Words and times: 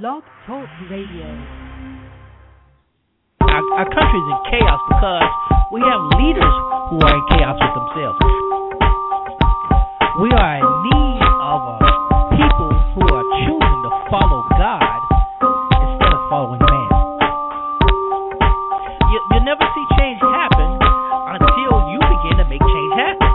Blog 0.00 0.24
Talk 0.48 0.64
Radio. 0.88 1.28
Our, 3.44 3.60
our 3.76 3.88
country 3.92 4.20
is 4.24 4.28
in 4.32 4.40
chaos 4.48 4.80
because 4.88 5.28
we 5.68 5.84
have 5.84 6.00
leaders 6.16 6.54
who 6.88 6.96
are 6.96 7.12
in 7.12 7.24
chaos 7.28 7.60
with 7.60 7.76
themselves. 7.76 8.16
We 10.16 10.32
are 10.32 10.54
in 10.56 10.68
need 10.88 11.20
of 11.28 11.60
a 11.60 11.78
people 12.40 12.72
who 12.96 13.04
are 13.04 13.26
choosing 13.44 13.80
to 13.84 13.92
follow 14.08 14.40
God 14.56 14.96
instead 15.44 16.08
of 16.08 16.24
following 16.32 16.64
man. 16.64 16.88
You, 19.12 19.18
you'll 19.28 19.44
never 19.44 19.66
see 19.76 19.84
change 20.00 20.24
happen 20.24 20.72
until 21.36 21.72
you 21.92 22.00
begin 22.00 22.40
to 22.40 22.48
make 22.48 22.64
change 22.64 22.92
happen. 22.96 23.28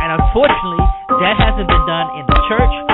And 0.00 0.16
unfortunately, 0.16 0.80
that 1.20 1.36
hasn't 1.36 1.68
been 1.68 1.84
done 1.84 2.08
in 2.16 2.24
the 2.24 2.40
church 2.48 2.89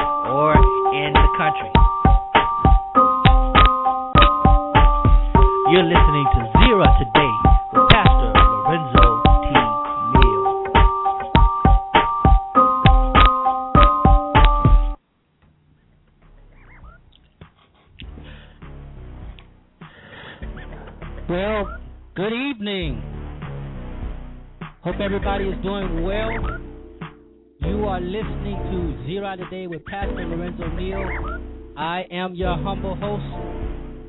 With 29.69 29.85
Pastor 29.85 30.25
Lorenzo 30.25 30.69
Neal. 30.77 31.75
I 31.77 32.05
am 32.13 32.37
your 32.37 32.57
humble 32.57 32.95
host, 32.95 33.25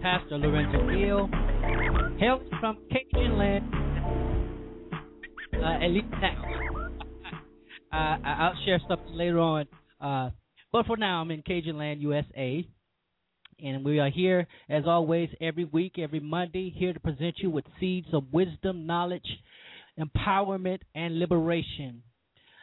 Pastor 0.03 0.37
Lorenzo 0.37 0.85
Neal. 0.85 1.27
Hail 2.19 2.41
from 2.59 2.77
Cajun 2.91 3.37
land. 3.39 3.65
Uh, 5.55 5.83
at 5.83 5.89
least 5.89 6.05
now. 6.11 6.43
uh, 7.91 8.17
I- 8.23 8.35
I'll 8.39 8.55
share 8.65 8.79
stuff 8.85 8.99
later 9.09 9.39
on. 9.39 9.65
Uh, 9.99 10.29
but 10.71 10.85
for 10.85 10.95
now, 10.95 11.21
I'm 11.21 11.31
in 11.31 11.41
Cajun 11.41 11.77
land, 11.77 12.01
USA. 12.01 12.63
And 13.63 13.83
we 13.83 13.99
are 13.99 14.09
here, 14.09 14.45
as 14.69 14.85
always, 14.85 15.29
every 15.41 15.65
week, 15.65 15.97
every 15.97 16.19
Monday, 16.19 16.69
here 16.69 16.93
to 16.93 16.99
present 16.99 17.39
you 17.39 17.49
with 17.49 17.65
seeds 17.79 18.07
of 18.13 18.31
wisdom, 18.31 18.85
knowledge, 18.85 19.27
empowerment, 19.99 20.81
and 20.93 21.17
liberation. 21.17 22.03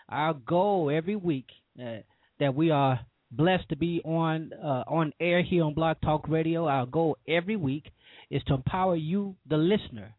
Our 0.09 0.35
goal 0.35 0.91
every 0.91 1.17
week 1.17 1.47
uh, 1.83 1.99
that 2.41 2.55
we 2.55 2.71
are 2.71 3.01
blessed 3.31 3.69
to 3.69 3.77
be 3.77 4.01
on 4.05 4.53
uh, 4.53 4.85
on 4.87 5.13
air 5.21 5.43
here 5.43 5.65
on 5.65 5.75
Blog 5.75 5.97
Talk 6.03 6.29
Radio. 6.29 6.67
Our 6.67 6.87
goal 6.87 7.17
every 7.29 7.57
week 7.57 7.85
is 8.31 8.43
to 8.45 8.55
empower 8.55 8.97
you, 8.97 9.37
the 9.49 9.57
listener, 9.57 10.15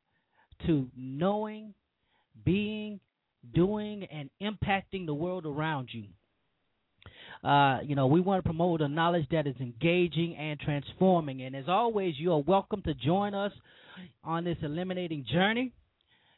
to 0.68 0.88
knowing, 0.96 1.74
being, 2.44 3.00
doing, 3.54 4.06
and 4.12 4.30
impacting 4.42 5.06
the 5.06 5.14
world 5.14 5.46
around 5.46 5.90
you. 5.92 6.06
Uh, 7.48 7.80
you 7.82 7.96
know, 7.96 8.08
we 8.08 8.22
want 8.22 8.44
to 8.44 8.48
promote 8.48 8.82
a 8.82 8.88
knowledge 8.88 9.28
that 9.32 9.46
is 9.46 9.56
engaging 9.60 10.36
and 10.36 10.60
transforming. 10.60 11.44
And 11.44 11.56
as 11.56 11.66
always, 11.68 12.16
you 12.18 12.32
are 12.34 12.40
welcome 12.40 12.82
to 12.84 12.94
join 12.94 13.34
us 13.36 13.52
on 14.24 14.44
this 14.44 14.58
eliminating 14.62 15.26
journey, 15.32 15.72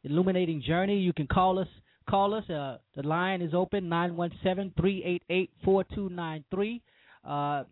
illuminating 0.03 0.61
journey. 0.65 0.97
You 0.97 1.13
can 1.13 1.27
call 1.27 1.59
us. 1.59 1.67
Call 2.09 2.33
us. 2.33 2.49
Uh, 2.49 2.77
the 2.95 3.03
line 3.03 3.41
is 3.41 3.53
open 3.53 3.89
917-388-4293. 3.89 6.81
Uh, 7.27 7.63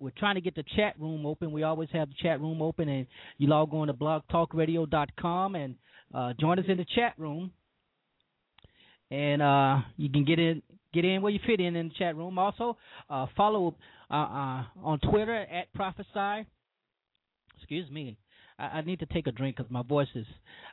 we're 0.00 0.10
trying 0.18 0.36
to 0.36 0.40
get 0.40 0.54
the 0.54 0.64
chat 0.76 0.98
room 0.98 1.26
open. 1.26 1.52
We 1.52 1.62
always 1.62 1.90
have 1.92 2.08
the 2.08 2.14
chat 2.20 2.40
room 2.40 2.62
open, 2.62 2.88
and 2.88 3.06
you 3.38 3.48
log 3.48 3.74
on 3.74 3.88
to 3.88 3.94
blogtalkradio.com 3.94 5.54
and 5.54 5.74
uh, 6.14 6.32
join 6.40 6.58
us 6.58 6.64
in 6.68 6.78
the 6.78 6.86
chat 6.94 7.12
room. 7.18 7.50
And 9.10 9.42
uh, 9.42 9.80
you 9.96 10.08
can 10.10 10.24
get 10.24 10.38
in, 10.38 10.62
get 10.92 11.04
in 11.04 11.20
where 11.22 11.32
you 11.32 11.40
fit 11.46 11.60
in 11.60 11.76
in 11.76 11.88
the 11.88 11.94
chat 11.94 12.16
room. 12.16 12.38
Also, 12.38 12.76
uh, 13.10 13.26
follow 13.36 13.76
uh, 14.10 14.64
on 14.82 14.98
Twitter 15.10 15.34
at 15.34 15.72
Prophesy. 15.74 16.46
Excuse 17.58 17.90
me. 17.90 18.16
I, 18.58 18.64
I 18.64 18.80
need 18.82 19.00
to 19.00 19.06
take 19.06 19.26
a 19.26 19.32
drink 19.32 19.56
because 19.56 19.70
my 19.70 19.82
voice 19.82 20.08
is. 20.14 20.26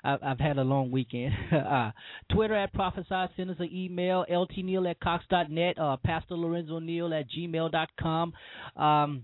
I, 0.03 0.18
I've 0.22 0.40
had 0.40 0.58
a 0.58 0.64
long 0.64 0.92
weekend. 0.92 1.34
uh, 1.52 1.92
Twitter 2.31 2.56
at 2.56 2.74
Prophesy. 2.74 3.34
Send 3.36 3.50
us 3.50 3.58
an 3.59 3.69
email. 3.74 4.25
ltneal 4.30 4.90
at 4.90 5.00
cox.net. 5.00 5.80
Uh, 5.80 5.97
Pastor 6.03 6.36
Lorenzo 6.36 6.80
Neal 6.80 7.14
at 7.14 7.25
gmail.com. 7.30 8.34
Um, 8.75 9.24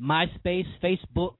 MySpace, 0.00 0.66
Facebook. 0.82 1.34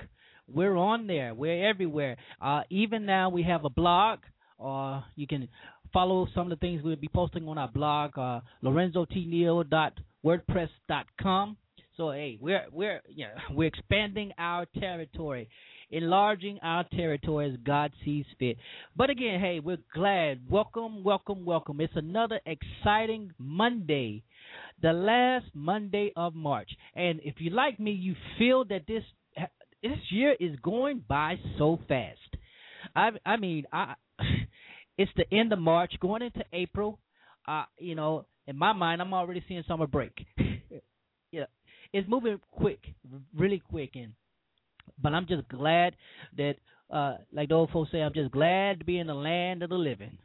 We're 0.47 0.77
on 0.77 1.07
there. 1.07 1.35
We're 1.35 1.67
everywhere. 1.69 2.17
Uh, 2.41 2.63
even 2.71 3.05
now, 3.07 3.29
we 3.31 3.43
have 3.45 3.65
a 3.65 3.71
blog. 3.71 4.19
Uh, 4.63 5.01
you 5.17 5.27
can 5.27 5.49
follow 5.93 6.29
some 6.35 6.51
of 6.51 6.51
the 6.51 6.57
things 6.57 6.83
we'll 6.83 6.97
be 6.97 7.09
posting 7.09 7.49
on 7.49 7.57
our 7.57 7.69
blog, 7.69 8.19
uh, 8.19 8.41
lorenzotneal.wordpress.com. 8.63 11.57
So 11.97 12.11
hey, 12.11 12.37
we're 12.41 12.65
we're 12.73 13.01
yeah, 13.09 13.29
we're 13.53 13.69
expanding 13.69 14.33
our 14.37 14.67
territory, 14.79 15.49
enlarging 15.91 16.59
our 16.63 16.85
territory 16.85 17.51
as 17.51 17.57
God 17.65 17.93
sees 18.05 18.25
fit. 18.39 18.57
But 18.97 19.11
again, 19.11 19.41
hey, 19.41 19.61
we're 19.61 19.79
glad. 19.95 20.41
Welcome, 20.49 21.05
welcome, 21.05 21.45
welcome. 21.45 21.81
It's 21.81 21.93
another 21.97 22.41
exciting 22.47 23.33
Monday, 23.39 24.23
the 24.83 24.93
last 24.93 25.47
Monday 25.55 26.13
of 26.17 26.35
March. 26.35 26.71
And 26.95 27.21
if 27.25 27.35
you 27.39 27.51
like 27.51 27.79
me, 27.79 27.93
you 27.93 28.15
feel 28.39 28.65
that 28.67 28.87
this 28.87 29.05
this 29.83 29.99
year 30.11 30.35
is 30.41 30.57
going 30.63 31.05
by 31.07 31.37
so 31.59 31.79
fast. 31.89 32.19
I 32.97 33.11
I 33.25 33.37
mean, 33.37 33.67
I 33.73 33.95
it's 34.99 35.13
the 35.17 35.33
end 35.33 35.53
of 35.53 35.59
March, 35.59 35.93
going 36.01 36.23
into 36.23 36.43
April. 36.53 36.99
Uh, 37.47 37.65
you 37.79 37.95
know, 37.95 38.25
in 38.47 38.57
my 38.57 38.73
mind, 38.73 39.03
I'm 39.03 39.13
already 39.13 39.45
seeing 39.47 39.63
summer 39.69 39.87
break. 39.87 40.13
yeah, 41.31 41.45
it's 41.93 42.09
moving 42.09 42.41
quick, 42.51 42.81
really 43.37 43.63
quick, 43.71 43.91
and 43.95 44.13
but 45.03 45.15
I'm 45.15 45.27
just 45.27 45.49
glad 45.49 45.95
that, 46.37 46.55
uh, 46.91 47.17
like 47.33 47.49
the 47.49 47.55
old 47.55 47.71
folks 47.71 47.91
say, 47.93 48.01
I'm 48.01 48.15
just 48.15 48.31
glad 48.31 48.79
to 48.79 48.85
be 48.85 48.99
in 48.99 49.07
the 49.07 49.15
land 49.15 49.63
of 49.63 49.71
the 49.71 49.77
living. 49.77 50.19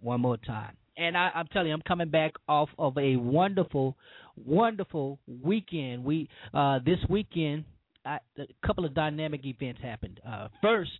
One 0.00 0.20
more 0.20 0.36
time, 0.36 0.76
and 0.96 1.16
I, 1.16 1.30
I'm 1.34 1.46
telling 1.48 1.68
you, 1.68 1.74
I'm 1.74 1.82
coming 1.82 2.10
back 2.10 2.32
off 2.48 2.68
of 2.78 2.96
a 2.98 3.16
wonderful, 3.16 3.96
wonderful 4.36 5.18
weekend. 5.42 6.04
We 6.04 6.28
uh, 6.54 6.80
this 6.84 6.98
weekend, 7.08 7.64
I, 8.04 8.18
a 8.38 8.66
couple 8.66 8.84
of 8.84 8.94
dynamic 8.94 9.44
events 9.44 9.80
happened. 9.82 10.20
Uh, 10.26 10.48
first, 10.62 10.90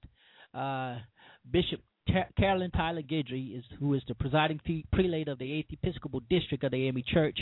uh, 0.55 0.97
Bishop 1.51 1.81
Car- 2.11 2.29
Carolyn 2.39 2.71
Tyler 2.71 3.03
Guidry 3.03 3.57
is 3.57 3.65
who 3.79 3.95
is 3.95 4.03
the 4.09 4.15
presiding 4.15 4.61
fe- 4.67 4.85
prelate 4.93 5.29
of 5.29 5.39
the 5.39 5.53
Eighth 5.53 5.73
Episcopal 5.73 6.21
District 6.31 6.63
of 6.65 6.73
the 6.73 6.89
AME 6.89 7.03
Church, 7.13 7.39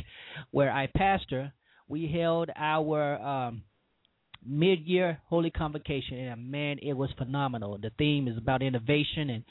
where 0.50 0.72
I 0.72 0.88
pastor. 0.94 1.52
We 1.86 2.10
held 2.10 2.48
our 2.56 3.20
um, 3.20 3.62
mid-year 4.46 5.18
holy 5.26 5.50
convocation, 5.50 6.18
and 6.18 6.50
man, 6.50 6.78
it 6.82 6.92
was 6.92 7.10
phenomenal. 7.18 7.78
The 7.78 7.90
theme 7.98 8.28
is 8.28 8.36
about 8.36 8.62
innovation, 8.62 9.30
and 9.30 9.44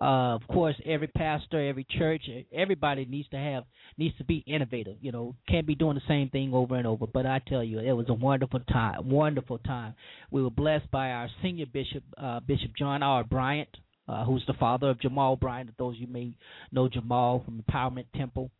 uh, 0.00 0.36
of 0.36 0.46
course, 0.48 0.74
every 0.84 1.08
pastor, 1.08 1.68
every 1.68 1.86
church, 1.98 2.22
everybody 2.52 3.04
needs 3.04 3.28
to 3.30 3.36
have 3.36 3.64
needs 3.96 4.16
to 4.18 4.24
be 4.24 4.44
innovative. 4.46 4.96
You 5.00 5.12
know, 5.12 5.36
can't 5.48 5.66
be 5.66 5.74
doing 5.74 5.94
the 5.94 6.02
same 6.08 6.28
thing 6.30 6.52
over 6.54 6.76
and 6.76 6.86
over. 6.86 7.06
But 7.06 7.26
I 7.26 7.40
tell 7.46 7.64
you, 7.64 7.78
it 7.80 7.92
was 7.92 8.06
a 8.08 8.14
wonderful 8.14 8.60
time. 8.60 9.08
Wonderful 9.08 9.58
time. 9.58 9.94
We 10.30 10.42
were 10.42 10.50
blessed 10.50 10.90
by 10.90 11.10
our 11.10 11.28
senior 11.42 11.66
bishop, 11.66 12.02
uh, 12.16 12.40
Bishop 12.40 12.72
John 12.76 13.02
R. 13.02 13.24
Bryant 13.24 13.68
uh, 14.10 14.24
who's 14.24 14.42
the 14.46 14.54
father 14.54 14.90
of 14.90 15.00
Jamal 15.00 15.36
Bryant. 15.36 15.70
Those 15.78 15.94
you 15.98 16.08
may 16.08 16.32
know 16.72 16.88
Jamal 16.88 17.42
from 17.44 17.62
Empowerment 17.62 18.06
Temple, 18.16 18.50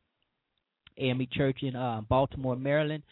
AME 0.96 1.26
Church 1.32 1.58
in 1.62 1.74
uh, 1.74 2.02
Baltimore, 2.08 2.56
Maryland. 2.56 3.02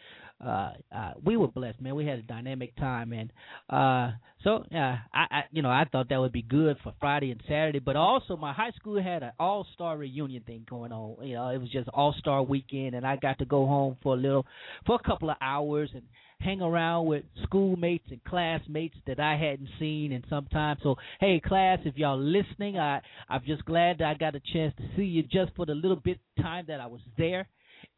Uh, 0.45 0.71
uh, 0.95 1.13
we 1.25 1.37
were 1.37 1.49
blessed, 1.49 1.81
man. 1.81 1.97
We 1.97 2.07
had 2.07 2.21
a 2.21 2.23
dynamic 2.23 2.77
time, 2.77 3.13
and 3.13 3.33
uh, 3.69 4.13
so 4.45 4.65
uh, 4.73 4.97
I, 5.13 5.27
I, 5.31 5.41
you 5.51 5.63
know, 5.63 5.71
I 5.71 5.85
thought 5.91 6.09
that 6.11 6.19
would 6.19 6.33
be 6.33 6.43
good 6.43 6.77
for 6.85 6.95
Friday 7.01 7.33
and 7.33 7.41
Saturday. 7.49 7.81
But 7.81 7.97
also, 7.97 8.37
my 8.37 8.53
high 8.53 8.71
school 8.73 9.03
had 9.03 9.25
an 9.25 9.33
all-star 9.41 9.99
reunion 9.99 10.45
thing 10.47 10.65
going 10.71 10.93
on. 10.93 11.27
You 11.27 11.35
know, 11.35 11.49
it 11.49 11.59
was 11.59 11.71
just 11.71 11.89
all-star 11.89 12.45
weekend, 12.45 12.95
and 12.95 13.05
I 13.05 13.17
got 13.17 13.39
to 13.41 13.47
go 13.47 13.67
home 13.67 13.97
for 14.01 14.15
a 14.15 14.17
little, 14.17 14.47
for 14.87 14.95
a 14.95 15.03
couple 15.03 15.29
of 15.29 15.37
hours, 15.41 15.91
and 15.93 16.03
hang 16.41 16.61
around 16.63 17.07
with 17.07 17.25
schoolmates 17.43 18.07
and 18.11 18.23
classmates 18.23 18.95
that 19.09 19.19
I 19.19 19.37
hadn't 19.37 19.69
seen 19.81 20.13
in 20.13 20.23
some 20.31 20.47
time. 20.47 20.77
So, 20.85 20.95
hey, 21.19 21.41
class, 21.45 21.81
if 21.85 21.97
y'all 21.97 22.17
listening, 22.17 22.79
I 22.79 23.01
I'm 23.29 23.43
just 23.45 23.65
glad 23.65 23.99
that 23.99 24.07
I 24.07 24.15
got 24.15 24.37
a 24.37 24.41
chance 24.53 24.73
to 24.77 24.85
see 24.97 25.03
you 25.03 25.25
just 25.25 25.51
for 25.57 25.67
the 25.67 25.75
little 25.75 25.97
bit 25.97 26.21
time 26.41 26.67
that 26.69 26.81
I 26.81 26.87
was 26.87 27.01
there. 27.17 27.49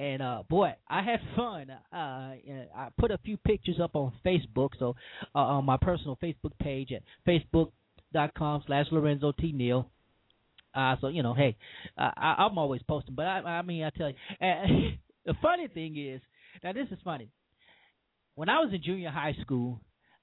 And 0.00 0.22
uh 0.22 0.42
boy, 0.48 0.72
I 0.88 1.02
had 1.02 1.20
fun. 1.36 1.70
Uh 1.70 1.96
I 1.96 2.88
put 2.98 3.10
a 3.10 3.18
few 3.18 3.36
pictures 3.36 3.76
up 3.80 3.94
on 3.94 4.12
Facebook, 4.24 4.70
so 4.78 4.96
uh, 5.34 5.38
on 5.38 5.64
my 5.64 5.76
personal 5.76 6.18
Facebook 6.22 6.52
page 6.60 6.90
at 6.92 7.02
facebook.com 7.28 8.64
slash 8.66 8.86
Lorenzo 8.90 9.32
T 9.32 9.52
Neal. 9.52 9.88
Uh, 10.74 10.94
so 11.00 11.08
you 11.08 11.22
know, 11.22 11.34
hey, 11.34 11.56
I, 11.98 12.36
I'm 12.38 12.56
always 12.56 12.80
posting, 12.88 13.14
but 13.14 13.26
I, 13.26 13.40
I 13.40 13.62
mean, 13.62 13.82
I 13.82 13.90
tell 13.90 14.08
you, 14.08 14.14
uh, 14.40 14.90
the 15.26 15.34
funny 15.42 15.66
thing 15.66 15.96
is, 15.98 16.20
now 16.62 16.72
this 16.72 16.86
is 16.92 16.98
funny 17.04 17.28
when 18.40 18.48
I 18.48 18.60
was 18.60 18.72
in 18.72 18.82
junior 18.82 19.10
high 19.10 19.34
school, 19.42 19.80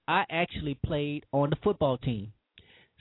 I 0.08 0.24
actually 0.32 0.76
played 0.84 1.26
on 1.32 1.52
the 1.52 1.56
football 1.64 1.98
team, 1.98 2.34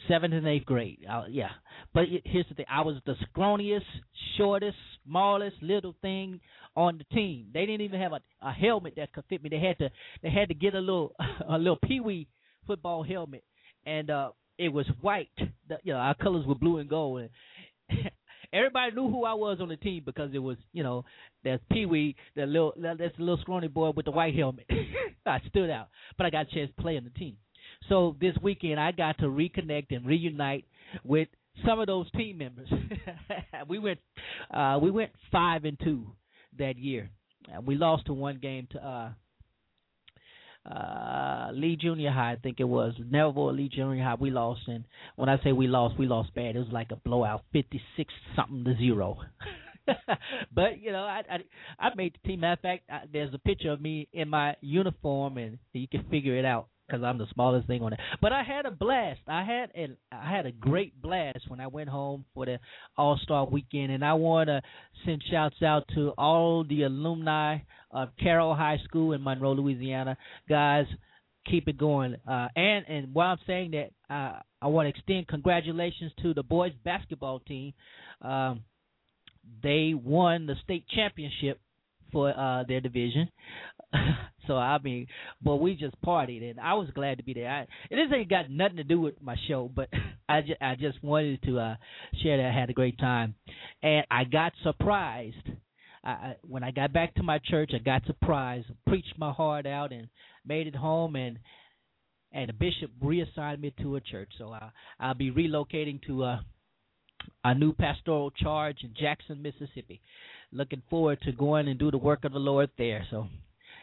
seventh 0.09 0.35
and 0.35 0.47
eighth 0.47 0.67
grade. 0.67 0.99
Uh, 1.11 1.25
yeah, 1.29 1.51
but 1.95 2.05
here's 2.25 2.47
the 2.49 2.55
thing: 2.55 2.67
I 2.71 2.83
was 2.83 2.97
the 3.07 3.15
scrawniest, 3.27 3.85
shortest, 4.37 4.77
smallest 5.05 5.57
little 5.63 5.95
thing 6.03 6.41
on 6.75 6.99
the 6.99 7.05
team. 7.15 7.49
They 7.53 7.67
didn't 7.67 7.83
even 7.83 8.01
have 8.01 8.13
a, 8.13 8.21
a 8.43 8.53
helmet 8.53 8.95
that 8.97 9.13
could 9.13 9.25
fit 9.29 9.43
me. 9.43 9.49
They 9.49 9.61
had 9.61 9.79
to 9.79 9.91
they 10.23 10.31
had 10.31 10.49
to 10.49 10.55
get 10.55 10.75
a 10.75 10.81
little 10.81 11.15
a 11.49 11.59
little 11.59 11.79
pee 11.85 12.01
wee 12.01 12.29
football 12.67 13.03
helmet, 13.03 13.45
and 13.85 14.11
uh, 14.11 14.31
it 14.59 14.69
was 14.69 14.87
white. 15.01 15.31
The, 15.69 15.79
you 15.83 15.93
know, 15.93 15.99
our 15.99 16.15
colors 16.15 16.47
were 16.47 16.55
blue 16.55 16.79
and 16.79 16.89
gold. 16.89 17.29
And 17.91 18.11
everybody 18.53 18.95
knew 18.95 19.09
who 19.09 19.25
I 19.25 19.35
was 19.35 19.59
on 19.61 19.69
the 19.69 19.77
team 19.77 20.03
because 20.05 20.31
it 20.35 20.39
was, 20.39 20.57
you 20.73 20.83
know, 20.83 21.05
there's 21.45 21.61
Pee 21.71 21.87
Wee, 21.87 22.17
the 22.35 22.47
little 22.47 22.73
that's 22.77 23.17
the 23.17 23.23
little 23.23 23.39
scrawny 23.41 23.69
boy 23.69 23.91
with 23.91 24.07
the 24.07 24.13
white 24.13 24.35
helmet. 24.35 24.67
I 25.27 25.41
stood 25.49 25.71
out, 25.71 25.89
but 26.17 26.27
I 26.27 26.31
got 26.31 26.47
a 26.51 26.55
chance 26.55 26.71
to 26.75 26.83
play 26.83 26.97
on 26.97 27.05
the 27.05 27.11
team. 27.11 27.37
So 27.89 28.17
this 28.21 28.35
weekend 28.43 28.81
I 28.81 28.93
got 28.93 29.19
to 29.19 29.27
reconnect 29.27 29.95
and 29.95 30.07
reunite 30.07 30.65
with 31.05 31.29
some 31.67 31.81
of 31.81 31.87
those 31.87 32.11
team 32.13 32.39
members. 32.39 32.69
we 33.69 33.79
went 33.79 33.99
uh 34.53 34.79
we 34.83 34.91
went 34.91 35.11
five 35.33 35.65
and 35.65 35.79
two 35.83 36.07
that 36.59 36.79
year. 36.79 37.11
Uh, 37.49 37.61
we 37.61 37.77
lost 37.77 38.07
to 38.07 38.13
one 38.13 38.39
game 38.39 38.69
to 38.73 38.85
uh 38.85 39.11
uh 40.71 41.51
Lee 41.53 41.77
Junior 41.77 42.11
High, 42.11 42.33
I 42.33 42.37
think 42.37 42.59
it 42.59 42.65
was 42.65 42.95
Neville 42.99 43.55
Lee 43.55 43.69
Junior 43.69 44.03
High. 44.03 44.17
We 44.19 44.31
lost, 44.31 44.63
and 44.67 44.85
when 45.15 45.29
I 45.29 45.43
say 45.45 45.53
we 45.53 45.69
lost, 45.69 45.99
we 45.99 46.07
lost 46.07 46.35
bad. 46.35 46.57
It 46.57 46.59
was 46.59 46.73
like 46.73 46.91
a 46.91 46.97
blowout, 46.97 47.45
fifty 47.53 47.81
six 47.97 48.13
something 48.35 48.65
to 48.65 48.77
zero. 48.77 49.19
but 50.53 50.81
you 50.81 50.91
know, 50.91 51.05
I, 51.05 51.23
I 51.31 51.39
I 51.79 51.95
made 51.95 52.15
the 52.15 52.29
team. 52.29 52.41
Matter 52.41 52.55
of 52.55 52.61
fact, 52.61 52.83
I, 52.91 53.03
there's 53.13 53.33
a 53.33 53.39
picture 53.39 53.71
of 53.71 53.81
me 53.81 54.09
in 54.13 54.29
my 54.29 54.57
uniform, 54.61 55.39
and 55.39 55.59
you 55.73 55.87
can 55.87 56.05
figure 56.11 56.37
it 56.37 56.45
out 56.45 56.67
because 56.87 57.03
I'm 57.03 57.19
the 57.19 57.27
smallest 57.35 57.67
thing 57.67 57.83
on 57.83 57.93
it. 57.93 58.01
But 58.21 58.33
I 58.33 58.43
had 58.43 58.67
a 58.67 58.71
blast. 58.71 59.21
I 59.27 59.45
had 59.45 59.71
an 59.75 59.97
I 60.13 60.31
had 60.31 60.47
a 60.47 60.53
great 60.53 61.01
blast 61.01 61.49
when 61.49 61.61
I 61.61 61.67
went 61.67 61.89
home 61.89 62.25
for 62.35 62.47
the 62.47 62.59
All 62.97 63.19
Star 63.23 63.47
Weekend, 63.47 63.91
and 63.91 64.05
I 64.05 64.15
want 64.15 64.49
to 64.49 64.63
send 65.05 65.23
shouts 65.31 65.63
out 65.63 65.85
to 65.95 66.11
all 66.11 66.65
the 66.65 66.85
alumni 66.85 67.59
of 67.91 68.11
Carroll 68.21 68.55
High 68.55 68.79
School 68.85 69.13
in 69.13 69.23
Monroe, 69.23 69.53
Louisiana. 69.53 70.17
Guys, 70.49 70.87
keep 71.49 71.69
it 71.69 71.79
going. 71.79 72.17
Uh, 72.29 72.49
and 72.55 72.87
and 72.89 73.15
while 73.15 73.33
I'm 73.33 73.39
saying 73.47 73.73
that, 73.73 74.15
uh, 74.15 74.41
I 74.63 74.69
want 74.69 74.87
to 74.87 74.91
extend 74.91 75.29
congratulations 75.29 76.13
to 76.23 76.35
the 76.35 76.43
boys 76.43 76.73
basketball 76.85 77.41
team. 77.41 77.73
Um, 78.23 78.63
they 79.63 79.95
won 79.95 80.47
the 80.47 80.57
state 80.65 80.85
championship 80.89 81.61
for 82.17 82.31
uh, 82.31 82.65
their 82.67 82.81
division. 82.81 83.29
so 84.47 84.57
I 84.57 84.79
mean, 84.83 85.07
but 85.43 85.57
we 85.57 85.75
just 85.75 86.01
partied, 86.01 86.49
and 86.49 86.59
I 86.59 86.73
was 86.73 86.89
glad 86.95 87.19
to 87.19 87.25
be 87.25 87.35
there. 87.35 87.51
I, 87.51 87.67
this 87.91 88.09
ain't 88.15 88.31
got 88.31 88.51
nothing 88.51 88.79
to 88.79 88.85
do 88.85 88.99
with 88.99 89.21
my 89.21 89.37
show, 89.49 89.71
but 89.75 89.91
I 90.29 90.41
just, 90.41 90.63
I 90.63 90.77
just 90.77 91.05
wanted 91.05 91.43
to 91.43 91.59
uh, 91.59 91.75
share 92.23 92.39
that 92.39 92.47
I 92.47 92.59
had 92.59 92.71
a 92.71 92.73
great 92.73 92.99
time, 92.99 93.35
and 93.83 94.07
I 94.11 94.25
got 94.25 94.55
surprised. 94.63 95.47
I, 96.03 96.09
I, 96.09 96.37
when 96.41 96.65
I 96.65 96.71
got 96.71 96.95
back 96.95 97.15
to 97.17 97.23
my 97.23 97.39
church, 97.51 97.73
I 97.75 97.81
got 97.81 98.07
surprised, 98.07 98.69
preached 98.87 99.13
my 99.19 99.33
heart 99.33 99.67
out, 99.67 99.93
and 99.93 100.09
made 100.47 100.67
it 100.67 100.75
home, 100.75 101.17
and 101.17 101.39
and 102.33 102.49
the 102.49 102.55
bishop 102.55 102.93
reassigned 103.03 103.61
me 103.61 103.75
to 103.83 103.97
a 103.97 104.01
church. 104.01 104.31
So 104.39 104.55
I, 104.55 104.71
I'll 104.99 105.13
be 105.13 105.31
relocating 105.31 106.01
to 106.07 106.25
uh, 106.25 106.39
a 107.45 107.55
new 107.55 107.75
pastoral 107.75 108.31
charge 108.31 108.79
in 108.83 108.95
Jackson, 108.99 109.43
Mississippi. 109.43 110.01
Looking 110.53 110.83
forward 110.89 111.21
to 111.23 111.33
going 111.33 111.69
and 111.69 111.79
do 111.79 111.91
the 111.91 111.99
work 111.99 112.25
of 112.25 112.33
the 112.33 112.39
Lord 112.39 112.71
there. 112.79 113.07
So 113.11 113.27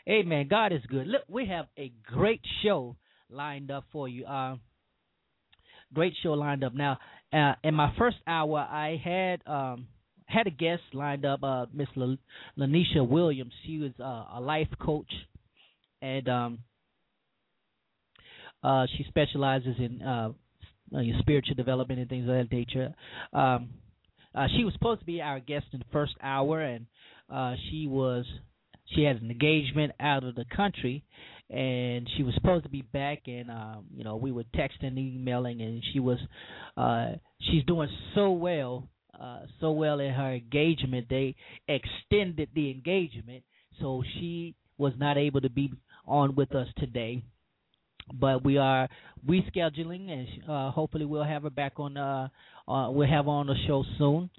Amen. 0.07 0.48
God 0.50 0.74
is 0.74 0.81
good. 0.89 1.07
Look, 1.07 1.21
we 1.30 1.45
have 1.48 1.68
a 1.77 1.92
great 2.06 2.42
show 2.62 2.98
lined 3.30 3.71
up 3.71 3.86
for 3.92 4.10
you. 4.10 4.25
Uh, 4.25 4.57
great 5.94 6.13
show 6.21 6.33
lined 6.33 6.63
up. 6.63 6.74
Now, 6.74 6.98
uh, 7.31 7.54
in 7.63 7.74
my 7.74 7.94
first 7.98 8.18
hour, 8.27 8.60
I 8.60 9.01
had 9.01 9.42
um, 9.51 9.88
had 10.25 10.48
a 10.48 10.51
guest 10.51 10.81
lined 10.94 11.25
up, 11.25 11.42
uh, 11.44 11.68
Miss 11.74 11.88
LaNicia 12.57 13.07
Williams. 13.07 13.54
She 13.66 13.80
was 13.80 13.92
uh, 14.00 14.38
a 14.38 14.42
life 14.42 14.68
coach, 14.80 15.12
and 16.01 16.27
um, 16.27 16.59
uh, 18.62 18.86
she 18.98 19.06
specializes 19.07 19.75
in 19.80 20.01
uh, 20.01 20.31
uh 20.95 21.01
spiritual 21.19 21.56
development 21.56 22.01
and 22.01 22.09
things 22.09 22.27
of 22.27 22.36
that 22.36 22.51
nature. 22.51 22.94
Um, 23.31 23.69
uh, 24.35 24.47
she 24.56 24.63
was 24.63 24.74
supposed 24.74 25.00
to 25.01 25.06
be 25.06 25.21
our 25.21 25.39
guest 25.39 25.65
in 25.74 25.80
the 25.80 25.85
first 25.91 26.13
hour, 26.21 26.62
and 26.62 26.85
uh, 27.31 27.56
she 27.69 27.88
was 27.88 28.25
she 28.95 29.03
had 29.03 29.21
an 29.21 29.31
engagement 29.31 29.94
out 30.00 30.24
of 30.24 30.35
the 30.35 30.45
country 30.56 31.03
and 31.50 32.09
she 32.15 32.24
was 32.24 32.33
supposed 32.35 32.63
to 32.63 32.69
be 32.69 32.81
back 32.81 33.21
and 33.27 33.50
um 33.50 33.85
you 33.95 34.03
know 34.03 34.18
we 34.18 34.31
were 34.31 34.44
texting 34.56 34.97
emailing 34.97 35.62
and 35.62 35.81
she 35.94 36.00
was 36.00 36.18
uh 36.75 37.12
she's 37.41 37.63
doing 37.65 37.88
so 38.13 38.31
well 38.31 38.89
uh 39.19 39.39
so 39.62 39.71
well 39.71 40.00
in 40.00 40.12
her 40.12 40.33
engagement 40.33 41.07
they 41.09 41.33
extended 41.68 42.50
the 42.53 42.69
engagement 42.71 43.44
so 43.80 44.03
she 44.15 44.56
was 44.77 44.94
not 44.97 45.18
able 45.18 45.41
to 45.41 45.50
be 45.50 45.71
on 46.06 46.35
with 46.35 46.53
us 46.56 46.68
today. 46.77 47.24
But 48.13 48.44
we 48.44 48.57
are 48.57 48.89
rescheduling 49.25 50.09
and 50.12 50.27
uh 50.50 50.71
hopefully 50.71 51.06
we'll 51.06 51.24
have 51.24 51.44
her 51.44 51.50
back 51.50 51.74
on 51.77 51.95
uh 51.95 52.27
uh, 52.68 52.89
we'll 52.89 53.07
have 53.07 53.27
on 53.27 53.48
the 53.48 53.56
show 53.68 53.83
soon. 53.98 54.30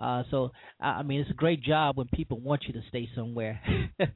Uh, 0.00 0.22
so 0.30 0.50
I 0.80 1.02
mean, 1.02 1.20
it's 1.20 1.30
a 1.30 1.34
great 1.34 1.62
job 1.62 1.96
when 1.96 2.08
people 2.12 2.40
want 2.40 2.64
you 2.66 2.72
to 2.74 2.82
stay 2.88 3.08
somewhere. 3.14 3.60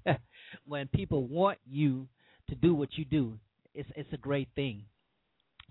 when 0.67 0.89
people 0.89 1.27
want 1.27 1.59
you 1.69 2.09
to 2.49 2.55
do 2.55 2.75
what 2.75 2.91
you 2.97 3.05
do, 3.05 3.39
it's 3.75 3.89
it's 3.97 4.13
a 4.13 4.17
great 4.17 4.49
thing. 4.55 4.85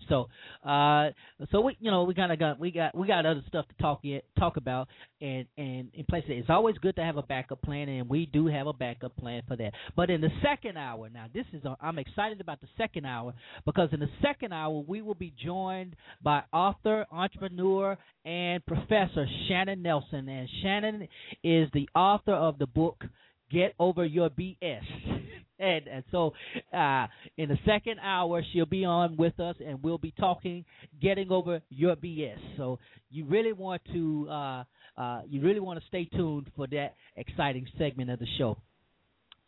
So, 0.10 0.28
uh, 0.64 1.10
so 1.52 1.62
we, 1.62 1.78
you 1.80 1.92
know, 1.92 2.04
we 2.04 2.14
kind 2.14 2.32
of 2.32 2.40
got 2.40 2.60
we 2.60 2.72
got 2.72 2.96
we 2.96 3.08
got 3.08 3.26
other 3.26 3.44
stuff 3.48 3.68
to 3.68 3.74
talk 3.82 4.00
yet, 4.04 4.24
talk 4.38 4.58
about, 4.58 4.88
and 5.22 5.46
and 5.58 5.90
in 5.94 6.06
place 6.10 6.24
it's 6.28 6.50
always 6.50 6.78
good 6.78 6.96
to 6.96 7.04
have 7.04 7.18
a 7.18 7.24
backup 7.24 7.62
plan, 7.62 7.90
and 7.90 8.10
we 8.10 8.28
do 8.28 8.48
have 8.48 8.68
a 8.68 8.74
backup 8.74 9.16
plan 9.18 9.42
for 9.48 9.56
that. 9.58 9.72
But 9.96 10.10
in 10.10 10.22
the 10.22 10.30
second 10.42 10.78
hour, 10.78 11.10
now 11.10 11.26
this 11.34 11.46
is 11.54 11.64
I'm 11.82 12.00
excited 12.00 12.42
about 12.42 12.62
the 12.62 12.68
second 12.78 13.06
hour 13.06 13.34
because 13.66 13.90
in 13.92 14.00
the 14.00 14.10
second 14.22 14.54
hour 14.54 14.84
we 14.88 15.02
will 15.02 15.16
be 15.16 15.34
joined 15.44 15.96
by 16.24 16.44
author, 16.54 17.06
entrepreneur, 17.12 17.98
and 18.26 18.66
professor 18.66 19.26
Shanon 19.50 19.82
Nelson, 19.82 20.30
and 20.30 20.48
Shanon 20.64 21.08
is 21.44 21.70
the 21.74 21.90
author 21.96 22.34
of 22.34 22.58
the 22.60 22.68
book 22.68 23.04
Get 23.52 23.74
Over 23.80 24.06
Your 24.06 24.30
BS. 24.30 24.58
and, 25.60 25.88
and 25.88 26.04
so 26.12 26.34
uh, 26.74 27.08
in 27.38 27.50
the 27.50 27.58
second 27.66 28.00
hour, 28.00 28.44
she'll 28.52 28.66
be 28.66 28.86
on 28.86 29.18
with 29.18 29.40
us 29.40 29.56
and 29.66 29.82
we'll 29.84 29.98
be 29.98 30.14
talking 30.20 30.66
Getting 31.02 31.32
Over 31.32 31.62
Your 31.70 31.96
BS. 31.96 32.38
So 32.58 32.80
you 33.10 33.26
really 33.26 33.54
want 33.54 33.82
to. 33.94 34.28
Uh, 34.30 34.64
uh, 34.98 35.22
you 35.30 35.42
really 35.42 35.60
want 35.60 35.80
to 35.80 35.86
stay 35.88 36.06
tuned 36.06 36.50
for 36.56 36.66
that 36.66 36.96
exciting 37.16 37.68
segment 37.78 38.10
of 38.10 38.18
the 38.18 38.26
show. 38.40 38.58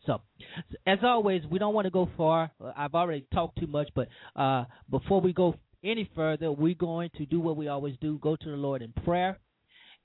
So, 0.05 0.21
as 0.85 1.00
always, 1.03 1.41
we 1.50 1.57
don't 1.57 1.73
want 1.73 1.85
to 1.85 1.91
go 1.91 2.07
far. 2.15 2.51
I've 2.77 2.93
already 2.93 3.25
talked 3.33 3.59
too 3.59 3.65
much, 3.65 3.89
but 3.95 4.07
uh, 4.35 4.65
before 4.91 5.21
we 5.21 5.33
go 5.33 5.55
any 5.83 6.09
further, 6.15 6.51
we're 6.51 6.75
going 6.75 7.09
to 7.17 7.25
do 7.25 7.39
what 7.39 7.57
we 7.57 7.67
always 7.67 7.95
do: 8.00 8.19
go 8.19 8.35
to 8.35 8.50
the 8.50 8.55
Lord 8.57 8.81
in 8.83 8.93
prayer 9.03 9.39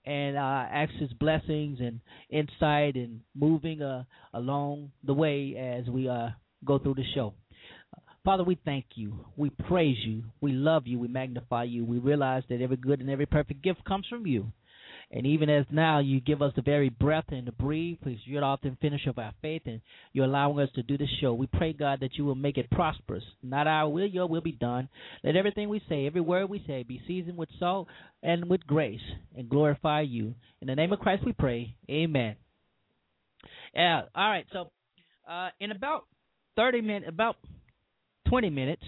and 0.07 0.37
uh, 0.37 0.41
ask 0.41 0.93
His 0.95 1.13
blessings 1.15 1.79
and 1.81 2.01
insight 2.31 2.97
and 2.97 3.21
moving 3.35 3.83
uh, 3.83 4.05
along 4.33 4.91
the 5.05 5.15
way 5.15 5.57
as 5.57 5.89
we 5.89 6.09
uh, 6.09 6.29
go 6.65 6.79
through 6.79 6.95
the 6.95 7.05
show. 7.15 7.35
Father, 8.25 8.43
we 8.43 8.59
thank 8.65 8.87
you. 8.95 9.13
We 9.37 9.51
praise 9.51 9.99
you. 10.03 10.25
We 10.41 10.53
love 10.53 10.87
you. 10.87 10.99
We 10.99 11.09
magnify 11.09 11.65
you. 11.65 11.85
We 11.85 11.99
realize 11.99 12.43
that 12.49 12.63
every 12.63 12.79
good 12.79 13.01
and 13.01 13.11
every 13.11 13.27
perfect 13.27 13.63
gift 13.63 13.85
comes 13.85 14.07
from 14.09 14.27
you. 14.27 14.51
And 15.11 15.27
even 15.27 15.49
as 15.51 15.67
now 15.71 16.01
you 16.01 16.21
give 16.21 16.43
us 16.43 16.53
the 16.57 16.63
very 16.63 16.89
breath 16.89 17.27
and 17.29 17.47
the 17.47 17.53
breathe, 17.53 17.99
please, 18.03 18.19
you're 18.25 18.41
the 18.41 18.69
and 18.69 18.79
finisher 18.79 19.11
of 19.11 19.19
our 19.19 19.33
faith, 19.43 19.63
and 19.67 19.81
you're 20.13 20.25
allowing 20.25 20.59
us 20.59 20.71
to 20.75 20.83
do 20.83 20.99
this 20.99 21.09
show. 21.21 21.35
We 21.35 21.47
pray, 21.47 21.73
God, 21.73 22.01
that 22.01 22.17
you 22.17 22.25
will 22.25 22.35
make 22.35 22.59
it 22.59 22.71
prosperous. 22.71 23.25
Not 23.43 23.67
our 23.67 23.89
will, 23.89 24.07
your 24.07 24.27
will 24.27 24.41
be 24.41 24.53
done. 24.53 24.89
Let 25.23 25.37
everything 25.37 25.69
we 25.69 25.83
say, 25.89 26.07
every 26.07 26.21
word 26.21 26.49
we 26.49 26.65
say, 26.67 26.83
be 26.83 27.01
seasoned 27.07 27.37
with 27.37 27.49
salt 27.59 27.89
and 28.23 28.49
with 28.49 28.67
grace, 28.67 29.01
and 29.37 29.49
glorify 29.49 30.03
you. 30.03 30.35
In 30.61 30.67
the 30.67 30.75
name 30.75 30.93
of 30.93 31.01
Christ 31.01 31.25
we 31.25 31.33
pray. 31.33 31.77
Amen. 31.91 32.37
Yeah, 33.75 34.03
all 34.15 34.29
right, 34.29 34.47
so 34.53 34.71
uh, 35.29 35.49
in 35.61 35.71
about 35.71 36.07
30 36.57 36.81
minutes, 36.81 37.07
about 37.09 37.37
20 38.29 38.51
minutes, 38.51 38.83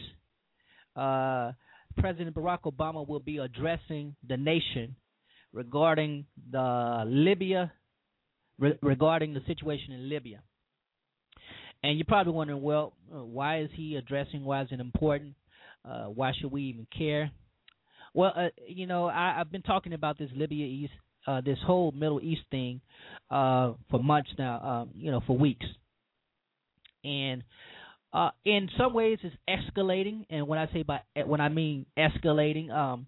uh, 0.94 1.52
President 1.98 2.34
Barack 2.34 2.62
Obama 2.64 3.06
will 3.06 3.20
be 3.20 3.38
addressing 3.38 4.14
the 4.26 4.36
nation 4.36 4.96
regarding 5.56 6.26
the 6.52 7.02
Libya, 7.06 7.72
re- 8.58 8.78
regarding 8.82 9.32
the 9.32 9.40
situation 9.46 9.92
in 9.92 10.08
Libya. 10.08 10.42
And 11.82 11.96
you're 11.96 12.04
probably 12.04 12.34
wondering, 12.34 12.62
well, 12.62 12.92
uh, 13.12 13.24
why 13.24 13.60
is 13.60 13.70
he 13.74 13.96
addressing? 13.96 14.44
Why 14.44 14.62
is 14.62 14.68
it 14.70 14.80
important? 14.80 15.34
Uh, 15.82 16.04
why 16.06 16.32
should 16.38 16.52
we 16.52 16.64
even 16.64 16.86
care? 16.96 17.30
Well, 18.12 18.32
uh, 18.36 18.48
you 18.68 18.86
know, 18.86 19.06
I, 19.06 19.36
I've 19.40 19.50
been 19.50 19.62
talking 19.62 19.94
about 19.94 20.18
this 20.18 20.30
Libya 20.36 20.66
East, 20.66 20.92
uh, 21.26 21.40
this 21.40 21.58
whole 21.66 21.90
Middle 21.92 22.20
East 22.20 22.42
thing, 22.50 22.80
uh, 23.30 23.72
for 23.90 24.02
months 24.02 24.30
now. 24.38 24.60
Um, 24.60 24.90
you 24.94 25.10
know, 25.10 25.22
for 25.26 25.36
weeks, 25.38 25.66
and 27.04 27.42
uh, 28.12 28.30
in 28.44 28.68
some 28.78 28.94
ways 28.94 29.18
it's 29.22 29.36
escalating, 29.48 30.26
and 30.30 30.48
when 30.48 30.58
I 30.58 30.66
say 30.72 30.82
by 30.82 31.00
when 31.26 31.40
I 31.40 31.48
mean 31.48 31.86
escalating, 31.98 32.70
um, 32.70 33.06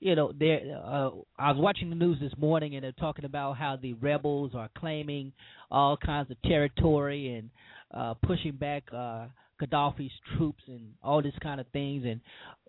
you 0.00 0.14
know, 0.14 0.32
there. 0.38 0.60
Uh, 0.82 1.10
I 1.38 1.52
was 1.52 1.56
watching 1.58 1.90
the 1.90 1.96
news 1.96 2.18
this 2.20 2.32
morning, 2.38 2.74
and 2.74 2.84
they're 2.84 2.92
talking 2.92 3.24
about 3.26 3.56
how 3.56 3.76
the 3.80 3.92
rebels 3.94 4.52
are 4.54 4.70
claiming 4.76 5.32
all 5.70 5.96
kinds 5.96 6.30
of 6.30 6.40
territory 6.42 7.34
and 7.34 7.50
uh, 7.92 8.14
pushing 8.26 8.52
back 8.52 8.84
uh, 8.92 9.26
Gaddafi's 9.60 10.12
troops 10.36 10.62
and 10.66 10.94
all 11.02 11.22
this 11.22 11.34
kind 11.42 11.60
of 11.60 11.66
things, 11.68 12.04
and 12.06 12.20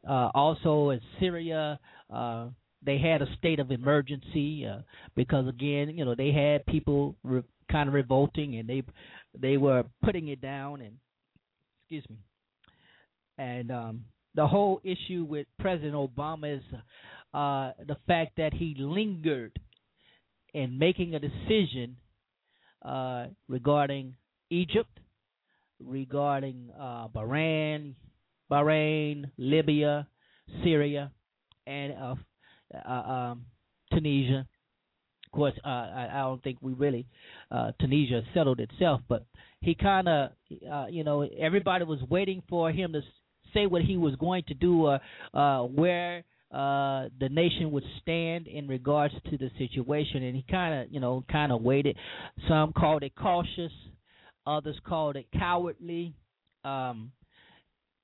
uh, 0.07 0.29
also 0.35 0.89
in 0.91 1.01
Syria. 1.19 1.79
Uh, 2.13 2.47
they 2.83 2.97
had 2.97 3.21
a 3.21 3.27
state 3.38 3.59
of 3.59 3.69
emergency 3.69 4.65
uh, 4.65 4.79
because 5.15 5.47
again, 5.47 5.89
you 5.89 6.03
know, 6.03 6.15
they 6.15 6.31
had 6.31 6.65
people 6.65 7.15
re- 7.23 7.43
kind 7.71 7.88
of 7.88 7.93
revolting 7.93 8.57
and 8.57 8.67
they 8.67 8.83
they 9.39 9.57
were 9.57 9.83
putting 10.03 10.27
it 10.29 10.41
down 10.41 10.81
and 10.81 10.95
excuse 11.83 12.03
me. 12.09 12.17
And 13.38 13.71
um 13.71 14.05
the 14.35 14.47
whole 14.47 14.81
issue 14.83 15.25
with 15.27 15.47
President 15.59 15.93
Obama 15.93 16.57
is 16.57 16.63
uh 17.33 17.71
the 17.88 17.97
fact 18.07 18.33
that 18.38 18.53
he 18.53 18.75
lingered 18.77 19.57
in 20.53 20.77
making 20.77 21.15
a 21.15 21.19
decision 21.19 21.95
uh 22.83 23.27
regarding 23.47 24.15
Egypt, 24.50 25.00
regarding 25.79 26.69
uh 26.79 27.07
Bahrain, 27.07 27.95
Bahrain, 28.51 29.31
Libya, 29.38 30.07
Syria, 30.63 31.11
and 31.65 31.93
uh, 31.93 32.15
uh, 32.88 32.91
um, 32.91 33.45
Tunisia. 33.93 34.45
Of 35.25 35.31
course, 35.31 35.53
uh, 35.63 35.67
I, 35.67 36.09
I 36.11 36.19
don't 36.23 36.43
think 36.43 36.57
we 36.61 36.73
really 36.73 37.05
Tunisia 37.79 38.21
settled 38.33 38.59
itself, 38.59 39.01
but 39.07 39.25
he 39.61 39.75
kind 39.75 40.09
of, 40.09 40.31
you 40.89 41.03
know, 41.03 41.21
everybody 41.39 41.85
was 41.85 42.00
waiting 42.09 42.43
for 42.50 42.71
him 42.71 42.91
to 42.91 43.01
say 43.53 43.65
what 43.65 43.81
he 43.81 43.95
was 43.95 44.15
going 44.15 44.43
to 44.47 44.53
do, 44.53 44.88
uh, 44.88 45.61
where 45.63 46.23
uh 46.53 47.08
the 47.20 47.29
nation 47.29 47.72
would 47.72 47.84
stand 48.01 48.48
in 48.48 48.67
regards 48.67 49.13
to 49.29 49.38
the 49.38 49.50
situation. 49.58 50.24
And 50.24 50.36
he 50.36 50.46
kind 50.50 50.81
of 50.81 50.91
you 50.93 51.00
know 51.00 51.24
kind 51.31 51.51
of 51.51 51.62
waited. 51.62 51.98
Some 52.48 52.74
called 52.74 53.03
it 53.03 53.15
cautious. 53.15 53.72
Others 54.46 54.79
called 54.88 55.15
it 55.15 55.27
cowardly. 55.38 56.13
Um 56.63 57.12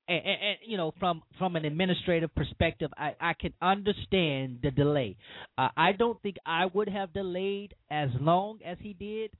and, 0.08 0.18
and, 0.24 0.42
and, 0.42 0.56
you 0.66 0.76
know 0.76 0.92
from 0.98 1.22
from 1.38 1.56
an 1.56 1.64
administrative 1.64 2.34
perspective 2.34 2.90
i 2.96 3.14
i 3.20 3.34
can 3.34 3.52
understand 3.60 4.58
the 4.62 4.70
delay. 4.70 5.16
Uh, 5.56 5.68
i 5.76 5.92
don't 5.92 6.20
think 6.22 6.36
i 6.46 6.64
would 6.72 6.88
have 6.88 7.12
delayed 7.12 7.74
as 7.90 8.08
long 8.20 8.58
as 8.64 8.78
he 8.80 8.94
did 8.94 9.30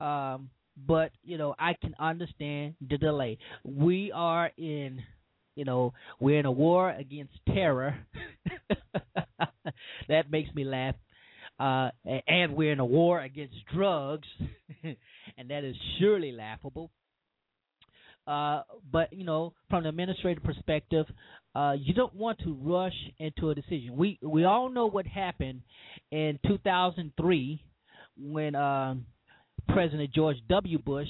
um 0.00 0.48
but 0.86 1.10
you 1.22 1.38
know 1.38 1.54
i 1.58 1.74
can 1.80 1.94
understand 1.98 2.74
the 2.88 2.98
delay. 2.98 3.38
We 3.64 4.10
are 4.12 4.50
in 4.56 5.02
you 5.54 5.64
know 5.64 5.92
we're 6.20 6.38
in 6.38 6.46
a 6.46 6.52
war 6.52 6.90
against 6.90 7.32
terror 7.52 7.96
that 10.08 10.30
makes 10.30 10.52
me 10.54 10.64
laugh 10.64 10.94
uh 11.60 11.90
and 12.26 12.54
we're 12.54 12.72
in 12.72 12.80
a 12.80 12.84
war 12.84 13.20
against 13.20 13.54
drugs 13.74 14.28
and 14.82 15.50
that 15.50 15.64
is 15.64 15.76
surely 15.98 16.32
laughable 16.32 16.90
uh, 18.26 18.62
but 18.90 19.12
you 19.12 19.24
know, 19.24 19.52
from 19.68 19.82
the 19.82 19.88
administrative 19.90 20.42
perspective, 20.42 21.06
uh, 21.54 21.74
you 21.78 21.92
don't 21.92 22.14
want 22.14 22.38
to 22.40 22.56
rush 22.62 22.94
into 23.18 23.50
a 23.50 23.54
decision. 23.54 23.96
We 23.96 24.18
we 24.22 24.44
all 24.44 24.70
know 24.70 24.86
what 24.86 25.06
happened 25.06 25.60
in 26.10 26.38
2003 26.46 27.62
when 28.16 28.54
uh, 28.54 28.94
President 29.68 30.12
George 30.14 30.36
W. 30.48 30.78
Bush 30.78 31.08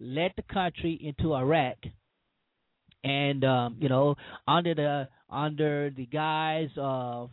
led 0.00 0.32
the 0.36 0.42
country 0.52 0.98
into 1.00 1.34
Iraq, 1.34 1.76
and 3.04 3.44
um, 3.44 3.76
you 3.78 3.88
know, 3.88 4.16
under 4.48 4.74
the 4.74 5.08
under 5.30 5.90
the 5.90 6.06
guise 6.06 6.70
of 6.76 7.30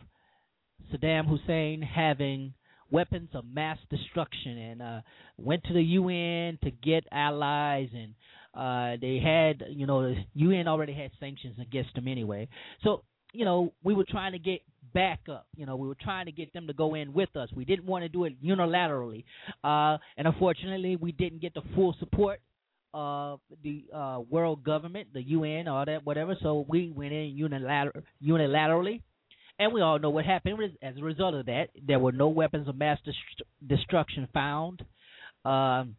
Saddam 0.93 1.27
Hussein 1.27 1.81
having 1.81 2.53
weapons 2.91 3.29
of 3.33 3.45
mass 3.45 3.77
destruction 3.89 4.57
and 4.57 4.81
uh, 4.81 5.01
went 5.37 5.63
to 5.63 5.73
the 5.73 5.81
UN 5.81 6.59
to 6.63 6.71
get 6.83 7.05
allies 7.11 7.87
and 7.93 8.13
uh, 8.53 8.97
they 8.99 9.17
had, 9.23 9.63
you 9.69 9.87
know, 9.87 10.01
the 10.01 10.15
UN 10.33 10.67
already 10.67 10.93
had 10.93 11.11
sanctions 11.19 11.55
against 11.61 11.95
them 11.95 12.07
anyway. 12.09 12.49
So, 12.83 13.03
you 13.31 13.45
know, 13.45 13.71
we 13.81 13.93
were 13.93 14.03
trying 14.03 14.33
to 14.33 14.39
get 14.39 14.61
back 14.93 15.21
up. 15.31 15.47
You 15.55 15.65
know, 15.65 15.77
we 15.77 15.87
were 15.87 15.95
trying 16.01 16.25
to 16.25 16.33
get 16.33 16.51
them 16.51 16.67
to 16.67 16.73
go 16.73 16.95
in 16.95 17.13
with 17.13 17.33
us. 17.37 17.47
We 17.55 17.63
didn't 17.63 17.85
want 17.85 18.03
to 18.03 18.09
do 18.09 18.25
it 18.25 18.43
unilaterally, 18.43 19.23
uh, 19.63 19.97
and 20.17 20.27
unfortunately, 20.27 20.97
we 20.97 21.13
didn't 21.13 21.41
get 21.41 21.53
the 21.53 21.61
full 21.75 21.95
support 21.99 22.41
of 22.93 23.39
the 23.63 23.85
uh, 23.93 24.19
world 24.29 24.63
government, 24.63 25.09
the 25.13 25.21
UN, 25.21 25.67
all 25.67 25.85
that, 25.85 26.05
whatever. 26.05 26.35
So 26.41 26.65
we 26.67 26.91
went 26.91 27.13
in 27.13 27.35
unilater- 27.37 28.03
unilaterally. 28.23 29.01
And 29.59 29.73
we 29.73 29.81
all 29.81 29.99
know 29.99 30.09
what 30.09 30.25
happened 30.25 30.57
as 30.81 30.97
a 30.97 31.03
result 31.03 31.35
of 31.35 31.45
that. 31.45 31.69
There 31.85 31.99
were 31.99 32.11
no 32.11 32.29
weapons 32.29 32.67
of 32.67 32.75
mass 32.75 32.97
dest- 33.05 33.47
destruction 33.67 34.27
found. 34.33 34.83
Um, 35.45 35.95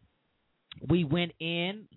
we 0.89 1.03
went 1.03 1.31
in 1.39 1.87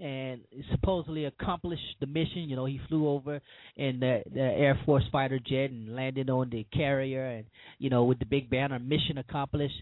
and 0.00 0.40
supposedly 0.70 1.26
accomplished 1.26 1.96
the 2.00 2.06
mission. 2.06 2.48
You 2.48 2.56
know, 2.56 2.64
he 2.64 2.80
flew 2.88 3.08
over 3.08 3.40
in 3.76 4.00
the, 4.00 4.22
the 4.32 4.40
Air 4.40 4.78
Force 4.84 5.04
fighter 5.12 5.38
jet 5.38 5.70
and 5.70 5.94
landed 5.94 6.30
on 6.30 6.50
the 6.50 6.66
carrier, 6.72 7.26
and 7.26 7.44
you 7.78 7.90
know, 7.90 8.04
with 8.04 8.18
the 8.18 8.24
big 8.24 8.50
banner, 8.50 8.78
mission 8.78 9.18
accomplished. 9.18 9.74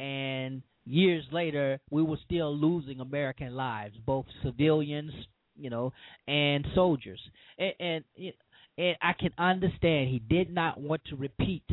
And 0.00 0.62
years 0.86 1.24
later, 1.30 1.78
we 1.90 2.02
were 2.02 2.18
still 2.24 2.56
losing 2.56 3.00
American 3.00 3.54
lives, 3.54 3.94
both 4.06 4.24
civilians, 4.42 5.12
you 5.56 5.68
know, 5.68 5.92
and 6.26 6.66
soldiers. 6.74 7.20
And, 7.58 7.74
and, 7.78 8.32
and 8.78 8.96
I 9.02 9.12
can 9.12 9.32
understand 9.36 10.08
he 10.08 10.18
did 10.18 10.52
not 10.52 10.80
want 10.80 11.02
to 11.10 11.16
repeat 11.16 11.64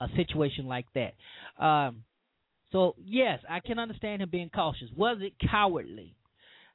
a 0.00 0.08
situation 0.14 0.66
like 0.66 0.86
that. 0.94 1.14
Um, 1.64 2.04
so 2.70 2.94
yes, 3.02 3.40
I 3.48 3.60
can 3.60 3.78
understand 3.78 4.20
him 4.20 4.28
being 4.30 4.50
cautious. 4.54 4.88
Was 4.94 5.18
it 5.22 5.32
cowardly? 5.50 6.14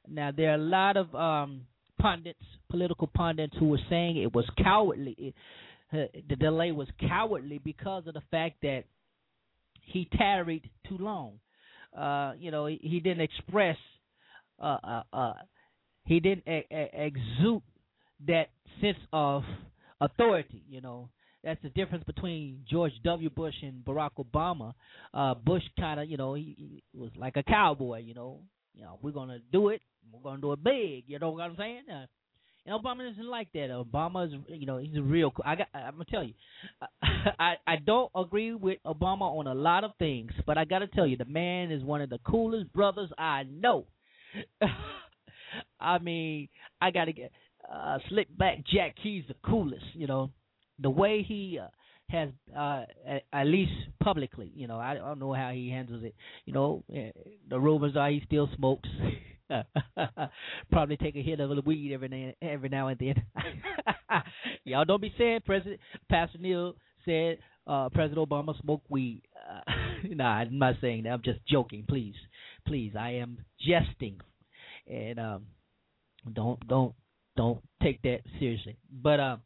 Now 0.08 0.32
there 0.36 0.50
are 0.50 0.56
a 0.56 0.58
lot 0.58 0.96
of 0.96 1.14
um, 1.14 1.62
pundits, 2.00 2.42
political 2.68 3.06
pundits, 3.06 3.54
who 3.58 3.68
were 3.68 3.78
saying 3.88 4.16
it 4.16 4.34
was 4.34 4.44
cowardly. 4.62 5.34
It, 5.92 6.24
the 6.28 6.34
delay 6.34 6.72
was 6.72 6.88
cowardly 7.08 7.58
because 7.58 8.08
of 8.08 8.14
the 8.14 8.22
fact 8.32 8.56
that 8.62 8.84
he 9.86 10.08
tarried 10.16 10.70
too 10.88 10.98
long. 10.98 11.38
Uh, 11.96 12.32
you 12.38 12.50
know, 12.50 12.66
he, 12.66 12.78
he 12.82 13.00
didn't 13.00 13.22
express, 13.22 13.76
uh, 14.60 14.78
uh, 14.82 15.02
uh, 15.12 15.32
he 16.06 16.20
didn't 16.20 16.44
exude 16.46 17.62
that 18.26 18.48
sense 18.80 18.98
of 19.12 19.42
authority. 20.00 20.62
You 20.68 20.80
know, 20.80 21.08
that's 21.42 21.62
the 21.62 21.68
difference 21.70 22.04
between 22.04 22.64
George 22.68 22.92
W. 23.04 23.30
Bush 23.30 23.54
and 23.62 23.84
Barack 23.84 24.10
Obama. 24.18 24.74
Uh, 25.12 25.34
Bush 25.34 25.62
kind 25.78 26.00
of, 26.00 26.08
you 26.08 26.16
know, 26.16 26.34
he, 26.34 26.82
he 26.92 26.98
was 26.98 27.10
like 27.16 27.36
a 27.36 27.42
cowboy. 27.42 28.00
You 28.00 28.14
know, 28.14 28.40
you 28.74 28.82
know, 28.82 28.98
we're 29.02 29.12
gonna 29.12 29.38
do 29.52 29.68
it. 29.68 29.80
We're 30.12 30.22
gonna 30.22 30.40
do 30.40 30.52
it 30.52 30.64
big. 30.64 31.04
You 31.06 31.18
know 31.18 31.30
what 31.30 31.42
I'm 31.42 31.56
saying? 31.56 31.82
Uh, 31.92 32.06
and 32.66 32.82
Obama 32.82 33.10
isn't 33.10 33.26
like 33.26 33.48
that. 33.52 33.70
Obama 33.70 34.26
is, 34.26 34.32
you 34.48 34.66
know, 34.66 34.78
he's 34.78 34.96
a 34.96 35.02
real. 35.02 35.32
I 35.44 35.56
got. 35.56 35.68
I'm 35.74 35.92
gonna 35.92 36.04
tell 36.10 36.24
you, 36.24 36.34
I 37.38 37.54
I 37.66 37.76
don't 37.84 38.10
agree 38.16 38.54
with 38.54 38.78
Obama 38.86 39.22
on 39.38 39.46
a 39.46 39.54
lot 39.54 39.84
of 39.84 39.92
things, 39.98 40.32
but 40.46 40.56
I 40.56 40.64
got 40.64 40.80
to 40.80 40.86
tell 40.86 41.06
you, 41.06 41.16
the 41.16 41.24
man 41.24 41.70
is 41.70 41.82
one 41.82 42.00
of 42.00 42.10
the 42.10 42.18
coolest 42.26 42.72
brothers 42.72 43.10
I 43.18 43.44
know. 43.44 43.86
I 45.80 45.98
mean, 45.98 46.48
I 46.80 46.90
got 46.90 47.04
to 47.04 47.12
get 47.12 47.32
uh, 47.70 47.98
slick 48.08 48.36
back 48.36 48.64
Jack. 48.72 48.94
He's 49.02 49.24
the 49.28 49.36
coolest. 49.44 49.84
You 49.94 50.06
know, 50.06 50.30
the 50.78 50.90
way 50.90 51.24
he. 51.26 51.58
Uh, 51.62 51.68
has 52.10 52.28
uh 52.54 52.82
at, 53.08 53.22
at 53.32 53.46
least 53.46 53.72
publicly 53.98 54.52
you 54.54 54.66
know 54.68 54.78
I, 54.78 54.90
I 54.90 54.94
don't 54.96 55.18
know 55.18 55.32
how 55.32 55.52
he 55.52 55.70
handles 55.70 56.04
it 56.04 56.14
you 56.44 56.52
know 56.52 56.84
eh, 56.94 57.12
the 57.48 57.58
rumors 57.58 57.96
are 57.96 58.10
he 58.10 58.20
still 58.26 58.46
smokes 58.56 58.90
Probably 60.70 60.96
take 60.96 61.16
a 61.16 61.22
hit 61.22 61.40
of 61.40 61.50
the 61.50 61.62
weed 61.62 61.92
every 61.92 62.08
now, 62.08 62.48
every 62.48 62.68
now 62.68 62.88
and 62.88 62.98
then. 62.98 63.22
Y'all 64.64 64.84
don't 64.84 65.02
be 65.02 65.12
saying 65.18 65.40
President 65.44 65.80
Pastor 66.08 66.38
Neal 66.38 66.74
said 67.04 67.38
uh, 67.66 67.88
President 67.90 68.28
Obama 68.28 68.60
smoked 68.60 68.90
weed. 68.90 69.22
Uh, 69.48 69.70
nah, 70.14 70.38
I'm 70.38 70.58
not 70.58 70.76
saying 70.80 71.04
that. 71.04 71.10
I'm 71.10 71.22
just 71.22 71.40
joking. 71.46 71.84
Please, 71.88 72.14
please, 72.66 72.92
I 72.98 73.12
am 73.12 73.38
jesting, 73.60 74.20
and 74.86 75.18
um, 75.18 75.46
don't 76.32 76.66
don't 76.66 76.94
don't 77.36 77.62
take 77.82 78.02
that 78.02 78.20
seriously. 78.38 78.76
But 78.90 79.20
uh, 79.20 79.36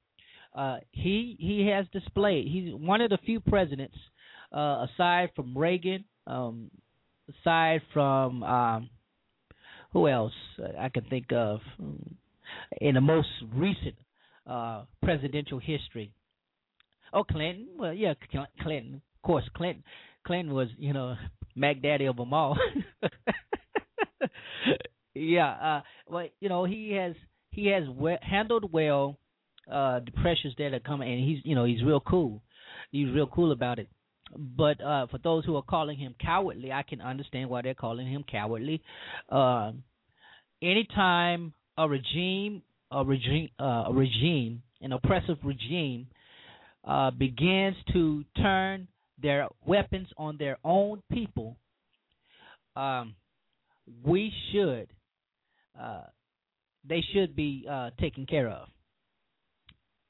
uh, 0.54 0.78
he 0.92 1.36
he 1.38 1.68
has 1.72 1.86
displayed. 1.92 2.48
He's 2.48 2.74
one 2.74 3.00
of 3.00 3.10
the 3.10 3.18
few 3.24 3.40
presidents, 3.40 3.96
uh, 4.52 4.86
aside 4.86 5.30
from 5.36 5.56
Reagan, 5.56 6.04
um, 6.26 6.70
aside 7.28 7.82
from 7.92 8.42
um, 8.42 8.90
who 9.92 10.09
else 10.09 10.33
I 10.78 10.88
can 10.88 11.04
think 11.04 11.33
of 11.33 11.61
in 12.80 12.95
the 12.95 13.00
most 13.00 13.28
recent 13.54 13.95
uh, 14.47 14.85
presidential 15.02 15.59
history? 15.59 16.12
Oh, 17.12 17.25
Clinton. 17.25 17.68
Well, 17.78 17.92
yeah, 17.95 18.14
Clinton. 18.61 19.00
Of 19.16 19.23
course, 19.23 19.45
Clinton. 19.57 19.83
Clinton 20.26 20.54
was, 20.54 20.68
you 20.78 20.92
know, 20.92 21.16
Mac 21.54 21.80
Daddy 21.83 22.07
of 22.07 22.16
them 22.16 22.33
all. 22.33 22.59
yeah, 25.14 25.50
uh, 25.50 25.80
well, 26.09 26.28
you 26.40 26.49
know, 26.49 26.64
he 26.64 26.92
has 26.92 27.14
he 27.50 27.68
has 27.68 27.88
we- 27.88 28.18
handled 28.23 28.71
well 28.73 29.18
uh 29.71 30.00
the 30.00 30.11
pressures 30.23 30.54
that 30.59 30.73
are 30.75 30.80
coming, 30.80 31.11
and 31.12 31.28
he's 31.28 31.38
you 31.45 31.54
know 31.54 31.64
he's 31.64 31.83
real 31.83 32.00
cool. 32.00 32.42
He's 32.90 33.09
real 33.12 33.26
cool 33.26 33.52
about 33.52 33.78
it. 33.78 33.88
But 34.38 34.80
uh 34.80 35.09
for 35.09 35.18
those 35.18 35.45
who 35.45 35.57
are 35.57 35.62
calling 35.62 35.99
him 35.99 36.14
cowardly, 36.21 36.73
I 36.73 36.85
can 36.85 37.00
understand 37.00 37.50
why 37.50 37.62
they're 37.62 37.75
calling 37.75 38.07
him 38.07 38.25
cowardly. 38.30 38.80
Uh, 39.28 39.73
anytime 40.62 41.52
a 41.76 41.88
regime, 41.88 42.62
a 42.92 43.04
regime, 43.04 43.49
uh, 43.59 43.85
a 43.88 43.92
regime, 43.92 44.62
an 44.80 44.92
oppressive 44.92 45.38
regime, 45.42 46.07
uh, 46.85 47.11
begins 47.11 47.76
to 47.92 48.25
turn 48.37 48.87
their 49.21 49.49
weapons 49.66 50.09
on 50.16 50.37
their 50.38 50.59
own 50.64 51.02
people, 51.11 51.57
um, 52.76 53.14
we 54.04 54.33
should, 54.52 54.88
uh, 55.80 56.02
they 56.88 57.02
should 57.12 57.35
be 57.35 57.66
uh, 57.68 57.90
taken 58.00 58.26
care 58.26 58.49
of. 58.49 58.68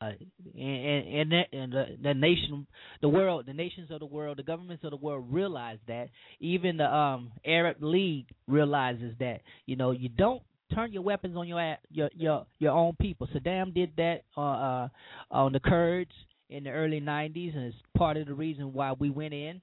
Uh, 0.00 0.10
and 0.56 1.32
and, 1.32 1.32
and 1.52 1.72
the, 1.72 1.84
the 2.02 2.14
nation, 2.14 2.66
the 3.02 3.08
world, 3.08 3.46
the 3.46 3.52
nations 3.52 3.90
of 3.90 3.98
the 3.98 4.06
world, 4.06 4.38
the 4.38 4.44
governments 4.44 4.84
of 4.84 4.90
the 4.90 4.96
world 4.96 5.26
realize 5.28 5.78
that. 5.88 6.08
Even 6.40 6.76
the 6.76 6.84
um, 6.84 7.32
Arab 7.44 7.78
League 7.80 8.26
realizes 8.46 9.14
that. 9.18 9.40
You 9.66 9.76
know, 9.76 9.90
you 9.90 10.08
don't 10.08 10.42
turn 10.74 10.92
your 10.92 11.02
weapons 11.02 11.36
on 11.36 11.48
your 11.48 11.76
your 11.90 12.10
your 12.14 12.46
your 12.58 12.72
own 12.72 12.94
people. 13.00 13.26
Saddam 13.34 13.74
did 13.74 13.90
that 13.96 14.22
uh, 14.36 14.40
uh, 14.40 14.88
on 15.30 15.52
the 15.52 15.60
Kurds 15.60 16.12
in 16.48 16.64
the 16.64 16.70
early 16.70 17.00
'90s, 17.00 17.56
and 17.56 17.66
it's 17.66 17.76
part 17.96 18.16
of 18.16 18.26
the 18.26 18.34
reason 18.34 18.72
why 18.72 18.92
we 18.92 19.10
went 19.10 19.34
in, 19.34 19.60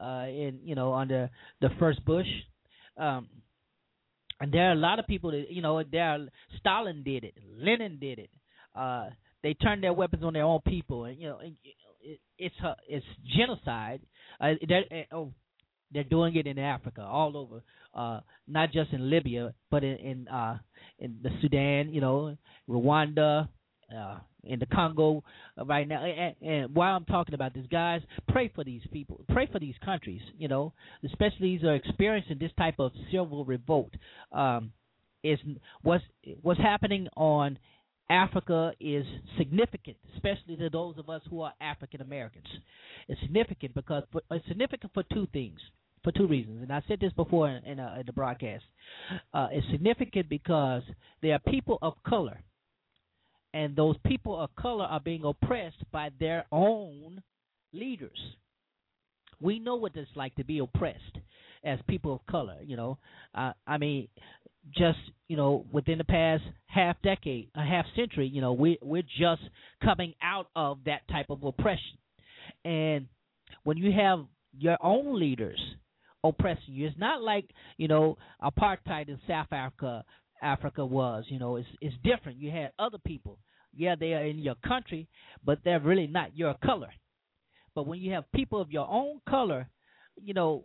uh, 0.00 0.26
in 0.26 0.60
you 0.62 0.74
know 0.74 0.94
under 0.94 1.30
the 1.60 1.70
first 1.78 2.04
Bush. 2.04 2.26
Um, 2.96 3.28
and 4.40 4.52
there 4.52 4.68
are 4.68 4.72
a 4.72 4.76
lot 4.76 4.98
of 4.98 5.06
people 5.06 5.30
that 5.30 5.46
you 5.50 5.62
know. 5.62 5.82
There, 5.82 6.04
are, 6.04 6.18
Stalin 6.58 7.02
did 7.02 7.24
it, 7.24 7.34
Lenin 7.58 7.98
did 7.98 8.18
it. 8.18 8.30
Uh, 8.74 9.10
they 9.42 9.54
turn 9.54 9.80
their 9.80 9.92
weapons 9.92 10.24
on 10.24 10.32
their 10.32 10.44
own 10.44 10.60
people, 10.66 11.04
and 11.04 11.18
you 11.18 11.28
know 11.28 11.38
it, 11.40 12.20
it's 12.38 12.54
it's 12.88 13.06
genocide. 13.36 14.00
Uh, 14.40 14.52
they're, 14.66 14.84
uh, 14.90 15.14
oh, 15.16 15.32
they're 15.92 16.04
doing 16.04 16.36
it 16.36 16.46
in 16.46 16.58
Africa, 16.58 17.02
all 17.02 17.36
over, 17.36 17.62
uh, 17.94 18.20
not 18.48 18.72
just 18.72 18.92
in 18.92 19.10
Libya, 19.10 19.54
but 19.70 19.84
in 19.84 19.96
in, 19.96 20.28
uh, 20.28 20.58
in 20.98 21.18
the 21.22 21.30
Sudan, 21.40 21.92
you 21.92 22.00
know, 22.00 22.36
Rwanda, 22.68 23.48
uh, 23.96 24.18
in 24.44 24.58
the 24.58 24.66
Congo 24.66 25.22
uh, 25.58 25.64
right 25.64 25.86
now. 25.86 26.04
And, 26.04 26.34
and 26.40 26.74
while 26.74 26.96
I'm 26.96 27.04
talking 27.04 27.34
about 27.34 27.54
this, 27.54 27.66
guys, 27.70 28.00
pray 28.28 28.50
for 28.54 28.64
these 28.64 28.82
people, 28.92 29.24
pray 29.28 29.48
for 29.52 29.58
these 29.58 29.74
countries. 29.84 30.22
You 30.38 30.48
know, 30.48 30.72
especially 31.04 31.56
these 31.56 31.64
are 31.64 31.74
experiencing 31.74 32.38
this 32.40 32.52
type 32.58 32.76
of 32.78 32.92
civil 33.10 33.44
revolt. 33.44 33.92
Um, 34.32 34.72
is 35.24 35.38
what's 35.82 36.02
what's 36.42 36.60
happening 36.60 37.06
on 37.16 37.58
Africa 38.12 38.72
is 38.78 39.06
significant, 39.38 39.96
especially 40.14 40.56
to 40.56 40.68
those 40.68 40.98
of 40.98 41.08
us 41.08 41.22
who 41.30 41.40
are 41.40 41.54
African 41.62 42.02
Americans. 42.02 42.44
It's 43.08 43.20
significant 43.22 43.74
because 43.74 44.02
for, 44.12 44.20
it's 44.30 44.46
significant 44.46 44.92
for 44.92 45.02
two 45.14 45.26
things, 45.32 45.58
for 46.04 46.12
two 46.12 46.26
reasons, 46.26 46.62
and 46.62 46.70
I 46.70 46.82
said 46.86 47.00
this 47.00 47.12
before 47.14 47.48
in, 47.48 47.64
in, 47.64 47.80
uh, 47.80 47.96
in 48.00 48.06
the 48.06 48.12
broadcast. 48.12 48.64
Uh, 49.32 49.48
it's 49.50 49.66
significant 49.70 50.28
because 50.28 50.82
there 51.22 51.32
are 51.32 51.38
people 51.38 51.78
of 51.80 51.94
color, 52.06 52.38
and 53.54 53.74
those 53.74 53.96
people 54.04 54.38
of 54.38 54.54
color 54.56 54.84
are 54.84 55.00
being 55.00 55.24
oppressed 55.24 55.82
by 55.90 56.10
their 56.20 56.44
own 56.52 57.22
leaders. 57.72 58.18
We 59.40 59.58
know 59.58 59.76
what 59.76 59.96
it's 59.96 60.10
like 60.14 60.34
to 60.34 60.44
be 60.44 60.58
oppressed 60.58 61.16
as 61.64 61.78
people 61.88 62.14
of 62.14 62.26
color. 62.26 62.56
You 62.62 62.76
know, 62.76 62.98
uh, 63.34 63.52
I 63.66 63.78
mean, 63.78 64.08
just 64.70 64.98
you 65.28 65.36
know 65.36 65.66
within 65.72 65.98
the 65.98 66.04
past 66.04 66.42
half 66.66 66.96
decade, 67.02 67.50
a 67.54 67.64
half 67.64 67.84
century, 67.96 68.28
you 68.28 68.40
know, 68.40 68.52
we 68.52 68.78
we're 68.82 69.02
just 69.02 69.42
coming 69.82 70.14
out 70.22 70.46
of 70.54 70.78
that 70.86 71.06
type 71.08 71.26
of 71.30 71.42
oppression. 71.42 71.98
And 72.64 73.06
when 73.64 73.76
you 73.76 73.92
have 73.92 74.20
your 74.56 74.78
own 74.82 75.18
leaders 75.18 75.60
oppressing 76.24 76.74
you, 76.74 76.86
it's 76.86 76.98
not 76.98 77.22
like 77.22 77.48
you 77.76 77.88
know 77.88 78.16
apartheid 78.42 79.08
in 79.08 79.18
South 79.26 79.52
Africa. 79.52 80.04
Africa 80.42 80.84
was, 80.84 81.24
you 81.28 81.38
know, 81.38 81.56
it's 81.56 81.68
it's 81.80 81.94
different. 82.02 82.38
You 82.38 82.50
had 82.50 82.72
other 82.78 82.98
people. 82.98 83.38
Yeah, 83.74 83.94
they 83.98 84.12
are 84.12 84.24
in 84.24 84.38
your 84.38 84.56
country, 84.66 85.08
but 85.44 85.60
they're 85.64 85.80
really 85.80 86.06
not 86.06 86.36
your 86.36 86.54
color. 86.64 86.90
But 87.74 87.86
when 87.86 88.00
you 88.00 88.12
have 88.12 88.30
people 88.32 88.60
of 88.60 88.70
your 88.70 88.86
own 88.88 89.20
color, 89.26 89.68
you 90.20 90.34
know, 90.34 90.64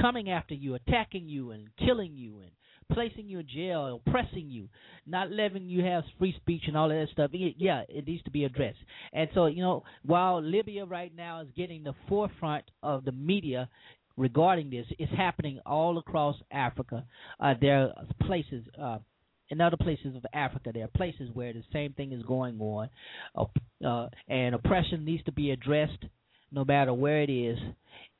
coming 0.00 0.30
after 0.30 0.54
you, 0.54 0.74
attacking 0.74 1.28
you, 1.28 1.50
and 1.50 1.68
killing 1.78 2.14
you, 2.14 2.40
and 2.40 2.50
placing 2.92 3.28
you 3.28 3.40
in 3.40 3.46
jail, 3.46 4.00
oppressing 4.06 4.50
you, 4.50 4.68
not 5.06 5.30
letting 5.30 5.68
you 5.68 5.84
have 5.84 6.04
free 6.18 6.34
speech 6.36 6.62
and 6.66 6.76
all 6.76 6.90
of 6.90 6.96
that 6.96 7.08
stuff. 7.12 7.30
It, 7.32 7.54
yeah, 7.58 7.82
it 7.88 8.06
needs 8.06 8.22
to 8.24 8.30
be 8.30 8.44
addressed. 8.44 8.78
And 9.12 9.28
so, 9.34 9.46
you 9.46 9.62
know, 9.62 9.84
while 10.04 10.42
Libya 10.42 10.84
right 10.84 11.14
now 11.14 11.40
is 11.40 11.48
getting 11.56 11.84
the 11.84 11.94
forefront 12.08 12.64
of 12.82 13.04
the 13.04 13.12
media 13.12 13.68
regarding 14.16 14.70
this, 14.70 14.86
it's 14.98 15.12
happening 15.12 15.60
all 15.64 15.98
across 15.98 16.36
Africa. 16.50 17.04
Uh, 17.40 17.54
there 17.60 17.82
are 17.82 17.94
places. 18.26 18.64
Uh, 18.80 18.98
in 19.50 19.62
other 19.62 19.78
places 19.78 20.14
of 20.14 20.26
Africa, 20.34 20.72
there 20.74 20.84
are 20.84 20.88
places 20.88 21.30
where 21.32 21.54
the 21.54 21.62
same 21.72 21.94
thing 21.94 22.12
is 22.12 22.22
going 22.24 22.60
on, 22.60 22.90
uh, 23.82 24.06
and 24.28 24.54
oppression 24.54 25.06
needs 25.06 25.24
to 25.24 25.32
be 25.32 25.52
addressed 25.52 26.04
no 26.52 26.66
matter 26.66 26.92
where 26.92 27.22
it 27.22 27.30
is, 27.30 27.58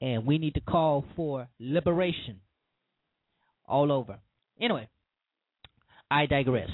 and 0.00 0.24
we 0.24 0.38
need 0.38 0.54
to 0.54 0.60
call 0.60 1.04
for 1.16 1.46
liberation 1.58 2.40
all 3.66 3.92
over. 3.92 4.18
Anyway, 4.60 4.88
I 6.10 6.26
digress. 6.26 6.70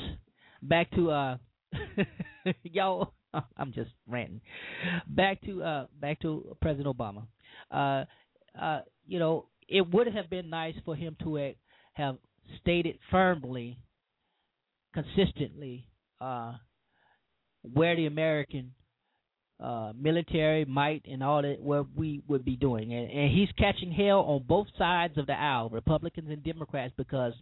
Back 0.62 0.90
to 0.92 1.10
uh, 1.10 1.36
y'all. 2.62 3.14
I'm 3.56 3.72
just 3.72 3.90
ranting. 4.06 4.40
Back 5.08 5.40
to 5.42 5.62
uh 5.62 5.86
back 6.00 6.20
to 6.20 6.56
President 6.60 6.96
Obama. 6.96 7.26
Uh 7.70 8.04
uh 8.60 8.80
you 9.06 9.18
know, 9.18 9.46
it 9.68 9.90
would 9.92 10.06
have 10.06 10.30
been 10.30 10.50
nice 10.50 10.74
for 10.84 10.94
him 10.94 11.16
to 11.22 11.52
have 11.94 12.16
stated 12.60 12.98
firmly 13.10 13.78
consistently 14.92 15.88
uh 16.20 16.52
where 17.62 17.96
the 17.96 18.06
American 18.06 18.72
uh, 19.60 19.92
military 19.98 20.64
might 20.64 21.02
and 21.10 21.22
all 21.22 21.42
that 21.42 21.60
what 21.60 21.86
we 21.96 22.22
would 22.28 22.44
be 22.44 22.56
doing. 22.56 22.92
And, 22.92 23.10
and 23.10 23.30
he's 23.30 23.48
catching 23.56 23.92
hell 23.92 24.20
on 24.20 24.44
both 24.46 24.66
sides 24.76 25.16
of 25.16 25.26
the 25.26 25.32
aisle 25.32 25.68
republicans 25.70 26.28
and 26.30 26.42
democrats 26.42 26.92
because 26.96 27.32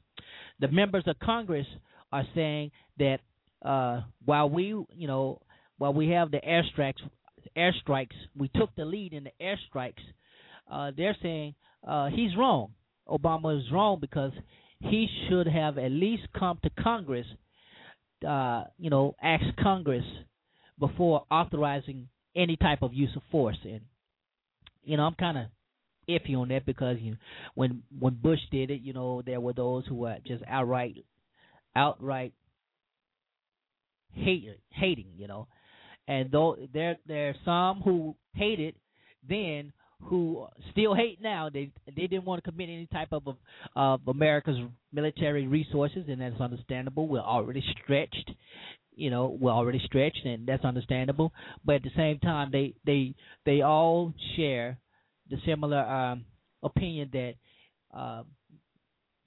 the 0.60 0.68
members 0.68 1.04
of 1.06 1.18
congress 1.18 1.66
are 2.12 2.24
saying 2.34 2.70
that 2.98 3.18
uh, 3.64 4.02
while 4.24 4.50
we 4.50 4.66
you 4.66 5.06
know 5.06 5.40
while 5.78 5.94
we 5.94 6.10
have 6.10 6.30
the 6.30 6.40
airstrikes 6.46 7.00
airstrikes 7.56 8.14
we 8.36 8.48
took 8.54 8.74
the 8.76 8.84
lead 8.84 9.12
in 9.12 9.24
the 9.24 9.32
airstrikes 9.40 10.02
uh, 10.70 10.90
they're 10.96 11.16
saying 11.22 11.54
uh, 11.86 12.08
he's 12.08 12.36
wrong. 12.36 12.72
Obama 13.08 13.58
is 13.58 13.64
wrong 13.72 13.98
because 14.00 14.32
he 14.80 15.08
should 15.28 15.46
have 15.46 15.78
at 15.78 15.90
least 15.90 16.22
come 16.38 16.58
to 16.62 16.70
congress 16.82 17.26
uh, 18.26 18.64
you 18.78 18.90
know 18.90 19.14
ask 19.22 19.44
congress 19.62 20.04
before 20.82 21.24
authorizing 21.30 22.08
any 22.34 22.56
type 22.56 22.82
of 22.82 22.92
use 22.92 23.14
of 23.14 23.22
force. 23.30 23.58
And 23.62 23.82
you 24.82 24.96
know, 24.96 25.04
I'm 25.04 25.14
kind 25.14 25.38
of 25.38 25.44
iffy 26.08 26.36
on 26.36 26.48
that 26.48 26.66
because 26.66 26.96
you 27.00 27.12
know, 27.12 27.16
when 27.54 27.82
when 27.98 28.14
Bush 28.14 28.40
did 28.50 28.72
it, 28.72 28.82
you 28.82 28.92
know, 28.92 29.22
there 29.24 29.40
were 29.40 29.52
those 29.52 29.84
who 29.86 29.94
were 29.94 30.16
just 30.26 30.42
outright 30.48 31.04
outright 31.76 32.34
hate 34.12 34.58
hating, 34.70 35.12
you 35.16 35.28
know. 35.28 35.46
And 36.08 36.32
though 36.32 36.56
there 36.74 36.98
there 37.06 37.30
are 37.30 37.36
some 37.44 37.82
who 37.82 38.16
hated 38.34 38.74
then 39.28 39.72
who 40.02 40.46
still 40.72 40.96
hate 40.96 41.22
now. 41.22 41.48
They 41.48 41.70
they 41.86 42.08
didn't 42.08 42.24
want 42.24 42.42
to 42.42 42.50
commit 42.50 42.70
any 42.70 42.88
type 42.92 43.12
of 43.12 43.22
of 43.76 44.00
America's 44.08 44.58
military 44.92 45.46
resources, 45.46 46.06
and 46.08 46.20
that's 46.20 46.40
understandable. 46.40 47.06
We're 47.06 47.20
already 47.20 47.62
stretched, 47.84 48.32
you 49.02 49.10
know 49.10 49.36
were 49.40 49.50
already 49.50 49.80
stretched 49.84 50.24
and 50.24 50.46
that's 50.46 50.64
understandable. 50.64 51.32
But 51.64 51.76
at 51.76 51.82
the 51.82 51.90
same 51.96 52.18
time 52.20 52.50
they 52.52 52.74
they 52.86 53.14
they 53.44 53.62
all 53.62 54.14
share 54.36 54.78
the 55.28 55.36
similar 55.44 55.80
um 55.80 56.24
opinion 56.62 57.10
that 57.12 57.34
uh, 57.92 58.22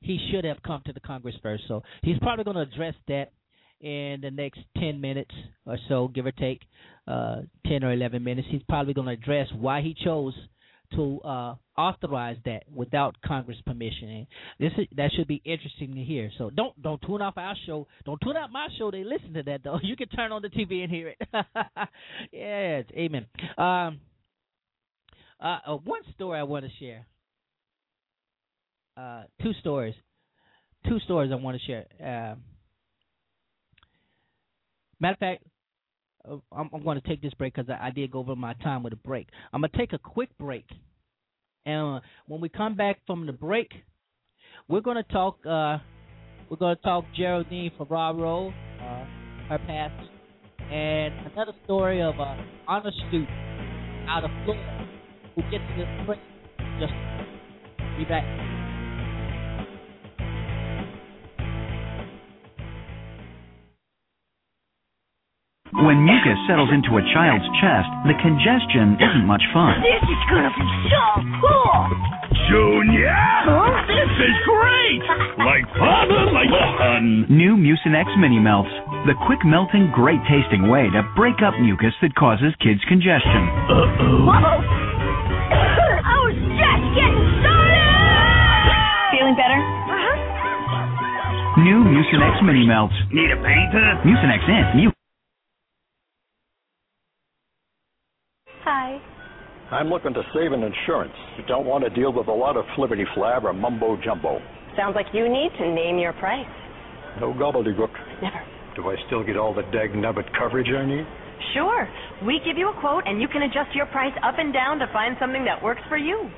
he 0.01 0.17
should 0.31 0.45
have 0.45 0.63
come 0.63 0.81
to 0.85 0.93
the 0.93 0.99
congress 1.01 1.35
first. 1.43 1.63
So 1.67 1.83
he's 2.03 2.17
probably 2.19 2.45
going 2.45 2.55
to 2.55 2.61
address 2.61 2.95
that 3.09 3.33
in 3.81 4.19
the 4.21 4.31
next 4.31 4.61
10 4.77 5.01
minutes 5.01 5.35
or 5.65 5.77
so 5.89 6.07
give 6.07 6.25
or 6.25 6.31
take 6.31 6.61
uh 7.07 7.41
10 7.67 7.83
or 7.83 7.91
11 7.91 8.23
minutes. 8.23 8.47
He's 8.49 8.63
probably 8.69 8.93
going 8.93 9.07
to 9.07 9.13
address 9.13 9.47
why 9.59 9.81
he 9.81 9.93
chose 9.93 10.33
to 10.93 11.19
uh, 11.21 11.55
authorize 11.77 12.37
that 12.45 12.63
without 12.73 13.15
Congress 13.25 13.57
permission. 13.65 14.09
And 14.09 14.27
this 14.59 14.71
is, 14.77 14.87
that 14.95 15.11
should 15.15 15.27
be 15.27 15.41
interesting 15.45 15.95
to 15.95 16.03
hear. 16.03 16.31
So 16.37 16.49
don't 16.49 16.79
don't 16.81 17.01
tune 17.01 17.21
off 17.21 17.37
our 17.37 17.55
show. 17.65 17.87
Don't 18.05 18.19
tune 18.21 18.37
out 18.37 18.51
my 18.51 18.67
show. 18.77 18.91
They 18.91 19.03
listen 19.03 19.33
to 19.33 19.43
that 19.43 19.61
though. 19.63 19.79
You 19.83 19.95
can 19.95 20.09
turn 20.09 20.31
on 20.31 20.41
the 20.41 20.49
TV 20.49 20.83
and 20.83 20.91
hear 20.91 21.09
it. 21.09 21.21
yes, 22.31 22.85
amen. 22.91 23.27
Um, 23.57 23.99
uh, 25.39 25.59
uh, 25.67 25.77
one 25.83 26.01
story 26.13 26.39
I 26.39 26.43
want 26.43 26.65
to 26.65 26.71
share. 26.79 27.05
Uh, 28.97 29.23
two 29.41 29.51
stories. 29.59 29.95
two 30.87 30.99
stories 31.01 31.31
I 31.31 31.35
want 31.35 31.59
to 31.59 31.65
share. 31.65 31.85
Uh, 31.99 32.35
matter 34.99 35.13
of 35.13 35.19
fact, 35.19 35.43
I'm, 36.51 36.69
I'm 36.73 36.83
going 36.83 36.99
to 36.99 37.07
take 37.07 37.21
this 37.21 37.33
break 37.33 37.55
because 37.55 37.69
I, 37.69 37.87
I 37.87 37.91
did 37.91 38.11
go 38.11 38.19
over 38.19 38.35
my 38.35 38.53
time 38.55 38.83
with 38.83 38.93
a 38.93 38.97
break. 38.97 39.27
I'm 39.53 39.61
going 39.61 39.71
to 39.71 39.77
take 39.77 39.93
a 39.93 39.99
quick 39.99 40.29
break, 40.37 40.65
and 41.65 41.97
uh, 41.97 41.99
when 42.27 42.41
we 42.41 42.49
come 42.49 42.75
back 42.75 42.99
from 43.07 43.25
the 43.25 43.33
break, 43.33 43.71
we're 44.67 44.81
going 44.81 44.97
to 44.97 45.03
talk. 45.03 45.37
Uh, 45.45 45.77
we're 46.49 46.57
going 46.57 46.75
to 46.75 46.81
talk 46.81 47.05
Geraldine 47.15 47.71
Ferraro, 47.77 48.49
uh, 48.49 49.05
her 49.49 49.59
past, 49.65 50.09
and 50.71 51.13
another 51.33 51.53
story 51.63 52.01
of 52.01 52.15
an 52.19 52.47
honor 52.67 52.91
student 53.07 53.29
out 54.07 54.23
of 54.23 54.31
Florida 54.45 54.87
who 55.35 55.41
gets 55.43 55.63
this 55.77 55.87
break. 56.05 56.19
Just 56.79 56.93
be 57.97 58.05
back. 58.05 58.54
When 65.83 66.07
mucus 66.07 66.39
settles 66.47 66.71
into 66.71 66.95
a 66.95 67.03
child's 67.11 67.43
chest, 67.59 67.91
the 68.07 68.15
congestion 68.23 68.95
isn't 68.95 69.27
much 69.27 69.43
fun. 69.51 69.83
This 69.83 70.07
is 70.07 70.21
gonna 70.31 70.47
be 70.55 70.63
so 70.87 71.03
cool! 71.43 71.75
Junior! 72.47 73.11
Huh? 73.11 73.83
This 73.83 74.07
is 74.23 74.35
great! 74.47 75.03
like 75.35 75.67
fun, 75.75 76.07
like 76.31 76.47
fun! 76.79 77.27
New 77.27 77.59
Mucinex 77.59 78.07
Mini 78.15 78.39
Melts. 78.39 78.71
The 79.03 79.19
quick 79.27 79.43
melting, 79.43 79.91
great 79.91 80.23
tasting 80.31 80.71
way 80.71 80.87
to 80.95 81.03
break 81.19 81.43
up 81.43 81.51
mucus 81.59 81.91
that 81.99 82.15
causes 82.15 82.55
kids 82.63 82.79
congestion. 82.87 83.43
Uh-oh. 83.67 84.31
Whoa! 84.31 84.31
I 86.07 86.15
was 86.23 86.39
just 86.55 86.83
getting 86.95 87.19
started! 87.43 89.11
Feeling 89.11 89.35
better? 89.35 89.59
Uh-huh. 89.59 90.15
New 91.67 91.83
Mucinex 91.83 92.39
Mini 92.47 92.63
Melts. 92.63 92.95
Need 93.11 93.35
a 93.35 93.39
painter? 93.43 93.99
Mucinex 94.07 94.39
in. 94.47 94.87
You. 94.87 94.94
Hi. 98.65 98.97
I'm 99.69 99.89
looking 99.89 100.13
to 100.13 100.23
save 100.33 100.51
an 100.51 100.63
insurance. 100.63 101.13
You 101.37 101.45
don't 101.45 101.65
want 101.67 101.83
to 101.83 101.89
deal 101.91 102.11
with 102.11 102.27
a 102.27 102.33
lot 102.33 102.57
of 102.57 102.65
flippity 102.75 103.05
flab 103.15 103.43
or 103.43 103.53
mumbo 103.53 103.95
jumbo. 104.03 104.41
Sounds 104.75 104.95
like 104.95 105.05
you 105.13 105.29
need 105.29 105.51
to 105.59 105.69
name 105.69 105.99
your 105.99 106.13
price. 106.13 106.49
No 107.21 107.31
gobbledygook. 107.33 107.93
Never. 108.21 108.41
Do 108.75 108.89
I 108.89 108.95
still 109.05 109.23
get 109.23 109.37
all 109.37 109.53
the 109.53 109.61
dag 109.71 109.93
nabbit 109.93 110.25
coverage 110.37 110.67
I 110.67 110.83
need? 110.85 111.05
Sure. 111.53 111.87
We 112.25 112.41
give 112.43 112.57
you 112.57 112.69
a 112.69 112.79
quote 112.81 113.03
and 113.05 113.21
you 113.21 113.27
can 113.27 113.43
adjust 113.43 113.75
your 113.75 113.85
price 113.87 114.13
up 114.23 114.35
and 114.39 114.51
down 114.51 114.79
to 114.79 114.87
find 114.91 115.15
something 115.19 115.45
that 115.45 115.61
works 115.61 115.81
for 115.87 115.97
you. 115.97 116.29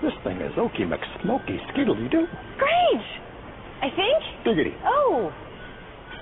This 0.00 0.16
thing 0.24 0.40
is 0.40 0.52
Okie 0.56 0.88
McSmoky 0.88 1.60
Skiddly 1.70 2.10
Doo. 2.10 2.26
Great! 2.58 3.04
I 3.82 3.88
think? 3.94 4.44
Diggity. 4.44 4.74
Oh, 4.84 5.30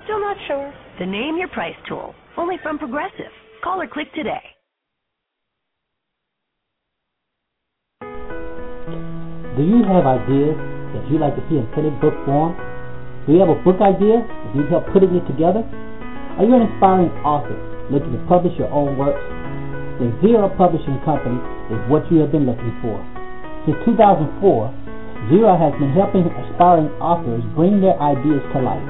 still 0.05 0.21
not 0.21 0.37
sure. 0.49 0.75
The 0.99 1.07
Name 1.07 1.37
Your 1.39 1.49
Price 1.49 1.77
tool, 1.89 2.13
only 2.37 2.57
from 2.63 2.79
Progressive. 2.79 3.33
Call 3.63 3.81
or 3.81 3.87
click 3.87 4.13
today. 4.15 4.43
Do 9.61 9.69
you 9.69 9.85
have 9.85 10.09
ideas 10.09 10.57
that 10.97 11.05
you'd 11.13 11.21
like 11.21 11.37
to 11.37 11.45
see 11.53 11.61
in 11.61 11.69
printed 11.77 11.93
book 12.01 12.17
form? 12.25 12.57
Do 13.29 13.37
you 13.37 13.45
have 13.45 13.53
a 13.53 13.61
book 13.61 13.77
idea 13.85 14.25
and 14.25 14.57
need 14.57 14.73
help 14.73 14.89
putting 14.89 15.13
it 15.13 15.21
together? 15.29 15.61
Are 16.41 16.49
you 16.49 16.57
an 16.57 16.65
inspiring 16.65 17.13
author 17.21 17.53
looking 17.93 18.09
to 18.09 18.21
publish 18.25 18.57
your 18.57 18.73
own 18.73 18.97
works? 18.97 19.21
Then 20.01 20.17
Zera 20.25 20.49
Publishing 20.57 20.97
Company 21.05 21.37
is 21.77 21.77
what 21.93 22.09
you 22.09 22.25
have 22.25 22.33
been 22.33 22.49
looking 22.49 22.73
for. 22.81 23.05
Since 23.69 23.77
2004, 23.85 25.29
Zera 25.29 25.53
has 25.61 25.77
been 25.77 25.93
helping 25.93 26.25
aspiring 26.25 26.89
authors 26.97 27.45
bring 27.53 27.85
their 27.85 28.01
ideas 28.01 28.41
to 28.57 28.65
life. 28.65 28.89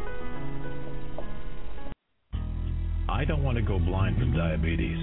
I 3.07 3.23
don't 3.25 3.43
want 3.43 3.57
to 3.57 3.61
go 3.61 3.79
blind 3.79 4.17
from 4.17 4.33
diabetes. 4.35 4.97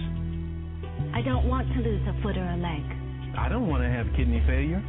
I 1.15 1.23
don't 1.23 1.49
want 1.49 1.73
to 1.73 1.81
lose 1.81 2.07
a 2.09 2.13
foot 2.23 2.37
or 2.37 2.45
a 2.45 2.57
leg. 2.57 2.83
I 3.37 3.49
don't 3.49 3.67
want 3.69 3.83
to 3.83 3.89
have 3.89 4.07
kidney 4.17 4.43
failure, 4.47 4.83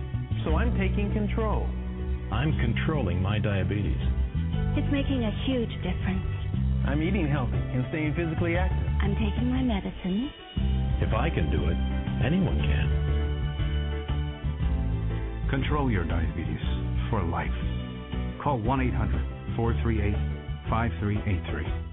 so 0.43 0.55
I'm 0.55 0.77
taking 0.77 1.11
control. 1.13 1.67
I'm 2.31 2.53
controlling 2.59 3.21
my 3.21 3.39
diabetes. 3.39 3.97
It's 4.77 4.91
making 4.91 5.23
a 5.23 5.31
huge 5.45 5.73
difference. 5.81 6.25
I'm 6.85 7.01
eating 7.01 7.27
healthy 7.27 7.57
and 7.57 7.83
staying 7.89 8.13
physically 8.15 8.55
active. 8.55 8.87
I'm 9.01 9.15
taking 9.15 9.49
my 9.49 9.63
medicine. 9.63 10.29
If 11.01 11.13
I 11.13 11.29
can 11.29 11.49
do 11.49 11.69
it, 11.69 11.77
anyone 12.23 12.59
can. 12.59 12.87
Control 15.49 15.89
your 15.89 16.05
diabetes 16.05 16.61
for 17.09 17.23
life. 17.23 17.49
Call 18.43 18.59
1 18.59 18.81
800 18.81 19.55
438 19.55 20.13
5383. 20.69 21.88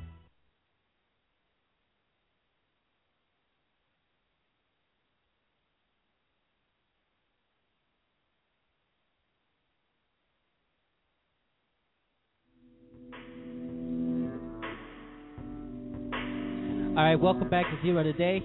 Right, 17.06 17.20
welcome 17.20 17.48
back 17.48 17.66
to 17.66 17.80
Zero 17.82 18.02
Today. 18.02 18.42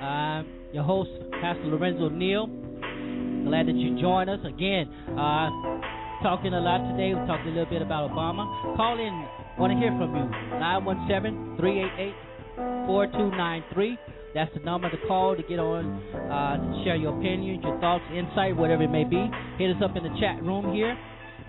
I'm 0.00 0.46
your 0.72 0.82
host, 0.82 1.10
Pastor 1.42 1.64
Lorenzo 1.64 2.08
Neal. 2.08 2.46
Glad 2.46 3.68
that 3.68 3.74
you 3.74 4.00
joined 4.00 4.30
us 4.30 4.40
again. 4.46 4.88
Uh, 5.12 5.50
talking 6.22 6.54
a 6.54 6.60
lot 6.60 6.78
today. 6.92 7.12
We 7.12 7.20
talked 7.26 7.44
a 7.44 7.50
little 7.50 7.66
bit 7.66 7.82
about 7.82 8.10
Obama. 8.10 8.46
Call 8.76 8.98
in. 8.98 9.12
Want 9.58 9.74
to 9.74 9.78
hear 9.78 9.90
from 9.92 10.16
you. 10.16 10.24
917-388-4293. 12.88 13.98
That's 14.32 14.54
the 14.54 14.60
number 14.60 14.88
to 14.88 14.96
call 15.06 15.36
to 15.36 15.42
get 15.42 15.58
on, 15.58 16.00
uh, 16.32 16.56
to 16.56 16.84
share 16.84 16.96
your 16.96 17.18
opinions, 17.18 17.62
your 17.62 17.78
thoughts, 17.80 18.04
insight, 18.14 18.56
whatever 18.56 18.84
it 18.84 18.90
may 18.90 19.04
be. 19.04 19.28
Hit 19.58 19.76
us 19.76 19.82
up 19.84 19.94
in 19.96 20.02
the 20.02 20.16
chat 20.18 20.42
room 20.42 20.72
here, 20.72 20.96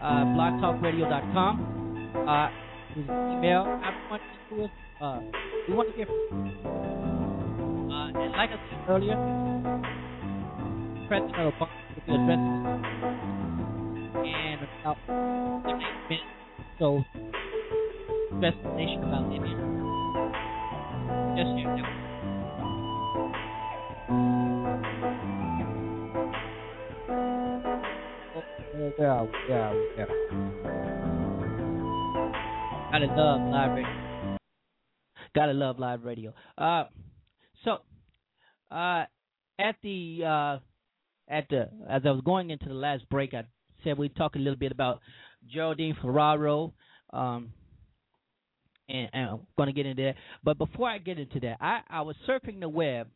uh, 0.02 0.26
blogtalkradio.com. 0.36 2.18
Uh, 2.28 2.50
email. 2.98 3.80
I 3.82 3.92
want 4.10 4.22
to 4.50 4.68
uh, 5.06 5.22
we 5.68 5.74
want 5.74 5.90
to 5.92 5.98
give. 5.98 6.08
Uh, 6.10 6.14
and 8.24 8.32
like 8.32 8.52
I 8.52 8.58
said 8.70 8.80
earlier, 8.88 9.18
President 11.08 11.36
Obama 11.36 11.76
will 11.96 12.04
be 12.06 12.12
addressing 12.14 12.56
and 14.26 14.60
about 14.82 14.98
eight 15.68 15.84
minutes. 16.10 16.32
So, 16.80 16.86
address 18.38 18.56
nation 18.76 19.04
about 19.04 19.24
Libya. 19.30 19.56
Just 21.36 21.52
here. 21.58 21.76
Oh, 28.40 28.44
yeah, 29.00 29.26
yeah, 29.50 29.72
yeah. 29.98 30.10
Gotta 32.92 33.08
love 33.16 33.76
radio. 33.76 34.07
Gotta 35.36 35.54
love 35.54 35.80
live 35.80 36.04
radio. 36.04 36.34
Uh, 36.58 36.86
so, 37.64 37.78
uh, 38.72 39.06
at 39.60 39.76
the 39.82 40.22
uh, 40.26 40.60
at 41.30 41.48
the 41.50 41.70
as 41.90 42.04
I 42.06 42.12
was 42.12 42.22
going 42.26 42.50
into 42.50 42.68
the 42.68 42.74
last 42.74 43.08
break, 43.10 43.34
I 43.34 43.44
said 43.84 43.98
we'd 43.98 44.16
talk 44.16 44.36
a 44.36 44.40
little 44.40 44.58
bit 44.58 44.72
about 44.72 45.02
Geraldine 45.52 45.96
Ferraro. 46.02 46.74
Um, 47.12 47.54
and, 48.90 49.10
and 49.14 49.30
I'm 49.30 49.40
going 49.58 49.68
to 49.68 49.74
get 49.74 49.86
into 49.86 50.04
that. 50.04 50.16
But 50.44 50.58
before 50.58 50.90
I 50.90 50.98
get 50.98 51.20
into 51.20 51.40
that, 51.42 51.58
I, 51.60 51.82
I 51.90 52.02
was 52.02 52.16
surfing 52.28 52.60
the 52.60 52.70
web, 52.70 53.08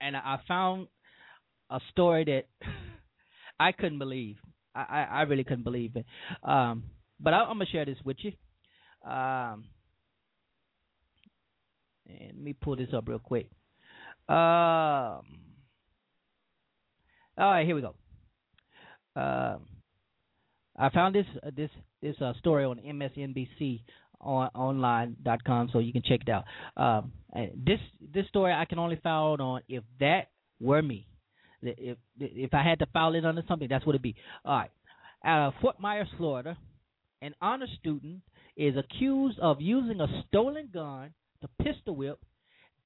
and 0.00 0.16
I, 0.16 0.38
found 0.48 0.88
a 1.70 1.80
story 1.90 2.24
that 2.24 2.44
I 3.60 3.72
couldn't 3.72 3.98
believe. 3.98 4.36
I, 4.74 4.80
I, 4.80 5.02
I 5.02 5.22
really 5.22 5.44
couldn't 5.44 5.64
believe 5.64 5.96
it. 5.96 6.06
Um, 6.42 6.84
but 7.20 7.32
I, 7.32 7.42
I'm 7.42 7.58
gonna 7.58 7.66
share 7.66 7.84
this 7.84 7.98
with 8.04 8.16
you. 8.20 8.32
Um, 9.08 9.64
and 12.08 12.28
let 12.28 12.36
me 12.36 12.52
pull 12.52 12.76
this 12.76 12.88
up 12.94 13.08
real 13.08 13.18
quick. 13.18 13.48
Um, 14.28 15.22
all 17.36 17.50
right, 17.50 17.66
here 17.66 17.74
we 17.74 17.82
go. 17.82 17.94
Um, 19.16 19.66
I 20.76 20.90
found 20.90 21.14
this 21.14 21.26
uh, 21.42 21.50
this 21.56 21.70
this 22.02 22.16
uh, 22.20 22.32
story 22.38 22.64
on 22.64 22.78
MSNBC 22.78 23.82
on 24.20 24.48
online.com, 24.54 25.70
so 25.72 25.78
you 25.78 25.92
can 25.92 26.02
check 26.02 26.20
it 26.26 26.28
out. 26.28 26.44
Um, 26.76 27.12
this 27.56 27.80
this 28.12 28.26
story 28.28 28.52
I 28.52 28.64
can 28.64 28.78
only 28.78 28.96
file 29.02 29.34
it 29.34 29.40
on 29.40 29.60
if 29.68 29.84
that 30.00 30.28
were 30.60 30.82
me. 30.82 31.06
If 31.62 31.98
if 32.18 32.54
I 32.54 32.62
had 32.62 32.78
to 32.80 32.86
file 32.86 33.14
it 33.14 33.24
under 33.24 33.42
something, 33.46 33.68
that's 33.68 33.86
what 33.86 33.92
it'd 33.92 34.02
be. 34.02 34.16
All 34.44 34.56
right. 34.56 34.70
Out 35.24 35.48
of 35.48 35.54
Fort 35.60 35.80
Myers, 35.80 36.08
Florida, 36.18 36.56
an 37.22 37.34
honor 37.40 37.66
student 37.80 38.20
is 38.56 38.74
accused 38.76 39.38
of 39.38 39.60
using 39.60 40.00
a 40.00 40.06
stolen 40.28 40.68
gun 40.72 41.14
to 41.44 41.64
pistol 41.64 41.96
whip, 41.96 42.18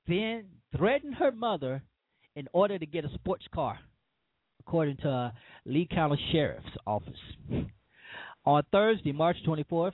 then 0.06 0.46
threatened 0.76 1.14
her 1.14 1.32
mother 1.32 1.82
in 2.36 2.48
order 2.52 2.78
to 2.78 2.86
get 2.86 3.04
a 3.04 3.14
sports 3.14 3.44
car, 3.54 3.78
according 4.60 4.96
to 4.98 5.08
uh, 5.08 5.30
Lee 5.64 5.88
County 5.90 6.20
Sheriff's 6.32 6.66
Office. 6.86 7.18
On 8.44 8.62
Thursday, 8.72 9.12
March 9.12 9.36
24th, 9.46 9.92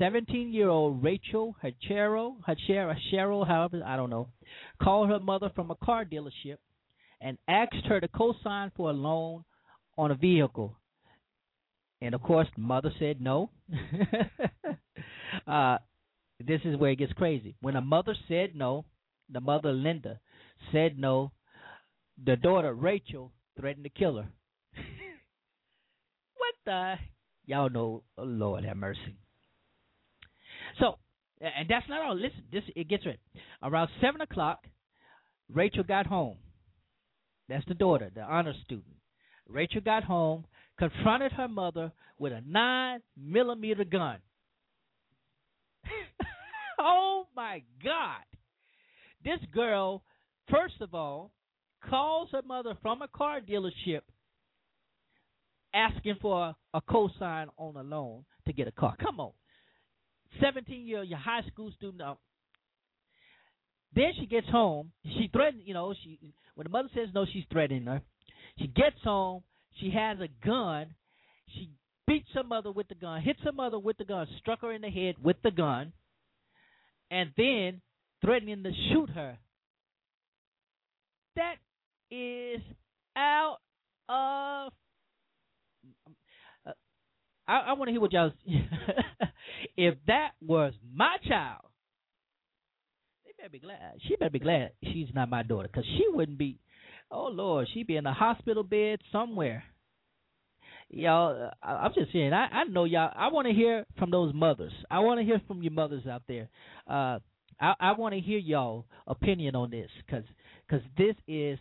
17-year-old 0.00 1.02
Rachel 1.02 1.56
Hachero, 1.62 2.36
Hachero, 2.46 2.94
Hachero, 2.94 3.46
however, 3.46 3.82
I 3.84 3.96
don't 3.96 4.10
know, 4.10 4.28
called 4.82 5.08
her 5.10 5.20
mother 5.20 5.50
from 5.54 5.70
a 5.70 5.76
car 5.76 6.04
dealership 6.04 6.58
and 7.20 7.38
asked 7.48 7.86
her 7.88 8.00
to 8.00 8.08
co-sign 8.08 8.72
for 8.76 8.90
a 8.90 8.92
loan 8.92 9.44
on 9.96 10.10
a 10.10 10.14
vehicle. 10.14 10.76
And 12.00 12.14
of 12.14 12.22
course, 12.22 12.48
mother 12.56 12.92
said 12.98 13.20
no. 13.20 13.50
uh, 15.46 15.78
this 16.44 16.60
is 16.64 16.76
where 16.76 16.90
it 16.90 16.98
gets 16.98 17.12
crazy. 17.12 17.56
When 17.60 17.76
a 17.76 17.80
mother 17.80 18.14
said 18.28 18.54
no, 18.54 18.84
the 19.30 19.40
mother 19.40 19.72
Linda 19.72 20.20
said 20.72 20.98
no. 20.98 21.32
The 22.24 22.36
daughter 22.36 22.72
Rachel 22.72 23.32
threatened 23.58 23.84
to 23.84 23.90
kill 23.90 24.16
her. 24.16 24.28
what 26.36 26.54
the? 26.64 26.94
Y'all 27.46 27.70
know, 27.70 28.02
oh 28.18 28.24
Lord 28.24 28.64
have 28.64 28.76
mercy. 28.76 29.16
So, 30.80 30.98
and 31.40 31.68
that's 31.68 31.88
not 31.88 32.02
all. 32.02 32.16
Listen, 32.16 32.44
this 32.52 32.62
it 32.74 32.88
gets 32.88 33.06
right. 33.06 33.20
Around 33.62 33.88
seven 34.00 34.20
o'clock, 34.20 34.60
Rachel 35.52 35.84
got 35.84 36.06
home. 36.06 36.38
That's 37.48 37.64
the 37.66 37.74
daughter, 37.74 38.10
the 38.14 38.22
honor 38.22 38.54
student. 38.64 38.96
Rachel 39.48 39.80
got 39.80 40.02
home, 40.02 40.44
confronted 40.78 41.32
her 41.32 41.48
mother 41.48 41.92
with 42.18 42.32
a 42.32 42.42
nine 42.46 43.00
millimeter 43.16 43.84
gun. 43.84 44.18
oh 46.78 47.25
my 47.36 47.62
God! 47.84 48.24
This 49.24 49.38
girl, 49.54 50.02
first 50.50 50.80
of 50.80 50.94
all, 50.94 51.32
calls 51.88 52.30
her 52.32 52.42
mother 52.42 52.74
from 52.82 53.02
a 53.02 53.08
car 53.08 53.40
dealership 53.40 54.00
asking 55.74 56.16
for 56.20 56.46
a, 56.46 56.56
a 56.74 56.80
cosign 56.80 57.46
on 57.58 57.76
a 57.76 57.82
loan 57.82 58.24
to 58.46 58.52
get 58.52 58.66
a 58.66 58.72
car. 58.72 58.96
Come 59.00 59.20
on. 59.20 59.32
17 60.40 60.86
year 60.86 61.02
your 61.02 61.18
high 61.18 61.42
school 61.52 61.70
student. 61.76 62.02
Uh, 62.02 62.14
then 63.94 64.12
she 64.18 64.26
gets 64.26 64.48
home. 64.48 64.90
She 65.04 65.28
threatens, 65.32 65.62
you 65.64 65.74
know, 65.74 65.94
she 66.02 66.18
when 66.54 66.64
the 66.64 66.70
mother 66.70 66.88
says 66.94 67.08
no, 67.14 67.26
she's 67.30 67.44
threatening 67.52 67.84
her. 67.84 68.02
She 68.58 68.68
gets 68.68 68.96
home. 69.04 69.42
She 69.80 69.90
has 69.90 70.18
a 70.20 70.28
gun. 70.44 70.94
She 71.54 71.70
beats 72.06 72.28
her 72.34 72.44
mother 72.44 72.70
with 72.70 72.88
the 72.88 72.94
gun, 72.94 73.20
hits 73.20 73.40
her 73.44 73.52
mother 73.52 73.78
with 73.78 73.98
the 73.98 74.04
gun, 74.04 74.26
struck 74.38 74.62
her 74.62 74.72
in 74.72 74.82
the 74.82 74.90
head 74.90 75.16
with 75.22 75.36
the 75.42 75.50
gun, 75.50 75.92
and 77.10 77.30
then 77.36 77.80
threatening 78.24 78.62
to 78.62 78.70
shoot 78.90 79.10
her. 79.10 79.38
That 81.36 81.56
is 82.10 82.60
out 83.16 83.58
of. 84.08 84.72
Uh, 86.66 86.72
I, 87.46 87.58
I 87.58 87.72
want 87.74 87.88
to 87.88 87.92
hear 87.92 88.00
what 88.00 88.12
y'all. 88.12 88.32
if 89.76 89.94
that 90.06 90.30
was 90.40 90.72
my 90.94 91.16
child, 91.28 91.66
they 93.24 93.32
better 93.38 93.50
be 93.50 93.58
glad. 93.58 93.94
She 94.06 94.16
better 94.16 94.30
be 94.30 94.38
glad 94.38 94.70
she's 94.82 95.08
not 95.14 95.28
my 95.28 95.42
daughter, 95.42 95.68
because 95.68 95.84
she 95.96 96.04
wouldn't 96.08 96.38
be. 96.38 96.58
Oh 97.10 97.28
Lord, 97.28 97.68
she'd 97.72 97.86
be 97.86 97.96
in 97.96 98.06
a 98.06 98.14
hospital 98.14 98.64
bed 98.64 99.00
somewhere. 99.12 99.64
Y'all, 100.88 101.50
I, 101.62 101.72
I'm 101.72 101.92
just 101.94 102.12
saying. 102.12 102.32
I, 102.32 102.46
I 102.46 102.64
know 102.64 102.84
y'all. 102.84 103.10
I 103.14 103.28
want 103.28 103.48
to 103.48 103.52
hear 103.52 103.84
from 103.98 104.10
those 104.10 104.32
mothers. 104.34 104.72
I 104.90 105.00
want 105.00 105.20
to 105.20 105.24
hear 105.24 105.40
from 105.46 105.62
your 105.62 105.72
mothers 105.72 106.06
out 106.06 106.22
there. 106.28 106.48
Uh, 106.88 107.18
I, 107.60 107.74
I 107.80 107.92
want 107.92 108.14
to 108.14 108.20
hear 108.20 108.38
y'all 108.38 108.86
opinion 109.06 109.56
on 109.56 109.70
this, 109.70 109.90
because 110.04 110.24
cause 110.70 110.80
this 110.96 111.16
is 111.26 111.58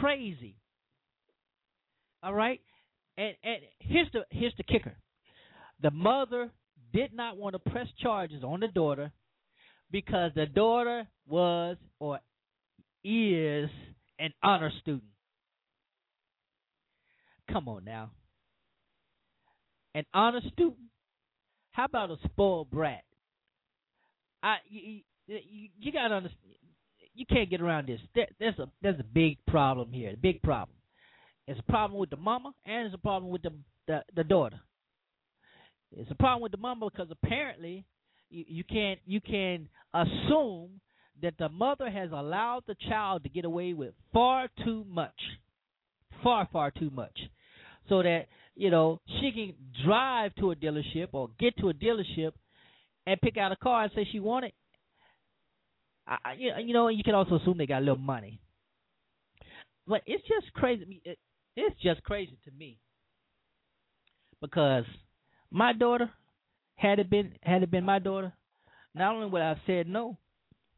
crazy. 0.00 0.56
All 2.22 2.32
right, 2.32 2.60
and 3.18 3.34
and 3.42 3.56
here's 3.80 4.08
the 4.12 4.24
here's 4.30 4.54
the 4.56 4.62
kicker: 4.62 4.94
the 5.82 5.90
mother 5.90 6.50
did 6.92 7.12
not 7.12 7.36
want 7.36 7.54
to 7.54 7.70
press 7.70 7.88
charges 8.00 8.42
on 8.42 8.60
the 8.60 8.68
daughter 8.68 9.12
because 9.90 10.30
the 10.34 10.46
daughter 10.46 11.06
was 11.26 11.76
or 11.98 12.20
is 13.04 13.68
an 14.18 14.32
honor 14.42 14.72
student. 14.80 15.02
Come 17.52 17.68
on 17.68 17.84
now, 17.84 18.10
an 19.94 20.04
honest 20.12 20.48
student. 20.52 20.76
How 21.72 21.86
about 21.86 22.10
a 22.10 22.16
spoiled 22.24 22.70
brat? 22.70 23.04
I 24.42 24.56
you, 24.68 25.00
you, 25.26 25.68
you 25.78 25.92
gotta 25.92 26.14
understand 26.14 26.54
you 27.14 27.24
can't 27.26 27.48
get 27.48 27.60
around 27.60 27.88
this. 27.88 28.00
There, 28.14 28.26
there's 28.38 28.58
a 28.58 28.68
there's 28.82 29.00
a 29.00 29.04
big 29.04 29.38
problem 29.46 29.92
here. 29.92 30.10
A 30.10 30.16
big 30.16 30.42
problem. 30.42 30.76
It's 31.46 31.60
a 31.60 31.70
problem 31.70 31.98
with 31.98 32.10
the 32.10 32.16
mama 32.16 32.52
and 32.66 32.86
it's 32.86 32.94
a 32.94 32.98
problem 32.98 33.30
with 33.30 33.42
the 33.42 33.52
the, 33.86 34.02
the 34.14 34.24
daughter. 34.24 34.60
It's 35.96 36.10
a 36.10 36.16
problem 36.16 36.42
with 36.42 36.52
the 36.52 36.58
mama 36.58 36.88
because 36.90 37.08
apparently 37.10 37.84
you, 38.30 38.44
you 38.48 38.64
can't 38.64 38.98
you 39.06 39.20
can 39.20 39.68
assume 39.92 40.80
that 41.22 41.34
the 41.38 41.48
mother 41.48 41.88
has 41.88 42.10
allowed 42.10 42.64
the 42.66 42.76
child 42.88 43.22
to 43.22 43.28
get 43.28 43.44
away 43.44 43.72
with 43.72 43.94
far 44.12 44.48
too 44.64 44.84
much, 44.88 45.14
far 46.22 46.48
far 46.52 46.70
too 46.72 46.90
much, 46.90 47.16
so 47.88 48.02
that 48.02 48.26
you 48.54 48.70
know 48.70 49.00
she 49.20 49.32
can 49.32 49.54
drive 49.84 50.34
to 50.36 50.50
a 50.50 50.56
dealership 50.56 51.08
or 51.12 51.30
get 51.38 51.56
to 51.58 51.68
a 51.68 51.74
dealership 51.74 52.32
and 53.06 53.20
pick 53.20 53.36
out 53.36 53.52
a 53.52 53.56
car 53.56 53.84
and 53.84 53.92
say 53.94 54.06
she 54.10 54.20
want 54.20 54.44
it 54.44 54.54
I, 56.06 56.34
you 56.38 56.74
know, 56.74 56.88
you 56.88 57.02
can 57.02 57.14
also 57.14 57.36
assume 57.36 57.56
they 57.56 57.66
got 57.66 57.78
a 57.78 57.86
little 57.86 57.96
money. 57.96 58.40
But 59.86 60.02
it's 60.06 60.22
just 60.22 60.52
crazy. 60.54 61.02
It's 61.56 61.80
just 61.82 62.02
crazy 62.02 62.38
to 62.44 62.50
me 62.50 62.78
because 64.40 64.84
my 65.50 65.72
daughter 65.72 66.10
had 66.76 66.98
it 66.98 67.08
been 67.08 67.32
had 67.42 67.62
it 67.62 67.70
been 67.70 67.84
my 67.84 67.98
daughter, 67.98 68.32
not 68.94 69.14
only 69.14 69.28
would 69.28 69.42
I 69.42 69.50
have 69.50 69.58
said 69.66 69.88
no, 69.88 70.18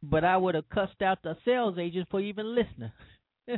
but 0.03 0.25
I 0.25 0.37
would 0.37 0.55
have 0.55 0.69
cussed 0.69 1.03
out 1.03 1.19
the 1.23 1.37
sales 1.45 1.79
agent 1.79 2.09
for 2.11 2.21
even 2.21 2.55
listening. 2.55 2.92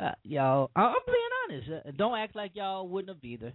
uh, 0.00 0.12
y'all, 0.22 0.70
I'm 0.74 0.94
being 1.06 1.29
honest. 1.50 1.68
Uh, 1.70 1.90
don't 1.96 2.18
act 2.18 2.36
like 2.36 2.52
y'all 2.54 2.88
wouldn't 2.88 3.16
have 3.16 3.24
either. 3.24 3.52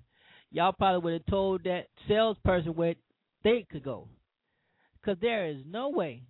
Y'all 0.52 0.74
probably 0.74 1.02
would 1.04 1.14
have 1.14 1.26
told 1.26 1.64
that 1.64 1.88
salesperson 2.08 2.76
where 2.76 2.96
they 3.44 3.66
could 3.70 3.84
go, 3.84 4.08
because 5.02 5.20
there 5.22 5.48
is 5.48 5.58
no 5.68 5.90
way 5.90 6.24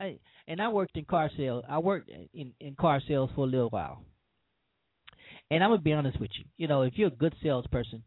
I, 0.00 0.18
and 0.46 0.60
I 0.60 0.68
worked 0.68 0.96
in 0.96 1.04
car 1.04 1.30
sales. 1.36 1.64
I 1.68 1.78
worked 1.78 2.10
in 2.34 2.52
in 2.60 2.74
car 2.74 3.00
sales 3.06 3.30
for 3.34 3.44
a 3.46 3.50
little 3.50 3.70
while. 3.70 4.04
And 5.50 5.62
I'm 5.62 5.70
gonna 5.70 5.82
be 5.82 5.92
honest 5.92 6.20
with 6.20 6.30
you. 6.38 6.44
You 6.56 6.68
know, 6.68 6.82
if 6.82 6.94
you're 6.96 7.08
a 7.08 7.10
good 7.10 7.34
salesperson, 7.42 8.02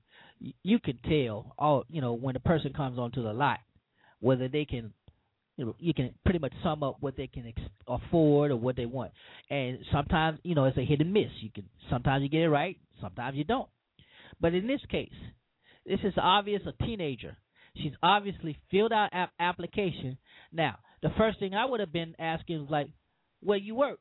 you 0.64 0.80
can 0.80 0.98
tell 1.08 1.54
all 1.58 1.86
you 1.90 2.02
know 2.02 2.14
when 2.14 2.36
a 2.36 2.40
person 2.40 2.74
comes 2.74 3.00
onto 3.00 3.24
the 3.24 3.34
lot 3.34 3.60
whether 4.20 4.48
they 4.48 4.66
can 4.66 4.92
you 5.58 5.66
know 5.66 5.76
you 5.80 5.94
can 5.94 6.14
pretty 6.24 6.40
much 6.40 6.54
sum 6.64 6.84
up 6.84 6.98
what 7.00 7.16
they 7.16 7.28
can 7.28 7.48
ex- 7.48 7.70
afford 7.88 8.52
or 8.52 8.56
what 8.56 8.76
they 8.76 8.86
want 8.86 9.12
and 9.50 9.80
sometimes 9.92 10.40
you 10.44 10.56
know 10.56 10.66
it's 10.66 10.78
a 10.78 10.86
hit 10.86 11.00
and 11.00 11.14
miss 11.14 11.30
you 11.40 11.50
can 11.50 11.66
sometimes 11.90 12.22
you 12.22 12.30
get 12.30 12.42
it 12.42 12.50
right 12.50 12.78
sometimes 13.02 13.36
you 13.38 13.44
don't 13.44 13.70
but 14.40 14.54
in 14.54 14.68
this 14.68 14.82
case 14.90 15.14
this 15.86 16.00
is 16.04 16.14
obvious 16.18 16.62
a 16.68 16.84
teenager 16.84 17.38
she's 17.76 17.94
obviously 18.02 18.58
filled 18.72 18.92
out 18.92 19.10
app 19.14 19.32
application 19.40 20.18
now 20.52 20.78
the 21.06 21.12
first 21.20 21.38
thing 21.38 21.54
I 21.54 21.66
would 21.66 21.82
have 21.82 21.94
been 21.94 22.16
asking 22.18 22.62
was 22.62 22.70
like, 22.72 22.88
where 23.40 23.60
you 23.60 23.76
work? 23.76 24.00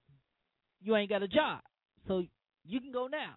You 0.81 0.97
ain't 0.97 1.11
got 1.11 1.23
a 1.23 1.29
job, 1.29 1.61
so 2.09 2.23
you 2.65 2.81
can 2.81 2.93
go 2.93 3.09
now. 3.09 3.35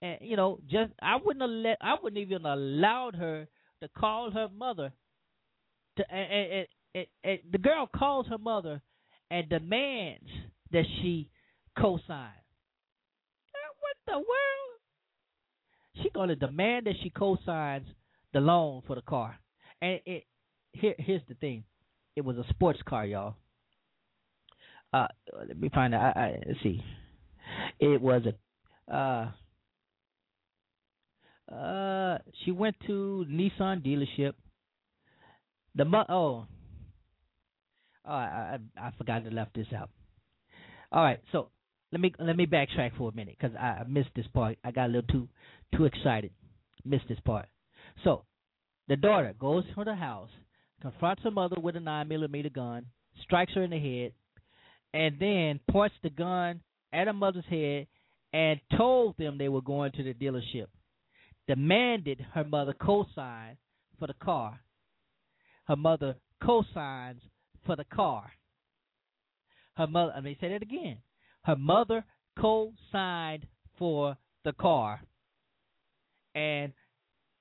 And 0.00 0.18
you 0.22 0.36
know, 0.36 0.58
just 0.70 0.92
I 1.02 1.16
wouldn't 1.22 1.42
have 1.42 1.50
let, 1.50 1.76
I 1.82 1.96
wouldn't 2.02 2.22
even 2.22 2.46
allowed 2.46 3.14
her 3.16 3.46
to 3.82 3.88
call 3.88 4.30
her 4.30 4.48
mother. 4.48 4.90
To 5.98 6.10
and, 6.10 6.66
and, 6.94 7.06
and 7.22 7.38
the 7.52 7.58
girl 7.58 7.86
calls 7.94 8.26
her 8.28 8.38
mother 8.38 8.80
and 9.30 9.50
demands 9.50 10.28
that 10.72 10.84
she 11.02 11.28
co-sign. 11.78 12.30
The 14.08 14.16
world? 14.16 14.80
She 16.02 16.10
gonna 16.14 16.34
demand 16.36 16.86
that 16.86 16.94
she 17.02 17.10
co-signs 17.10 17.86
the 18.32 18.40
loan 18.40 18.82
for 18.86 18.96
the 18.96 19.02
car. 19.02 19.38
And 19.82 20.00
it 20.06 20.24
here 20.72 20.94
here's 20.98 21.20
the 21.28 21.34
thing. 21.34 21.64
It 22.16 22.22
was 22.24 22.38
a 22.38 22.44
sports 22.48 22.80
car, 22.88 23.04
y'all. 23.04 23.34
Uh, 24.92 25.08
let 25.46 25.60
me 25.60 25.68
find 25.68 25.94
out. 25.94 26.16
I, 26.16 26.20
I, 26.20 26.40
see. 26.62 26.82
It 27.78 28.00
was 28.00 28.22
a. 28.26 28.94
Uh, 28.94 29.30
uh, 31.54 32.18
she 32.44 32.50
went 32.50 32.76
to 32.86 33.26
Nissan 33.28 33.84
dealership, 33.86 34.32
The 35.74 35.84
mo- 35.84 36.06
oh, 36.08 36.46
oh, 38.06 38.10
I, 38.10 38.58
I 38.78 38.88
I 38.88 38.90
forgot 38.96 39.24
to 39.24 39.30
left 39.30 39.54
this 39.54 39.66
out. 39.76 39.90
All 40.90 41.02
right, 41.02 41.20
so 41.32 41.50
let 41.92 42.00
me 42.00 42.12
let 42.18 42.36
me 42.36 42.46
backtrack 42.46 42.96
for 42.96 43.10
a 43.10 43.14
minute 43.14 43.36
because 43.40 43.56
I, 43.56 43.82
missed 43.88 44.10
this 44.14 44.26
part. 44.34 44.58
I 44.64 44.70
got 44.70 44.86
a 44.86 44.92
little 44.92 45.08
too 45.10 45.28
too 45.74 45.84
excited. 45.84 46.32
Missed 46.84 47.08
this 47.08 47.20
part. 47.24 47.46
So 48.04 48.24
the 48.88 48.96
daughter 48.96 49.34
goes 49.38 49.64
to 49.74 49.84
the 49.84 49.94
house, 49.94 50.30
confronts 50.82 51.22
her 51.22 51.30
mother 51.30 51.56
with 51.60 51.76
a 51.76 51.80
nine 51.80 52.08
millimeter 52.08 52.50
gun, 52.50 52.86
strikes 53.22 53.54
her 53.54 53.62
in 53.62 53.70
the 53.70 53.78
head, 53.78 54.12
and 54.92 55.18
then 55.18 55.60
points 55.70 55.96
the 56.02 56.10
gun 56.10 56.60
at 56.92 57.06
her 57.06 57.12
mother's 57.12 57.44
head 57.48 57.86
and 58.32 58.60
told 58.76 59.16
them 59.16 59.38
they 59.38 59.48
were 59.48 59.62
going 59.62 59.92
to 59.92 60.02
the 60.02 60.14
dealership. 60.14 60.66
Demanded 61.46 62.24
her 62.34 62.44
mother 62.44 62.74
co-sign 62.74 63.56
for 63.98 64.06
the 64.06 64.14
car. 64.22 64.60
Her 65.66 65.76
mother 65.76 66.16
co-signs 66.44 67.22
for 67.64 67.76
the 67.76 67.84
car. 67.84 68.30
Her 69.76 69.86
mother. 69.86 70.12
Let 70.14 70.24
me 70.24 70.36
say 70.40 70.50
that 70.50 70.62
again. 70.62 70.98
Her 71.48 71.56
mother 71.56 72.04
co-signed 72.38 73.46
for 73.78 74.18
the 74.44 74.52
car, 74.52 75.00
and 76.34 76.74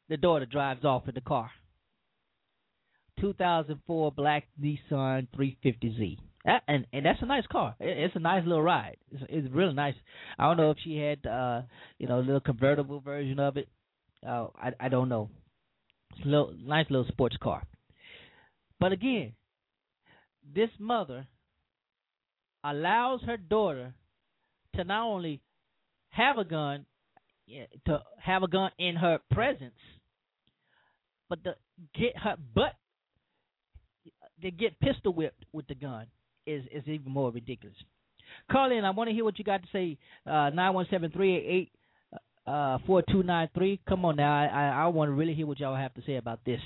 the 0.08 0.15
daughter 0.15 0.46
drives 0.46 0.86
off 0.86 1.10
in 1.10 1.13
the 1.13 1.20
car. 1.20 1.52
2004 3.20 4.13
black 4.13 4.46
Nissan 4.58 5.28
350Z. 5.36 6.20
That, 6.46 6.63
and 6.70 6.88
and 6.93 7.06
that's 7.06 7.22
a 7.22 7.26
nice 7.26 7.46
car. 7.52 7.76
It, 7.82 7.98
it's 7.98 8.15
a 8.15 8.20
nice 8.20 8.46
little 8.46 8.62
ride. 8.62 8.96
It's, 9.12 9.24
it's 9.28 9.54
really 9.54 9.74
nice. 9.74 9.96
I 10.39 10.48
don't 10.48 10.56
know 10.56 10.72
if 10.72 10.78
she 10.86 10.96
had 10.96 11.26
uh 11.28 11.63
you 12.00 12.08
know 12.08 12.20
a 12.20 12.22
little 12.22 12.39
convertible 12.39 13.02
version 13.02 13.41
of 13.41 13.58
it. 13.58 13.67
Uh, 14.26 14.48
I 14.56 14.72
I 14.80 14.88
don't 14.88 15.10
know. 15.10 15.30
It's 16.15 16.26
a 16.26 16.30
little 16.30 16.54
nice 16.58 16.86
little 16.89 17.08
sports 17.10 17.36
car. 17.43 17.62
But 18.80 18.93
again, 18.93 19.34
this 20.56 20.70
mother 20.80 21.28
allows 22.72 23.22
her 23.24 23.38
daughter 23.38 23.94
to 24.76 24.84
not 24.84 25.06
only 25.08 25.42
have 26.10 26.38
a 26.38 26.44
gun, 26.44 26.86
to 27.86 28.02
have 28.20 28.44
a 28.44 28.48
gun 28.48 28.72
in 28.78 28.96
her 28.96 29.20
presence, 29.32 29.74
but 31.30 31.44
to 31.44 31.56
get 31.96 32.18
her 32.18 32.36
butt 32.54 32.74
to 34.42 34.52
get 34.52 34.80
pistol 34.80 35.14
whipped 35.14 35.46
with 35.52 35.68
the 35.68 35.76
gun 35.76 36.06
is 36.46 36.64
is 36.72 36.84
even 36.88 37.12
more 37.12 37.32
ridiculous. 37.32 37.78
Call 38.52 38.72
in. 38.72 38.86
I 38.86 38.92
want 38.92 39.10
to 39.10 39.14
hear 39.14 39.24
what 39.24 39.38
you 39.40 39.46
got 39.46 39.62
to 39.62 39.68
say. 39.72 39.98
Uh, 40.26 40.50
nine 40.50 40.74
one 40.74 40.86
seven 40.90 41.12
three 41.12 41.36
eight 41.36 41.46
eight 41.48 41.72
uh, 42.46 42.78
four 42.86 43.04
two 43.10 43.24
nine 43.24 43.50
three. 43.54 43.80
Come 43.88 44.06
on 44.06 44.16
now. 44.18 44.32
I 44.32 44.46
I, 44.46 44.84
I 44.84 44.88
want 44.88 45.10
to 45.10 45.14
really 45.14 45.34
hear 45.34 45.48
what 45.48 45.60
y'all 45.60 45.76
have 45.76 45.94
to 45.96 46.02
say 46.06 46.16
about 46.16 46.40
this. 46.46 46.60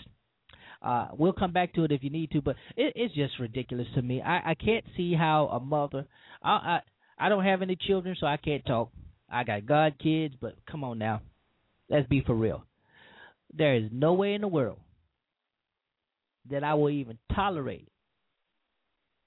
Uh, 0.81 1.09
we'll 1.13 1.33
come 1.33 1.51
back 1.51 1.73
to 1.73 1.83
it 1.83 1.91
if 1.91 2.03
you 2.03 2.09
need 2.09 2.31
to, 2.31 2.41
but 2.41 2.55
it, 2.75 2.93
it's 2.95 3.13
just 3.13 3.39
ridiculous 3.39 3.87
to 3.95 4.01
me. 4.01 4.21
I, 4.21 4.51
I 4.51 4.55
can't 4.55 4.83
see 4.97 5.13
how 5.13 5.47
a 5.47 5.59
mother. 5.59 6.05
I, 6.41 6.49
I 6.49 6.79
I 7.19 7.29
don't 7.29 7.43
have 7.43 7.61
any 7.61 7.75
children, 7.75 8.15
so 8.19 8.25
I 8.25 8.37
can't 8.37 8.65
talk. 8.65 8.89
I 9.29 9.43
got 9.43 9.67
God 9.67 9.93
kids, 10.01 10.33
but 10.41 10.55
come 10.69 10.83
on 10.83 10.97
now, 10.97 11.21
let's 11.89 12.07
be 12.07 12.21
for 12.25 12.33
real. 12.33 12.65
There 13.53 13.75
is 13.75 13.89
no 13.91 14.13
way 14.13 14.33
in 14.33 14.41
the 14.41 14.47
world 14.47 14.79
that 16.49 16.63
I 16.63 16.73
will 16.73 16.89
even 16.89 17.19
tolerate 17.35 17.87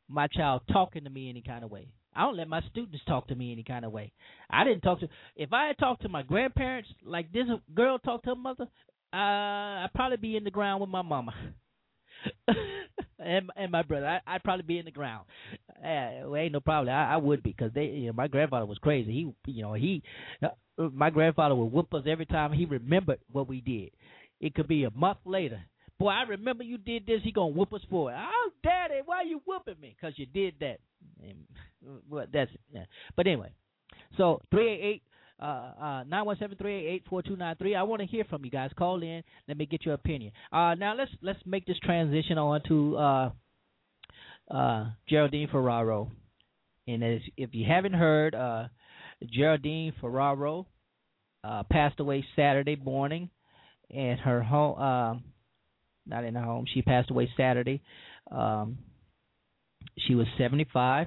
my 0.08 0.26
child 0.26 0.62
talking 0.72 1.04
to 1.04 1.10
me 1.10 1.30
any 1.30 1.40
kind 1.40 1.64
of 1.64 1.70
way. 1.70 1.88
I 2.16 2.22
don't 2.22 2.36
let 2.36 2.48
my 2.48 2.60
students 2.70 3.00
talk 3.06 3.28
to 3.28 3.34
me 3.34 3.52
any 3.52 3.64
kind 3.64 3.84
of 3.84 3.92
way. 3.92 4.12
I 4.50 4.64
didn't 4.64 4.82
talk 4.82 5.00
to 5.00 5.08
if 5.36 5.52
I 5.52 5.68
had 5.68 5.78
talked 5.78 6.02
to 6.02 6.08
my 6.08 6.22
grandparents 6.22 6.88
like 7.04 7.32
this 7.32 7.46
girl 7.74 7.98
talked 7.98 8.24
to 8.24 8.30
her 8.30 8.36
mother, 8.36 8.66
uh, 9.14 9.84
I'd 9.84 9.90
probably 9.94 10.16
be 10.16 10.36
in 10.36 10.44
the 10.44 10.50
ground 10.50 10.80
with 10.80 10.90
my 10.90 11.02
mama. 11.02 11.32
and 13.18 13.50
and 13.56 13.70
my 13.70 13.82
brother, 13.82 14.06
I, 14.06 14.34
I'd 14.34 14.42
probably 14.42 14.64
be 14.64 14.78
in 14.78 14.84
the 14.84 14.90
ground. 14.90 15.26
Uh, 15.70 16.26
well, 16.28 16.36
ain't 16.36 16.52
no 16.52 16.60
problem. 16.60 16.94
I, 16.94 17.14
I 17.14 17.16
would 17.18 17.42
be 17.42 17.50
because 17.50 17.72
they, 17.74 17.84
you 17.84 18.06
know, 18.08 18.12
my 18.12 18.28
grandfather 18.28 18.66
was 18.66 18.78
crazy. 18.78 19.12
He, 19.12 19.52
you 19.52 19.62
know, 19.62 19.74
he, 19.74 20.02
uh, 20.42 20.48
my 20.92 21.10
grandfather 21.10 21.54
would 21.54 21.72
whoop 21.72 21.92
us 21.94 22.04
every 22.08 22.26
time 22.26 22.52
he 22.52 22.64
remembered 22.64 23.20
what 23.30 23.48
we 23.48 23.60
did. 23.60 23.90
It 24.40 24.54
could 24.54 24.68
be 24.68 24.84
a 24.84 24.90
month 24.90 25.18
later. 25.24 25.62
Boy, 25.98 26.08
I 26.08 26.22
remember 26.22 26.64
you 26.64 26.78
did 26.78 27.06
this. 27.06 27.20
He 27.22 27.30
gonna 27.30 27.52
whoop 27.52 27.72
us 27.72 27.82
for 27.88 28.10
it. 28.10 28.16
Oh, 28.18 28.50
daddy, 28.64 29.00
why 29.04 29.22
you 29.22 29.40
whooping 29.46 29.80
me? 29.80 29.96
Cause 30.00 30.14
you 30.16 30.26
did 30.26 30.54
that. 30.60 30.78
And, 31.22 31.44
well, 32.10 32.26
that's 32.32 32.50
yeah. 32.72 32.84
But 33.16 33.26
anyway, 33.26 33.52
so 34.16 34.40
three 34.50 34.68
eight 34.68 34.80
eight 34.82 35.02
uh, 35.12 35.13
uh, 35.13 35.13
nine 35.44 36.24
one 36.24 36.36
seven 36.38 36.56
three 36.56 36.86
eight 36.86 37.04
four 37.08 37.22
two 37.22 37.36
nine 37.36 37.56
three. 37.56 37.74
I 37.74 37.82
want 37.82 38.00
to 38.00 38.06
hear 38.06 38.24
from 38.24 38.44
you 38.44 38.50
guys. 38.50 38.70
Call 38.76 39.02
in. 39.02 39.22
Let 39.48 39.56
me 39.56 39.66
get 39.66 39.84
your 39.84 39.94
opinion. 39.94 40.32
Uh, 40.52 40.74
now 40.74 40.94
let's 40.96 41.10
let's 41.22 41.40
make 41.46 41.66
this 41.66 41.78
transition 41.82 42.38
on 42.38 42.62
to 42.68 42.96
uh, 42.96 43.30
uh, 44.50 44.86
Geraldine 45.08 45.48
Ferraro. 45.50 46.10
And 46.86 47.02
as, 47.02 47.20
if 47.36 47.50
you 47.54 47.64
haven't 47.66 47.94
heard, 47.94 48.34
uh, 48.34 48.68
Geraldine 49.32 49.94
Ferraro 50.00 50.66
uh, 51.42 51.62
passed 51.70 51.98
away 52.00 52.24
Saturday 52.36 52.76
morning, 52.76 53.30
and 53.90 54.18
her 54.20 54.42
home. 54.42 54.78
Uh, 54.78 55.20
not 56.06 56.24
in 56.24 56.34
her 56.34 56.42
home. 56.42 56.66
She 56.72 56.82
passed 56.82 57.10
away 57.10 57.30
Saturday. 57.36 57.82
Um, 58.30 58.78
she 60.06 60.14
was 60.14 60.26
75, 60.38 61.06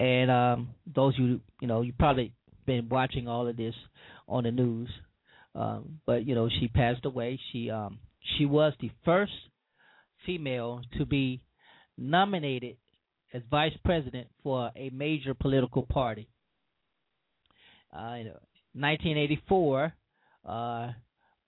and 0.00 0.30
um, 0.30 0.68
those 0.92 1.14
you 1.18 1.40
you 1.60 1.68
know 1.68 1.82
you 1.82 1.92
probably 1.98 2.32
been 2.66 2.88
watching 2.88 3.28
all 3.28 3.46
of 3.46 3.56
this 3.56 3.74
on 4.28 4.44
the 4.44 4.50
news. 4.50 4.88
Um, 5.54 6.00
but 6.06 6.26
you 6.26 6.34
know 6.34 6.48
she 6.48 6.68
passed 6.68 7.04
away. 7.04 7.38
She 7.52 7.70
um, 7.70 7.98
she 8.36 8.46
was 8.46 8.72
the 8.80 8.90
first 9.04 9.32
female 10.26 10.80
to 10.98 11.06
be 11.06 11.40
nominated 11.96 12.76
as 13.32 13.42
vice 13.50 13.72
president 13.84 14.28
for 14.42 14.70
a 14.76 14.90
major 14.90 15.34
political 15.34 15.82
party. 15.82 16.28
Uh, 17.92 18.16
in 18.16 18.26
1984, 18.72 19.92
uh, 20.48 20.88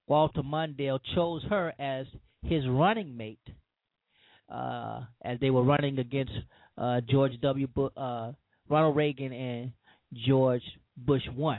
Walter 0.07 0.43
Mondale 0.43 1.01
chose 1.15 1.43
her 1.51 1.73
as 1.79 2.07
his 2.43 2.63
running 2.69 3.17
mate 3.17 3.41
uh, 4.49 5.01
as 5.25 5.39
they 5.41 5.51
were 5.51 5.65
running 5.65 5.99
against 5.99 6.33
uh, 6.79 7.01
George 7.09 7.33
W. 7.41 7.67
Uh, 7.97 8.33
Ronald 8.69 8.97
Reagan 8.97 9.33
and 9.33 9.73
George 10.27 10.63
Bush 10.97 11.23
won 11.35 11.59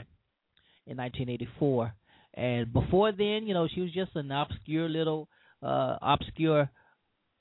in 0.86 0.96
1984. 0.96 1.92
And 2.34 2.72
before 2.72 3.12
then, 3.12 3.46
you 3.46 3.54
know, 3.54 3.68
she 3.72 3.80
was 3.80 3.92
just 3.92 4.14
an 4.14 4.30
obscure 4.30 4.88
little 4.88 5.28
uh, 5.62 5.96
obscure 6.00 6.70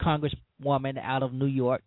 congresswoman 0.01 0.97
out 1.01 1.23
of 1.23 1.33
New 1.33 1.47
York, 1.47 1.81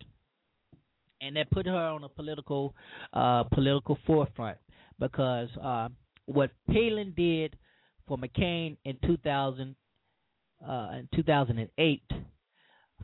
and 1.21 1.37
that 1.37 1.51
put 1.51 1.67
her 1.67 1.73
on 1.73 2.05
a 2.05 2.09
political 2.09 2.75
uh, 3.13 3.45
political 3.45 3.99
forefront 4.07 4.59
because 4.99 5.49
uh, 5.63 5.89
what 6.27 6.51
Palin 6.69 7.13
did 7.17 7.57
for 8.07 8.19
McCain 8.19 8.77
in 8.85 8.97
2000 9.05 9.75
uh, 10.67 10.89
in 10.99 11.09
2008, 11.15 12.03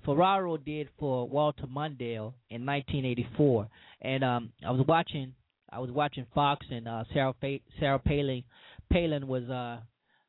Ferraro 0.04 0.56
did 0.56 0.88
for 0.98 1.28
Walter 1.28 1.66
Mondale 1.66 2.34
in 2.50 2.66
1984. 2.66 3.68
And 4.02 4.22
um, 4.22 4.52
I 4.66 4.70
was 4.70 4.84
watching 4.86 5.32
I 5.70 5.78
was 5.80 5.90
watching 5.90 6.26
Fox 6.34 6.64
and 6.70 6.86
uh, 6.86 7.04
Sarah 7.12 7.34
Sarah 7.80 7.98
Palin 7.98 8.44
Palin 8.90 9.26
was 9.26 9.44
uh, 9.48 9.78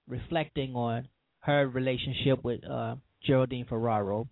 reflecting 0.08 0.76
on 0.76 1.08
her 1.40 1.68
relationship 1.68 2.44
with 2.44 2.62
uh, 2.70 2.96
Geraldine 3.26 3.66
Ferraro 3.68 4.28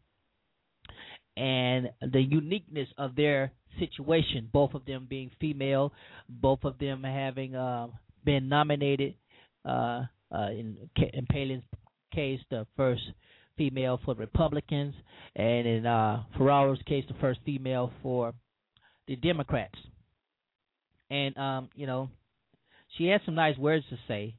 and 1.38 1.90
the 2.02 2.22
uniqueness 2.22 2.88
of 2.98 3.16
their 3.16 3.52
situation. 3.80 4.50
Both 4.52 4.74
of 4.74 4.86
them 4.86 5.08
being 5.10 5.32
female, 5.40 5.94
both 6.30 6.64
of 6.64 6.78
them 6.80 7.04
having 7.04 7.56
uh, 7.56 7.88
been 8.24 8.50
nominated 8.50 9.16
uh, 9.66 10.04
uh, 10.32 10.50
in 10.52 10.78
in 10.98 11.26
Palin's 11.28 11.64
case, 12.14 12.40
the 12.50 12.66
first 12.76 13.04
female 13.58 14.00
for 14.04 14.16
Republicans, 14.16 14.94
and 15.36 15.68
in 15.68 15.86
uh, 15.86 16.24
Ferraro's 16.38 16.82
case, 16.86 17.06
the 17.08 17.16
first 17.16 17.40
female 17.46 17.92
for 18.02 18.34
the 19.08 19.16
Democrats. 19.16 19.78
And 21.10 21.38
um, 21.38 21.70
you 21.76 21.88
know, 21.88 22.10
she 22.98 23.08
had 23.08 23.22
some 23.26 23.36
nice 23.36 23.58
words 23.58 23.86
to 23.90 23.98
say 24.08 24.36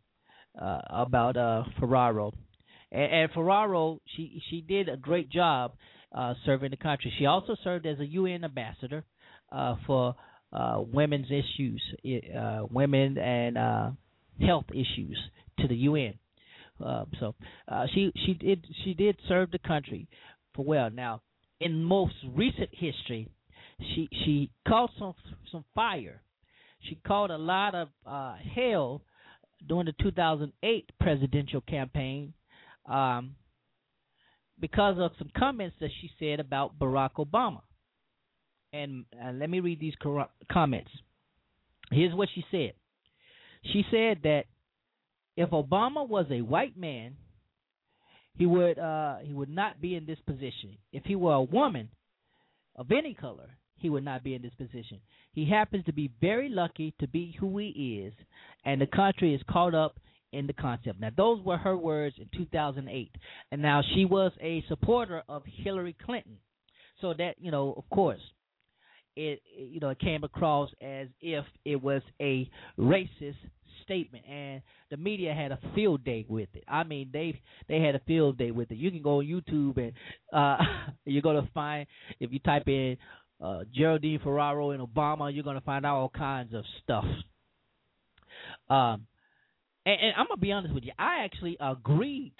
uh, 0.60 0.80
about 0.88 1.36
uh, 1.36 1.64
Ferraro, 1.78 2.32
and, 2.90 3.12
and 3.12 3.30
Ferraro 3.32 4.00
she 4.16 4.42
she 4.50 4.60
did 4.60 4.88
a 4.88 4.96
great 4.96 5.30
job 5.30 5.72
uh, 6.12 6.34
serving 6.44 6.70
the 6.70 6.76
country. 6.76 7.12
She 7.18 7.26
also 7.26 7.56
served 7.62 7.86
as 7.86 8.00
a 8.00 8.06
UN 8.06 8.44
ambassador 8.44 9.04
uh, 9.52 9.76
for 9.86 10.16
uh, 10.52 10.82
women's 10.92 11.26
issues, 11.30 11.82
uh, 12.36 12.62
women 12.70 13.18
and 13.18 13.58
uh, 13.58 13.90
health 14.40 14.66
issues 14.70 15.18
to 15.60 15.68
the 15.68 15.76
UN. 15.76 16.14
Uh, 16.84 17.04
so 17.20 17.34
uh, 17.68 17.86
she 17.94 18.12
she 18.24 18.34
did 18.34 18.66
she 18.84 18.94
did 18.94 19.16
serve 19.28 19.50
the 19.50 19.58
country 19.58 20.08
for 20.54 20.64
well. 20.64 20.90
Now, 20.90 21.22
in 21.60 21.82
most 21.82 22.14
recent 22.34 22.68
history, 22.72 23.28
she 23.80 24.08
she 24.24 24.50
caught 24.68 24.90
some 24.98 25.14
some 25.50 25.64
fire. 25.74 26.22
She 26.88 26.98
caught 27.06 27.30
a 27.30 27.36
lot 27.36 27.74
of 27.74 27.88
uh, 28.06 28.36
hell 28.54 29.02
during 29.66 29.86
the 29.86 29.94
2008 30.02 30.90
presidential 31.00 31.60
campaign. 31.62 32.32
Um, 32.88 33.34
because 34.60 34.96
of 34.98 35.12
some 35.18 35.30
comments 35.36 35.76
that 35.80 35.90
she 36.00 36.10
said 36.18 36.40
about 36.40 36.78
Barack 36.78 37.14
Obama. 37.18 37.60
And 38.72 39.04
uh, 39.22 39.32
let 39.32 39.50
me 39.50 39.60
read 39.60 39.80
these 39.80 39.94
cor- 40.02 40.28
comments. 40.50 40.90
Here's 41.90 42.14
what 42.14 42.28
she 42.34 42.44
said. 42.50 42.72
She 43.72 43.84
said 43.90 44.20
that 44.22 44.44
if 45.36 45.50
Obama 45.50 46.08
was 46.08 46.26
a 46.30 46.40
white 46.40 46.76
man, 46.76 47.16
he 48.36 48.46
would 48.46 48.78
uh, 48.78 49.16
he 49.22 49.32
would 49.32 49.48
not 49.48 49.80
be 49.80 49.94
in 49.94 50.04
this 50.04 50.18
position. 50.26 50.76
If 50.92 51.04
he 51.04 51.16
were 51.16 51.34
a 51.34 51.42
woman 51.42 51.88
of 52.76 52.92
any 52.92 53.14
color, 53.14 53.56
he 53.86 53.90
would 53.90 54.04
not 54.04 54.24
be 54.24 54.34
in 54.34 54.42
this 54.42 54.54
position. 54.54 54.98
He 55.32 55.48
happens 55.48 55.84
to 55.84 55.92
be 55.92 56.10
very 56.20 56.48
lucky 56.48 56.92
to 56.98 57.06
be 57.06 57.36
who 57.38 57.56
he 57.58 58.02
is, 58.04 58.12
and 58.64 58.80
the 58.80 58.86
country 58.86 59.32
is 59.32 59.40
caught 59.48 59.76
up 59.76 60.00
in 60.32 60.48
the 60.48 60.52
concept. 60.52 60.98
Now, 60.98 61.10
those 61.16 61.40
were 61.44 61.56
her 61.56 61.76
words 61.76 62.16
in 62.18 62.28
2008, 62.36 63.12
and 63.52 63.62
now 63.62 63.82
she 63.94 64.04
was 64.04 64.32
a 64.40 64.64
supporter 64.68 65.22
of 65.28 65.44
Hillary 65.46 65.94
Clinton. 66.04 66.38
So 67.00 67.14
that 67.16 67.34
you 67.38 67.52
know, 67.52 67.74
of 67.76 67.88
course, 67.90 68.18
it 69.14 69.40
you 69.56 69.78
know 69.78 69.90
it 69.90 70.00
came 70.00 70.24
across 70.24 70.68
as 70.82 71.06
if 71.20 71.44
it 71.64 71.80
was 71.80 72.02
a 72.20 72.50
racist 72.76 73.36
statement, 73.84 74.24
and 74.28 74.62
the 74.90 74.96
media 74.96 75.32
had 75.32 75.52
a 75.52 75.60
field 75.76 76.02
day 76.02 76.26
with 76.28 76.48
it. 76.54 76.64
I 76.66 76.82
mean, 76.82 77.10
they 77.12 77.40
they 77.68 77.80
had 77.80 77.94
a 77.94 78.00
field 78.00 78.36
day 78.36 78.50
with 78.50 78.72
it. 78.72 78.78
You 78.78 78.90
can 78.90 79.02
go 79.02 79.18
on 79.18 79.26
YouTube 79.26 79.78
and 79.78 79.92
uh, 80.32 80.56
you're 81.04 81.22
gonna 81.22 81.48
find 81.54 81.86
if 82.18 82.32
you 82.32 82.40
type 82.40 82.66
in 82.66 82.96
uh, 83.40 83.60
Geraldine 83.74 84.20
Ferraro 84.22 84.70
and 84.70 84.86
Obama, 84.86 85.34
you're 85.34 85.44
gonna 85.44 85.60
find 85.60 85.84
out 85.84 85.96
all 85.96 86.08
kinds 86.08 86.54
of 86.54 86.64
stuff. 86.82 87.04
Um, 88.68 89.06
and, 89.84 90.00
and 90.00 90.12
I'm 90.16 90.26
gonna 90.28 90.40
be 90.40 90.52
honest 90.52 90.74
with 90.74 90.84
you, 90.84 90.92
I 90.98 91.24
actually 91.24 91.56
agreed 91.60 92.34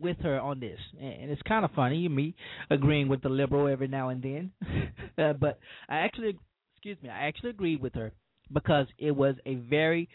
with 0.00 0.18
her 0.22 0.40
on 0.40 0.60
this, 0.60 0.78
and 1.00 1.30
it's 1.30 1.42
kind 1.42 1.64
of 1.64 1.72
funny 1.72 2.08
me 2.08 2.34
agreeing 2.70 3.08
with 3.08 3.22
the 3.22 3.28
liberal 3.28 3.66
every 3.66 3.88
now 3.88 4.10
and 4.10 4.22
then, 4.22 4.52
uh, 5.18 5.32
but 5.32 5.58
I 5.88 5.98
actually, 5.98 6.38
excuse 6.74 6.98
me, 7.02 7.08
I 7.08 7.26
actually 7.26 7.50
agreed 7.50 7.82
with 7.82 7.94
her 7.94 8.12
because 8.52 8.86
it 8.98 9.10
was 9.10 9.34
a 9.44 9.56
very 9.56 10.08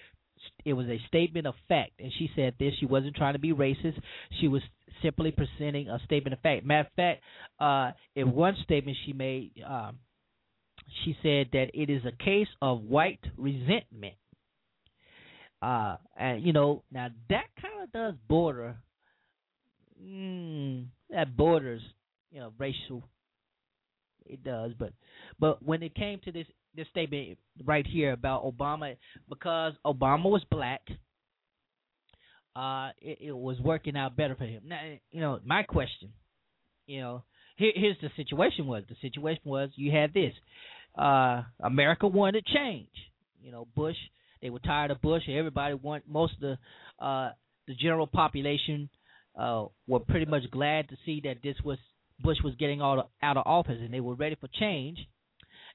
it 0.65 0.73
was 0.73 0.87
a 0.87 0.99
statement 1.07 1.47
of 1.47 1.55
fact, 1.67 1.91
and 1.99 2.11
she 2.17 2.29
said 2.35 2.55
this. 2.59 2.73
She 2.79 2.85
wasn't 2.85 3.15
trying 3.15 3.33
to 3.33 3.39
be 3.39 3.53
racist. 3.53 3.99
She 4.41 4.47
was 4.47 4.61
simply 5.01 5.31
presenting 5.31 5.89
a 5.89 5.99
statement 6.05 6.33
of 6.33 6.39
fact. 6.39 6.65
Matter 6.65 6.87
of 6.87 6.93
fact, 6.95 7.23
uh, 7.59 7.91
in 8.15 8.31
one 8.31 8.55
statement 8.63 8.97
she 9.05 9.13
made, 9.13 9.51
um, 9.65 9.99
she 11.03 11.17
said 11.21 11.47
that 11.53 11.67
it 11.73 11.89
is 11.89 12.03
a 12.05 12.23
case 12.23 12.47
of 12.61 12.81
white 12.81 13.23
resentment. 13.37 14.15
Uh, 15.61 15.97
and 16.17 16.43
you 16.43 16.53
know, 16.53 16.83
now 16.91 17.07
that 17.29 17.45
kind 17.61 17.83
of 17.83 17.91
does 17.91 18.13
border. 18.27 18.75
Mm, 20.03 20.87
that 21.09 21.37
borders, 21.37 21.81
you 22.31 22.39
know, 22.39 22.51
racial. 22.57 23.03
It 24.25 24.43
does, 24.43 24.71
but 24.77 24.93
but 25.39 25.61
when 25.63 25.83
it 25.83 25.95
came 25.95 26.19
to 26.23 26.31
this 26.31 26.47
this 26.75 26.87
statement 26.87 27.37
right 27.65 27.85
here 27.85 28.13
about 28.13 28.43
Obama, 28.43 28.95
because 29.29 29.73
Obama 29.85 30.25
was 30.25 30.43
black, 30.49 30.81
uh, 32.55 32.89
it, 33.01 33.19
it 33.21 33.31
was 33.35 33.59
working 33.59 33.97
out 33.97 34.15
better 34.15 34.35
for 34.35 34.45
him. 34.45 34.63
Now, 34.65 34.79
you 35.11 35.21
know, 35.21 35.39
my 35.45 35.63
question, 35.63 36.13
you 36.87 37.01
know, 37.01 37.23
here, 37.55 37.71
here's 37.75 37.97
the 38.01 38.09
situation 38.15 38.67
was 38.67 38.83
the 38.89 38.95
situation 39.01 39.41
was 39.45 39.69
you 39.75 39.91
had 39.91 40.13
this, 40.13 40.33
uh, 40.97 41.43
America 41.61 42.07
wanted 42.07 42.45
change. 42.45 42.89
You 43.41 43.51
know, 43.51 43.67
Bush 43.75 43.95
they 44.43 44.49
were 44.49 44.59
tired 44.59 44.91
of 44.91 45.01
Bush. 45.01 45.23
Everybody 45.29 45.73
want 45.73 46.03
most 46.07 46.33
of 46.33 46.39
the 46.41 47.03
uh, 47.03 47.31
the 47.65 47.73
general 47.75 48.07
population 48.07 48.89
uh, 49.39 49.65
were 49.87 50.01
pretty 50.01 50.25
much 50.25 50.43
glad 50.51 50.89
to 50.89 50.97
see 51.05 51.21
that 51.23 51.37
this 51.41 51.55
was 51.63 51.77
Bush 52.19 52.37
was 52.43 52.53
getting 52.59 52.81
out 52.81 53.09
out 53.23 53.37
of 53.37 53.43
office, 53.45 53.77
and 53.79 53.93
they 53.93 54.01
were 54.01 54.15
ready 54.15 54.35
for 54.35 54.49
change. 54.59 54.99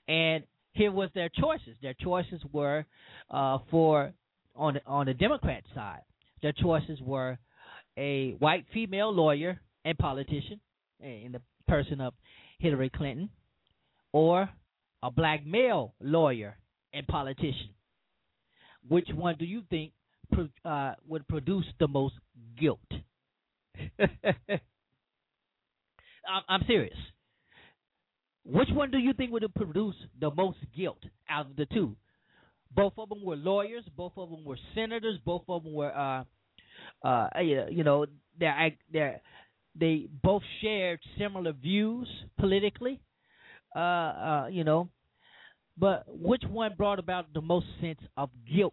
And 0.07 0.45
here 0.73 0.93
was 0.93 1.09
their 1.15 1.31
choices. 1.31 1.77
Their 1.81 1.95
choices 1.95 2.43
were 2.53 2.85
uh, 3.31 3.59
for 3.71 4.13
on 4.55 4.75
the, 4.75 4.81
on 4.87 5.07
the 5.07 5.15
Democrat 5.15 5.65
side. 5.75 6.03
Their 6.43 6.53
choices 6.53 7.01
were 7.01 7.39
a 7.97 8.33
white 8.39 8.67
female 8.75 9.13
lawyer 9.13 9.61
and 9.87 9.97
politician 9.97 10.61
in 11.01 11.33
the 11.33 11.41
person 11.69 12.01
of 12.01 12.15
Hillary 12.59 12.91
Clinton, 12.91 13.31
or 14.13 14.49
a 15.03 15.11
black 15.11 15.47
male 15.47 15.95
lawyer 16.01 16.57
and 16.93 17.07
politician 17.07 17.71
which 18.89 19.09
one 19.15 19.37
do 19.39 19.45
you 19.45 19.63
think 19.71 19.93
uh, 20.65 20.95
would 21.07 21.29
produce 21.29 21.67
the 21.79 21.89
most 21.89 22.15
guilt? 22.59 22.81
I'm, 26.49 26.63
serious. 26.67 26.97
Which 28.45 28.69
one 28.73 28.91
do 28.91 28.99
you 28.99 29.15
think 29.15 29.33
would 29.33 29.45
produce 29.55 29.95
the 30.21 30.31
most 30.31 30.59
guilt 30.77 31.03
out 31.29 31.47
of 31.47 31.57
the 31.57 31.67
two? 31.67 31.97
Both 32.75 32.95
of 32.99 33.09
them 33.09 33.25
were 33.25 33.37
lawyers. 33.37 33.85
Both 33.97 34.13
of 34.17 34.31
them 34.31 34.45
were 34.45 34.59
senators. 34.75 35.19
Both 35.25 35.45
of 35.49 35.65
them 35.65 35.73
were, 35.73 35.97
uh, 35.97 36.25
uh, 37.07 37.29
you 37.41 37.83
know, 37.83 38.05
they 38.39 38.77
they 38.93 39.21
they 39.79 40.09
both 40.23 40.43
shared 40.61 41.01
similar 41.19 41.53
views 41.53 42.09
politically. 42.39 43.01
Uh, 43.75 43.79
uh, 43.79 44.49
you 44.51 44.65
know, 44.65 44.89
but 45.77 46.05
which 46.09 46.43
one 46.49 46.73
brought 46.77 46.99
about 46.99 47.33
the 47.35 47.41
most 47.41 47.67
sense 47.81 48.01
of 48.17 48.31
guilt 48.53 48.73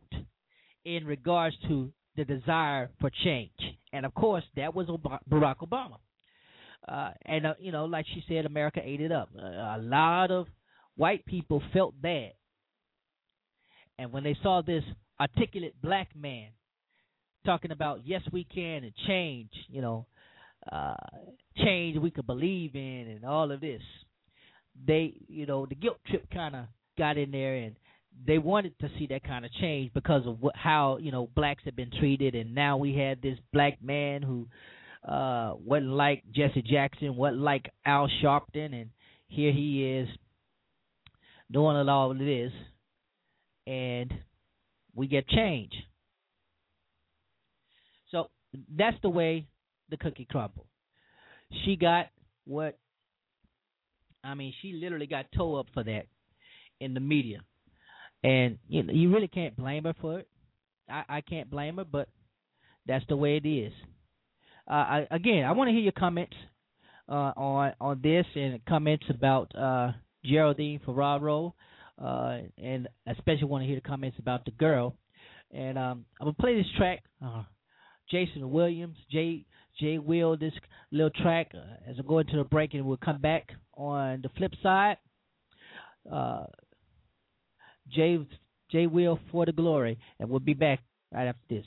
in 0.86 1.06
regards 1.06 1.56
to 1.68 1.92
the 2.16 2.26
desire 2.26 2.90
for 3.00 3.12
change? 3.24 3.52
And 3.94 4.06
of 4.06 4.14
course, 4.14 4.44
that 4.56 4.74
was 4.74 4.88
Barack 5.30 5.58
Obama. 5.58 5.98
Uh, 6.88 7.12
and 7.26 7.48
uh, 7.48 7.54
you 7.60 7.72
know, 7.72 7.86
like 7.86 8.06
she 8.14 8.24
said, 8.28 8.46
America 8.46 8.80
ate 8.84 9.02
it 9.02 9.12
up. 9.12 9.30
Uh, 9.38 9.46
a 9.46 9.80
lot 9.82 10.32
of 10.32 10.48
white 10.96 11.26
people 11.26 11.62
felt 11.74 12.00
bad, 12.00 12.34
and 13.98 14.12
when 14.12 14.24
they 14.24 14.38
saw 14.44 14.62
this 14.62 14.84
articulate 15.20 15.74
black 15.82 16.10
man 16.16 16.50
talking 17.46 17.72
about 17.72 18.02
yes, 18.06 18.22
we 18.32 18.44
can 18.44 18.84
and 18.84 18.94
change, 19.08 19.50
you 19.68 19.82
know, 19.82 20.06
uh, 20.72 20.96
change 21.58 21.98
we 21.98 22.12
could 22.12 22.28
believe 22.28 22.76
in, 22.76 23.08
and 23.10 23.26
all 23.26 23.52
of 23.52 23.62
this, 23.62 23.82
they, 24.88 25.14
you 25.28 25.46
know, 25.46 25.66
the 25.66 25.76
guilt 25.76 26.00
trip 26.08 26.26
kind 26.32 26.56
of 26.56 26.66
got 26.98 27.18
in 27.18 27.32
there 27.32 27.56
and 27.56 27.76
they 28.26 28.38
wanted 28.38 28.78
to 28.80 28.90
see 28.98 29.08
that 29.08 29.24
kind 29.24 29.46
of 29.46 29.52
change 29.54 29.94
because 29.94 30.26
of 30.26 30.42
what, 30.42 30.56
how 30.56 30.98
you 31.02 31.12
know 31.12 31.30
blacks 31.36 31.64
have 31.66 31.76
been 31.76 31.92
treated, 32.00 32.36
and 32.36 32.56
now 32.56 32.78
we 32.78 32.96
had 32.96 33.22
this 33.22 33.38
black 33.52 33.82
man 33.84 34.22
who 34.22 34.48
uh 35.08 35.54
wasn't 35.64 35.92
like 35.92 36.24
Jesse 36.32 36.62
Jackson, 36.62 37.16
wasn't 37.16 37.42
like 37.42 37.70
Al 37.86 38.10
Sharpton, 38.24 38.74
and 38.74 38.90
here 39.28 39.52
he 39.52 39.98
is 39.98 40.08
doing 41.52 41.78
all 41.90 42.12
of 42.12 42.18
this, 42.18 42.52
and 43.68 44.14
we 44.96 45.08
get 45.08 45.28
change. 45.28 45.74
So 48.12 48.30
that's 48.76 48.98
the 49.02 49.10
way 49.10 49.48
the 49.90 49.98
cookie 49.98 50.28
crumbled. 50.30 50.68
She 51.64 51.76
got 51.76 52.08
what 52.46 52.78
I 54.24 54.34
mean, 54.34 54.54
she 54.62 54.74
literally 54.74 55.08
got 55.08 55.26
toe 55.36 55.56
up 55.56 55.68
for 55.74 55.84
that 55.84 56.08
in 56.80 56.94
the 56.94 57.00
media, 57.00 57.40
and 58.24 58.58
you 58.68 58.84
know 58.84 58.94
you 58.94 59.14
really 59.14 59.28
can't 59.28 59.56
blame 59.56 59.84
her 59.84 59.94
for 60.02 60.20
it. 60.20 60.28
I, 60.90 61.04
I 61.08 61.22
can't 61.22 61.50
blame 61.50 61.78
her, 61.78 61.86
but 61.86 62.10
that's 62.88 63.06
the 63.08 63.16
way 63.16 63.38
it 63.38 63.48
is. 63.48 63.74
Uh, 64.70 64.74
I, 64.74 65.08
again, 65.12 65.44
I 65.46 65.52
want 65.52 65.68
to 65.68 65.74
hear 65.74 65.82
your 65.82 65.92
comments 65.92 66.36
uh, 67.08 67.34
on 67.38 67.74
on 67.80 68.00
this 68.02 68.26
and 68.36 68.64
comments 68.66 69.06
about 69.10 69.56
uh, 69.56 69.92
Geraldine 70.24 70.80
Ferraro, 70.84 71.54
uh, 72.02 72.40
and 72.58 72.88
especially 73.08 73.46
want 73.46 73.64
to 73.64 73.68
hear 73.68 73.76
the 73.76 73.88
comments 73.88 74.18
about 74.20 74.46
the 74.46 74.52
girl. 74.52 74.96
And 75.52 75.78
um, 75.78 76.06
I'm 76.20 76.26
gonna 76.26 76.34
play 76.34 76.56
this 76.56 76.72
track, 76.78 77.04
uh, 77.24 77.44
Jason 78.10 78.50
Williams, 78.50 78.98
Jay 79.12 79.46
Jay 79.80 79.98
Will, 79.98 80.38
this 80.38 80.54
little 80.92 81.10
track 81.10 81.52
uh, 81.54 81.90
as 81.90 81.98
we 81.98 82.04
go 82.04 82.20
into 82.20 82.38
the 82.38 82.44
break, 82.44 82.74
and 82.74 82.86
we'll 82.86 82.98
come 82.98 83.20
back 83.20 83.50
on 83.76 84.22
the 84.22 84.30
flip 84.38 84.54
side. 84.64 84.98
Uh, 86.12 86.46
Jay 87.92 88.20
Jay 88.72 88.88
Will 88.88 89.20
for 89.32 89.46
the 89.46 89.52
glory, 89.52 90.00
and 90.20 90.30
we'll 90.30 90.40
be 90.40 90.54
back 90.54 90.80
right 91.12 91.28
after 91.28 91.42
this. 91.50 91.66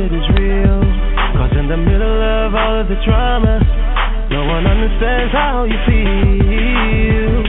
It 0.00 0.12
is 0.16 0.26
real. 0.32 0.80
Cause 1.36 1.52
in 1.60 1.68
the 1.68 1.76
middle 1.76 2.20
of 2.24 2.54
all 2.56 2.80
of 2.80 2.88
the 2.88 2.96
drama, 3.04 3.60
no 4.32 4.48
one 4.48 4.64
understands 4.64 5.32
how 5.32 5.68
you 5.68 5.76
feel. 5.84 7.44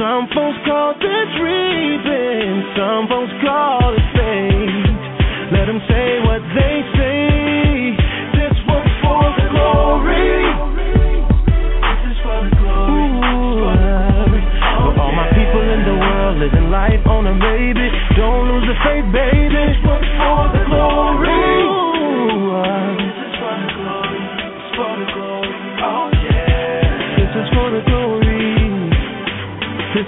Some 0.00 0.24
folks 0.32 0.56
call 0.64 0.96
this 0.96 1.30
reaping, 1.36 2.64
some 2.72 3.12
folks 3.12 3.32
call 3.44 3.92
it 3.92 4.06
fate. 4.16 4.88
Let 5.52 5.68
them 5.68 5.84
say 5.84 6.24
what 6.24 6.40
they 6.56 6.80
say. 6.96 7.92
This 8.32 8.56
one's 8.64 8.96
for 9.04 9.24
the 9.36 9.46
glory. 9.52 10.48
This 10.80 12.02
is 12.08 12.16
for 12.24 12.40
the 12.40 12.52
glory. 12.56 13.12
All 14.96 15.12
my 15.12 15.28
people 15.36 15.60
in 15.60 15.84
the 15.84 15.96
world 16.00 16.40
living 16.40 16.72
life 16.72 17.04
on 17.04 17.28
a 17.28 17.36
baby. 17.36 17.84
Don't 18.16 18.48
lose 18.48 18.64
the 18.64 18.76
faith, 18.80 19.04
baby. 19.12 19.31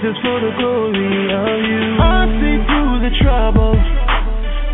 Is 0.05 0.17
for 0.21 0.37
the 0.39 0.53
glory 0.61 1.33
of 1.33 1.57
you. 1.65 1.83
I 1.97 2.29
see 2.37 2.57
through 2.69 2.95
the 3.01 3.13
trouble. 3.25 3.73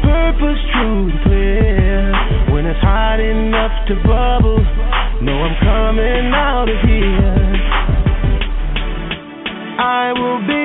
Purpose 0.04 0.60
true 0.76 1.08
and 1.08 1.24
clear. 1.24 2.12
When 2.52 2.66
it's 2.66 2.84
hot 2.84 3.20
enough 3.20 3.72
to 3.88 3.96
bubble, 4.04 4.60
know 5.24 5.38
I'm 5.40 5.56
coming 5.64 6.34
out 6.36 6.68
of 6.68 6.80
here. 6.84 7.48
I 9.80 10.12
will 10.20 10.42
be 10.48 10.61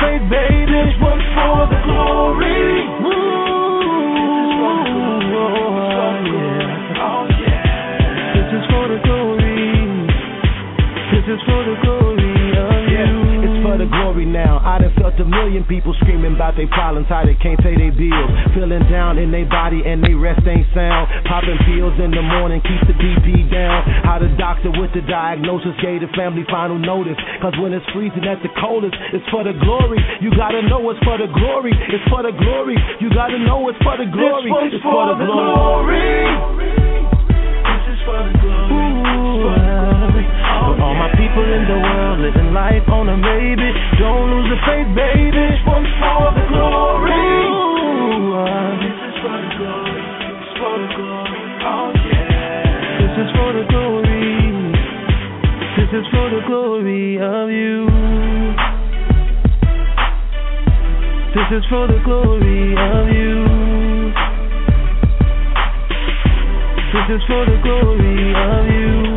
faith, 0.00 0.24
baby. 0.30 0.72
This 0.72 0.94
one's 1.00 1.24
for 1.34 1.68
the 1.68 1.80
glory. 1.84 2.93
A 15.24 15.26
million 15.26 15.64
people 15.64 15.96
screaming 16.04 16.36
about 16.36 16.52
their 16.52 16.68
problems, 16.68 17.08
how 17.08 17.24
they 17.24 17.34
can't 17.40 17.56
pay 17.64 17.72
their 17.72 17.96
bills. 17.96 18.30
Feeling 18.52 18.84
down 18.92 19.16
in 19.16 19.32
their 19.32 19.48
body 19.48 19.80
and 19.80 20.04
they 20.04 20.12
rest 20.12 20.44
ain't 20.44 20.68
sound. 20.76 21.08
Popping 21.24 21.56
pills 21.64 21.96
in 21.96 22.12
the 22.12 22.20
morning, 22.20 22.60
keep 22.60 22.84
the 22.84 22.92
BP 22.92 23.48
down. 23.48 24.04
How 24.04 24.20
the 24.20 24.28
doctor 24.36 24.68
with 24.68 24.92
the 24.92 25.00
diagnosis 25.08 25.72
gave 25.80 26.04
the 26.04 26.12
family 26.12 26.44
final 26.52 26.76
notice. 26.76 27.16
Cause 27.40 27.56
when 27.56 27.72
it's 27.72 27.88
freezing 27.96 28.28
at 28.28 28.44
the 28.44 28.52
coldest, 28.60 28.94
it's 29.16 29.24
for 29.32 29.42
the 29.42 29.56
glory. 29.64 29.98
You 30.20 30.28
gotta 30.36 30.60
know 30.68 30.84
it's 30.92 31.00
for 31.00 31.16
the 31.16 31.32
glory. 31.32 31.72
It's 31.72 32.04
for 32.12 32.20
the 32.20 32.36
glory. 32.36 32.76
You 33.00 33.08
gotta 33.08 33.40
know 33.40 33.64
it's 33.72 33.80
for 33.80 33.96
the 33.96 34.04
glory. 34.12 34.52
one's 34.52 34.76
It's 34.76 34.84
for 34.84 35.08
the 35.08 35.24
glory. 35.24 36.04
This 37.64 37.96
is 37.96 38.00
for 38.04 38.20
the 38.20 38.36
glory. 38.44 38.73
For 40.44 40.76
all 40.82 40.94
my 40.94 41.10
people 41.16 41.44
in 41.44 41.64
the 41.66 41.78
world 41.80 42.18
living 42.20 42.52
life 42.52 42.86
on 42.88 43.08
a 43.08 43.16
baby. 43.16 43.68
Don't 43.98 44.28
lose 44.30 44.48
the 44.52 44.58
faith, 44.68 44.90
baby. 44.94 45.30
This 45.32 45.60
one's 45.66 45.88
for 46.00 46.30
the 46.36 46.44
glory. 46.52 47.26
Uh. 48.34 48.76
This 48.84 48.96
is 49.08 49.14
for 49.22 49.36
the 49.40 49.50
glory. 49.56 50.02
It's 50.34 50.52
for 50.60 50.74
the 50.78 50.88
glory. 50.96 51.42
Oh 51.64 51.88
yeah. 51.94 53.00
This 53.00 53.14
is 53.24 53.30
for 53.36 53.50
the 53.56 53.64
glory. 53.72 54.24
This 55.78 55.90
is 56.00 56.06
for 56.12 56.26
the 56.30 56.42
glory 56.46 57.18
of 57.18 57.48
you. 57.50 57.86
This 61.34 61.48
is 61.58 61.64
for 61.68 61.86
the 61.88 61.98
glory 62.04 62.74
of 62.78 63.08
you. 63.10 63.34
This 66.94 67.06
is 67.16 67.22
for 67.26 67.44
the 67.44 67.58
glory 67.62 68.34
of 68.34 68.66
you. 68.70 69.13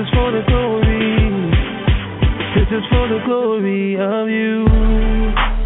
Is 0.00 0.08
for 0.14 0.32
the 0.32 0.42
glory. 0.48 1.50
This 2.56 2.68
is 2.72 2.84
for 2.88 3.06
the 3.08 3.20
glory 3.26 3.96
of 4.00 4.28
you. 4.30 5.59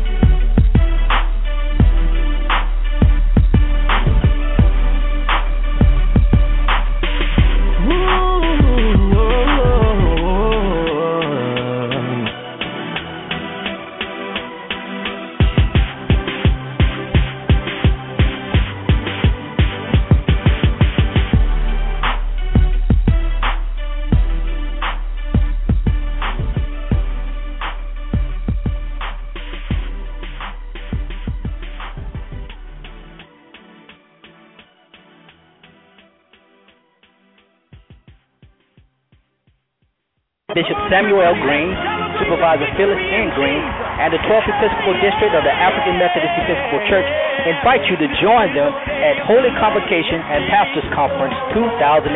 Samuel. 40.95 41.35
Green, 41.43 41.75
Supervisor 42.23 42.71
Phyllis 42.79 43.03
N. 43.11 43.27
Green, 43.35 43.59
and 43.99 44.15
the 44.15 44.23
12th 44.31 44.47
Episcopal 44.47 44.95
District 45.03 45.35
of 45.35 45.43
the 45.43 45.51
African 45.51 45.99
Methodist 45.99 46.31
Episcopal 46.39 46.87
Church 46.87 47.09
invite 47.51 47.83
you 47.91 47.99
to 47.99 48.07
join 48.23 48.55
them 48.55 48.71
at 48.71 49.19
Holy 49.27 49.51
Convocation 49.59 50.23
and 50.23 50.47
Pastors 50.55 50.87
Conference 50.95 51.35
2011, 51.51 52.15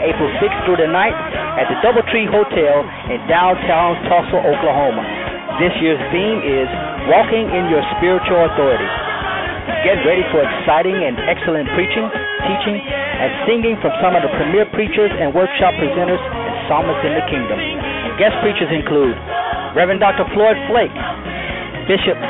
April 0.00 0.32
6th 0.40 0.60
through 0.64 0.80
the 0.80 0.88
9th 0.88 1.20
at 1.60 1.68
the 1.68 1.76
Doubletree 1.84 2.24
Hotel 2.24 2.88
in 3.12 3.20
downtown 3.28 4.00
Tulsa, 4.08 4.48
Oklahoma. 4.48 5.04
This 5.60 5.76
year's 5.84 6.00
theme 6.08 6.40
is 6.40 6.72
Walking 7.12 7.52
in 7.52 7.68
Your 7.68 7.84
Spiritual 8.00 8.48
Authority. 8.48 8.88
Get 9.84 10.00
ready 10.08 10.24
for 10.32 10.40
exciting 10.40 10.96
and 10.96 11.20
excellent 11.28 11.68
preaching, 11.76 12.08
teaching, 12.48 12.80
and 12.80 13.28
singing 13.44 13.76
from 13.84 13.92
some 14.00 14.16
of 14.16 14.24
the 14.24 14.32
premier 14.40 14.64
preachers 14.72 15.12
and 15.12 15.36
workshop 15.36 15.76
presenters 15.76 16.16
and 16.16 16.56
psalmists 16.64 17.04
in 17.04 17.12
the 17.12 17.24
kingdom. 17.28 17.89
Guest 18.20 18.36
preachers 18.44 18.68
include 18.68 19.16
Reverend 19.72 20.04
Dr. 20.04 20.28
Floyd 20.36 20.60
Flake, 20.68 20.92
Bishop 21.88 22.20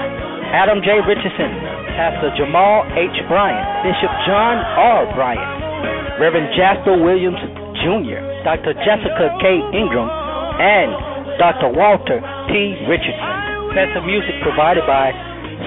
Adam 0.54 0.78
J. 0.86 1.02
Richardson, 1.02 1.50
Pastor 1.98 2.30
Jamal 2.38 2.86
H. 2.94 3.18
Bryant, 3.26 3.66
Bishop 3.82 4.12
John 4.22 4.62
R. 4.78 5.10
Bryant, 5.18 5.50
Reverend 6.22 6.54
Jasper 6.54 6.94
Williams 6.94 7.42
Jr., 7.82 8.22
Dr. 8.46 8.78
Jessica 8.86 9.34
K. 9.42 9.58
Ingram, 9.74 10.06
and 10.62 10.94
Dr. 11.42 11.74
Walter 11.74 12.22
T. 12.46 12.78
Richardson. 12.86 13.74
Special 13.74 14.06
music 14.06 14.38
provided 14.46 14.86
by 14.86 15.10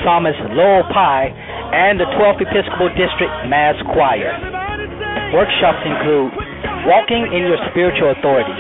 Psalmist 0.08 0.40
Lowell 0.56 0.88
Pye 0.96 1.36
and 1.76 2.00
the 2.00 2.08
12th 2.16 2.48
Episcopal 2.48 2.96
District 2.96 3.34
Mass 3.52 3.76
Choir. 3.92 4.32
Workshops 5.36 5.84
include 5.84 6.32
Walking 6.88 7.28
in 7.36 7.44
Your 7.44 7.60
Spiritual 7.72 8.16
Authority, 8.16 8.56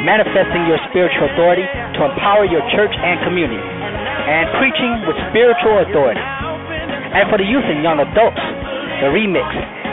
Manifesting 0.00 0.64
Your 0.64 0.80
Spiritual 0.88 1.28
Authority 1.36 1.68
to 1.68 2.00
Empower 2.08 2.48
Your 2.48 2.64
Church 2.72 2.92
and 2.96 3.20
Community, 3.20 3.60
and 3.60 4.48
Preaching 4.56 5.04
with 5.04 5.16
Spiritual 5.28 5.84
Authority. 5.84 6.24
And 7.12 7.28
for 7.28 7.36
the 7.36 7.44
youth 7.44 7.68
and 7.68 7.84
young 7.84 8.00
adults, 8.00 8.40
the 9.04 9.12
remix, 9.12 9.44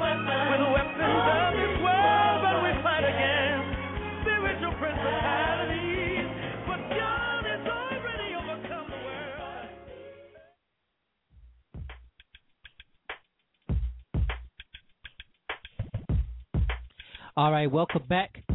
All 17.37 17.51
right, 17.51 17.69
welcome 17.69 18.03
back. 18.07 18.45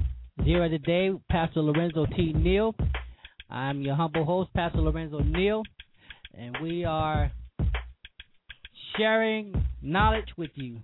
Zera 0.41 0.70
today, 0.70 1.11
Pastor 1.31 1.61
Lorenzo 1.61 2.07
T. 2.16 2.33
Neal. 2.33 2.74
I'm 3.51 3.83
your 3.83 3.95
humble 3.95 4.24
host, 4.24 4.55
Pastor 4.55 4.81
Lorenzo 4.81 5.18
Neal, 5.18 5.62
and 6.33 6.57
we 6.62 6.87
are 6.87 7.31
sharing 8.97 9.53
knowledge 9.83 10.28
with 10.39 10.49
you. 10.55 10.78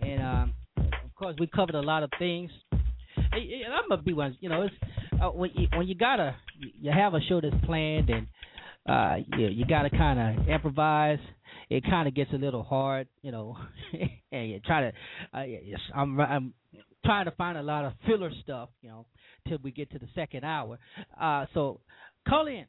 And 0.00 0.22
um, 0.22 0.54
of 0.76 1.12
course, 1.16 1.34
we 1.40 1.48
covered 1.48 1.74
a 1.74 1.80
lot 1.80 2.04
of 2.04 2.10
things. 2.20 2.52
And 3.16 3.74
I'm 3.74 3.88
gonna 3.88 4.00
be 4.00 4.12
one. 4.12 4.36
You 4.38 4.50
know, 4.50 4.62
it's 4.62 4.74
uh, 5.20 5.30
when 5.30 5.50
you 5.56 5.66
when 5.76 5.88
you 5.88 5.96
gotta 5.96 6.36
you 6.80 6.92
have 6.92 7.14
a 7.14 7.20
show 7.28 7.40
that's 7.40 7.64
planned 7.64 8.10
and 8.10 8.28
uh, 8.88 9.16
you 9.36 9.48
you 9.48 9.66
gotta 9.66 9.90
kind 9.90 10.38
of 10.38 10.48
improvise. 10.48 11.18
It 11.68 11.82
kind 11.84 12.06
of 12.06 12.14
gets 12.14 12.32
a 12.32 12.36
little 12.36 12.62
hard, 12.62 13.08
you 13.22 13.32
know, 13.32 13.56
and 14.32 14.50
you 14.50 14.60
try 14.60 14.82
to. 14.82 14.92
Uh, 15.34 15.42
I'm 15.94 16.20
I'm 16.20 16.54
trying 17.04 17.24
to 17.26 17.30
find 17.32 17.58
a 17.58 17.62
lot 17.62 17.84
of 17.84 17.92
filler 18.06 18.30
stuff, 18.42 18.68
you 18.82 18.88
know, 18.88 19.06
till 19.46 19.58
we 19.62 19.70
get 19.70 19.90
to 19.92 19.98
the 19.98 20.08
second 20.14 20.44
hour. 20.44 20.78
Uh, 21.20 21.46
so 21.54 21.80
call 22.28 22.46
in. 22.46 22.66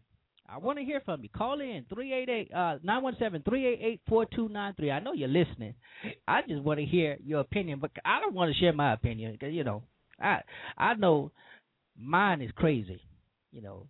I 0.52 0.58
want 0.58 0.80
to 0.80 0.86
hear 0.86 1.02
from 1.06 1.22
you. 1.22 1.30
Call 1.30 1.62
in 1.62 1.86
388 1.94 2.52
uh 2.54 2.80
917-388-4293. 4.10 4.92
I 4.92 5.00
know 5.00 5.14
you're 5.14 5.28
listening. 5.28 5.76
I 6.28 6.42
just 6.48 6.64
want 6.64 6.80
to 6.80 6.86
hear 6.86 7.18
your 7.24 7.42
opinion, 7.42 7.80
but 7.80 7.92
I 8.04 8.20
don't 8.20 8.34
want 8.34 8.52
to 8.52 8.60
share 8.60 8.74
my 8.74 8.94
opinion 8.94 9.32
because 9.34 9.54
you 9.54 9.64
know, 9.64 9.84
I 10.20 10.42
I 10.78 10.96
know 10.96 11.32
mine 11.98 12.42
is 12.42 12.52
crazy, 12.56 13.00
you 13.52 13.62
know, 13.62 13.86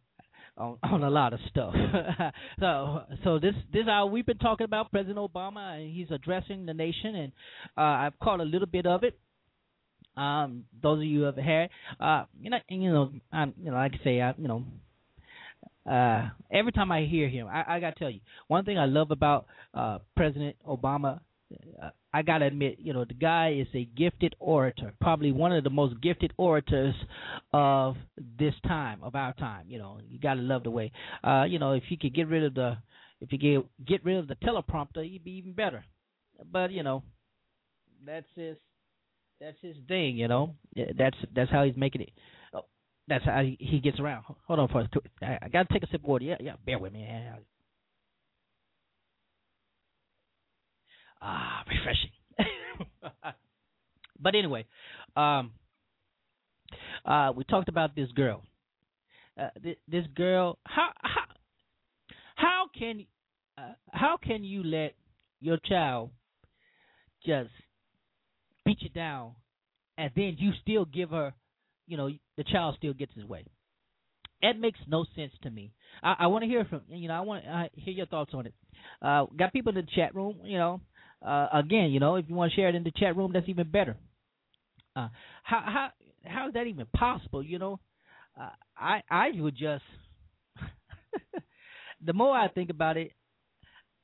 on 0.57 0.77
on 0.83 1.03
a 1.03 1.09
lot 1.09 1.33
of 1.33 1.39
stuff. 1.49 1.73
so 2.59 3.03
so 3.23 3.39
this 3.39 3.55
this 3.71 3.87
hour 3.87 4.05
we've 4.07 4.25
been 4.25 4.37
talking 4.37 4.65
about 4.65 4.91
President 4.91 5.17
Obama 5.17 5.77
and 5.79 5.95
he's 5.95 6.11
addressing 6.11 6.65
the 6.65 6.73
nation 6.73 7.15
and 7.15 7.31
uh 7.77 7.81
I've 7.81 8.19
caught 8.19 8.41
a 8.41 8.43
little 8.43 8.67
bit 8.67 8.85
of 8.85 9.03
it. 9.03 9.17
Um, 10.19 10.65
those 10.81 10.99
of 10.99 11.05
you 11.05 11.19
who 11.19 11.25
have 11.25 11.37
had, 11.37 11.69
uh, 11.99 12.25
you 12.41 12.49
know, 12.49 12.57
and, 12.69 12.83
you 12.83 12.91
know, 12.91 13.11
I, 13.31 13.45
you 13.45 13.71
know, 13.71 13.73
like 13.73 13.93
I 13.99 14.03
say, 14.03 14.21
I, 14.21 14.33
you 14.37 14.47
know, 14.47 14.63
uh, 15.89 16.29
every 16.51 16.71
time 16.71 16.91
I 16.91 17.03
hear 17.05 17.29
him, 17.29 17.47
I, 17.47 17.75
I 17.75 17.79
got 17.79 17.95
to 17.95 17.99
tell 17.99 18.09
you 18.09 18.19
one 18.47 18.65
thing 18.65 18.77
I 18.77 18.85
love 18.85 19.11
about 19.11 19.45
uh, 19.73 19.99
President 20.15 20.55
Obama. 20.67 21.21
Uh, 21.81 21.89
I 22.13 22.21
gotta 22.21 22.45
admit, 22.45 22.77
you 22.79 22.93
know, 22.93 23.05
the 23.05 23.13
guy 23.13 23.53
is 23.59 23.67
a 23.73 23.85
gifted 23.85 24.35
orator, 24.39 24.93
probably 24.99 25.31
one 25.31 25.51
of 25.51 25.63
the 25.63 25.69
most 25.69 26.01
gifted 26.01 26.33
orators 26.37 26.95
of 27.53 27.95
this 28.39 28.53
time, 28.67 28.99
of 29.03 29.15
our 29.15 29.33
time. 29.33 29.65
You 29.67 29.79
know, 29.79 29.99
you 30.09 30.19
gotta 30.19 30.41
love 30.41 30.63
the 30.63 30.71
way. 30.71 30.91
Uh, 31.23 31.45
you 31.47 31.59
know, 31.59 31.73
if 31.73 31.83
you 31.89 31.97
could 31.97 32.13
get 32.13 32.27
rid 32.27 32.43
of 32.43 32.53
the, 32.55 32.77
if 33.21 33.31
you 33.31 33.37
get 33.37 33.87
get 33.87 34.05
rid 34.05 34.17
of 34.17 34.27
the 34.27 34.35
teleprompter, 34.35 35.07
you'd 35.09 35.23
be 35.23 35.37
even 35.37 35.53
better. 35.53 35.85
But 36.51 36.71
you 36.71 36.83
know, 36.83 37.03
that's 38.05 38.27
his, 38.35 38.57
that's 39.39 39.57
his 39.61 39.75
thing. 39.87 40.17
You 40.17 40.27
know, 40.27 40.55
that's 40.97 41.17
that's 41.35 41.51
how 41.51 41.63
he's 41.63 41.77
making 41.77 42.01
it. 42.01 42.11
Oh, 42.53 42.65
that's 43.07 43.25
how 43.25 43.41
he, 43.41 43.79
gets 43.79 43.99
around. 43.99 44.23
Hold 44.47 44.59
on 44.59 44.67
for 44.69 44.81
a 44.81 44.83
second. 44.93 45.39
I 45.41 45.47
gotta 45.49 45.67
take 45.71 45.83
a 45.83 45.87
sip 45.87 46.01
of 46.01 46.07
water. 46.07 46.25
Yeah, 46.25 46.37
yeah, 46.39 46.53
bear 46.65 46.79
with 46.79 46.93
me. 46.93 47.07
Ah, 51.21 51.63
refreshing. 51.67 52.11
but 54.19 54.35
anyway, 54.35 54.65
um, 55.15 55.51
uh, 57.05 57.31
we 57.35 57.43
talked 57.43 57.69
about 57.69 57.95
this 57.95 58.09
girl. 58.11 58.43
Uh, 59.39 59.49
th- 59.63 59.79
this 59.87 60.05
girl, 60.15 60.57
how 60.65 60.91
how 61.01 61.23
how 62.35 62.65
can 62.77 63.05
uh, 63.57 63.73
how 63.91 64.17
can 64.17 64.43
you 64.43 64.63
let 64.63 64.93
your 65.41 65.57
child 65.57 66.11
just 67.25 67.49
beat 68.69 68.81
you 68.81 68.89
down, 68.89 69.31
and 69.97 70.11
then 70.15 70.35
you 70.37 70.51
still 70.61 70.85
give 70.85 71.09
her, 71.09 71.33
you 71.87 71.97
know, 71.97 72.09
the 72.37 72.43
child 72.43 72.75
still 72.77 72.93
gets 72.93 73.13
his 73.15 73.25
way? 73.25 73.43
That 74.41 74.59
makes 74.59 74.79
no 74.87 75.05
sense 75.15 75.31
to 75.43 75.49
me. 75.49 75.73
I, 76.03 76.15
I 76.19 76.27
want 76.27 76.43
to 76.43 76.47
hear 76.47 76.63
from 76.65 76.81
you 76.87 77.09
know. 77.09 77.15
I 77.15 77.21
want 77.21 77.43
to 77.43 77.69
hear 77.73 77.93
your 77.93 78.05
thoughts 78.05 78.31
on 78.33 78.45
it. 78.45 78.53
Uh, 79.01 79.25
got 79.37 79.51
people 79.51 79.75
in 79.77 79.83
the 79.83 79.91
chat 79.95 80.15
room. 80.15 80.37
You 80.43 80.57
know, 80.57 80.81
uh, 81.25 81.47
again, 81.53 81.91
you 81.91 81.99
know, 81.99 82.15
if 82.15 82.25
you 82.29 82.35
want 82.35 82.51
to 82.51 82.55
share 82.55 82.69
it 82.69 82.75
in 82.75 82.83
the 82.83 82.93
chat 82.95 83.17
room, 83.17 83.31
that's 83.33 83.49
even 83.49 83.69
better. 83.69 83.97
Uh, 84.95 85.09
how 85.43 85.61
how 85.65 85.89
how 86.25 86.47
is 86.47 86.53
that 86.53 86.67
even 86.67 86.85
possible? 86.95 87.43
You 87.43 87.59
know, 87.59 87.79
uh, 88.39 88.51
I 88.77 89.01
I 89.09 89.31
would 89.35 89.57
just 89.57 89.83
the 92.05 92.13
more 92.13 92.37
I 92.37 92.47
think 92.47 92.69
about 92.69 92.95
it, 92.95 93.11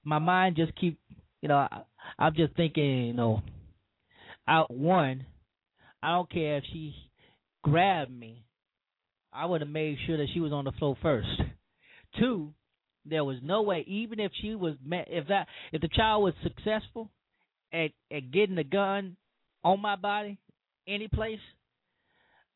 my 0.03 0.19
mind 0.19 0.57
just 0.57 0.75
keep 0.75 0.99
you 1.41 1.47
know 1.47 1.55
I, 1.55 1.83
I'm 2.19 2.35
just 2.35 2.57
thinking 2.57 3.05
you 3.05 3.13
know 3.13 3.41
out 4.47 4.71
one, 4.71 5.25
I 6.01 6.11
don't 6.11 6.29
care 6.29 6.57
if 6.57 6.63
she 6.71 6.93
grabbed 7.63 8.11
me, 8.11 8.45
I 9.33 9.45
would 9.45 9.61
have 9.61 9.69
made 9.69 9.97
sure 10.05 10.17
that 10.17 10.27
she 10.33 10.39
was 10.39 10.53
on 10.53 10.65
the 10.65 10.71
floor 10.73 10.95
first. 11.01 11.27
Two, 12.19 12.53
there 13.05 13.23
was 13.23 13.37
no 13.43 13.63
way, 13.63 13.83
even 13.87 14.19
if 14.19 14.31
she 14.41 14.55
was, 14.55 14.75
if 14.89 15.27
that, 15.27 15.47
if 15.71 15.81
the 15.81 15.89
child 15.89 16.23
was 16.23 16.33
successful 16.43 17.09
at 17.73 17.91
at 18.11 18.31
getting 18.31 18.55
the 18.55 18.63
gun 18.63 19.17
on 19.63 19.81
my 19.81 19.95
body, 19.95 20.37
any 20.87 21.07
place, 21.07 21.39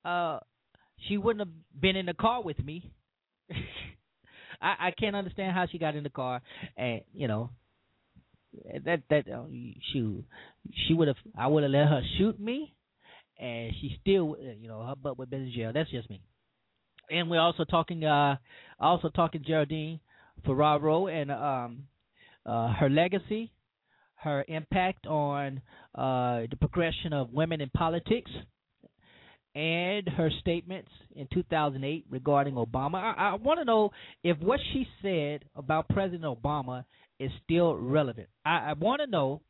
uh, 0.06 0.40
she 1.08 1.18
wouldn't 1.18 1.48
have 1.48 1.82
been 1.82 1.96
in 1.96 2.06
the 2.06 2.14
car 2.14 2.42
with 2.42 2.64
me. 2.64 2.90
I 4.62 4.88
I 4.88 4.92
can't 4.98 5.16
understand 5.16 5.56
how 5.56 5.66
she 5.68 5.78
got 5.78 5.96
in 5.96 6.04
the 6.04 6.10
car, 6.10 6.42
and 6.78 7.02
you 7.14 7.28
know, 7.28 7.50
that 8.86 9.02
that 9.10 9.32
uh, 9.32 9.46
she 9.92 10.24
she 10.88 10.94
would 10.94 11.08
have 11.08 11.18
I 11.38 11.48
would 11.48 11.64
have 11.64 11.72
let 11.72 11.88
her 11.88 12.02
shoot 12.18 12.40
me, 12.40 12.74
and 13.40 13.74
she 13.80 13.98
still 14.02 14.36
you 14.60 14.68
know 14.68 14.84
her 14.86 14.96
butt 14.96 15.18
would 15.18 15.26
have 15.26 15.32
been 15.32 15.48
in 15.48 15.54
jail. 15.54 15.72
That's 15.74 15.90
just 15.92 16.10
me. 16.10 16.22
And 17.12 17.30
we're 17.30 17.42
also 17.42 17.64
talking 17.64 18.04
uh 18.04 18.38
also 18.80 19.10
talking 19.10 19.44
Geraldine 19.46 20.00
Ferraro 20.46 21.08
and 21.08 21.32
um, 21.32 21.84
uh, 22.46 22.74
her 22.74 22.90
legacy, 22.90 23.52
her 24.16 24.46
impact 24.48 25.06
on 25.06 25.62
uh, 25.96 26.42
the 26.50 26.58
progression 26.60 27.14
of 27.14 27.32
women 27.32 27.62
in 27.62 27.70
politics, 27.70 28.32
and 29.56 30.08
her 30.10 30.30
statements 30.40 30.92
in 31.16 31.28
2008 31.34 32.06
regarding 32.10 32.56
Obama. 32.56 32.96
I, 32.96 33.32
I 33.32 33.36
want 33.36 33.60
to 33.60 33.66
know 33.66 33.92
if 34.24 34.38
what 34.40 34.60
she 34.74 34.88
said 35.02 35.46
about 35.56 35.90
President 35.90 36.24
Obama 36.24 36.86
is 37.20 37.32
still 37.44 37.76
relevant. 37.76 38.30
I, 38.46 38.72
I 38.72 38.74
want 38.74 39.02
to 39.02 39.08
know 39.08 39.42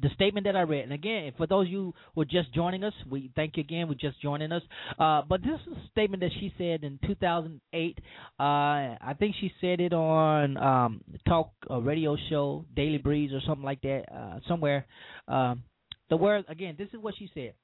the 0.00 0.08
statement 0.14 0.46
that 0.46 0.56
I 0.56 0.62
read, 0.62 0.84
and 0.84 0.92
again, 0.92 1.32
for 1.36 1.46
those 1.46 1.66
of 1.66 1.72
you 1.72 1.92
who 2.14 2.22
are 2.22 2.26
just 2.26 2.52
joining 2.54 2.82
us, 2.84 2.94
we 3.10 3.30
thank 3.36 3.56
you 3.56 3.62
again 3.62 3.88
for 3.88 3.94
just 3.94 4.20
joining 4.22 4.52
us. 4.52 4.62
Uh, 4.98 5.22
but 5.28 5.42
this 5.42 5.60
is 5.66 5.76
a 5.76 5.88
statement 5.90 6.22
that 6.22 6.30
she 6.40 6.52
said 6.56 6.82
in 6.84 6.98
2008. 7.06 7.98
Uh, 7.98 8.42
I 8.42 9.14
think 9.18 9.34
she 9.40 9.52
said 9.60 9.80
it 9.80 9.92
on 9.92 10.56
um, 10.56 11.00
talk 11.28 11.50
radio 11.68 12.16
show, 12.30 12.64
Daily 12.74 12.98
Breeze 12.98 13.32
or 13.32 13.40
something 13.46 13.64
like 13.64 13.82
that, 13.82 14.04
uh, 14.14 14.40
somewhere. 14.48 14.86
Um, 15.28 15.64
the 16.08 16.16
word 16.16 16.44
again, 16.48 16.76
this 16.78 16.88
is 16.92 17.00
what 17.00 17.14
she 17.18 17.30
said. 17.34 17.54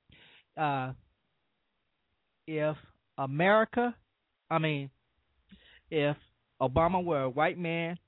Uh, 0.57 0.93
if 2.47 2.77
America, 3.17 3.95
I 4.51 4.59
mean, 4.59 4.91
if 5.91 6.17
Obama 6.61 7.05
were 7.05 7.23
a 7.23 7.31
white 7.31 7.59
man, 7.59 7.99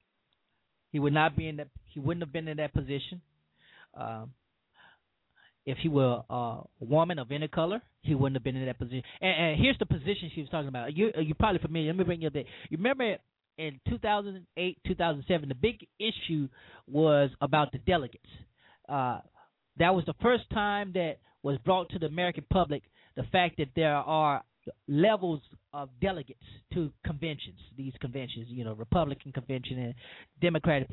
he 0.91 0.99
would 0.99 1.13
not 1.13 1.37
be 1.37 1.49
in 1.49 1.57
that. 1.57 1.69
He 1.87 2.01
wouldn't 2.01 2.23
have 2.23 2.33
been 2.33 2.49
in 2.49 2.59
that 2.59 2.73
position. 2.73 3.21
Um, 3.95 4.33
if 5.67 5.79
he 5.79 5.89
were 5.89 6.23
a 6.29 6.61
woman 6.81 7.19
of 7.19 7.31
any 7.31 7.49
color, 7.49 7.83
he 8.03 8.15
wouldn't 8.15 8.37
have 8.37 8.45
been 8.45 8.57
in 8.57 8.67
that 8.67 8.79
position. 8.79 9.03
And, 9.21 9.31
and 9.31 9.61
here's 9.61 9.79
the 9.79 9.87
position 9.87 10.31
she 10.35 10.41
was 10.41 10.51
talking 10.51 10.69
about. 10.69 10.97
You, 10.97 11.11
you're 11.17 11.35
probably 11.35 11.61
familiar. 11.61 11.89
Let 11.89 11.99
me 11.99 12.05
bring 12.05 12.23
you 12.23 12.29
up 12.29 12.33
there. 12.33 12.45
You 12.71 12.79
remember 12.79 13.17
in 13.59 13.79
2008, 13.89 14.79
2007, 14.87 15.49
the 15.49 15.55
big 15.55 15.87
issue 15.99 16.49
was 16.87 17.31
about 17.41 17.73
the 17.73 17.79
delegates. 17.79 18.25
Uh, 18.89 19.21
that 19.79 19.95
was 19.95 20.05
the 20.07 20.15
first 20.23 20.45
time 20.51 20.93
that 20.95 21.19
was 21.43 21.59
brought 21.59 21.91
to 21.91 21.99
the 21.99 22.07
American 22.07 22.45
public 22.51 22.83
the 23.17 23.23
fact 23.25 23.57
that 23.59 23.69
there 23.77 23.95
are 23.95 24.43
levels 24.89 25.41
of 25.73 25.89
delegates 26.01 26.45
to 26.75 26.91
conventions. 27.05 27.59
These 27.77 27.93
conventions, 28.01 28.47
you 28.49 28.65
know, 28.65 28.75
Republican 28.75 29.33
convention 29.33 29.79
and 29.79 29.95
Democratic 30.41 30.89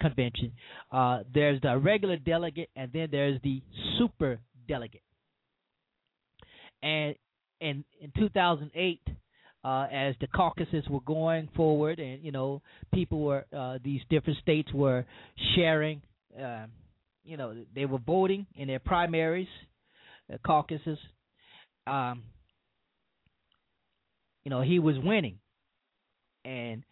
convention. 0.00 0.52
Uh, 0.90 1.20
there's 1.32 1.60
the 1.60 1.78
regular 1.78 2.16
delegate, 2.16 2.70
and 2.76 2.90
then 2.92 3.08
there's 3.10 3.40
the 3.42 3.62
super 3.98 4.38
delegate. 4.68 5.02
And 6.82 7.14
in 7.60 7.84
in 8.00 8.12
2008, 8.18 9.00
uh, 9.64 9.86
as 9.90 10.14
the 10.20 10.26
caucuses 10.26 10.84
were 10.90 11.00
going 11.00 11.48
forward, 11.56 11.98
and 11.98 12.22
you 12.22 12.32
know, 12.32 12.60
people 12.92 13.20
were 13.20 13.44
uh, 13.56 13.78
these 13.82 14.00
different 14.10 14.38
states 14.40 14.72
were 14.72 15.04
sharing. 15.54 16.02
Uh, 16.38 16.66
you 17.24 17.36
know, 17.38 17.54
they 17.74 17.86
were 17.86 17.98
voting 17.98 18.46
in 18.54 18.68
their 18.68 18.78
primaries, 18.78 19.48
uh, 20.32 20.36
caucuses. 20.44 20.98
Um, 21.86 22.22
you 24.44 24.50
know, 24.50 24.62
he 24.62 24.78
was 24.78 24.96
winning, 24.98 25.38
and 26.44 26.84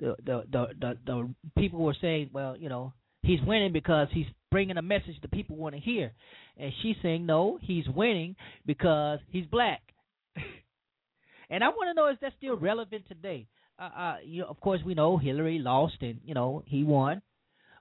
the 0.00 0.16
the 0.24 0.42
the 0.50 0.66
the, 0.80 0.98
the 1.06 1.34
people 1.58 1.80
were 1.80 1.96
saying, 2.00 2.30
well, 2.32 2.56
you 2.56 2.68
know, 2.68 2.92
he's 3.22 3.40
winning 3.46 3.72
because 3.72 4.08
he's 4.12 4.26
bringing 4.50 4.76
a 4.76 4.82
message 4.82 5.20
that 5.22 5.30
people 5.30 5.56
want 5.56 5.74
to 5.74 5.80
hear. 5.80 6.12
And 6.56 6.72
she's 6.82 6.96
saying, 7.02 7.24
no, 7.24 7.58
he's 7.62 7.88
winning 7.88 8.36
because 8.66 9.18
he's 9.30 9.46
black. 9.46 9.80
and 11.50 11.64
I 11.64 11.68
want 11.68 11.88
to 11.90 11.94
know 11.94 12.08
is 12.10 12.18
that 12.20 12.34
still 12.36 12.56
relevant 12.56 13.04
today? 13.08 13.46
Uh, 13.78 13.90
uh, 13.96 14.16
you 14.24 14.42
know, 14.42 14.48
of 14.48 14.60
course, 14.60 14.80
we 14.84 14.94
know 14.94 15.16
Hillary 15.16 15.58
lost 15.58 15.96
and 16.02 16.20
you 16.24 16.34
know 16.34 16.62
he 16.66 16.84
won, 16.84 17.22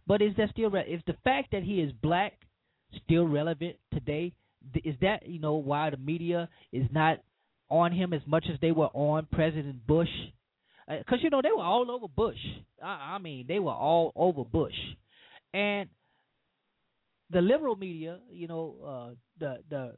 but 0.07 0.21
is 0.21 0.31
that 0.37 0.49
still 0.51 0.69
re- 0.69 0.87
is 0.87 1.01
the 1.05 1.17
fact 1.23 1.51
that 1.51 1.63
he 1.63 1.81
is 1.81 1.91
black 2.01 2.33
still 3.03 3.27
relevant 3.27 3.75
today? 3.93 4.33
Is 4.85 4.95
that 5.01 5.27
you 5.27 5.39
know 5.39 5.55
why 5.55 5.89
the 5.89 5.97
media 5.97 6.47
is 6.71 6.85
not 6.91 7.19
on 7.71 7.93
him 7.93 8.13
as 8.13 8.21
much 8.27 8.45
as 8.53 8.59
they 8.61 8.71
were 8.71 8.89
on 8.93 9.27
President 9.31 9.87
Bush? 9.87 10.09
Because 10.87 11.19
uh, 11.19 11.23
you 11.23 11.29
know 11.29 11.41
they 11.41 11.51
were 11.55 11.63
all 11.63 11.89
over 11.89 12.07
Bush. 12.07 12.37
I, 12.83 13.15
I 13.15 13.17
mean, 13.17 13.45
they 13.47 13.59
were 13.59 13.71
all 13.71 14.11
over 14.15 14.43
Bush, 14.43 14.75
and 15.53 15.89
the 17.31 17.41
liberal 17.41 17.75
media, 17.75 18.19
you 18.29 18.47
know, 18.47 18.75
uh, 18.85 19.15
the 19.39 19.59
the 19.69 19.93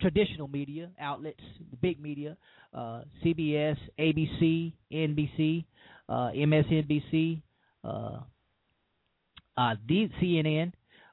traditional 0.00 0.48
media 0.48 0.90
outlets, 1.00 1.40
the 1.70 1.76
big 1.76 2.00
media, 2.00 2.36
uh, 2.74 3.02
CBS, 3.24 3.76
ABC, 3.98 4.72
NBC, 4.92 5.64
uh, 6.08 6.30
MSNBC, 6.34 7.40
uh, 7.84 8.18
uh, 9.56 9.74
CNN. 9.88 10.72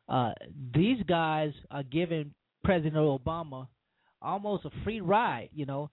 Uh, 0.09 0.31
these 0.73 0.97
guys 1.07 1.53
are 1.69 1.83
giving 1.83 2.33
President 2.63 2.95
Obama 2.95 3.67
almost 4.21 4.65
a 4.65 4.69
free 4.83 5.01
ride, 5.01 5.49
you 5.53 5.65
know, 5.65 5.89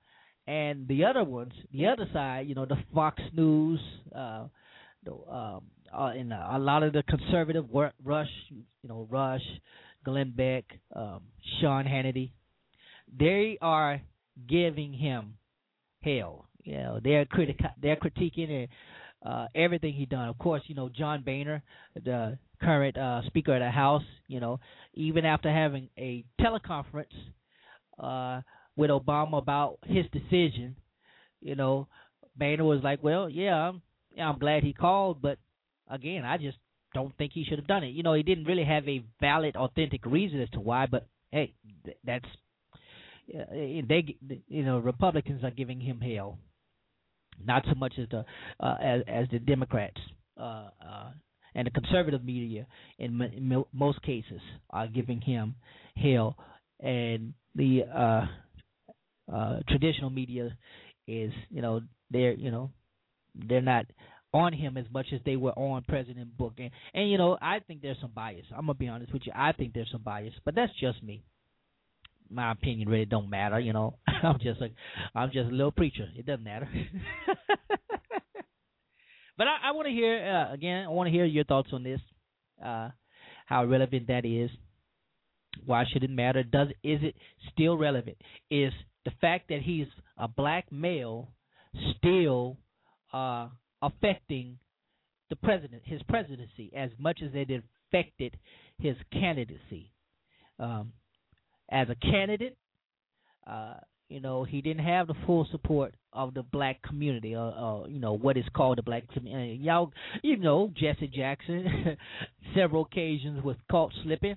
and 0.46 0.86
the 0.88 1.04
other 1.04 1.24
ones, 1.24 1.52
the 1.72 1.86
other 1.86 2.08
side, 2.12 2.46
you 2.46 2.54
know, 2.54 2.66
the 2.66 2.78
Fox 2.94 3.20
News, 3.32 3.80
uh, 4.14 4.44
the, 5.04 5.12
um, 5.12 5.62
uh, 5.92 6.12
and 6.16 6.32
a 6.32 6.58
lot 6.58 6.82
of 6.82 6.92
the 6.92 7.02
conservative 7.04 7.68
work, 7.70 7.94
Rush, 8.04 8.30
you 8.50 8.88
know, 8.88 9.06
Rush, 9.10 9.42
Glenn 10.04 10.32
Beck, 10.36 10.64
um, 10.94 11.20
Sean 11.60 11.84
Hannity, 11.84 12.30
they 13.18 13.58
are 13.60 14.00
giving 14.48 14.92
him 14.92 15.34
hell. 16.02 16.46
You 16.62 16.76
know, 16.76 17.00
they're 17.02 17.24
critic 17.24 17.58
they're 17.80 17.96
critiquing 17.96 18.68
uh, 19.24 19.46
everything 19.54 19.94
he 19.94 20.06
done. 20.06 20.28
Of 20.28 20.38
course, 20.38 20.62
you 20.66 20.74
know 20.74 20.88
John 20.88 21.22
Boehner, 21.22 21.62
the 21.94 22.38
current 22.60 22.96
uh, 22.96 23.22
Speaker 23.26 23.54
of 23.54 23.60
the 23.60 23.70
House. 23.70 24.02
You 24.28 24.40
know, 24.40 24.60
even 24.94 25.24
after 25.24 25.50
having 25.50 25.88
a 25.98 26.24
teleconference 26.40 27.06
uh, 27.98 28.40
with 28.76 28.90
Obama 28.90 29.38
about 29.38 29.78
his 29.86 30.04
decision, 30.12 30.76
you 31.40 31.54
know, 31.54 31.88
Boehner 32.36 32.64
was 32.64 32.82
like, 32.82 33.02
"Well, 33.02 33.28
yeah, 33.28 33.54
I'm, 33.54 33.82
yeah, 34.14 34.28
I'm 34.28 34.38
glad 34.38 34.62
he 34.62 34.72
called, 34.72 35.22
but 35.22 35.38
again, 35.88 36.24
I 36.24 36.36
just 36.36 36.58
don't 36.94 37.16
think 37.16 37.32
he 37.32 37.44
should 37.44 37.58
have 37.58 37.66
done 37.68 37.84
it. 37.84 37.88
You 37.88 38.02
know, 38.02 38.14
he 38.14 38.22
didn't 38.22 38.44
really 38.44 38.64
have 38.64 38.88
a 38.88 39.04
valid, 39.20 39.56
authentic 39.56 40.04
reason 40.06 40.40
as 40.40 40.50
to 40.50 40.60
why, 40.60 40.86
but 40.86 41.06
hey, 41.30 41.54
th- 41.84 41.98
that's 42.04 42.26
they 43.28 44.16
you 44.48 44.64
know 44.64 44.78
Republicans 44.78 45.42
are 45.44 45.50
giving 45.50 45.80
him 45.80 46.00
hell, 46.00 46.38
not 47.44 47.64
so 47.68 47.74
much 47.74 47.94
as 47.98 48.08
the 48.10 48.24
uh, 48.60 48.76
as 48.80 49.02
as 49.08 49.26
the 49.30 49.38
Democrats 49.38 50.00
uh, 50.38 50.68
uh, 50.86 51.10
and 51.54 51.66
the 51.66 51.70
conservative 51.70 52.24
media 52.24 52.66
in, 52.98 53.20
m- 53.20 53.32
in 53.32 53.64
most 53.72 54.00
cases 54.02 54.40
are 54.70 54.86
giving 54.86 55.20
him 55.20 55.54
hell, 55.96 56.36
and 56.80 57.34
the 57.54 57.84
uh, 57.84 58.26
uh, 59.32 59.60
traditional 59.68 60.10
media 60.10 60.56
is 61.06 61.32
you 61.50 61.62
know 61.62 61.80
they're 62.10 62.34
you 62.34 62.50
know 62.50 62.70
they're 63.34 63.60
not 63.62 63.86
on 64.32 64.52
him 64.52 64.76
as 64.76 64.84
much 64.92 65.06
as 65.14 65.20
they 65.24 65.36
were 65.36 65.52
on 65.52 65.82
President 65.88 66.36
Bush. 66.36 66.52
And, 66.58 66.70
and 66.92 67.10
you 67.10 67.16
know, 67.16 67.38
I 67.40 67.60
think 67.60 67.80
there's 67.80 67.96
some 68.00 68.10
bias. 68.14 68.44
I'm 68.50 68.66
gonna 68.66 68.74
be 68.74 68.88
honest 68.88 69.12
with 69.12 69.22
you. 69.24 69.32
I 69.34 69.52
think 69.52 69.72
there's 69.72 69.90
some 69.90 70.02
bias, 70.02 70.34
but 70.44 70.54
that's 70.54 70.72
just 70.78 71.02
me 71.02 71.22
my 72.30 72.52
opinion 72.52 72.88
really 72.88 73.04
don't 73.04 73.30
matter. 73.30 73.58
You 73.58 73.72
know, 73.72 73.98
I'm 74.06 74.38
just 74.40 74.60
a 74.60 74.68
I'm 75.14 75.30
just 75.30 75.48
a 75.50 75.54
little 75.54 75.72
preacher. 75.72 76.08
It 76.16 76.26
doesn't 76.26 76.44
matter. 76.44 76.68
but 79.36 79.46
I, 79.46 79.68
I 79.68 79.72
want 79.72 79.86
to 79.86 79.92
hear 79.92 80.16
uh, 80.16 80.52
again. 80.52 80.84
I 80.84 80.88
want 80.88 81.08
to 81.08 81.12
hear 81.12 81.24
your 81.24 81.44
thoughts 81.44 81.70
on 81.72 81.82
this. 81.82 82.00
Uh, 82.64 82.90
how 83.46 83.64
relevant 83.64 84.08
that 84.08 84.24
is. 84.24 84.50
Why 85.64 85.84
should 85.90 86.04
it 86.04 86.10
matter? 86.10 86.42
Does 86.42 86.68
is 86.82 87.00
it 87.02 87.14
still 87.52 87.76
relevant? 87.76 88.16
Is 88.50 88.72
the 89.04 89.12
fact 89.20 89.48
that 89.48 89.62
he's 89.62 89.86
a 90.18 90.28
black 90.28 90.70
male 90.70 91.28
still 91.96 92.56
uh, 93.12 93.48
affecting 93.82 94.58
the 95.30 95.36
president, 95.36 95.82
his 95.84 96.02
presidency, 96.04 96.72
as 96.76 96.90
much 96.98 97.20
as 97.24 97.30
it 97.34 97.62
affected 97.90 98.36
his 98.78 98.96
candidacy? 99.12 99.92
Um, 100.58 100.92
as 101.70 101.88
a 101.88 101.94
candidate. 101.94 102.56
Uh, 103.46 103.74
you 104.08 104.20
know, 104.20 104.44
he 104.44 104.60
didn't 104.60 104.84
have 104.84 105.08
the 105.08 105.14
full 105.26 105.48
support 105.50 105.94
of 106.12 106.32
the 106.34 106.42
black 106.42 106.80
community, 106.82 107.34
or, 107.34 107.52
or 107.52 107.88
you 107.88 107.98
know, 107.98 108.12
what 108.12 108.36
is 108.36 108.44
called 108.54 108.78
the 108.78 108.82
black 108.82 109.10
community. 109.12 109.58
Y'all, 109.60 109.92
you 110.22 110.36
know, 110.36 110.70
Jesse 110.76 111.08
Jackson, 111.08 111.96
several 112.54 112.82
occasions 112.82 113.42
was 113.42 113.56
caught 113.70 113.92
slipping. 114.04 114.36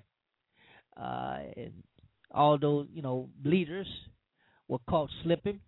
Uh, 1.00 1.40
and 1.56 1.74
all 2.32 2.58
those, 2.58 2.88
you 2.94 3.02
know, 3.02 3.30
leaders 3.44 3.88
were 4.68 4.80
caught 4.90 5.10
slipping, 5.24 5.60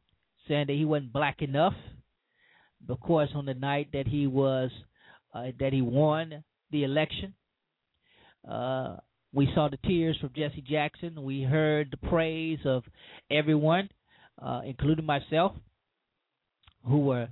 saying 0.48 0.68
that 0.68 0.76
he 0.76 0.86
wasn't 0.86 1.14
black 1.14 1.42
enough. 1.42 1.74
Of 2.90 3.00
course, 3.00 3.30
on 3.36 3.46
the 3.46 3.54
night 3.54 3.90
that 3.94 4.08
he 4.08 4.28
was, 4.28 4.72
uh, 5.34 5.48
that 5.60 5.72
he 5.72 5.82
won 5.82 6.44
the 6.72 6.84
election, 6.84 7.34
uh, 8.50 8.98
we 9.34 9.48
saw 9.56 9.70
the 9.70 9.78
tears 9.88 10.18
from 10.20 10.32
Jesse 10.36 10.64
Jackson. 10.68 11.24
We 11.24 11.44
heard 11.44 11.90
the 11.92 12.10
praise 12.10 12.60
of 12.66 12.84
everyone, 13.30 13.90
uh, 14.42 14.62
including 14.66 15.06
myself, 15.06 15.54
who 16.86 17.00
were 17.00 17.30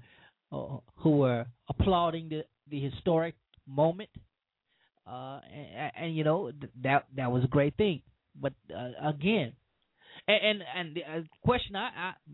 uh, 0.52 0.78
who 0.96 1.18
were 1.18 1.46
applauding 1.68 2.30
the, 2.30 2.46
the 2.70 2.80
historic 2.80 3.36
moment. 3.68 4.10
Uh, 5.10 5.40
and, 5.52 5.92
and, 6.00 6.16
you 6.16 6.24
know 6.24 6.52
that 6.84 7.06
that 7.16 7.32
was 7.32 7.44
a 7.44 7.48
great 7.48 7.76
thing. 7.78 8.02
But 8.40 8.54
uh, 8.76 9.10
again, 9.10 9.54
and 10.28 10.38
and, 10.44 10.64
and 10.76 10.96
the 10.96 11.04
uh, 11.04 11.22
question 11.44 11.76
I, 11.76 11.90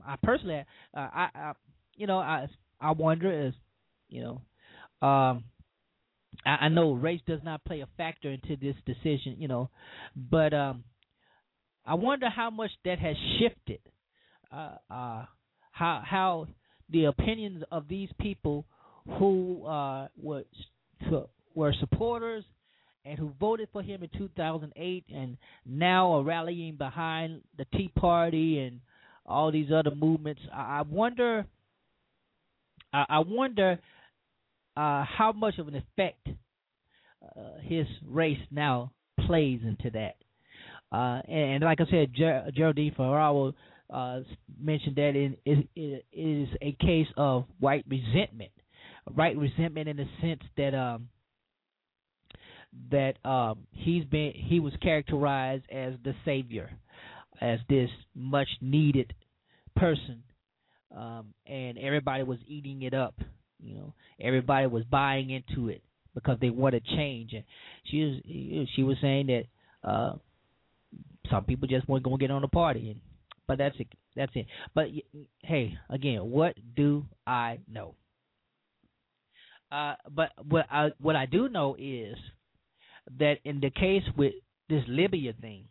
I, 0.06 0.14
I 0.14 0.16
personally 0.22 0.66
uh, 0.94 1.00
I, 1.00 1.30
I 1.34 1.54
you 1.96 2.06
know 2.06 2.18
I 2.18 2.48
I 2.82 2.92
wonder 2.92 3.48
is 3.48 3.54
you 4.10 4.22
know 4.22 5.08
um 5.08 5.46
I, 6.46 6.66
I 6.66 6.70
know 6.70 6.94
race 6.94 7.22
does 7.26 7.40
not 7.44 7.64
play 7.64 7.82
a 7.82 7.88
factor 7.98 8.30
into 8.30 8.58
this 8.58 8.76
decision, 8.86 9.38
you 9.38 9.48
know, 9.48 9.70
but 10.16 10.54
um, 10.54 10.84
I 11.86 11.94
wonder 11.94 12.30
how 12.30 12.50
much 12.50 12.72
that 12.84 13.00
has 13.00 13.16
shifted. 13.40 13.80
Uh, 14.52 14.76
uh, 14.90 15.26
how 15.72 16.02
how 16.06 16.48
the 16.90 17.06
opinions 17.06 17.64
of 17.72 17.88
these 17.88 18.10
people 18.20 18.66
who 19.20 19.66
uh, 19.66 20.08
were 20.22 20.44
were 21.54 21.74
supporters 21.80 22.44
and 23.06 23.20
who 23.20 23.32
voted 23.40 23.70
for 23.72 23.84
him 23.84 24.04
in 24.04 24.10
2008 24.18 25.06
and 25.14 25.38
now 25.66 26.14
are 26.14 26.24
rallying 26.24 26.76
behind 26.76 27.42
the 27.58 27.66
Tea 27.74 27.92
Party 27.96 28.60
and 28.60 28.82
all 29.26 29.52
these 29.52 29.72
other 29.72 29.94
movements. 29.94 30.42
I, 30.54 30.82
wonder. 30.82 31.46
I, 32.92 33.20
wonder 33.20 33.80
uh, 34.76 35.04
how 35.06 35.32
much 35.36 35.58
of 35.60 35.68
an 35.68 35.76
effect 35.76 36.28
uh, 37.36 37.60
his 37.62 37.86
race 38.08 38.40
now 38.52 38.92
plays 39.26 39.60
into 39.64 39.90
that. 39.92 40.16
Uh, 40.92 41.22
and, 41.28 41.56
and, 41.56 41.64
like 41.64 41.82
I 41.82 41.86
said, 41.90 42.14
Ger- 42.14 42.50
Geraldine 42.56 42.94
Ferraro 42.96 43.54
uh, 43.92 44.20
mentioned 44.60 44.96
that 44.96 45.16
it, 45.16 45.40
it, 45.46 45.68
it 45.76 46.06
is 46.14 46.48
a 46.62 46.72
case 46.74 47.08
of 47.18 47.46
white 47.60 47.86
resentment, 47.88 48.52
white 49.14 49.38
resentment 49.38 49.90
in 49.90 49.98
the 49.98 50.06
sense 50.22 50.42
that 50.58 50.76
um, 50.76 51.10
that 52.92 53.14
um, 53.28 53.60
he's 53.72 54.06
been 54.06 54.34
he 54.36 54.60
was 54.60 54.74
characterized 54.82 55.64
as 55.72 55.94
the 56.04 56.14
savior, 56.24 56.70
as 57.42 57.60
this 57.70 57.90
much 58.14 58.48
needed 58.62 59.14
person, 59.76 60.24
um, 60.96 61.34
and 61.46 61.78
everybody 61.78 62.24
was 62.24 62.40
eating 62.48 62.82
it 62.84 62.94
up. 62.94 63.16
You 63.60 63.76
know, 63.76 63.94
everybody 64.20 64.68
was 64.68 64.84
buying 64.84 65.30
into 65.30 65.70
it 65.70 65.82
because 66.14 66.38
they 66.40 66.50
wanted 66.50 66.86
change. 66.86 67.34
And 67.34 67.44
she 67.86 68.04
was 68.04 68.68
she 68.76 68.84
was 68.84 68.98
saying 69.02 69.28
that 69.28 69.90
uh, 69.90 70.14
some 71.30 71.44
people 71.44 71.68
just 71.68 71.88
weren't 71.88 72.04
going 72.04 72.18
to 72.18 72.22
get 72.22 72.32
on 72.32 72.42
the 72.42 72.48
party, 72.48 72.92
and 72.92 73.02
but 73.48 73.58
that's 73.58 73.76
it. 73.80 73.88
That's 74.16 74.32
it. 74.36 74.48
But 74.74 74.86
hey, 75.44 75.78
again, 75.90 76.32
what 76.32 76.56
do 76.76 77.06
I 77.28 77.60
know? 77.72 77.96
Uh, 79.72 79.96
but 80.10 80.32
what 80.48 80.66
I 80.72 80.90
what 81.00 81.16
I 81.16 81.26
do 81.26 81.50
know 81.50 81.76
is 81.78 82.16
that 83.20 83.36
in 83.44 83.60
the 83.60 83.70
case 83.70 84.04
with 84.18 84.34
this 84.70 84.84
Libya 84.88 85.34
thing, 85.40 85.66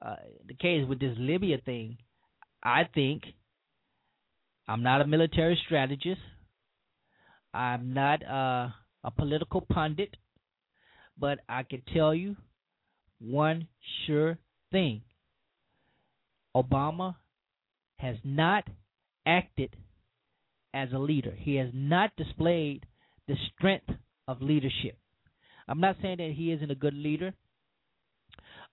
uh, 0.00 0.16
the 0.46 0.54
case 0.54 0.86
with 0.88 1.00
this 1.00 1.16
Libya 1.18 1.58
thing, 1.64 1.98
I 2.62 2.82
think 2.94 3.22
I'm 4.68 4.82
not 4.82 5.00
a 5.00 5.06
military 5.06 5.58
strategist. 5.66 6.20
I'm 7.54 7.92
not 7.92 8.22
uh 8.22 8.68
a 9.04 9.10
political 9.10 9.60
pundit, 9.60 10.16
but 11.18 11.40
I 11.48 11.64
can 11.64 11.82
tell 11.92 12.14
you 12.14 12.36
one 13.20 13.66
sure 14.06 14.38
thing. 14.70 15.02
Obama 16.56 17.16
has 17.96 18.16
not 18.24 18.64
acted 19.26 19.76
as 20.74 20.88
a 20.92 20.98
leader. 20.98 21.34
He 21.36 21.56
has 21.56 21.70
not 21.72 22.10
displayed 22.16 22.86
the 23.28 23.36
strength 23.54 23.90
of 24.28 24.42
leadership. 24.42 24.96
I'm 25.68 25.80
not 25.80 25.96
saying 26.02 26.18
that 26.18 26.32
he 26.36 26.52
isn't 26.52 26.70
a 26.70 26.74
good 26.74 26.94
leader. 26.94 27.32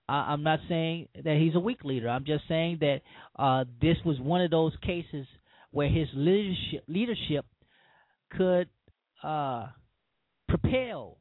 Uh, 0.08 0.12
I'm 0.12 0.42
not 0.42 0.58
saying 0.68 1.08
that 1.14 1.36
he's 1.36 1.54
a 1.54 1.60
weak 1.60 1.84
leader. 1.84 2.08
I'm 2.08 2.24
just 2.24 2.44
saying 2.48 2.78
that 2.80 3.00
uh, 3.38 3.64
this 3.80 3.96
was 4.04 4.18
one 4.18 4.40
of 4.40 4.50
those 4.50 4.72
cases 4.82 5.26
where 5.70 5.88
his 5.88 6.08
leadership 6.14 6.84
leadership 6.88 7.46
could 8.36 8.68
uh, 9.22 9.68
propel 10.48 11.16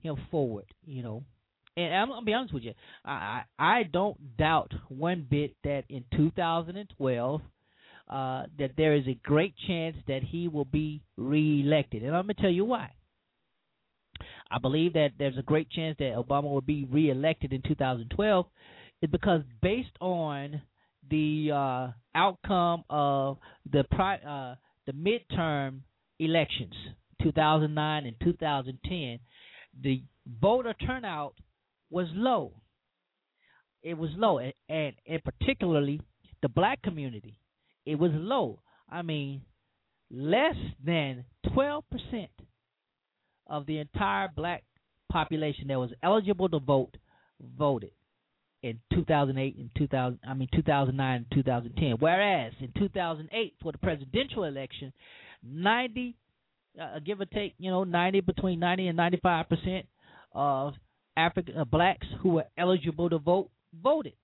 him 0.00 0.16
forward. 0.30 0.66
You 0.84 1.04
know, 1.04 1.22
and 1.76 1.94
I'm 1.94 2.08
gonna 2.08 2.24
be 2.24 2.32
honest 2.34 2.54
with 2.54 2.64
you, 2.64 2.72
I 3.04 3.42
I 3.56 3.84
don't 3.84 4.36
doubt 4.36 4.72
one 4.88 5.26
bit 5.30 5.54
that 5.62 5.84
in 5.88 6.04
2012 6.16 7.40
uh, 8.08 8.42
that 8.58 8.70
there 8.76 8.96
is 8.96 9.06
a 9.06 9.18
great 9.22 9.54
chance 9.66 9.96
that 10.08 10.22
he 10.22 10.48
will 10.48 10.64
be 10.64 11.02
reelected, 11.16 12.02
and 12.02 12.16
I'm 12.16 12.24
gonna 12.24 12.34
tell 12.34 12.50
you 12.50 12.64
why. 12.64 12.90
I 14.50 14.58
believe 14.58 14.94
that 14.94 15.10
there's 15.18 15.36
a 15.36 15.42
great 15.42 15.70
chance 15.70 15.96
that 15.98 16.14
Obama 16.14 16.44
will 16.44 16.60
be 16.60 16.86
reelected 16.90 17.52
in 17.52 17.62
2012, 17.62 18.46
is 19.02 19.10
because 19.10 19.42
based 19.60 19.96
on 20.00 20.62
the 21.10 21.50
uh, 21.52 21.88
outcome 22.14 22.84
of 22.88 23.38
the 23.70 23.84
pri- 23.90 24.16
uh, 24.16 24.54
the 24.86 24.92
midterm 24.92 25.80
elections, 26.18 26.74
2009 27.22 28.06
and 28.06 28.16
2010, 28.22 29.18
the 29.82 30.02
voter 30.40 30.74
turnout 30.74 31.34
was 31.90 32.06
low. 32.14 32.52
It 33.82 33.96
was 33.96 34.10
low, 34.16 34.38
and, 34.38 34.52
and, 34.68 34.94
and 35.06 35.22
particularly 35.22 36.00
the 36.42 36.48
black 36.48 36.82
community, 36.82 37.38
it 37.86 37.96
was 37.96 38.10
low. 38.14 38.60
I 38.90 39.02
mean, 39.02 39.42
less 40.10 40.56
than 40.84 41.24
12 41.52 41.84
percent 41.90 42.30
of 43.48 43.66
the 43.66 43.78
entire 43.78 44.28
black 44.34 44.64
population 45.10 45.68
that 45.68 45.78
was 45.78 45.90
eligible 46.02 46.48
to 46.48 46.58
vote 46.58 46.96
voted 47.56 47.92
in 48.62 48.78
2008 48.92 49.56
and 49.56 49.70
2000 49.76 50.18
I 50.28 50.34
mean 50.34 50.48
2009 50.54 51.16
and 51.16 51.26
2010 51.32 51.92
whereas 51.98 52.52
in 52.60 52.72
2008 52.78 53.54
for 53.62 53.72
the 53.72 53.78
presidential 53.78 54.44
election 54.44 54.92
90 55.42 56.16
uh, 56.80 56.98
give 57.04 57.20
or 57.20 57.26
take 57.26 57.54
you 57.58 57.70
know 57.70 57.84
90 57.84 58.20
between 58.20 58.58
90 58.58 58.88
and 58.88 58.96
95 58.96 59.48
percent 59.48 59.86
of 60.32 60.74
African 61.16 61.56
uh, 61.56 61.64
blacks 61.64 62.06
who 62.22 62.30
were 62.30 62.44
eligible 62.56 63.10
to 63.10 63.18
vote 63.18 63.50
voted. 63.82 64.14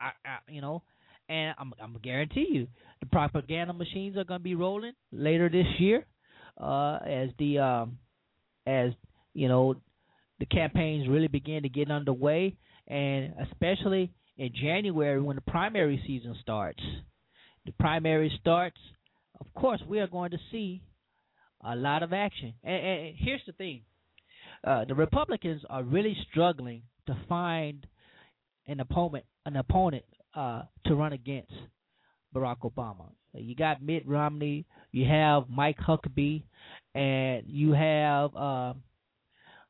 I, 0.00 0.10
I 0.24 0.38
you 0.48 0.60
know 0.60 0.82
and 1.28 1.54
I'm 1.58 1.72
I'm 1.82 1.96
guarantee 2.02 2.46
you 2.50 2.66
the 3.00 3.06
propaganda 3.06 3.72
machines 3.72 4.16
are 4.16 4.24
going 4.24 4.40
to 4.40 4.44
be 4.44 4.54
rolling 4.54 4.92
later 5.12 5.48
this 5.48 5.66
year 5.78 6.06
uh, 6.60 6.98
as 7.04 7.30
the 7.38 7.58
um, 7.58 7.98
as 8.66 8.92
you 9.34 9.48
know 9.48 9.74
the 10.38 10.46
campaigns 10.46 11.08
really 11.08 11.28
begin 11.28 11.62
to 11.62 11.68
get 11.68 11.90
underway, 11.90 12.56
and 12.86 13.34
especially 13.50 14.12
in 14.36 14.50
January 14.54 15.20
when 15.20 15.36
the 15.36 15.42
primary 15.42 16.02
season 16.06 16.36
starts. 16.40 16.82
The 17.66 17.72
primary 17.72 18.32
starts, 18.40 18.78
of 19.40 19.46
course, 19.54 19.82
we 19.86 20.00
are 20.00 20.06
going 20.06 20.30
to 20.30 20.38
see 20.50 20.80
a 21.62 21.76
lot 21.76 22.02
of 22.02 22.12
action. 22.12 22.54
And, 22.62 22.86
and 22.86 23.14
here's 23.18 23.42
the 23.46 23.52
thing: 23.52 23.82
uh, 24.64 24.84
the 24.84 24.94
Republicans 24.94 25.62
are 25.68 25.82
really 25.82 26.16
struggling 26.30 26.82
to 27.06 27.16
find 27.28 27.86
an 28.66 28.80
opponent, 28.80 29.24
an 29.46 29.56
opponent 29.56 30.04
uh, 30.34 30.62
to 30.86 30.94
run 30.94 31.12
against 31.12 31.52
Barack 32.34 32.58
Obama. 32.60 33.10
You 33.34 33.54
got 33.54 33.82
Mitt 33.82 34.06
Romney, 34.06 34.66
you 34.92 35.06
have 35.06 35.44
Mike 35.48 35.78
Huckabee, 35.78 36.42
and 36.94 37.44
you 37.46 37.72
have 37.72 38.34
uh, 38.34 38.74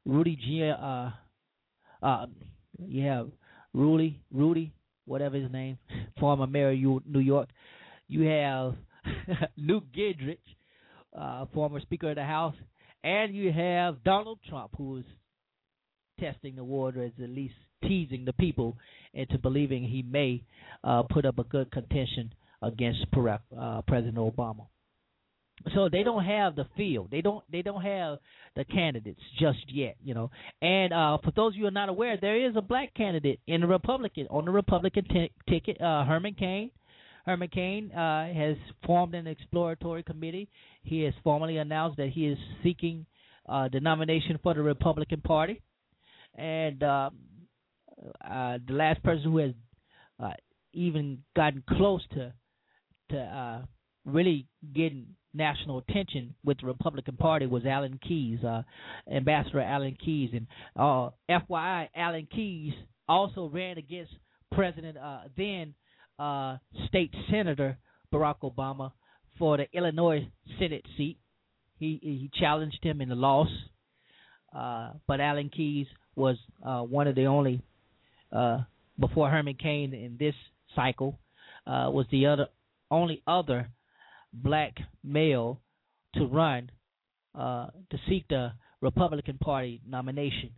Rudy 0.04 0.36
G. 0.36 0.70
Uh, 0.70 1.10
uh, 2.02 2.26
you 2.78 3.04
have 3.04 3.28
Rudy, 3.74 4.20
Rudy, 4.32 4.72
whatever 5.06 5.36
his 5.36 5.50
name, 5.50 5.78
former 6.20 6.46
mayor 6.46 6.70
of 6.70 7.06
New 7.06 7.20
York. 7.20 7.48
You 8.06 8.22
have 8.22 8.74
Newt 9.56 9.84
Gingrich, 9.92 10.38
uh, 11.18 11.46
former 11.52 11.80
Speaker 11.80 12.10
of 12.10 12.16
the 12.16 12.24
House, 12.24 12.54
and 13.02 13.34
you 13.34 13.52
have 13.52 14.02
Donald 14.04 14.38
Trump, 14.48 14.70
who 14.76 14.98
is 14.98 15.04
testing 16.20 16.56
the 16.56 16.64
water, 16.64 17.02
as 17.02 17.12
at 17.22 17.30
least 17.30 17.54
teasing 17.82 18.24
the 18.24 18.32
people 18.32 18.76
into 19.14 19.38
believing 19.38 19.84
he 19.84 20.02
may 20.02 20.42
uh, 20.84 21.02
put 21.02 21.24
up 21.24 21.38
a 21.38 21.44
good 21.44 21.70
contention 21.70 22.32
against 22.62 23.04
uh, 23.14 23.82
President 23.86 24.16
Obama. 24.16 24.66
So 25.74 25.88
they 25.90 26.02
don't 26.02 26.24
have 26.24 26.54
the 26.54 26.66
field. 26.76 27.08
They 27.10 27.20
don't. 27.20 27.42
They 27.50 27.62
don't 27.62 27.82
have 27.82 28.18
the 28.54 28.64
candidates 28.64 29.20
just 29.40 29.58
yet. 29.68 29.96
You 30.02 30.14
know. 30.14 30.30
And 30.62 30.92
uh, 30.92 31.18
for 31.24 31.32
those 31.34 31.52
of 31.52 31.56
you 31.56 31.62
who 31.62 31.68
are 31.68 31.72
not 31.72 31.88
aware, 31.88 32.16
there 32.20 32.48
is 32.48 32.54
a 32.56 32.62
black 32.62 32.94
candidate 32.94 33.40
in 33.46 33.62
the 33.62 33.66
Republican 33.66 34.28
on 34.30 34.44
the 34.44 34.52
Republican 34.52 35.04
t- 35.10 35.32
ticket. 35.48 35.80
Uh, 35.80 36.04
Herman 36.04 36.34
Cain. 36.34 36.70
Herman 37.26 37.48
Cain 37.48 37.90
uh, 37.92 38.32
has 38.32 38.56
formed 38.86 39.14
an 39.14 39.26
exploratory 39.26 40.02
committee. 40.02 40.48
He 40.82 41.02
has 41.02 41.14
formally 41.24 41.58
announced 41.58 41.98
that 41.98 42.10
he 42.10 42.26
is 42.26 42.38
seeking 42.62 43.04
uh, 43.48 43.68
the 43.70 43.80
nomination 43.80 44.38
for 44.42 44.54
the 44.54 44.62
Republican 44.62 45.20
Party. 45.20 45.60
And 46.36 46.82
uh, 46.82 47.10
the 48.24 48.72
last 48.72 49.02
person 49.02 49.24
who 49.24 49.38
has 49.38 49.52
even 50.72 51.18
gotten 51.34 51.62
close 51.68 52.02
to 52.12 52.32
to 53.10 53.18
uh, 53.18 53.62
really 54.04 54.46
getting 54.74 55.06
national 55.34 55.78
attention 55.78 56.34
with 56.44 56.58
the 56.60 56.66
Republican 56.66 57.16
Party 57.16 57.46
was 57.46 57.64
Alan 57.64 57.98
Keyes, 58.06 58.42
uh, 58.44 58.62
Ambassador 59.10 59.60
Alan 59.60 59.96
Keyes, 60.02 60.30
and 60.32 60.46
uh, 60.76 61.10
FYI, 61.30 61.88
Alan 61.94 62.26
Keyes 62.34 62.72
also 63.08 63.50
ran 63.52 63.78
against 63.78 64.12
President 64.52 64.96
uh, 64.96 65.20
then 65.36 65.74
uh, 66.18 66.56
State 66.88 67.14
Senator 67.30 67.78
Barack 68.12 68.40
Obama 68.42 68.92
for 69.38 69.56
the 69.56 69.66
Illinois 69.72 70.26
Senate 70.58 70.84
seat. 70.96 71.18
He 71.78 71.98
he 72.02 72.30
challenged 72.40 72.82
him 72.82 73.00
in 73.00 73.08
the 73.08 73.14
loss, 73.14 73.48
uh, 74.56 74.92
but 75.06 75.20
Alan 75.20 75.50
Keyes 75.50 75.86
was 76.16 76.36
uh, 76.64 76.80
one 76.80 77.06
of 77.06 77.14
the 77.14 77.26
only 77.26 77.62
before 78.98 79.30
Herman 79.30 79.54
Cain 79.54 79.94
in 79.94 80.16
this 80.18 80.34
cycle 80.74 81.18
was 81.66 82.06
the 82.10 82.26
other 82.26 82.48
only 82.90 83.22
other 83.26 83.68
black 84.32 84.74
male 85.02 85.60
to 86.14 86.26
run 86.26 86.70
uh, 87.34 87.66
to 87.90 87.98
seek 88.08 88.26
the 88.28 88.52
Republican 88.80 89.38
Party 89.38 89.80
nomination. 89.86 90.50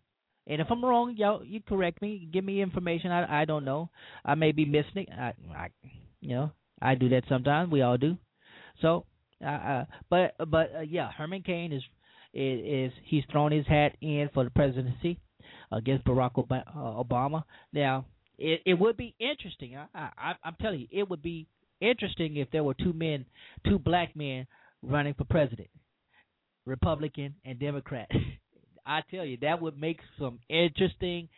And 0.47 0.61
if 0.61 0.67
I'm 0.71 0.85
wrong, 0.85 1.15
y'all, 1.17 1.45
you 1.45 1.61
correct 1.61 2.03
me, 2.03 2.29
give 2.33 2.45
me 2.45 2.63
information. 2.63 3.11
I 3.11 3.43
I 3.43 3.45
don't 3.45 3.65
know. 3.65 3.91
I 4.25 4.35
may 4.35 4.53
be 4.53 4.65
missing 4.65 5.07
it. 5.07 5.09
I, 5.11 5.35
I 5.55 5.69
you 6.21 6.31
know, 6.35 6.51
I 6.81 6.95
do 6.95 7.09
that 7.11 7.25
sometimes. 7.29 7.71
We 7.71 7.83
all 7.83 7.99
do. 7.99 8.17
So, 8.81 9.07
uh, 9.45 9.49
uh 9.49 9.85
but 10.09 10.35
but 10.51 10.73
uh, 10.77 10.81
yeah, 10.81 11.11
Herman 11.13 11.43
Cain 11.43 11.73
is, 11.73 11.83
is 12.35 12.61
is 12.65 12.93
he's 13.05 13.25
thrown 13.31 13.53
his 13.53 13.67
hat 13.67 13.97
in 14.01 14.31
for 14.33 14.45
the 14.45 14.51
presidency 14.51 15.19
against 15.71 16.05
Barack 16.05 16.33
Obama. 16.77 17.45
Now, 17.73 18.07
it 18.39 18.63
it 18.65 18.75
would 18.75 18.97
be 18.97 19.15
interesting. 19.21 19.77
I, 19.77 19.87
I 19.95 20.33
I'm 20.43 20.57
telling 20.61 20.81
you, 20.81 20.89
it 20.91 21.09
would 21.09 21.23
be 21.23 21.47
interesting 21.81 22.37
if 22.37 22.51
there 22.51 22.65
were 22.65 22.75
two 22.75 22.93
men, 22.93 23.27
two 23.67 23.79
black 23.79 24.15
men 24.15 24.47
running 24.83 25.15
for 25.15 25.25
president, 25.25 25.69
Republican 26.67 27.35
and 27.45 27.59
Democrat. 27.59 28.09
I 28.87 29.03
tell 29.11 29.25
you, 29.25 29.39
that 29.43 29.61
would 29.61 29.79
make 29.79 29.99
some 30.19 30.41
interesting 30.49 31.29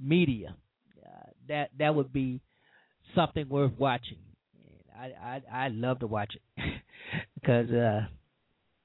media. 0.00 0.56
Uh, 1.04 1.30
that 1.48 1.70
that 1.78 1.94
would 1.94 2.12
be 2.12 2.40
something 3.14 3.48
worth 3.48 3.72
watching. 3.78 4.18
I 4.98 5.40
I 5.50 5.64
I 5.64 5.68
love 5.68 6.00
to 6.00 6.06
watch 6.06 6.34
it 6.34 6.82
because 7.34 7.70
uh, 7.70 8.06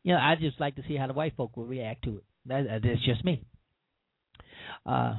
you 0.03 0.13
know 0.13 0.19
I 0.19 0.35
just 0.39 0.59
like 0.59 0.75
to 0.75 0.83
see 0.87 0.95
how 0.95 1.07
the 1.07 1.13
white 1.13 1.35
folk 1.35 1.57
will 1.57 1.65
react 1.65 2.03
to 2.05 2.17
it. 2.17 2.23
That, 2.45 2.81
that's 2.83 3.05
just 3.05 3.25
me. 3.25 3.43
Uh, 4.85 5.15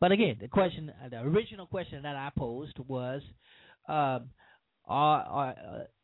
but 0.00 0.12
again, 0.12 0.36
the 0.40 0.48
question, 0.48 0.92
the 1.10 1.20
original 1.20 1.66
question 1.66 2.02
that 2.02 2.16
I 2.16 2.30
posed 2.36 2.78
was, 2.86 3.22
um, 3.88 4.28
uh, 4.88 5.52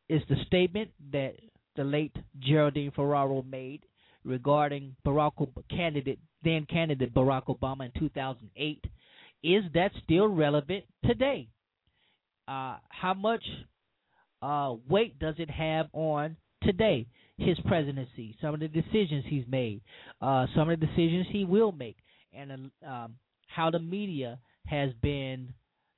is 0.09 0.22
the 0.28 0.37
statement 0.47 0.91
that 1.12 1.35
the 1.76 1.85
late 1.85 2.16
Geraldine 2.41 2.93
Ferraro 2.95 3.43
made 3.43 3.83
regarding 4.24 4.95
Barack 5.07 5.49
candidate 5.70 6.18
then 6.45 6.66
candidate 6.66 7.14
Barack 7.14 7.47
Obama 7.47 7.87
in 7.87 8.01
2008 8.01 8.85
is 9.43 9.64
that 9.74 9.91
still 10.05 10.28
relevant 10.28 10.85
today? 11.05 11.49
Uh, 12.47 12.76
how 12.89 13.14
much 13.14 13.45
uh, 14.41 14.74
weight 14.89 15.18
does 15.18 15.35
it 15.39 15.51
have 15.51 15.87
on 15.93 16.37
today? 16.62 17.07
his 17.39 17.59
presidency, 17.66 18.37
some 18.41 18.55
of 18.55 18.61
the 18.61 18.68
decisions 18.68 19.24
he's 19.26 19.45
made, 19.49 19.80
uh, 20.20 20.47
some 20.55 20.70
of 20.70 20.78
the 20.78 20.87
decisions 20.87 21.26
he 21.30 21.45
will 21.45 21.72
make, 21.72 21.97
and 22.33 22.70
um, 22.87 23.14
how 23.47 23.70
the 23.70 23.78
media 23.78 24.39
has 24.66 24.91
been 25.03 25.53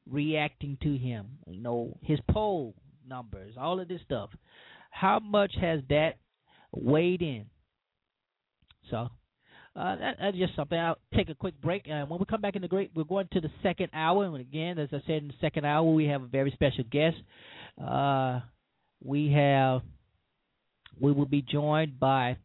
reacting 0.08 0.78
to 0.82 0.96
him. 0.96 1.38
You 1.46 1.60
know, 1.60 1.96
his 2.02 2.18
poll 2.30 2.74
numbers, 3.08 3.54
all 3.58 3.80
of 3.80 3.88
this 3.88 4.00
stuff. 4.04 4.30
How 4.90 5.18
much 5.18 5.52
has 5.60 5.80
that 5.88 6.18
weighed 6.72 7.22
in? 7.22 7.46
So 8.90 9.08
uh, 9.76 9.96
that, 9.96 10.16
that's 10.20 10.36
just 10.36 10.54
something. 10.54 10.78
I'll 10.78 10.98
take 11.14 11.28
a 11.30 11.34
quick 11.34 11.60
break, 11.60 11.88
and 11.88 12.08
when 12.08 12.20
we 12.20 12.26
come 12.26 12.40
back 12.40 12.54
in 12.54 12.62
the 12.62 12.68
great, 12.68 12.92
we're 12.94 13.04
going 13.04 13.28
to 13.32 13.40
the 13.40 13.50
second 13.62 13.88
hour. 13.92 14.24
And 14.24 14.36
again, 14.36 14.78
as 14.78 14.88
I 14.92 15.00
said 15.06 15.22
in 15.22 15.28
the 15.28 15.34
second 15.40 15.64
hour, 15.64 15.84
we 15.84 16.06
have 16.06 16.22
a 16.22 16.26
very 16.26 16.52
special 16.52 16.84
guest. 16.90 17.16
Uh, 17.82 18.40
we 19.02 19.32
have 19.32 19.82
we 21.00 21.12
will 21.12 21.26
be 21.26 21.42
joined 21.42 21.98
by 21.98 22.36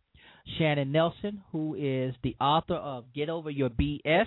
Shanon 0.60 0.88
Nelson, 0.88 1.43
who 1.51 1.76
is 1.76 2.16
the 2.24 2.36
author 2.41 2.76
of 2.76 3.14
Get 3.14 3.30
Over 3.30 3.49
Your 3.51 3.70
BS. 3.70 4.26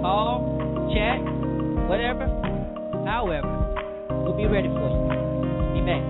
Call, 0.02 0.42
chat, 0.96 1.22
whatever, 1.88 2.26
however, 3.06 3.76
we'll 4.26 4.34
be 4.36 4.48
ready 4.48 4.70
for 4.70 4.90
you. 4.90 5.08
Be 5.80 5.86
back. 5.86 6.02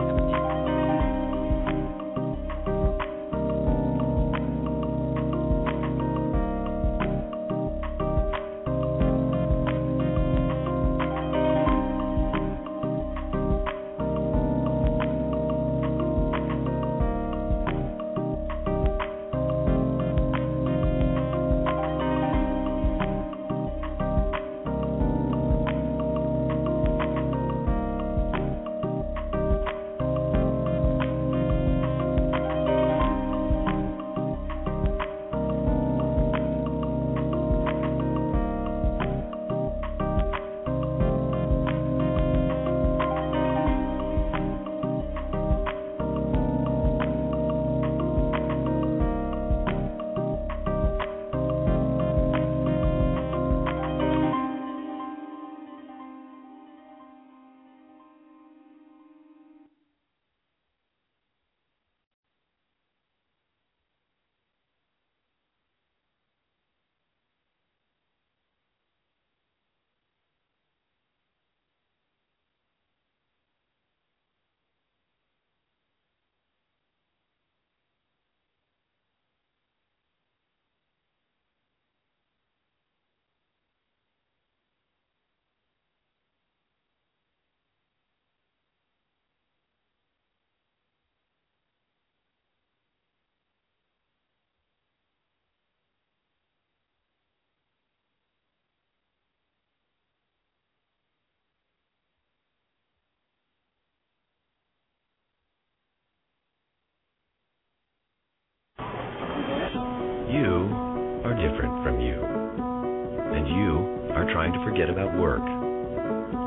Trying 114.31 114.55
to 114.55 114.63
forget 114.63 114.87
about 114.87 115.11
work 115.19 115.43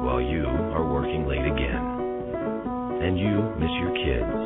while 0.08 0.20
you 0.20 0.48
are 0.72 0.88
working 0.88 1.28
late 1.28 1.44
again. 1.44 1.84
And 3.04 3.20
you 3.20 3.44
miss 3.60 3.72
your 3.76 3.92
kids. 3.92 4.40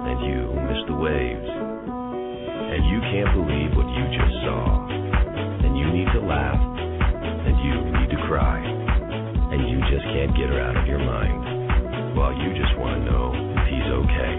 And 0.00 0.16
you 0.24 0.40
miss 0.64 0.80
the 0.88 0.96
waves. 0.96 1.50
And 1.52 2.80
you 2.88 2.98
can't 3.12 3.32
believe 3.36 3.76
what 3.76 3.84
you 3.84 4.04
just 4.16 4.34
saw. 4.48 4.64
And 4.88 5.76
you 5.76 5.84
need 5.92 6.08
to 6.16 6.24
laugh. 6.24 6.56
And 6.56 7.54
you 7.60 7.74
need 8.00 8.08
to 8.16 8.20
cry. 8.24 8.64
And 8.64 9.68
you 9.68 9.84
just 9.92 10.08
can't 10.16 10.32
get 10.32 10.48
her 10.48 10.60
out 10.60 10.76
of 10.80 10.88
your 10.88 11.04
mind. 11.04 12.16
While 12.16 12.32
you 12.32 12.56
just 12.56 12.72
want 12.80 12.96
to 12.96 13.02
know 13.04 13.36
if 13.36 13.64
he's 13.68 13.88
okay. 14.08 14.32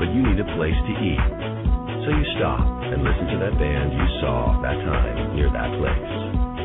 But 0.00 0.08
you 0.16 0.24
need 0.24 0.40
a 0.40 0.48
place 0.56 0.80
to 0.80 0.92
eat. 0.96 1.24
So 2.04 2.08
you 2.08 2.24
stop 2.40 2.64
and 2.88 3.04
listen 3.04 3.36
to 3.36 3.38
that 3.44 3.54
band 3.60 3.92
you 3.92 4.06
saw 4.24 4.56
that 4.64 4.80
time 4.80 5.36
near 5.36 5.52
that 5.52 5.70
place. 5.76 6.21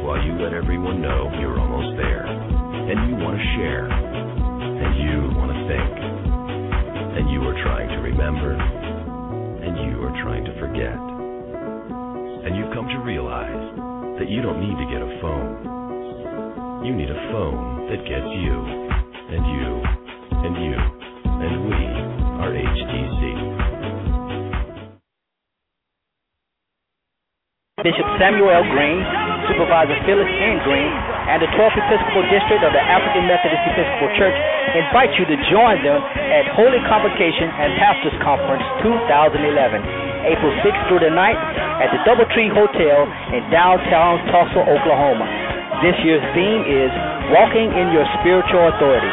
While 0.08 0.24
you 0.24 0.40
let 0.40 0.56
everyone 0.56 1.04
know 1.04 1.28
you're 1.36 1.60
almost 1.60 2.00
there. 2.00 2.24
And 2.24 3.12
you 3.12 3.20
want 3.20 3.36
to 3.36 3.44
share. 3.60 3.92
And 3.92 5.04
you 5.04 5.36
want 5.36 5.52
to 5.52 5.60
think. 5.68 5.92
And 7.20 7.28
you 7.28 7.44
are 7.44 7.60
trying 7.60 7.92
to 7.92 8.00
remember. 8.00 8.56
And 8.56 9.76
you 9.84 10.00
are 10.08 10.16
trying 10.24 10.48
to 10.48 10.56
forget. 10.64 10.96
And 10.96 12.56
you've 12.56 12.72
come 12.72 12.88
to 12.88 13.04
realize 13.04 13.76
that 14.24 14.32
you 14.32 14.40
don't 14.40 14.64
need 14.64 14.80
to 14.80 14.88
get 14.88 15.04
a 15.04 15.12
phone. 15.20 16.88
You 16.88 16.96
need 16.96 17.12
a 17.12 17.22
phone 17.36 17.92
that 17.92 18.00
gets 18.08 18.32
you. 18.32 18.56
And 18.64 19.44
you. 19.44 19.70
And 20.40 20.56
you. 20.56 20.76
And 21.36 21.68
we 21.68 21.84
are 22.48 22.56
HTC. 22.56 23.68
Bishop 27.84 28.08
Samuel 28.18 28.64
Green, 28.72 29.27
Supervisor 29.48 29.96
Phyllis 30.04 30.28
N. 30.28 30.60
Green, 30.68 30.92
and 31.32 31.40
the 31.40 31.50
12th 31.56 31.76
Episcopal 31.76 32.24
District 32.28 32.62
of 32.64 32.72
the 32.76 32.84
African 32.84 33.28
Methodist 33.28 33.64
Episcopal 33.64 34.12
Church 34.20 34.38
invite 34.76 35.12
you 35.16 35.24
to 35.28 35.38
join 35.48 35.80
them 35.84 36.00
at 36.04 36.48
Holy 36.56 36.80
Convocation 36.88 37.48
and 37.48 37.76
Pastors 37.80 38.16
Conference 38.20 38.64
2011, 38.84 40.28
April 40.28 40.52
6th 40.64 40.84
through 40.92 41.04
the 41.04 41.12
9th 41.12 41.44
at 41.80 41.90
the 41.96 42.00
Doubletree 42.04 42.52
Hotel 42.52 43.08
in 43.32 43.42
downtown 43.48 44.20
Tulsa, 44.32 44.68
Oklahoma. 44.68 45.26
This 45.80 45.96
year's 46.04 46.24
theme 46.36 46.64
is 46.68 46.92
Walking 47.32 47.72
in 47.72 47.96
Your 47.96 48.08
Spiritual 48.20 48.68
Authority. 48.76 49.12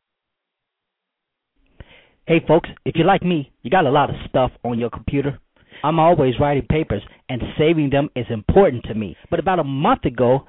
Hey, 2.27 2.43
folks, 2.49 2.71
if 2.87 2.97
you're 2.97 3.07
like 3.07 3.23
me, 3.23 3.53
you 3.63 3.71
got 3.71 3.85
a 3.85 3.91
lot 3.91 4.09
of 4.09 4.17
stuff 4.29 4.51
on 4.65 4.79
your 4.79 4.89
computer. 4.91 5.39
I'm 5.85 5.99
always 5.99 6.41
writing 6.41 6.67
papers, 6.67 7.03
and 7.29 7.43
saving 7.59 7.91
them 7.91 8.09
is 8.17 8.25
important 8.31 8.85
to 8.85 8.95
me. 8.95 9.19
But 9.31 9.39
about 9.39 9.59
a 9.59 9.65
month 9.65 10.07
ago, 10.07 10.47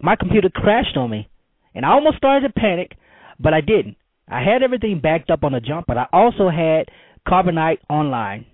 my 0.00 0.16
computer 0.16 0.50
crashed 0.52 0.96
on 0.96 1.08
me, 1.08 1.28
and 1.72 1.86
I 1.86 1.90
almost 1.90 2.16
started 2.16 2.48
to 2.48 2.60
panic, 2.60 2.96
but 3.38 3.54
I 3.54 3.60
didn't. 3.60 3.96
I 4.28 4.42
had 4.42 4.64
everything 4.64 4.98
backed 5.00 5.30
up 5.30 5.44
on 5.44 5.54
a 5.54 5.60
jump, 5.60 5.86
but 5.86 5.98
I 5.98 6.06
also 6.12 6.50
had 6.50 6.86
Carbonite 7.28 7.78
online. 7.88 8.44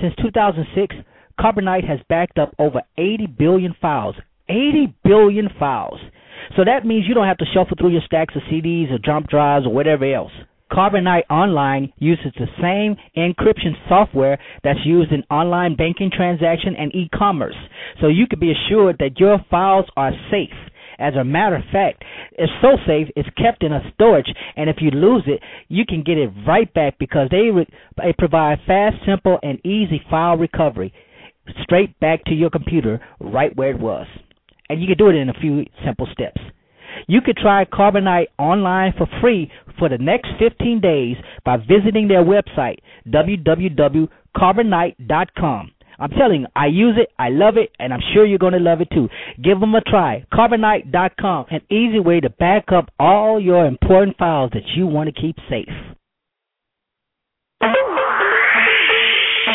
Since 0.00 0.14
2006, 0.20 0.96
Carbonite 1.38 1.86
has 1.86 2.00
backed 2.08 2.38
up 2.38 2.56
over 2.58 2.82
80 2.98 3.28
billion 3.38 3.76
files. 3.80 4.16
80 4.48 4.96
billion 5.04 5.48
files. 5.60 6.00
So 6.56 6.64
that 6.64 6.84
means 6.84 7.04
you 7.06 7.14
don't 7.14 7.28
have 7.28 7.38
to 7.38 7.46
shuffle 7.54 7.76
through 7.78 7.92
your 7.92 8.02
stacks 8.04 8.34
of 8.34 8.42
CDs 8.50 8.90
or 8.90 8.98
jump 8.98 9.28
drives 9.28 9.64
or 9.64 9.72
whatever 9.72 10.12
else. 10.12 10.32
Carbonite 10.72 11.24
Online 11.28 11.92
uses 11.98 12.32
the 12.38 12.46
same 12.60 12.96
encryption 13.16 13.74
software 13.88 14.38
that's 14.64 14.78
used 14.84 15.12
in 15.12 15.22
online 15.30 15.76
banking 15.76 16.10
transaction 16.10 16.74
and 16.78 16.94
e-commerce. 16.94 17.56
So 18.00 18.08
you 18.08 18.26
can 18.26 18.40
be 18.40 18.52
assured 18.52 18.96
that 18.98 19.20
your 19.20 19.38
files 19.50 19.86
are 19.96 20.12
safe. 20.30 20.48
As 20.98 21.14
a 21.14 21.24
matter 21.24 21.56
of 21.56 21.64
fact, 21.72 22.04
it's 22.32 22.52
so 22.62 22.76
safe 22.86 23.08
it's 23.16 23.28
kept 23.36 23.62
in 23.62 23.72
a 23.72 23.92
storage, 23.94 24.32
and 24.56 24.70
if 24.70 24.76
you 24.80 24.90
lose 24.90 25.24
it, 25.26 25.40
you 25.68 25.84
can 25.84 26.02
get 26.02 26.16
it 26.16 26.30
right 26.46 26.72
back 26.72 26.98
because 26.98 27.28
they, 27.30 27.50
re- 27.50 27.68
they 27.98 28.14
provide 28.16 28.58
fast, 28.66 28.96
simple, 29.04 29.38
and 29.42 29.58
easy 29.66 30.00
file 30.08 30.36
recovery 30.36 30.92
straight 31.62 31.98
back 32.00 32.24
to 32.24 32.34
your 32.34 32.50
computer 32.50 33.00
right 33.20 33.54
where 33.56 33.70
it 33.70 33.80
was. 33.80 34.06
And 34.68 34.80
you 34.80 34.86
can 34.86 34.96
do 34.96 35.10
it 35.10 35.16
in 35.16 35.28
a 35.28 35.34
few 35.34 35.64
simple 35.84 36.06
steps. 36.12 36.40
You 37.06 37.20
could 37.20 37.36
try 37.36 37.64
Carbonite 37.64 38.26
online 38.38 38.92
for 38.96 39.06
free 39.20 39.50
for 39.78 39.88
the 39.88 39.98
next 39.98 40.30
15 40.38 40.80
days 40.80 41.16
by 41.44 41.56
visiting 41.56 42.08
their 42.08 42.24
website, 42.24 42.78
www.carbonite.com. 43.08 45.70
I'm 45.98 46.10
telling 46.10 46.40
you, 46.42 46.46
I 46.56 46.66
use 46.66 46.96
it, 46.98 47.10
I 47.18 47.28
love 47.28 47.56
it, 47.56 47.70
and 47.78 47.92
I'm 47.92 48.00
sure 48.12 48.26
you're 48.26 48.38
going 48.38 48.54
to 48.54 48.58
love 48.58 48.80
it 48.80 48.88
too. 48.92 49.08
Give 49.42 49.60
them 49.60 49.74
a 49.74 49.80
try. 49.82 50.24
Carbonite.com, 50.32 51.46
an 51.50 51.60
easy 51.70 52.00
way 52.00 52.20
to 52.20 52.30
back 52.30 52.72
up 52.72 52.90
all 52.98 53.38
your 53.40 53.66
important 53.66 54.16
files 54.18 54.50
that 54.54 54.66
you 54.74 54.86
want 54.86 55.14
to 55.14 55.20
keep 55.20 55.36
safe. 55.48 55.68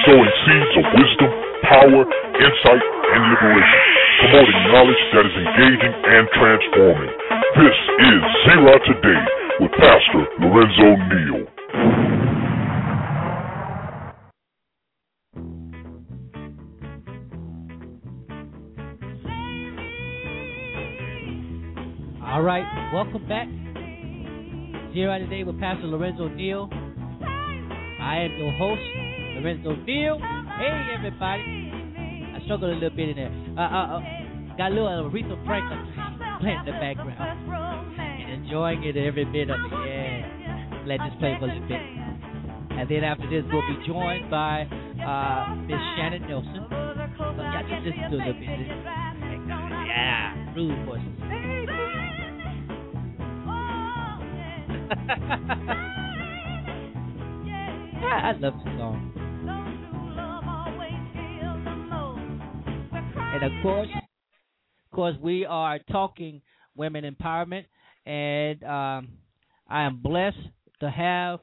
Sowing 0.05 0.31
seeds 0.47 0.73
of 0.79 0.85
wisdom, 0.95 1.31
power, 1.67 2.01
insight, 2.39 2.83
and 3.11 3.21
liberation. 3.27 3.79
Promoting 4.23 4.59
knowledge 4.71 5.03
that 5.13 5.25
is 5.27 5.35
engaging 5.35 5.93
and 5.93 6.23
transforming. 6.31 7.11
This 7.37 7.75
is 7.99 8.21
Zera 8.47 8.79
Today 8.83 9.21
with 9.59 9.71
Pastor 9.73 10.25
Lorenzo 10.39 10.95
Neal. 11.13 11.45
All 22.23 22.41
right, 22.41 22.65
welcome 22.91 23.27
back. 23.27 23.47
Zera 24.95 25.19
Today 25.19 25.43
with 25.43 25.59
Pastor 25.59 25.85
Lorenzo 25.85 26.29
Neal. 26.29 26.69
I 28.01 28.17
am 28.25 28.31
your 28.39 28.51
host, 28.53 28.81
Lorenzo 29.35 29.75
Neal. 29.85 30.17
Hey, 30.17 30.93
everybody. 30.95 31.71
I 32.33 32.39
struggled 32.45 32.71
a 32.71 32.73
little 32.73 32.89
bit 32.89 33.09
in 33.09 33.15
there. 33.15 33.31
Uh, 33.55 33.61
uh, 33.61 33.97
uh, 33.97 34.16
got 34.57 34.71
a 34.71 34.75
little 34.75 35.09
Aretha 35.09 35.45
Franklin 35.45 35.93
playing 36.41 36.59
in 36.59 36.65
the 36.65 36.71
background. 36.71 37.19
And 37.99 38.43
enjoying 38.43 38.83
it, 38.83 38.97
every 38.97 39.25
bit 39.25 39.49
of 39.49 39.59
it. 39.59 39.71
Yeah. 39.71 40.83
Let 40.85 40.99
this 41.05 41.13
play 41.19 41.37
for 41.39 41.45
a 41.45 41.53
little 41.53 41.67
bit. 41.67 41.81
And 42.77 42.89
then 42.89 43.03
after 43.03 43.29
this, 43.29 43.43
we'll 43.51 43.61
be 43.67 43.77
joined 43.85 44.31
by 44.31 44.63
uh, 44.63 45.55
Miss 45.61 45.77
Shanon 45.97 46.27
Nelson. 46.27 46.65
So 46.69 47.41
y'all 47.41 47.61
just 47.69 47.85
listen 47.85 48.09
to 48.09 48.15
a 48.15 48.17
little 48.17 48.33
bit. 48.33 48.47
Yeah, 49.87 50.55
rude 50.55 50.85
voices. 50.85 51.05
yeah, 58.01 58.21
I 58.23 58.31
love 58.39 58.53
the 58.63 58.71
song. 58.77 59.13
And 63.33 63.43
of 63.43 63.51
course, 63.61 63.89
of 64.97 65.13
course, 65.13 65.15
we 65.21 65.45
are 65.45 65.77
talking 65.91 66.41
women 66.75 67.03
empowerment. 67.03 67.65
and 68.07 68.63
um, 68.63 69.09
I 69.67 69.83
am 69.83 70.01
blessed 70.01 70.37
to 70.79 70.89
have 70.89 71.39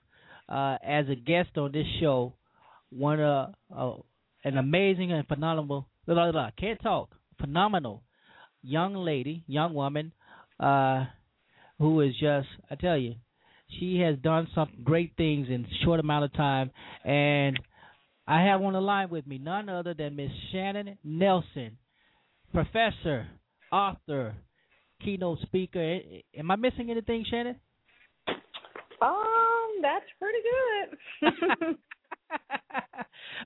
uh, 0.48 0.78
as 0.84 1.08
a 1.08 1.14
guest 1.14 1.56
on 1.56 1.70
this 1.70 1.86
show 2.00 2.34
one 2.90 3.20
uh, 3.20 3.52
uh 3.72 3.92
an 4.42 4.58
amazing 4.58 5.12
and 5.12 5.24
phenomenal 5.28 5.86
blah, 6.04 6.14
blah, 6.16 6.32
blah, 6.32 6.50
can't 6.58 6.82
talk 6.82 7.14
phenomenal 7.40 8.02
young 8.64 8.96
lady, 8.96 9.44
young 9.46 9.72
woman, 9.72 10.12
uh, 10.58 11.04
who 11.78 12.00
is 12.00 12.12
just 12.20 12.48
I 12.68 12.74
tell 12.74 12.98
you, 12.98 13.14
she 13.78 14.00
has 14.00 14.18
done 14.18 14.48
some 14.52 14.70
great 14.82 15.12
things 15.16 15.46
in 15.48 15.64
short 15.84 16.00
amount 16.00 16.24
of 16.24 16.32
time 16.32 16.72
and 17.04 17.56
I 18.26 18.46
have 18.46 18.60
on 18.62 18.72
the 18.72 18.80
line 18.80 19.10
with 19.10 19.28
me 19.28 19.38
none 19.38 19.68
other 19.68 19.94
than 19.94 20.16
Miss 20.16 20.32
Shanon 20.52 20.96
Nelson, 21.04 21.78
professor, 22.52 23.28
author, 23.74 24.34
keynote 25.02 25.38
speaker. 25.42 25.98
Am 26.36 26.50
I 26.50 26.56
missing 26.56 26.90
anything, 26.90 27.24
Shanon? 27.32 27.56
Um, 29.02 29.82
that's 29.82 30.04
pretty 30.18 30.38
good. 31.32 31.76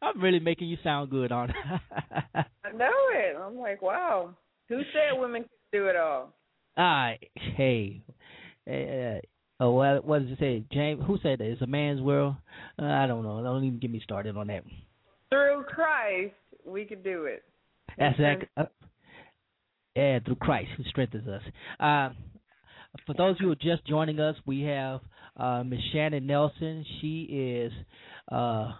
I'm 0.02 0.20
really 0.20 0.40
making 0.40 0.68
you 0.68 0.76
sound 0.84 1.10
good 1.10 1.32
on. 1.32 1.52
I 2.34 2.72
know 2.74 2.90
it. 3.14 3.36
I'm 3.40 3.58
like, 3.58 3.82
wow. 3.82 4.34
Who 4.68 4.80
said 4.92 5.18
women 5.18 5.42
can 5.42 5.50
do 5.80 5.86
it 5.86 5.96
all? 5.96 6.34
Ah, 6.76 7.12
hey, 7.56 8.02
uh, 8.68 9.20
oh, 9.58 9.72
what, 9.72 10.04
what 10.04 10.22
does 10.22 10.32
it 10.32 10.38
say? 10.38 10.64
James, 10.70 11.02
who 11.06 11.18
said 11.22 11.40
that? 11.40 11.46
It's 11.46 11.62
a 11.62 11.66
man's 11.66 12.00
world. 12.00 12.36
Uh, 12.80 12.84
I 12.84 13.06
don't 13.06 13.24
know. 13.24 13.42
Don't 13.42 13.64
even 13.64 13.80
get 13.80 13.90
me 13.90 14.00
started 14.04 14.36
on 14.36 14.46
that. 14.48 14.62
Through 15.30 15.64
Christ, 15.64 16.34
we 16.64 16.84
can 16.84 17.02
do 17.02 17.24
it. 17.24 17.42
That's 17.98 18.14
exactly. 18.14 18.48
Uh, 19.98 20.20
through 20.24 20.36
Christ 20.36 20.68
who 20.76 20.84
strengthens 20.84 21.26
us. 21.26 21.42
Uh, 21.80 22.10
for 23.04 23.14
those 23.14 23.36
who 23.40 23.50
are 23.50 23.56
just 23.56 23.84
joining 23.84 24.20
us, 24.20 24.36
we 24.46 24.62
have 24.62 25.00
uh, 25.36 25.64
Miss 25.64 25.80
Shanon 25.92 26.22
Nelson. 26.22 26.84
She 27.00 27.22
is 27.22 27.72
uh, 28.30 28.74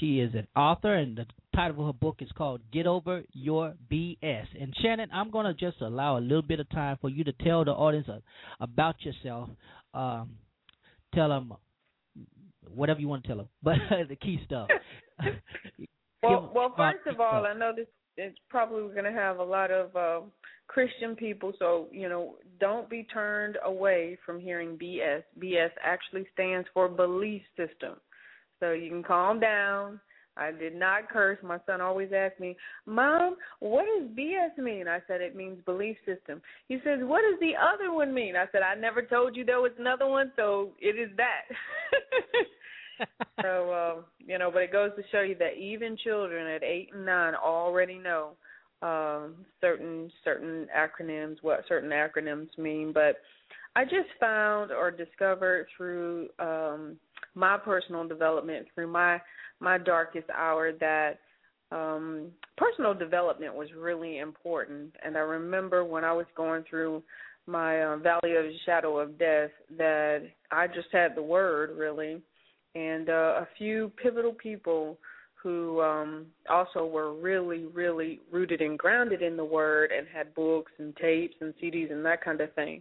she 0.00 0.20
is 0.20 0.32
an 0.34 0.48
author, 0.56 0.94
and 0.94 1.18
the 1.18 1.26
title 1.54 1.80
of 1.80 1.94
her 1.94 1.98
book 1.98 2.16
is 2.20 2.30
called 2.34 2.62
"Get 2.72 2.86
Over 2.86 3.24
Your 3.34 3.74
BS." 3.90 4.46
And 4.58 4.74
Shanon, 4.82 5.08
I'm 5.12 5.30
going 5.30 5.44
to 5.44 5.52
just 5.52 5.82
allow 5.82 6.16
a 6.16 6.20
little 6.20 6.40
bit 6.40 6.60
of 6.60 6.70
time 6.70 6.96
for 7.02 7.10
you 7.10 7.24
to 7.24 7.32
tell 7.32 7.66
the 7.66 7.72
audience 7.72 8.08
about 8.58 8.94
yourself. 9.04 9.50
Um, 9.92 10.36
tell 11.14 11.28
them 11.28 11.52
whatever 12.74 13.00
you 13.00 13.08
want 13.08 13.24
to 13.24 13.28
tell 13.28 13.36
them, 13.36 13.48
but 13.62 13.74
the 14.08 14.16
key 14.16 14.40
stuff. 14.46 14.68
well, 16.22 16.50
well, 16.54 16.72
first 16.74 17.06
of 17.06 17.20
all, 17.20 17.44
I 17.44 17.52
know 17.52 17.72
this 17.76 17.86
it's 18.16 18.38
probably 18.48 18.92
going 18.92 19.04
to 19.04 19.12
have 19.12 19.38
a 19.38 19.44
lot 19.44 19.70
of 19.70 19.96
uh, 19.96 20.20
Christian 20.66 21.16
people, 21.16 21.52
so 21.58 21.86
you 21.90 22.08
know, 22.08 22.36
don't 22.60 22.88
be 22.88 23.04
turned 23.12 23.58
away 23.64 24.18
from 24.24 24.40
hearing 24.40 24.78
BS. 24.78 25.22
BS 25.38 25.70
actually 25.82 26.26
stands 26.32 26.68
for 26.72 26.88
belief 26.88 27.42
system. 27.56 27.94
So 28.60 28.72
you 28.72 28.88
can 28.88 29.02
calm 29.02 29.40
down. 29.40 30.00
I 30.36 30.50
did 30.50 30.74
not 30.74 31.10
curse. 31.10 31.38
My 31.42 31.58
son 31.66 31.80
always 31.82 32.10
asks 32.16 32.40
me, 32.40 32.56
Mom, 32.86 33.36
what 33.60 33.84
does 33.84 34.08
BS 34.16 34.56
mean? 34.56 34.88
I 34.88 35.00
said, 35.06 35.20
It 35.20 35.36
means 35.36 35.58
belief 35.66 35.96
system. 36.06 36.40
He 36.68 36.76
says, 36.84 37.00
What 37.02 37.22
does 37.28 37.38
the 37.40 37.52
other 37.60 37.92
one 37.92 38.14
mean? 38.14 38.34
I 38.36 38.46
said, 38.50 38.62
I 38.62 38.74
never 38.74 39.02
told 39.02 39.36
you 39.36 39.44
there 39.44 39.60
was 39.60 39.72
another 39.78 40.06
one, 40.06 40.32
so 40.36 40.70
it 40.80 40.98
is 40.98 41.14
that. 41.16 41.42
so, 43.42 43.70
uh, 43.70 44.02
you 44.18 44.38
know, 44.38 44.50
but 44.50 44.62
it 44.62 44.72
goes 44.72 44.90
to 44.96 45.02
show 45.10 45.20
you 45.22 45.34
that 45.36 45.56
even 45.58 45.96
children 45.96 46.46
at 46.46 46.62
eight 46.62 46.90
and 46.94 47.06
nine 47.06 47.34
already 47.34 47.98
know 47.98 48.30
um, 48.82 49.34
certain 49.60 50.10
certain 50.24 50.66
acronyms, 50.76 51.36
what 51.42 51.64
certain 51.68 51.90
acronyms 51.90 52.56
mean. 52.58 52.92
But 52.92 53.16
I 53.74 53.84
just 53.84 54.08
found 54.20 54.70
or 54.70 54.90
discovered 54.90 55.66
through 55.76 56.28
um, 56.38 56.96
my 57.34 57.56
personal 57.56 58.06
development, 58.06 58.66
through 58.74 58.88
my 58.88 59.20
my 59.60 59.78
darkest 59.78 60.28
hour, 60.30 60.72
that 60.72 61.20
um, 61.70 62.28
personal 62.56 62.94
development 62.94 63.54
was 63.54 63.68
really 63.76 64.18
important. 64.18 64.94
And 65.04 65.16
I 65.16 65.20
remember 65.20 65.84
when 65.84 66.04
I 66.04 66.12
was 66.12 66.26
going 66.36 66.64
through 66.68 67.02
my 67.46 67.82
uh, 67.82 67.96
valley 67.96 68.36
of 68.36 68.44
shadow 68.66 68.98
of 68.98 69.18
death, 69.18 69.50
that 69.78 70.22
I 70.50 70.66
just 70.66 70.88
had 70.92 71.14
the 71.14 71.22
word 71.22 71.70
really, 71.76 72.20
and 72.74 73.08
uh, 73.08 73.40
a 73.42 73.48
few 73.58 73.92
pivotal 74.02 74.32
people 74.32 74.98
who 75.34 75.80
um 75.80 76.26
also 76.48 76.86
were 76.86 77.14
really 77.14 77.64
really 77.66 78.20
rooted 78.30 78.60
and 78.60 78.78
grounded 78.78 79.22
in 79.22 79.36
the 79.36 79.44
word 79.44 79.90
and 79.96 80.06
had 80.06 80.32
books 80.34 80.70
and 80.78 80.94
tapes 80.96 81.34
and 81.40 81.52
CDs 81.60 81.90
and 81.90 82.04
that 82.04 82.24
kind 82.24 82.40
of 82.40 82.52
thing. 82.54 82.80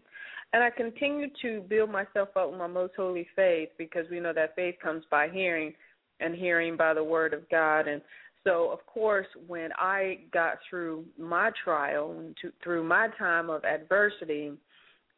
And 0.53 0.63
I 0.63 0.69
continue 0.69 1.27
to 1.41 1.61
build 1.61 1.89
myself 1.89 2.29
up 2.35 2.49
with 2.51 2.59
my 2.59 2.67
most 2.67 2.93
holy 2.95 3.27
faith 3.35 3.69
because 3.77 4.05
we 4.11 4.19
know 4.19 4.33
that 4.33 4.55
faith 4.55 4.75
comes 4.83 5.03
by 5.09 5.29
hearing 5.29 5.73
and 6.19 6.35
hearing 6.35 6.75
by 6.75 6.93
the 6.93 7.03
word 7.03 7.33
of 7.33 7.49
God. 7.49 7.87
And 7.87 8.01
so, 8.43 8.69
of 8.69 8.85
course, 8.85 9.27
when 9.47 9.69
I 9.77 10.19
got 10.33 10.57
through 10.69 11.05
my 11.17 11.51
trial 11.63 12.15
and 12.17 12.35
through 12.63 12.83
my 12.83 13.07
time 13.17 13.49
of 13.49 13.63
adversity, 13.63 14.49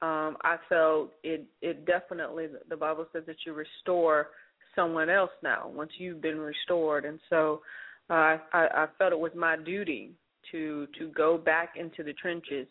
um, 0.02 0.38
I 0.44 0.58
felt 0.68 1.12
it. 1.24 1.46
It 1.62 1.86
definitely 1.86 2.48
the 2.70 2.76
Bible 2.76 3.08
says 3.14 3.24
that 3.26 3.38
you 3.46 3.54
restore 3.54 4.28
someone 4.76 5.10
else 5.10 5.32
now 5.42 5.72
once 5.74 5.92
you've 5.98 6.22
been 6.22 6.40
restored, 6.40 7.06
and 7.06 7.20
so 7.30 7.62
uh, 8.10 8.14
I, 8.14 8.38
I 8.54 8.88
felt 8.98 9.14
it 9.14 9.20
was 9.20 9.32
my 9.36 9.58
duty 9.58 10.12
to 10.52 10.88
to 11.00 11.10
go 11.10 11.38
back 11.38 11.76
into 11.78 12.04
the 12.04 12.14
trenches 12.14 12.68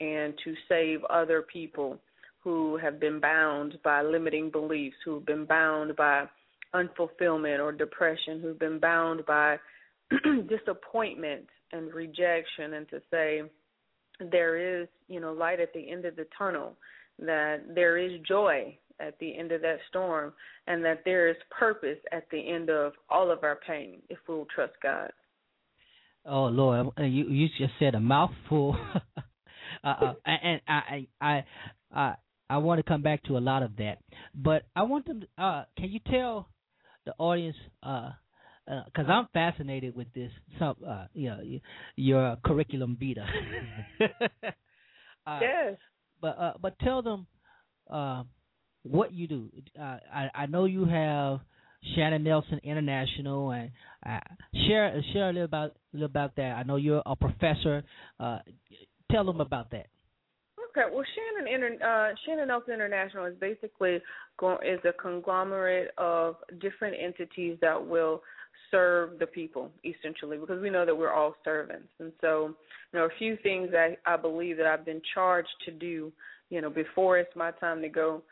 and 0.00 0.34
to 0.44 0.54
save 0.68 1.04
other 1.04 1.42
people 1.42 1.98
who 2.42 2.76
have 2.78 3.00
been 3.00 3.20
bound 3.20 3.76
by 3.82 4.02
limiting 4.02 4.50
beliefs, 4.50 4.96
who've 5.04 5.26
been 5.26 5.44
bound 5.44 5.96
by 5.96 6.24
unfulfillment 6.74 7.58
or 7.58 7.72
depression, 7.72 8.40
who've 8.40 8.58
been 8.58 8.78
bound 8.78 9.26
by 9.26 9.56
disappointment 10.48 11.46
and 11.72 11.92
rejection, 11.92 12.74
and 12.74 12.88
to 12.88 13.02
say 13.10 13.42
there 14.30 14.80
is, 14.80 14.88
you 15.08 15.20
know, 15.20 15.32
light 15.32 15.60
at 15.60 15.72
the 15.72 15.90
end 15.90 16.04
of 16.04 16.16
the 16.16 16.26
tunnel, 16.36 16.76
that 17.18 17.58
there 17.74 17.98
is 17.98 18.12
joy 18.26 18.76
at 19.00 19.18
the 19.18 19.36
end 19.36 19.52
of 19.52 19.60
that 19.62 19.78
storm, 19.88 20.32
and 20.66 20.84
that 20.84 21.02
there 21.04 21.28
is 21.28 21.36
purpose 21.50 21.98
at 22.12 22.28
the 22.30 22.48
end 22.48 22.70
of 22.70 22.92
all 23.08 23.30
of 23.30 23.44
our 23.44 23.58
pain 23.66 24.00
if 24.08 24.18
we 24.28 24.34
will 24.34 24.46
trust 24.54 24.74
God. 24.82 25.10
Oh 26.24 26.46
Lord, 26.46 26.88
you 26.98 27.28
you 27.28 27.48
just 27.58 27.72
said 27.78 27.94
a 27.94 28.00
mouthful. 28.00 28.76
uh, 29.84 29.86
uh, 29.86 30.14
and 30.26 30.60
I, 30.68 31.06
I, 31.20 31.44
I, 31.90 32.14
I 32.50 32.58
want 32.58 32.78
to 32.78 32.82
come 32.82 33.02
back 33.02 33.22
to 33.24 33.38
a 33.38 33.40
lot 33.40 33.62
of 33.62 33.76
that, 33.76 33.98
but 34.34 34.62
I 34.74 34.82
want 34.82 35.06
them. 35.06 35.22
Uh, 35.36 35.64
can 35.76 35.90
you 35.90 36.00
tell 36.10 36.48
the 37.06 37.14
audience? 37.18 37.56
Uh, 37.82 38.10
because 38.84 39.06
uh, 39.08 39.12
I'm 39.12 39.28
fascinated 39.32 39.96
with 39.96 40.12
this. 40.12 40.30
Some, 40.58 40.76
uh, 40.86 41.06
you 41.14 41.30
know, 41.30 41.40
your 41.96 42.36
curriculum 42.44 42.98
vitae. 43.00 43.24
uh, 45.26 45.38
yes. 45.40 45.76
But 46.20 46.38
uh, 46.38 46.52
but 46.60 46.78
tell 46.80 47.00
them 47.02 47.26
uh, 47.90 48.24
what 48.90 49.12
you 49.12 49.26
do. 49.26 49.48
Uh, 49.78 49.98
I 50.12 50.30
I 50.34 50.46
know 50.46 50.64
you 50.64 50.84
have 50.84 51.40
Shanon 51.96 52.22
Nelson 52.22 52.60
International, 52.62 53.50
and 53.52 53.70
uh, 54.04 54.20
share 54.66 55.02
share 55.12 55.30
a 55.30 55.32
little 55.32 55.44
about 55.44 55.76
little 55.92 56.06
about 56.06 56.36
that. 56.36 56.56
I 56.56 56.62
know 56.62 56.76
you're 56.76 57.02
a 57.06 57.16
professor. 57.16 57.84
Uh, 58.18 58.38
tell 59.10 59.24
them 59.24 59.40
about 59.40 59.70
that. 59.70 59.86
Okay, 60.70 60.88
well, 60.92 61.04
Shanon 61.04 61.52
Inter- 61.52 61.78
uh, 61.82 62.14
Shanon 62.28 62.48
Nelson 62.48 62.74
International 62.74 63.26
is 63.26 63.34
basically 63.40 63.96
is 63.96 64.80
a 64.84 64.92
conglomerate 65.00 65.90
of 65.98 66.36
different 66.60 66.96
entities 67.00 67.56
that 67.60 67.84
will 67.84 68.22
serve 68.70 69.18
the 69.18 69.26
people 69.26 69.70
essentially 69.84 70.36
because 70.36 70.60
we 70.60 70.70
know 70.70 70.84
that 70.84 70.96
we're 70.96 71.12
all 71.12 71.34
servants 71.44 71.88
and 72.00 72.12
so 72.20 72.54
you 72.92 72.98
know 72.98 73.06
a 73.06 73.18
few 73.18 73.36
things 73.42 73.70
that 73.70 73.96
I 74.04 74.16
believe 74.16 74.56
that 74.58 74.66
I've 74.66 74.84
been 74.84 75.00
charged 75.14 75.48
to 75.64 75.70
do 75.70 76.12
you 76.50 76.60
know 76.60 76.68
before 76.68 77.18
it's 77.18 77.34
my 77.34 77.50
time 77.52 77.80
to 77.82 77.88
go 77.88 78.22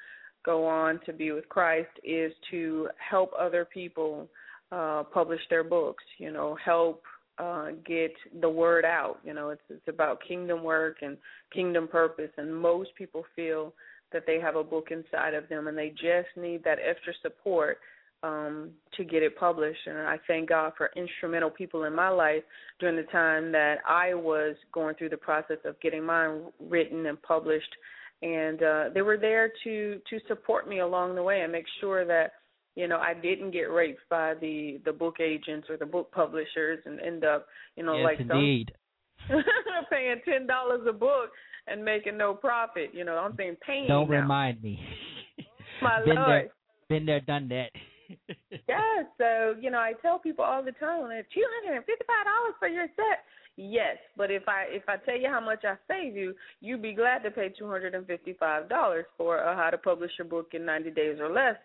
go 0.46 0.64
on 0.64 1.00
to 1.04 1.12
be 1.12 1.32
with 1.32 1.48
Christ 1.50 1.90
is 2.02 2.32
to 2.50 2.88
help 3.10 3.32
other 3.38 3.66
people 3.66 4.28
uh 4.72 5.04
publish 5.04 5.40
their 5.48 5.62
books 5.62 6.02
you 6.18 6.32
know 6.32 6.56
help 6.64 7.02
uh, 7.38 7.68
get 7.84 8.12
the 8.40 8.48
word 8.48 8.84
out. 8.84 9.18
You 9.24 9.34
know, 9.34 9.50
it's 9.50 9.62
it's 9.68 9.88
about 9.88 10.20
kingdom 10.26 10.62
work 10.62 10.98
and 11.02 11.16
kingdom 11.52 11.88
purpose, 11.88 12.30
and 12.36 12.54
most 12.54 12.90
people 12.96 13.24
feel 13.34 13.72
that 14.12 14.24
they 14.26 14.40
have 14.40 14.56
a 14.56 14.64
book 14.64 14.88
inside 14.90 15.34
of 15.34 15.48
them, 15.48 15.66
and 15.66 15.76
they 15.76 15.90
just 15.90 16.28
need 16.36 16.64
that 16.64 16.78
extra 16.78 17.12
support 17.22 17.78
um, 18.22 18.70
to 18.96 19.04
get 19.04 19.22
it 19.22 19.36
published. 19.36 19.86
And 19.86 19.98
I 19.98 20.16
thank 20.26 20.48
God 20.48 20.72
for 20.76 20.90
instrumental 20.96 21.50
people 21.50 21.84
in 21.84 21.94
my 21.94 22.08
life 22.08 22.42
during 22.80 22.96
the 22.96 23.02
time 23.04 23.52
that 23.52 23.78
I 23.86 24.14
was 24.14 24.56
going 24.72 24.94
through 24.94 25.10
the 25.10 25.16
process 25.16 25.58
of 25.64 25.78
getting 25.80 26.04
mine 26.04 26.44
written 26.60 27.06
and 27.06 27.20
published, 27.22 27.74
and 28.22 28.62
uh, 28.62 28.84
they 28.94 29.02
were 29.02 29.16
there 29.16 29.52
to 29.64 30.00
to 30.08 30.18
support 30.28 30.68
me 30.68 30.80
along 30.80 31.14
the 31.14 31.22
way 31.22 31.42
and 31.42 31.52
make 31.52 31.66
sure 31.80 32.04
that 32.04 32.32
you 32.76 32.86
know, 32.86 32.98
I 32.98 33.14
didn't 33.14 33.52
get 33.52 33.72
raped 33.72 34.02
by 34.10 34.34
the 34.34 34.78
the 34.84 34.92
book 34.92 35.16
agents 35.18 35.68
or 35.68 35.78
the 35.78 35.86
book 35.86 36.12
publishers 36.12 36.78
and 36.84 37.00
end 37.00 37.24
up, 37.24 37.46
you 37.74 37.82
know, 37.82 37.96
yes, 37.96 38.04
like 38.04 38.20
indeed. 38.20 38.70
some 39.28 39.42
paying 39.90 40.20
ten 40.24 40.46
dollars 40.46 40.82
a 40.86 40.92
book 40.92 41.30
and 41.66 41.82
making 41.82 42.18
no 42.18 42.34
profit. 42.34 42.90
You 42.92 43.04
know, 43.04 43.16
I'm 43.16 43.34
saying 43.36 43.56
pain. 43.66 43.88
Don't 43.88 44.10
now. 44.10 44.20
remind 44.20 44.62
me. 44.62 44.78
My 45.82 46.04
been 46.04 46.16
lord. 46.16 46.28
there, 46.28 46.50
been 46.90 47.06
there, 47.06 47.20
done 47.20 47.48
that. 47.48 47.70
yeah, 48.68 49.02
so 49.18 49.58
you 49.58 49.70
know, 49.70 49.78
I 49.78 49.94
tell 50.02 50.18
people 50.18 50.44
all 50.44 50.62
the 50.62 50.72
time, 50.72 51.08
two 51.34 51.44
hundred 51.64 51.76
and 51.76 51.84
fifty-five 51.86 52.26
dollars 52.26 52.54
for 52.58 52.68
your 52.68 52.86
set. 52.94 53.24
Yes, 53.56 53.96
but 54.16 54.30
if 54.30 54.42
I 54.48 54.64
if 54.68 54.82
I 54.86 54.96
tell 54.98 55.18
you 55.18 55.28
how 55.28 55.40
much 55.40 55.64
I 55.64 55.76
save 55.88 56.14
you, 56.14 56.34
you'd 56.60 56.82
be 56.82 56.92
glad 56.92 57.20
to 57.20 57.30
pay 57.30 57.48
two 57.48 57.68
hundred 57.68 57.94
and 57.94 58.06
fifty-five 58.06 58.68
dollars 58.68 59.06
for 59.16 59.38
a 59.38 59.56
How 59.56 59.70
to 59.70 59.78
Publish 59.78 60.10
Your 60.18 60.26
Book 60.26 60.48
in 60.52 60.66
ninety 60.66 60.90
days 60.90 61.18
or 61.20 61.30
less 61.30 61.56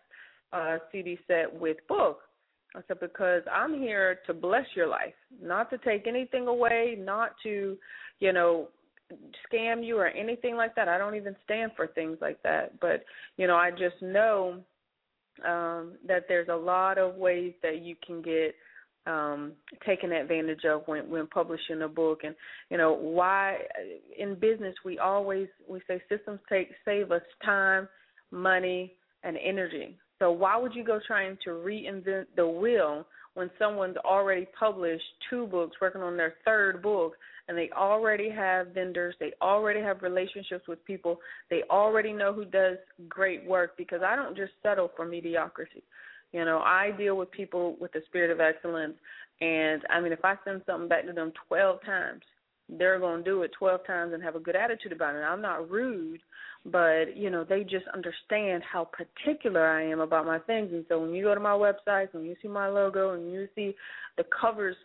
uh, 0.53 0.77
CD 0.91 1.19
set 1.27 1.53
with 1.53 1.77
book. 1.89 2.21
I 2.75 2.79
said 2.87 3.01
because 3.01 3.41
I'm 3.51 3.73
here 3.77 4.19
to 4.25 4.33
bless 4.33 4.65
your 4.73 4.87
life, 4.87 5.13
not 5.41 5.69
to 5.71 5.77
take 5.79 6.07
anything 6.07 6.47
away, 6.47 6.95
not 6.97 7.31
to, 7.43 7.77
you 8.21 8.31
know, 8.31 8.69
scam 9.51 9.85
you 9.85 9.97
or 9.97 10.07
anything 10.07 10.55
like 10.55 10.73
that. 10.75 10.87
I 10.87 10.97
don't 10.97 11.15
even 11.15 11.35
stand 11.43 11.73
for 11.75 11.87
things 11.87 12.17
like 12.21 12.41
that. 12.43 12.79
But 12.79 13.03
you 13.35 13.47
know, 13.47 13.57
I 13.57 13.71
just 13.71 14.01
know 14.01 14.61
um, 15.45 15.93
that 16.07 16.25
there's 16.29 16.47
a 16.47 16.55
lot 16.55 16.97
of 16.97 17.15
ways 17.15 17.53
that 17.63 17.81
you 17.81 17.95
can 18.05 18.21
get 18.21 18.55
um 19.07 19.53
taken 19.85 20.11
advantage 20.11 20.63
of 20.65 20.83
when 20.85 21.09
when 21.09 21.27
publishing 21.27 21.81
a 21.81 21.87
book. 21.87 22.21
And 22.23 22.35
you 22.69 22.77
know 22.77 22.93
why 22.93 23.57
in 24.17 24.35
business 24.35 24.75
we 24.85 24.99
always 24.99 25.47
we 25.67 25.81
say 25.87 26.01
systems 26.09 26.39
take 26.49 26.69
save 26.85 27.11
us 27.11 27.21
time 27.43 27.87
money 28.31 28.93
and 29.23 29.37
energy. 29.37 29.97
So 30.19 30.31
why 30.31 30.55
would 30.57 30.75
you 30.75 30.83
go 30.83 30.99
trying 31.05 31.37
to 31.43 31.49
reinvent 31.49 32.25
the 32.35 32.47
wheel 32.47 33.05
when 33.33 33.49
someone's 33.57 33.97
already 33.97 34.45
published 34.59 35.03
two 35.29 35.47
books 35.47 35.77
working 35.81 36.01
on 36.01 36.17
their 36.17 36.35
third 36.45 36.81
book 36.81 37.13
and 37.47 37.57
they 37.57 37.69
already 37.75 38.29
have 38.29 38.67
vendors, 38.67 39.15
they 39.19 39.33
already 39.41 39.79
have 39.79 40.01
relationships 40.03 40.67
with 40.67 40.83
people, 40.85 41.19
they 41.49 41.63
already 41.69 42.13
know 42.13 42.33
who 42.33 42.45
does 42.45 42.77
great 43.09 43.45
work? 43.45 43.75
Because 43.77 44.01
I 44.05 44.15
don't 44.15 44.37
just 44.37 44.51
settle 44.61 44.91
for 44.95 45.05
mediocrity. 45.05 45.83
You 46.31 46.45
know, 46.45 46.59
I 46.59 46.91
deal 46.97 47.17
with 47.17 47.31
people 47.31 47.75
with 47.79 47.91
the 47.91 48.01
spirit 48.07 48.31
of 48.31 48.39
excellence 48.39 48.95
and 49.41 49.81
I 49.89 49.99
mean 49.99 50.11
if 50.11 50.23
I 50.23 50.35
send 50.45 50.61
something 50.65 50.87
back 50.87 51.05
to 51.07 51.13
them 51.13 51.33
12 51.47 51.83
times, 51.85 52.21
they're 52.69 52.99
going 52.99 53.23
to 53.23 53.29
do 53.29 53.41
it 53.41 53.51
12 53.57 53.85
times 53.85 54.13
and 54.13 54.23
have 54.23 54.35
a 54.35 54.39
good 54.39 54.55
attitude 54.55 54.93
about 54.93 55.15
it. 55.15 55.19
I'm 55.19 55.41
not 55.41 55.69
rude, 55.69 56.21
but 56.65 57.17
you 57.17 57.29
know, 57.29 57.43
they 57.43 57.63
just 57.63 57.85
understand 57.93 58.63
how 58.63 58.85
particular 58.85 59.67
I 59.67 59.83
am 59.83 59.99
about 59.99 60.25
my 60.25 60.39
things 60.39 60.69
and 60.71 60.85
so 60.87 60.99
when 60.99 61.13
you 61.13 61.23
go 61.23 61.35
to 61.35 61.41
my 61.41 61.49
website, 61.49 62.13
when 62.13 62.25
you 62.25 62.35
see 62.41 62.47
my 62.47 62.69
logo 62.69 63.13
and 63.13 63.31
you 63.31 63.47
see 63.55 63.75
the 64.17 64.25
covers 64.39 64.75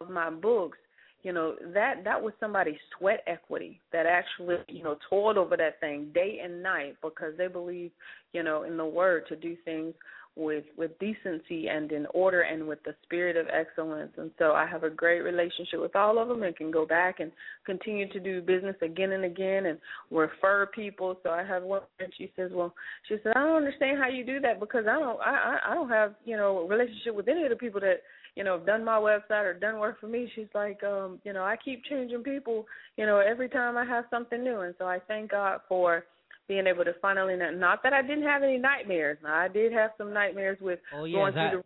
of 0.00 0.08
my 0.08 0.30
books, 0.30 0.78
you 1.22 1.32
know 1.32 1.56
that 1.74 2.04
that 2.04 2.22
was 2.22 2.32
somebody's 2.38 2.78
sweat 2.96 3.22
equity 3.26 3.80
that 3.92 4.06
actually 4.06 4.56
you 4.68 4.84
know 4.84 4.96
toiled 5.10 5.36
over 5.36 5.56
that 5.56 5.80
thing 5.80 6.08
day 6.14 6.40
and 6.42 6.62
night 6.62 6.96
because 7.02 7.32
they 7.36 7.48
believe 7.48 7.90
you 8.32 8.42
know 8.42 8.62
in 8.62 8.76
the 8.76 8.84
word 8.84 9.24
to 9.28 9.36
do 9.36 9.56
things 9.64 9.94
with 10.38 10.64
with 10.76 10.98
decency 10.98 11.68
and 11.68 11.90
in 11.92 12.06
order 12.14 12.42
and 12.42 12.66
with 12.66 12.82
the 12.84 12.94
spirit 13.02 13.36
of 13.36 13.46
excellence. 13.52 14.12
And 14.16 14.30
so 14.38 14.52
i 14.52 14.66
have 14.66 14.84
a 14.84 14.90
great 14.90 15.20
relationship 15.20 15.80
with 15.80 15.96
all 15.96 16.18
of 16.18 16.28
them 16.28 16.42
and 16.42 16.56
can 16.56 16.70
go 16.70 16.86
back 16.86 17.20
and 17.20 17.32
continue 17.66 18.10
to 18.12 18.20
do 18.20 18.40
business 18.40 18.76
again 18.80 19.12
and 19.12 19.24
again 19.24 19.66
and 19.66 19.78
refer 20.10 20.66
people. 20.74 21.18
So 21.22 21.30
i 21.30 21.42
have 21.42 21.62
one 21.62 21.82
and 21.98 22.12
she 22.16 22.32
says 22.36 22.50
well 22.54 22.72
she 23.08 23.16
said 23.22 23.32
i 23.36 23.40
don't 23.40 23.56
understand 23.56 23.98
how 23.98 24.08
you 24.08 24.24
do 24.24 24.40
that 24.40 24.60
because 24.60 24.84
i 24.88 24.98
don't 24.98 25.20
i 25.20 25.58
i 25.68 25.74
don't 25.74 25.88
have 25.88 26.14
you 26.24 26.36
know 26.36 26.58
a 26.58 26.66
relationship 26.66 27.14
with 27.14 27.28
any 27.28 27.42
of 27.42 27.50
the 27.50 27.56
people 27.56 27.80
that 27.80 28.02
you 28.38 28.44
know, 28.44 28.56
have 28.56 28.66
done 28.66 28.84
my 28.84 28.98
website 28.98 29.44
or 29.44 29.52
done 29.52 29.80
work 29.80 29.98
for 30.00 30.06
me, 30.06 30.30
she's 30.36 30.46
like, 30.54 30.80
um, 30.84 31.18
you 31.24 31.32
know, 31.32 31.42
I 31.42 31.56
keep 31.56 31.82
changing 31.84 32.22
people, 32.22 32.66
you 32.96 33.04
know, 33.04 33.18
every 33.18 33.48
time 33.48 33.76
I 33.76 33.84
have 33.84 34.04
something 34.10 34.44
new. 34.44 34.60
And 34.60 34.76
so 34.78 34.84
I 34.84 35.00
thank 35.08 35.32
God 35.32 35.58
for 35.68 36.04
being 36.48 36.66
able 36.66 36.84
to 36.84 36.94
finally 37.00 37.36
not 37.36 37.54
not 37.56 37.82
that 37.82 37.92
I 37.92 38.02
didn't 38.02 38.24
have 38.24 38.42
any 38.42 38.58
nightmares. 38.58 39.18
I 39.26 39.48
did 39.48 39.72
have 39.72 39.90
some 39.98 40.12
nightmares 40.12 40.58
with 40.60 40.80
oh, 40.94 41.04
yeah, 41.04 41.16
going 41.16 41.34
that, 41.34 41.52
through 41.52 41.62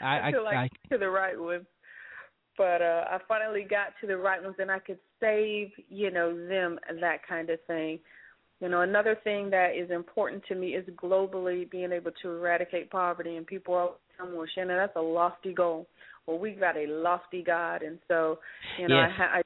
the 0.00 0.04
I, 0.04 0.18
I, 0.34 0.42
like 0.42 0.56
I, 0.56 0.68
to 0.90 0.98
the 0.98 1.10
right 1.10 1.38
ones. 1.38 1.66
But 2.56 2.80
uh 2.80 3.04
I 3.10 3.18
finally 3.28 3.66
got 3.68 3.88
to 4.00 4.06
the 4.06 4.16
right 4.16 4.42
ones 4.42 4.56
and 4.58 4.70
I 4.70 4.78
could 4.78 4.98
save, 5.20 5.70
you 5.88 6.10
know, 6.10 6.34
them 6.48 6.78
that 7.00 7.26
kind 7.28 7.50
of 7.50 7.58
thing. 7.66 7.98
You 8.60 8.70
know, 8.70 8.80
another 8.80 9.18
thing 9.22 9.50
that 9.50 9.72
is 9.76 9.90
important 9.90 10.42
to 10.48 10.54
me 10.54 10.68
is 10.68 10.86
globally 11.02 11.70
being 11.70 11.92
able 11.92 12.12
to 12.22 12.30
eradicate 12.30 12.90
poverty 12.90 13.36
and 13.36 13.46
people 13.46 13.74
are 13.74 13.90
come 14.16 14.34
well, 14.34 14.46
Shanon, 14.56 14.78
that's 14.78 14.96
a 14.96 15.00
lofty 15.00 15.52
goal. 15.52 15.86
Well, 16.26 16.38
we've 16.38 16.58
got 16.58 16.76
a 16.76 16.86
lofty 16.86 17.42
God, 17.42 17.82
and 17.82 17.98
so 18.08 18.38
you 18.78 18.88
know, 18.88 19.00
yes. 19.00 19.10
I, 19.18 19.38
I 19.38 19.42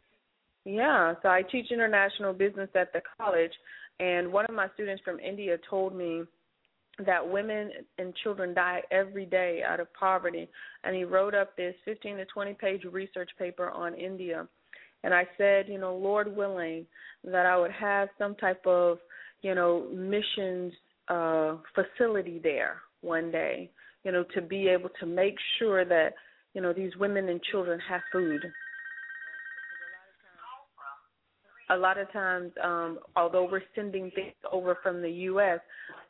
yeah, 0.75 1.15
so 1.23 1.29
I 1.29 1.43
teach 1.43 1.71
international 1.71 2.33
business 2.33 2.69
at 2.75 2.93
the 2.93 3.01
college, 3.19 3.53
and 3.99 4.33
one 4.33 4.47
of 4.49 4.55
my 4.55 4.69
students 4.75 5.03
from 5.05 5.19
India 5.21 5.57
told 5.69 5.95
me 5.95 6.23
that 7.05 7.27
women 7.27 7.71
and 7.99 8.15
children 8.23 8.55
die 8.55 8.83
every 8.91 9.25
day 9.25 9.63
out 9.67 9.81
of 9.81 9.93
poverty, 9.95 10.49
and 10.85 10.95
he 10.95 11.05
wrote 11.05 11.35
up 11.35 11.57
this 11.57 11.75
15 11.85 12.17
to 12.17 12.25
20 12.27 12.55
page 12.55 12.83
research 12.91 13.31
paper 13.39 13.71
on 13.71 13.95
India. 13.95 14.47
And 15.03 15.15
I 15.15 15.27
said, 15.39 15.67
you 15.69 15.79
know, 15.79 15.97
Lord 15.97 16.35
willing, 16.37 16.87
that 17.25 17.47
I 17.47 17.57
would 17.57 17.73
have 17.73 18.09
some 18.19 18.35
type 18.35 18.67
of, 18.67 18.99
you 19.43 19.55
know, 19.55 19.87
missions 19.93 20.73
uh 21.09 21.57
facility 21.75 22.39
there 22.43 22.83
one 23.01 23.33
day 23.33 23.71
you 24.05 24.13
know, 24.13 24.25
to 24.35 24.41
be 24.41 24.69
able 24.69 24.91
to 25.01 25.07
make 25.07 25.37
sure 25.59 25.85
that, 25.85 26.15
you 26.55 26.61
know, 26.61 26.73
these 26.73 26.97
women 26.97 27.29
and 27.29 27.43
children 27.51 27.79
have 27.89 28.01
food. 28.13 28.41
A 31.71 31.77
lot 31.77 31.99
of 31.99 32.11
times, 32.13 32.53
um, 32.63 32.99
although 33.17 33.49
we're 33.51 33.63
sending 33.75 34.11
things 34.15 34.35
over 34.53 34.77
from 34.83 35.03
the 35.03 35.11
U.S., 35.11 35.61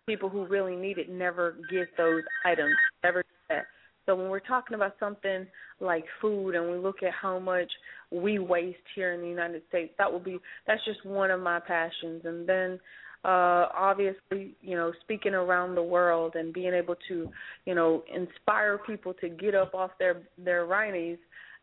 people 0.06 0.28
who 0.28 0.46
really 0.46 0.76
need 0.76 0.98
it 0.98 1.10
never 1.10 1.56
get 1.70 1.88
those 1.96 2.22
items, 2.44 2.74
never 3.04 3.22
get 3.22 3.56
that. 3.56 3.64
So 4.06 4.16
when 4.16 4.28
we're 4.28 4.40
talking 4.40 4.74
about 4.74 4.94
something 4.98 5.46
like 5.80 6.04
food 6.20 6.54
and 6.54 6.70
we 6.70 6.78
look 6.78 7.02
at 7.02 7.12
how 7.12 7.38
much 7.38 7.70
we 8.10 8.38
waste 8.38 8.78
here 8.94 9.12
in 9.12 9.20
the 9.20 9.28
United 9.28 9.62
States, 9.68 9.92
that 9.98 10.10
will 10.10 10.20
be 10.20 10.38
that's 10.66 10.84
just 10.84 11.04
one 11.04 11.30
of 11.30 11.40
my 11.40 11.60
passions. 11.60 12.22
And 12.24 12.48
then 12.48 12.80
uh 13.22 13.68
obviously 13.76 14.56
you 14.62 14.74
know 14.74 14.92
speaking 15.02 15.34
around 15.34 15.74
the 15.74 15.82
world 15.82 16.36
and 16.36 16.54
being 16.54 16.72
able 16.72 16.94
to 17.06 17.28
you 17.66 17.74
know 17.74 18.02
inspire 18.14 18.78
people 18.78 19.12
to 19.12 19.28
get 19.28 19.54
up 19.54 19.74
off 19.74 19.90
their 19.98 20.22
their 20.38 20.64
rhinos 20.64 21.18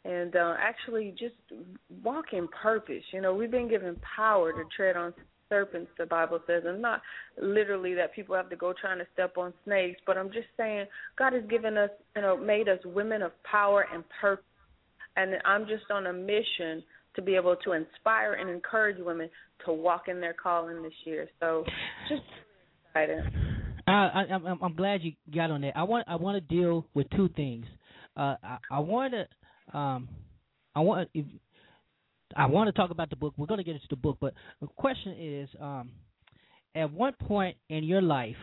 and 0.05 0.35
uh 0.35 0.55
actually 0.59 1.13
just 1.17 1.35
walk 2.03 2.25
in 2.33 2.47
purpose 2.49 3.03
you 3.11 3.21
know 3.21 3.33
we've 3.33 3.51
been 3.51 3.69
given 3.69 3.95
power 4.15 4.51
to 4.51 4.63
tread 4.75 4.95
on 4.95 5.13
serpents 5.49 5.89
the 5.97 6.05
bible 6.05 6.39
says 6.45 6.63
and 6.65 6.81
not 6.81 7.01
literally 7.41 7.93
that 7.93 8.13
people 8.13 8.35
have 8.35 8.49
to 8.49 8.55
go 8.55 8.73
trying 8.79 8.99
to 8.99 9.07
step 9.13 9.37
on 9.37 9.53
snakes 9.65 9.99
but 10.05 10.17
i'm 10.17 10.27
just 10.27 10.47
saying 10.57 10.85
god 11.17 11.33
has 11.33 11.43
given 11.49 11.77
us 11.77 11.89
you 12.15 12.21
know 12.21 12.37
made 12.37 12.67
us 12.67 12.79
women 12.85 13.21
of 13.21 13.31
power 13.43 13.85
and 13.93 14.03
purpose 14.21 14.43
and 15.15 15.35
i'm 15.45 15.65
just 15.65 15.89
on 15.91 16.07
a 16.07 16.13
mission 16.13 16.83
to 17.17 17.21
be 17.21 17.35
able 17.35 17.55
to 17.57 17.73
inspire 17.73 18.33
and 18.33 18.49
encourage 18.49 18.97
women 19.03 19.29
to 19.65 19.73
walk 19.73 20.07
in 20.07 20.21
their 20.21 20.33
calling 20.33 20.81
this 20.81 20.93
year. 21.03 21.27
So 21.39 21.65
just 22.07 22.21
excited. 22.85 23.23
I, 23.87 24.25
I'm, 24.31 24.61
I'm 24.61 24.75
glad 24.75 25.01
you 25.01 25.13
got 25.33 25.51
on 25.51 25.61
that. 25.61 25.75
I 25.75 25.83
want 25.83 26.07
I 26.07 26.15
want 26.15 26.35
to 26.35 26.55
deal 26.55 26.85
with 26.93 27.09
two 27.15 27.29
things. 27.35 27.65
Uh, 28.15 28.35
I, 28.43 28.57
I 28.71 28.79
want 28.79 29.13
to 29.13 29.27
um, 29.73 30.09
I 30.75 30.81
want 30.81 31.09
if, 31.13 31.25
I 32.35 32.45
want 32.47 32.67
to 32.67 32.71
talk 32.73 32.91
about 32.91 33.09
the 33.09 33.15
book. 33.15 33.33
We're 33.37 33.47
going 33.47 33.59
to 33.59 33.63
get 33.63 33.75
into 33.75 33.87
the 33.89 33.95
book, 33.95 34.17
but 34.19 34.33
the 34.61 34.67
question 34.67 35.15
is, 35.17 35.49
um, 35.61 35.91
at 36.75 36.91
what 36.91 37.17
point 37.19 37.57
in 37.69 37.83
your 37.83 38.01
life 38.01 38.35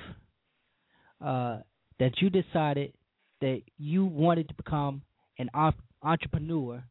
uh, 1.24 1.58
that 2.00 2.12
you 2.20 2.30
decided 2.30 2.92
that 3.40 3.62
you 3.78 4.04
wanted 4.04 4.48
to 4.48 4.54
become 4.54 5.02
an 5.38 5.50
op- 5.54 5.74
entrepreneur, 6.02 6.82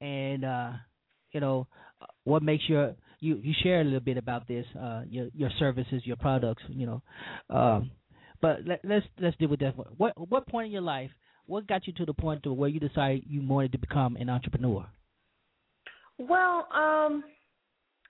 and 0.00 0.44
uh, 0.44 0.72
you 1.32 1.40
know, 1.40 1.66
what 2.24 2.42
makes 2.42 2.68
your 2.68 2.94
you 3.20 3.36
you 3.42 3.52
share 3.62 3.80
a 3.80 3.84
little 3.84 4.00
bit 4.00 4.16
about 4.16 4.46
this, 4.46 4.66
uh, 4.80 5.02
your 5.08 5.28
your 5.34 5.50
services, 5.58 6.02
your 6.04 6.16
products, 6.16 6.62
you 6.68 6.86
know. 6.86 7.02
Um, 7.50 7.90
but 8.40 8.58
let, 8.66 8.80
let's 8.84 9.06
let's 9.20 9.36
deal 9.36 9.48
with 9.48 9.60
that. 9.60 9.74
What 9.96 10.12
what 10.30 10.46
point 10.46 10.66
in 10.66 10.72
your 10.72 10.82
life? 10.82 11.10
What 11.48 11.66
got 11.66 11.86
you 11.86 11.92
to 11.94 12.06
the 12.06 12.12
point 12.12 12.44
to 12.44 12.52
where 12.52 12.68
you 12.68 12.78
decided 12.78 13.24
you 13.26 13.46
wanted 13.46 13.72
to 13.72 13.78
become 13.78 14.16
an 14.16 14.28
entrepreneur? 14.30 14.86
Well, 16.18 16.68
um, 16.74 17.24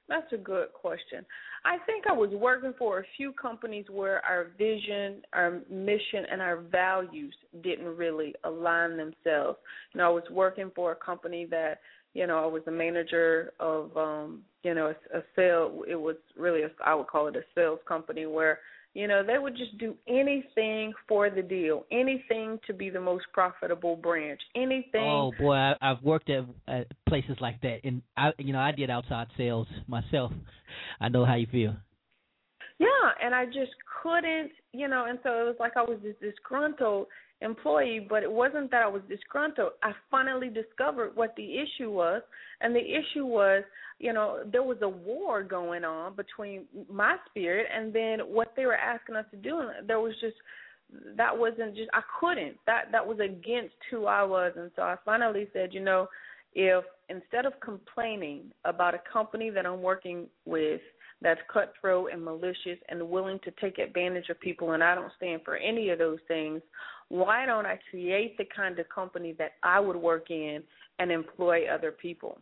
that's 0.08 0.30
a 0.32 0.36
good 0.36 0.72
question. 0.72 1.24
I 1.64 1.78
think 1.86 2.04
I 2.08 2.12
was 2.12 2.30
working 2.30 2.74
for 2.78 3.00
a 3.00 3.04
few 3.16 3.32
companies 3.32 3.86
where 3.90 4.24
our 4.24 4.48
vision, 4.58 5.22
our 5.32 5.60
mission, 5.70 6.24
and 6.30 6.42
our 6.42 6.58
values 6.58 7.34
didn't 7.62 7.96
really 7.96 8.34
align 8.44 8.96
themselves. 8.96 9.58
You 9.94 9.98
know, 9.98 10.06
I 10.06 10.12
was 10.12 10.24
working 10.30 10.70
for 10.74 10.92
a 10.92 10.96
company 10.96 11.46
that 11.50 11.78
you 12.14 12.26
know, 12.26 12.42
I 12.42 12.46
was 12.46 12.62
a 12.66 12.70
manager 12.70 13.52
of 13.60 13.96
um, 13.96 14.42
you 14.62 14.74
know, 14.74 14.86
a, 14.86 15.18
a 15.18 15.22
sale 15.36 15.82
it 15.88 15.94
was 15.94 16.16
really 16.36 16.62
a 16.62 16.70
I 16.84 16.94
would 16.94 17.06
call 17.06 17.28
it 17.28 17.36
a 17.36 17.42
sales 17.54 17.80
company 17.86 18.26
where, 18.26 18.58
You 18.98 19.06
know, 19.06 19.22
they 19.24 19.38
would 19.38 19.56
just 19.56 19.78
do 19.78 19.94
anything 20.08 20.92
for 21.06 21.30
the 21.30 21.40
deal, 21.40 21.86
anything 21.92 22.58
to 22.66 22.74
be 22.74 22.90
the 22.90 23.00
most 23.00 23.26
profitable 23.32 23.94
branch, 23.94 24.40
anything. 24.56 25.00
Oh 25.00 25.30
boy, 25.38 25.54
I, 25.54 25.74
I've 25.80 26.02
worked 26.02 26.28
at, 26.30 26.44
at 26.66 26.88
places 27.08 27.36
like 27.40 27.60
that, 27.60 27.78
and 27.84 28.02
I, 28.16 28.32
you 28.38 28.52
know, 28.52 28.58
I 28.58 28.72
did 28.72 28.90
outside 28.90 29.28
sales 29.36 29.68
myself. 29.86 30.32
I 31.00 31.10
know 31.10 31.24
how 31.24 31.36
you 31.36 31.46
feel. 31.46 31.76
Yeah, 32.80 32.88
and 33.22 33.36
I 33.36 33.46
just 33.46 33.70
couldn't, 34.02 34.50
you 34.72 34.88
know, 34.88 35.06
and 35.08 35.20
so 35.22 35.28
it 35.42 35.44
was 35.44 35.56
like 35.60 35.76
I 35.76 35.82
was 35.82 36.00
this 36.02 36.16
disgruntled 36.20 37.06
employee, 37.40 38.04
but 38.08 38.22
it 38.22 38.30
wasn't 38.30 38.70
that 38.70 38.82
I 38.82 38.88
was 38.88 39.02
disgruntled. 39.08 39.72
I 39.82 39.92
finally 40.10 40.48
discovered 40.48 41.14
what 41.14 41.34
the 41.36 41.58
issue 41.58 41.90
was, 41.90 42.22
and 42.60 42.74
the 42.74 42.80
issue 42.80 43.24
was, 43.24 43.62
you 43.98 44.12
know, 44.12 44.40
there 44.50 44.62
was 44.62 44.78
a 44.82 44.88
war 44.88 45.42
going 45.42 45.84
on 45.84 46.14
between 46.16 46.64
my 46.90 47.16
spirit 47.28 47.66
and 47.74 47.92
then 47.92 48.20
what 48.20 48.52
they 48.56 48.66
were 48.66 48.76
asking 48.76 49.16
us 49.16 49.24
to 49.30 49.36
do. 49.36 49.60
And 49.60 49.88
there 49.88 50.00
was 50.00 50.14
just 50.20 50.36
that 51.16 51.36
wasn't 51.36 51.76
just 51.76 51.90
I 51.92 52.00
couldn't. 52.18 52.56
That 52.66 52.86
that 52.92 53.06
was 53.06 53.18
against 53.20 53.74
who 53.90 54.06
I 54.06 54.22
was, 54.22 54.52
and 54.56 54.70
so 54.74 54.82
I 54.82 54.96
finally 55.04 55.48
said, 55.52 55.72
you 55.72 55.80
know, 55.80 56.08
if 56.54 56.84
instead 57.08 57.46
of 57.46 57.52
complaining 57.60 58.50
about 58.64 58.94
a 58.94 59.00
company 59.12 59.50
that 59.50 59.66
I'm 59.66 59.82
working 59.82 60.26
with 60.44 60.80
that's 61.20 61.40
cutthroat 61.52 62.12
and 62.12 62.24
malicious 62.24 62.78
and 62.88 63.02
willing 63.08 63.40
to 63.44 63.50
take 63.60 63.78
advantage 63.78 64.28
of 64.28 64.40
people 64.40 64.72
and 64.72 64.82
I 64.82 64.94
don't 64.94 65.12
stand 65.16 65.42
for 65.44 65.56
any 65.56 65.90
of 65.90 65.98
those 65.98 66.18
things, 66.28 66.62
why 67.08 67.46
don't 67.46 67.66
I 67.66 67.78
create 67.90 68.36
the 68.38 68.44
kind 68.54 68.78
of 68.78 68.88
company 68.88 69.34
that 69.38 69.52
I 69.62 69.80
would 69.80 69.96
work 69.96 70.30
in 70.30 70.62
and 70.98 71.10
employ 71.10 71.66
other 71.66 71.90
people? 71.90 72.38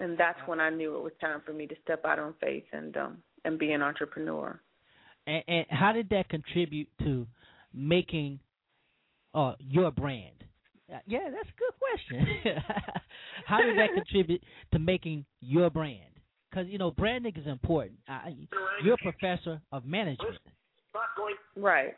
And 0.00 0.18
that's 0.18 0.38
when 0.46 0.60
I 0.60 0.70
knew 0.70 0.96
it 0.96 1.02
was 1.02 1.12
time 1.20 1.42
for 1.46 1.52
me 1.52 1.66
to 1.66 1.74
step 1.82 2.04
out 2.04 2.18
on 2.18 2.34
faith 2.40 2.64
and 2.72 2.96
um 2.96 3.18
and 3.44 3.58
be 3.58 3.72
an 3.72 3.82
entrepreneur. 3.82 4.60
And, 5.26 5.42
and 5.48 5.66
how 5.70 5.92
did 5.92 6.08
that 6.10 6.28
contribute 6.28 6.88
to 7.00 7.26
making 7.72 8.40
uh 9.34 9.54
your 9.58 9.90
brand? 9.90 10.34
Yeah, 11.06 11.30
that's 11.30 11.48
a 11.48 11.58
good 11.58 11.74
question. 11.78 12.54
how 13.46 13.62
did 13.62 13.78
that 13.78 13.94
contribute 13.94 14.42
to 14.72 14.78
making 14.78 15.24
your 15.40 15.70
brand? 15.70 16.11
Because 16.52 16.68
you 16.68 16.78
know, 16.78 16.90
branding 16.90 17.32
is 17.36 17.46
important. 17.46 17.94
Uh, 18.08 18.30
you're 18.84 18.94
a 18.94 18.98
professor 18.98 19.60
of 19.72 19.86
management. 19.86 20.38
Right. 21.56 21.94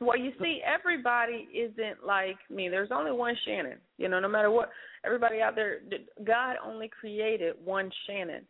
Well, 0.00 0.18
you 0.18 0.32
see, 0.40 0.62
everybody 0.64 1.46
isn't 1.54 2.06
like 2.06 2.38
me. 2.48 2.70
There's 2.70 2.88
only 2.90 3.12
one 3.12 3.36
Shanon. 3.46 3.76
You 3.98 4.08
know, 4.08 4.18
no 4.18 4.28
matter 4.28 4.50
what, 4.50 4.70
everybody 5.04 5.42
out 5.42 5.54
there, 5.54 5.80
God 6.24 6.56
only 6.64 6.88
created 6.88 7.54
one 7.62 7.90
Shanon. 8.08 8.40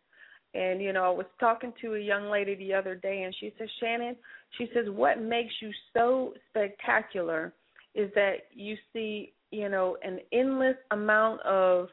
And 0.53 0.81
you 0.81 0.93
know, 0.93 1.03
I 1.03 1.09
was 1.09 1.25
talking 1.39 1.73
to 1.81 1.95
a 1.95 1.99
young 1.99 2.29
lady 2.29 2.55
the 2.55 2.73
other 2.73 2.95
day, 2.95 3.23
and 3.23 3.35
she 3.39 3.53
says, 3.57 3.67
Shanon, 3.83 4.15
she 4.57 4.69
says, 4.73 4.85
what 4.89 5.21
makes 5.21 5.53
you 5.61 5.71
so 5.93 6.33
spectacular 6.49 7.53
is 7.95 8.09
that 8.15 8.47
you 8.53 8.77
see, 8.93 9.33
you 9.51 9.67
know, 9.67 9.97
an 10.03 10.19
endless 10.31 10.77
amount 10.91 11.41
of 11.41 11.89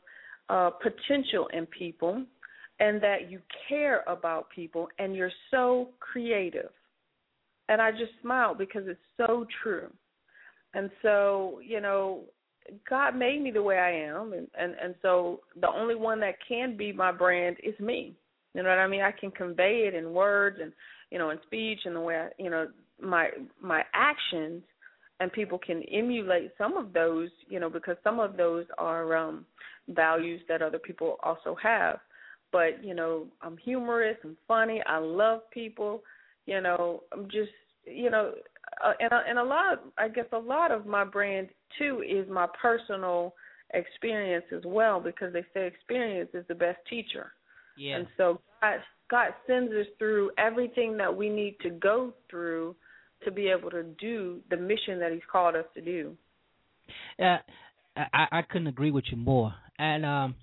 uh, 0.49 0.71
potential 0.71 1.49
in 1.53 1.67
people, 1.67 2.25
and 2.81 3.03
that 3.03 3.31
you 3.31 3.41
care 3.69 4.05
about 4.07 4.49
people, 4.51 4.89
and 4.99 5.15
you're 5.15 5.33
so 5.51 5.89
creative 6.01 6.71
and 7.69 7.83
I 7.83 7.91
just 7.91 8.13
smiled 8.23 8.59
because 8.59 8.85
it's 8.87 8.99
so 9.17 9.47
true. 9.63 9.91
And 10.75 10.91
so, 11.03 11.61
you 11.65 11.81
know, 11.81 12.23
God 12.89 13.17
made 13.17 13.43
me 13.43 13.51
the 13.51 13.63
way 13.63 13.79
I 13.79 13.91
am 13.91 14.33
and, 14.33 14.47
and 14.59 14.75
and 14.83 14.95
so 15.01 15.41
the 15.61 15.69
only 15.69 15.95
one 15.95 16.21
that 16.21 16.35
can 16.47 16.77
be 16.77 16.93
my 16.93 17.13
brand 17.13 17.57
is 17.63 17.79
me. 17.81 18.15
You 18.55 18.63
know 18.63 18.69
what 18.69 18.79
I 18.79 18.87
mean? 18.87 19.03
I 19.03 19.13
can 19.13 19.31
convey 19.31 19.87
it 19.87 19.95
in 19.95 20.13
words 20.13 20.59
and 20.61 20.73
you 21.11 21.19
know, 21.19 21.31
in 21.31 21.39
speech 21.47 21.81
and 21.87 21.97
the 21.97 22.01
way 22.01 22.17
I, 22.17 22.29
you 22.39 22.51
know, 22.51 22.69
my 23.01 23.31
my 23.63 23.83
actions 23.95 24.63
and 25.21 25.33
people 25.33 25.59
can 25.59 25.83
emulate 25.85 26.53
some 26.59 26.77
of 26.77 26.93
those, 26.93 27.31
you 27.49 27.59
know, 27.59 27.71
because 27.71 27.97
some 28.05 28.21
of 28.21 28.37
those 28.37 28.67
are 28.77 29.17
um 29.17 29.47
values 29.89 30.43
that 30.49 30.61
other 30.61 30.79
people 30.79 31.17
also 31.23 31.57
have. 31.63 31.99
But, 32.51 32.83
you 32.83 32.95
know, 32.95 33.27
I'm 33.43 33.57
humorous, 33.57 34.17
I'm 34.25 34.37
funny, 34.47 34.83
I 34.87 34.99
love 34.99 35.41
people 35.51 36.03
you 36.49 36.63
know 36.63 37.03
i'm 37.13 37.25
just 37.25 37.53
you 37.85 38.11
know 38.11 38.33
uh, 38.85 38.93
and 38.99 39.11
and 39.29 39.39
a 39.39 39.45
lot 39.45 39.75
of, 39.75 39.79
i 39.99 40.09
guess 40.09 40.25
a 40.33 40.39
lot 40.39 40.73
of 40.73 40.87
my 40.87 41.05
brand 41.05 41.49
too 41.79 42.03
is 42.09 42.29
my 42.29 42.47
personal 42.61 43.35
experience 43.75 44.47
as 44.57 44.63
well 44.65 44.99
because 44.99 45.33
they 45.33 45.45
say 45.53 45.67
experience 45.67 46.31
is 46.33 46.45
the 46.49 46.55
best 46.55 46.79
teacher. 46.89 47.33
Yeah. 47.77 47.97
And 47.97 48.07
so 48.17 48.41
god 48.63 48.79
god 49.11 49.29
sends 49.47 49.71
us 49.73 49.87
through 49.99 50.31
everything 50.39 50.97
that 50.97 51.15
we 51.15 51.29
need 51.29 51.57
to 51.63 51.71
go 51.71 52.15
through 52.31 52.75
to 53.25 53.31
be 53.31 53.49
able 53.49 53.71
to 53.71 53.83
do 53.83 54.41
the 54.49 54.57
mission 54.57 54.99
that 55.01 55.13
he's 55.13 55.21
called 55.31 55.55
us 55.55 55.67
to 55.75 55.83
do. 55.83 56.17
Yeah 57.19 57.39
uh, 57.95 58.05
i 58.15 58.27
i 58.39 58.43
couldn't 58.43 58.69
agree 58.69 58.91
with 58.91 59.05
you 59.11 59.19
more. 59.19 59.55
And 59.79 60.07
um 60.07 60.35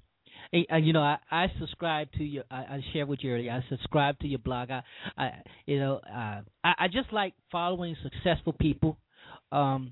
Hey, 0.55 0.65
uh, 0.71 0.77
you 0.77 0.93
know, 0.93 1.01
I, 1.01 1.17
I 1.29 1.47
subscribe 1.59 2.13
to 2.13 2.23
your. 2.23 2.45
I, 2.49 2.55
I 2.55 2.85
shared 2.93 3.09
with 3.09 3.19
you 3.21 3.33
earlier. 3.33 3.51
I 3.51 3.69
subscribe 3.69 4.17
to 4.19 4.27
your 4.27 4.39
blog. 4.39 4.71
I, 4.71 4.83
I 5.17 5.31
you 5.65 5.79
know, 5.79 5.99
uh, 6.09 6.41
I, 6.63 6.73
I 6.79 6.87
just 6.87 7.11
like 7.11 7.33
following 7.51 7.97
successful 8.01 8.53
people. 8.53 8.97
Um, 9.51 9.91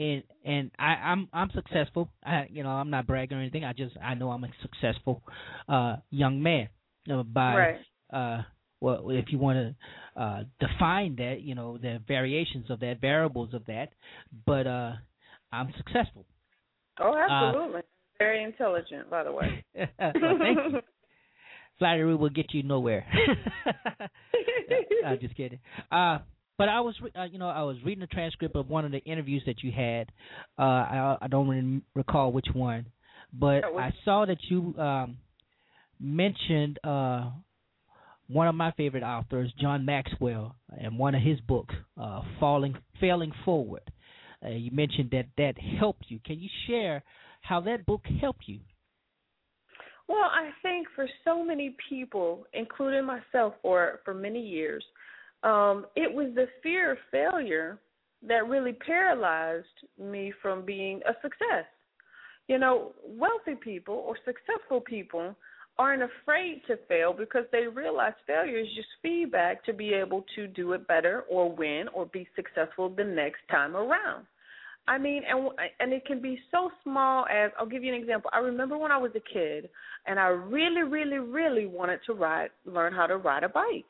and 0.00 0.24
and 0.44 0.72
I, 0.80 0.94
I'm 0.94 1.28
I'm 1.32 1.48
successful. 1.54 2.08
I 2.26 2.48
you 2.50 2.64
know 2.64 2.70
I'm 2.70 2.90
not 2.90 3.06
bragging 3.06 3.38
or 3.38 3.40
anything. 3.40 3.64
I 3.64 3.72
just 3.72 3.96
I 4.02 4.14
know 4.14 4.32
I'm 4.32 4.42
a 4.42 4.48
successful 4.62 5.22
uh 5.68 5.98
young 6.10 6.42
man. 6.42 6.70
You 7.06 7.14
know, 7.14 7.22
by 7.22 7.54
right. 7.54 7.76
uh 8.12 8.42
well 8.80 9.10
if 9.10 9.26
you 9.28 9.38
want 9.38 9.76
to 10.16 10.20
uh 10.20 10.42
define 10.58 11.14
that, 11.18 11.42
you 11.42 11.54
know, 11.54 11.78
the 11.78 12.00
variations 12.08 12.68
of 12.68 12.80
that, 12.80 13.00
variables 13.00 13.54
of 13.54 13.64
that, 13.66 13.90
but 14.44 14.66
uh 14.66 14.94
I'm 15.52 15.72
successful. 15.76 16.24
Oh, 16.98 17.14
absolutely. 17.16 17.82
Very 18.18 18.44
intelligent, 18.44 19.10
by 19.10 19.24
the 19.24 19.32
way. 19.32 19.64
well, 19.74 19.88
thank 19.98 20.58
you. 20.72 20.80
Flattery 21.78 22.14
will 22.14 22.30
get 22.30 22.54
you 22.54 22.62
nowhere. 22.62 23.04
I'm 25.04 25.18
just 25.18 25.36
kidding. 25.36 25.58
Uh, 25.90 26.18
but 26.56 26.68
I 26.68 26.80
was, 26.80 26.94
uh, 27.18 27.24
you 27.24 27.38
know, 27.38 27.48
I 27.48 27.62
was 27.62 27.76
reading 27.84 28.00
the 28.00 28.06
transcript 28.06 28.54
of 28.54 28.68
one 28.68 28.84
of 28.84 28.92
the 28.92 28.98
interviews 28.98 29.42
that 29.46 29.64
you 29.64 29.72
had. 29.72 30.12
Uh, 30.56 30.62
I, 30.62 31.16
I 31.22 31.26
don't 31.28 31.48
really 31.48 31.82
recall 31.96 32.30
which 32.30 32.46
one, 32.52 32.86
but 33.32 33.64
I 33.64 33.92
saw 34.04 34.24
that 34.24 34.38
you 34.48 34.72
um, 34.78 35.16
mentioned 35.98 36.78
uh, 36.84 37.30
one 38.28 38.46
of 38.46 38.54
my 38.54 38.70
favorite 38.72 39.02
authors, 39.02 39.52
John 39.60 39.84
Maxwell, 39.84 40.54
and 40.78 40.96
one 40.96 41.16
of 41.16 41.22
his 41.22 41.40
books, 41.40 41.74
uh, 42.00 42.22
"Falling, 42.38 42.76
Failing 43.00 43.32
Forward." 43.44 43.82
Uh, 44.44 44.50
you 44.50 44.70
mentioned 44.70 45.10
that 45.10 45.26
that 45.36 45.54
helped 45.58 46.04
you. 46.08 46.20
Can 46.24 46.38
you 46.38 46.48
share 46.68 47.02
how 47.44 47.60
that 47.60 47.84
book 47.84 48.02
helped 48.20 48.44
you? 48.46 48.58
Well, 50.08 50.30
I 50.30 50.50
think 50.62 50.86
for 50.94 51.06
so 51.24 51.44
many 51.44 51.76
people, 51.88 52.46
including 52.52 53.04
myself 53.04 53.54
for 53.62 54.00
for 54.04 54.14
many 54.14 54.40
years, 54.40 54.84
um, 55.42 55.86
it 55.94 56.12
was 56.12 56.32
the 56.34 56.46
fear 56.62 56.92
of 56.92 56.98
failure 57.10 57.78
that 58.26 58.48
really 58.48 58.72
paralyzed 58.72 59.66
me 59.98 60.32
from 60.42 60.64
being 60.64 61.00
a 61.06 61.12
success. 61.22 61.66
You 62.48 62.58
know, 62.58 62.92
wealthy 63.06 63.54
people 63.62 63.94
or 63.94 64.16
successful 64.24 64.80
people 64.80 65.34
aren't 65.78 66.02
afraid 66.02 66.62
to 66.66 66.78
fail 66.88 67.12
because 67.12 67.44
they 67.50 67.66
realize 67.66 68.12
failure 68.26 68.58
is 68.58 68.68
just 68.76 68.88
feedback 69.02 69.64
to 69.64 69.72
be 69.72 69.92
able 69.92 70.24
to 70.36 70.46
do 70.46 70.72
it 70.72 70.86
better 70.86 71.24
or 71.28 71.50
win 71.50 71.86
or 71.92 72.06
be 72.06 72.26
successful 72.36 72.88
the 72.88 73.04
next 73.04 73.40
time 73.50 73.76
around. 73.76 74.26
I 74.86 74.98
mean, 74.98 75.22
and 75.28 75.48
and 75.80 75.92
it 75.92 76.04
can 76.04 76.20
be 76.20 76.38
so 76.50 76.70
small 76.82 77.24
as 77.26 77.50
I'll 77.58 77.66
give 77.66 77.82
you 77.82 77.94
an 77.94 78.00
example. 78.00 78.30
I 78.34 78.38
remember 78.38 78.76
when 78.76 78.92
I 78.92 78.98
was 78.98 79.12
a 79.14 79.32
kid, 79.32 79.70
and 80.06 80.20
I 80.20 80.26
really, 80.26 80.82
really, 80.82 81.18
really 81.18 81.66
wanted 81.66 82.00
to 82.06 82.12
ride, 82.12 82.50
learn 82.66 82.92
how 82.92 83.06
to 83.06 83.16
ride 83.16 83.44
a 83.44 83.48
bike, 83.48 83.86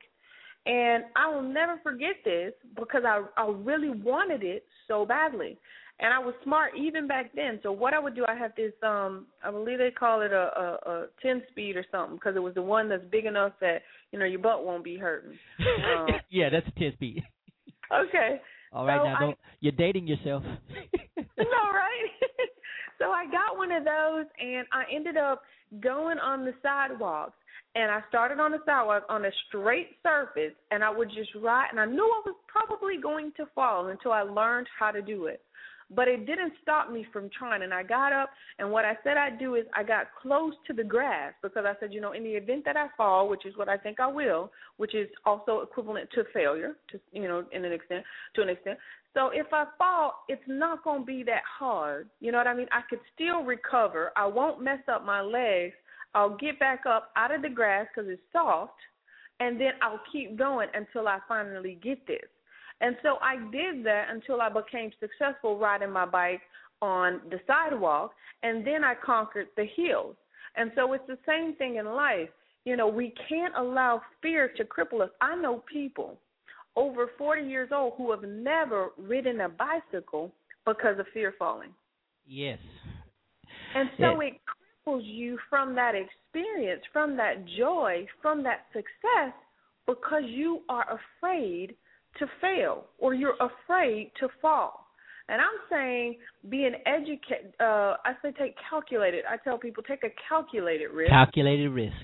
and 0.66 1.04
I 1.16 1.28
will 1.34 1.42
never 1.42 1.80
forget 1.82 2.16
this 2.24 2.52
because 2.78 3.02
I 3.04 3.24
I 3.36 3.48
really 3.48 3.90
wanted 3.90 4.44
it 4.44 4.64
so 4.86 5.04
badly, 5.04 5.58
and 5.98 6.14
I 6.14 6.20
was 6.20 6.34
smart 6.44 6.72
even 6.78 7.08
back 7.08 7.32
then. 7.34 7.58
So 7.64 7.72
what 7.72 7.92
I 7.92 7.98
would 7.98 8.14
do, 8.14 8.24
I 8.28 8.36
had 8.36 8.54
this 8.56 8.72
um, 8.84 9.26
I 9.42 9.50
believe 9.50 9.78
they 9.78 9.90
call 9.90 10.20
it 10.22 10.32
a 10.32 10.78
a, 10.86 10.90
a 10.90 11.06
ten 11.22 11.42
speed 11.50 11.76
or 11.76 11.84
something 11.90 12.16
because 12.16 12.36
it 12.36 12.42
was 12.42 12.54
the 12.54 12.62
one 12.62 12.88
that's 12.88 13.04
big 13.10 13.24
enough 13.24 13.52
that 13.60 13.82
you 14.12 14.18
know 14.20 14.26
your 14.26 14.38
butt 14.38 14.64
won't 14.64 14.84
be 14.84 14.96
hurting. 14.96 15.36
Um, 15.98 16.06
yeah, 16.30 16.50
that's 16.50 16.68
a 16.68 16.78
ten 16.78 16.92
speed. 16.92 17.24
okay. 17.92 18.40
All 18.74 18.84
right, 18.84 18.98
so 18.98 19.04
now 19.04 19.20
don't 19.20 19.30
I, 19.30 19.56
you're 19.60 19.72
dating 19.72 20.08
yourself. 20.08 20.42
no, 21.16 21.24
right? 21.38 22.10
so 22.98 23.10
I 23.10 23.24
got 23.30 23.56
one 23.56 23.70
of 23.70 23.84
those, 23.84 24.26
and 24.40 24.66
I 24.72 24.84
ended 24.92 25.16
up 25.16 25.42
going 25.80 26.18
on 26.18 26.44
the 26.44 26.52
sidewalks. 26.62 27.38
And 27.76 27.90
I 27.90 28.00
started 28.08 28.38
on 28.38 28.52
the 28.52 28.58
sidewalk 28.64 29.02
on 29.08 29.24
a 29.24 29.30
straight 29.48 29.88
surface, 30.02 30.54
and 30.70 30.84
I 30.84 30.90
would 30.90 31.08
just 31.08 31.30
ride. 31.34 31.68
And 31.72 31.80
I 31.80 31.86
knew 31.86 32.04
I 32.04 32.22
was 32.24 32.36
probably 32.46 32.98
going 33.02 33.32
to 33.36 33.46
fall 33.54 33.88
until 33.88 34.12
I 34.12 34.22
learned 34.22 34.68
how 34.78 34.92
to 34.92 35.02
do 35.02 35.26
it. 35.26 35.40
But 35.90 36.08
it 36.08 36.26
didn't 36.26 36.52
stop 36.62 36.90
me 36.90 37.06
from 37.12 37.30
trying. 37.36 37.62
And 37.62 37.74
I 37.74 37.82
got 37.82 38.12
up, 38.12 38.30
and 38.58 38.70
what 38.70 38.84
I 38.84 38.96
said 39.02 39.16
I'd 39.16 39.38
do 39.38 39.54
is 39.54 39.64
I 39.74 39.82
got 39.82 40.06
close 40.20 40.54
to 40.66 40.72
the 40.72 40.84
grass 40.84 41.32
because 41.42 41.64
I 41.66 41.74
said, 41.80 41.92
you 41.92 42.00
know, 42.00 42.12
in 42.12 42.24
the 42.24 42.30
event 42.30 42.64
that 42.64 42.76
I 42.76 42.88
fall, 42.96 43.28
which 43.28 43.46
is 43.46 43.56
what 43.56 43.68
I 43.68 43.76
think 43.76 44.00
I 44.00 44.06
will, 44.06 44.50
which 44.76 44.94
is 44.94 45.08
also 45.24 45.60
equivalent 45.60 46.10
to 46.14 46.24
failure, 46.32 46.76
to 46.90 47.00
you 47.12 47.28
know, 47.28 47.44
in 47.52 47.64
an 47.64 47.72
extent, 47.72 48.04
to 48.34 48.42
an 48.42 48.48
extent. 48.48 48.78
So 49.14 49.30
if 49.32 49.46
I 49.52 49.64
fall, 49.78 50.24
it's 50.28 50.42
not 50.48 50.82
going 50.82 51.02
to 51.02 51.06
be 51.06 51.22
that 51.24 51.42
hard. 51.58 52.08
You 52.20 52.32
know 52.32 52.38
what 52.38 52.48
I 52.48 52.54
mean? 52.54 52.66
I 52.72 52.80
could 52.90 52.98
still 53.14 53.42
recover. 53.44 54.10
I 54.16 54.26
won't 54.26 54.62
mess 54.62 54.80
up 54.92 55.04
my 55.04 55.20
legs. 55.20 55.74
I'll 56.14 56.36
get 56.36 56.58
back 56.58 56.84
up 56.86 57.10
out 57.16 57.34
of 57.34 57.42
the 57.42 57.48
grass 57.48 57.86
because 57.94 58.10
it's 58.10 58.22
soft, 58.32 58.72
and 59.40 59.60
then 59.60 59.72
I'll 59.82 60.00
keep 60.12 60.36
going 60.36 60.68
until 60.74 61.08
I 61.08 61.18
finally 61.28 61.78
get 61.82 62.06
this. 62.06 62.28
And 62.84 62.96
so 63.02 63.16
I 63.22 63.36
did 63.50 63.82
that 63.86 64.08
until 64.10 64.42
I 64.42 64.50
became 64.50 64.90
successful 65.00 65.58
riding 65.58 65.90
my 65.90 66.04
bike 66.04 66.42
on 66.82 67.22
the 67.30 67.40
sidewalk, 67.46 68.12
and 68.42 68.66
then 68.66 68.84
I 68.84 68.92
conquered 68.94 69.46
the 69.56 69.64
hills. 69.74 70.16
And 70.56 70.70
so 70.76 70.92
it's 70.92 71.06
the 71.06 71.16
same 71.26 71.54
thing 71.54 71.76
in 71.76 71.86
life. 71.86 72.28
You 72.66 72.76
know, 72.76 72.86
we 72.86 73.14
can't 73.26 73.54
allow 73.56 74.02
fear 74.20 74.52
to 74.58 74.64
cripple 74.64 75.00
us. 75.00 75.08
I 75.22 75.34
know 75.34 75.64
people 75.72 76.18
over 76.76 77.10
40 77.16 77.48
years 77.48 77.70
old 77.72 77.94
who 77.96 78.10
have 78.10 78.22
never 78.22 78.90
ridden 78.98 79.40
a 79.40 79.48
bicycle 79.48 80.30
because 80.66 80.98
of 80.98 81.06
fear 81.14 81.32
falling. 81.38 81.70
Yes. 82.26 82.58
And 83.74 83.88
so 83.98 84.20
it 84.20 84.34
cripples 84.86 85.04
you 85.04 85.38
from 85.48 85.74
that 85.74 85.94
experience, 85.94 86.82
from 86.92 87.16
that 87.16 87.46
joy, 87.56 88.06
from 88.20 88.42
that 88.42 88.66
success 88.74 89.32
because 89.86 90.24
you 90.26 90.60
are 90.68 90.98
afraid 91.00 91.74
to 92.18 92.26
fail 92.40 92.84
or 92.98 93.14
you're 93.14 93.36
afraid 93.40 94.10
to 94.20 94.28
fall. 94.40 94.86
And 95.28 95.40
I'm 95.40 95.58
saying 95.70 96.16
being 96.50 96.74
educated, 96.86 97.54
uh, 97.58 97.96
I 98.04 98.12
say 98.22 98.32
take 98.38 98.56
calculated. 98.68 99.24
I 99.28 99.38
tell 99.38 99.58
people 99.58 99.82
take 99.82 100.04
a 100.04 100.12
calculated 100.28 100.88
risk. 100.88 101.10
Calculated 101.10 101.70
risk. 101.70 101.96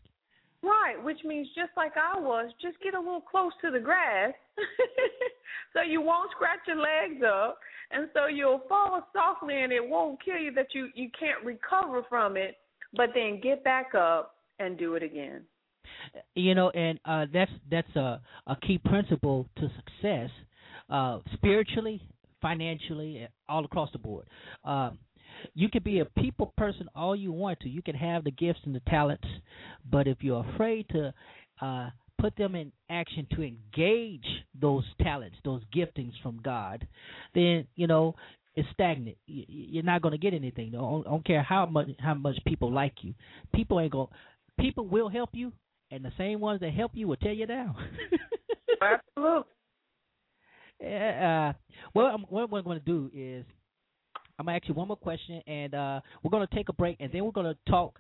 Right, 0.62 1.02
which 1.02 1.18
means 1.24 1.48
just 1.48 1.70
like 1.76 1.92
I 1.96 2.18
was, 2.18 2.50
just 2.60 2.80
get 2.82 2.94
a 2.94 2.98
little 2.98 3.20
close 3.22 3.52
to 3.62 3.70
the 3.70 3.80
grass 3.80 4.34
so 5.72 5.80
you 5.82 6.02
won't 6.02 6.30
scratch 6.32 6.60
your 6.66 6.76
legs 6.76 7.22
up 7.26 7.58
and 7.90 8.08
so 8.12 8.26
you'll 8.26 8.62
fall 8.68 9.06
softly 9.12 9.62
and 9.62 9.72
it 9.72 9.86
won't 9.86 10.22
kill 10.22 10.36
you 10.36 10.52
that 10.52 10.68
you 10.74 10.88
you 10.94 11.08
can't 11.18 11.42
recover 11.44 12.02
from 12.08 12.36
it, 12.36 12.56
but 12.94 13.10
then 13.14 13.40
get 13.42 13.64
back 13.64 13.94
up 13.94 14.36
and 14.58 14.78
do 14.78 14.94
it 14.94 15.02
again 15.02 15.42
you 16.35 16.55
know, 16.55 16.70
and 16.70 16.98
uh, 17.05 17.27
that's 17.32 17.51
that's 17.70 17.97
a 17.97 18.20
a 18.47 18.57
key 18.66 18.78
principle 18.78 19.47
to 19.57 19.70
success, 19.77 20.31
uh, 20.89 21.19
spiritually, 21.35 22.01
financially, 22.40 23.27
all 23.48 23.65
across 23.65 23.90
the 23.93 23.98
board. 23.98 24.27
Uh, 24.65 24.90
you 25.55 25.69
can 25.69 25.82
be 25.82 26.01
a 26.01 26.05
people 26.05 26.52
person 26.57 26.89
all 26.94 27.16
you 27.16 27.32
want 27.32 27.61
to. 27.61 27.69
You 27.69 27.82
can 27.82 27.94
have 27.94 28.24
the 28.24 28.31
gifts 28.31 28.61
and 28.65 28.74
the 28.74 28.82
talents, 28.89 29.27
but 29.90 30.07
if 30.07 30.19
you're 30.20 30.44
afraid 30.55 30.86
to 30.90 31.15
uh, 31.61 31.90
put 32.20 32.36
them 32.36 32.55
in 32.55 32.73
action 32.90 33.27
to 33.35 33.43
engage 33.43 34.27
those 34.61 34.85
talents, 35.02 35.36
those 35.44 35.62
giftings 35.74 36.12
from 36.23 36.40
God, 36.43 36.86
then 37.35 37.66
you 37.77 37.86
know 37.86 38.15
it's 38.55 38.69
stagnant. 38.73 39.16
You're 39.27 39.85
not 39.85 40.02
going 40.02 40.12
to 40.12 40.19
get 40.19 40.35
anything. 40.35 40.74
I 40.74 40.78
don't 40.78 41.24
care 41.24 41.43
how 41.43 41.66
much 41.66 41.89
how 41.98 42.15
much 42.15 42.36
people 42.47 42.73
like 42.73 42.94
you. 43.02 43.15
People 43.55 43.81
ain't 43.81 43.93
going. 43.93 44.09
People 44.59 44.86
will 44.86 45.09
help 45.09 45.31
you, 45.32 45.52
and 45.90 46.04
the 46.04 46.12
same 46.16 46.40
ones 46.40 46.60
that 46.60 46.72
help 46.72 46.92
you 46.94 47.08
will 47.08 47.16
tear 47.16 47.32
you 47.32 47.46
down. 47.46 47.74
Absolutely. 48.82 49.44
Uh, 50.82 51.52
well, 51.94 52.16
what 52.30 52.50
we're 52.50 52.62
going 52.62 52.78
to 52.78 52.84
do 52.86 53.10
is 53.14 53.44
I'm 54.38 54.46
going 54.46 54.58
to 54.58 54.64
ask 54.64 54.66
you 54.66 54.74
one 54.74 54.88
more 54.88 54.96
question, 54.96 55.42
and 55.46 55.74
uh, 55.74 56.00
we're 56.22 56.30
going 56.30 56.46
to 56.46 56.54
take 56.54 56.70
a 56.70 56.72
break, 56.72 56.96
and 57.00 57.12
then 57.12 57.22
we're 57.22 57.32
going 57.32 57.54
to 57.54 57.70
talk 57.70 57.98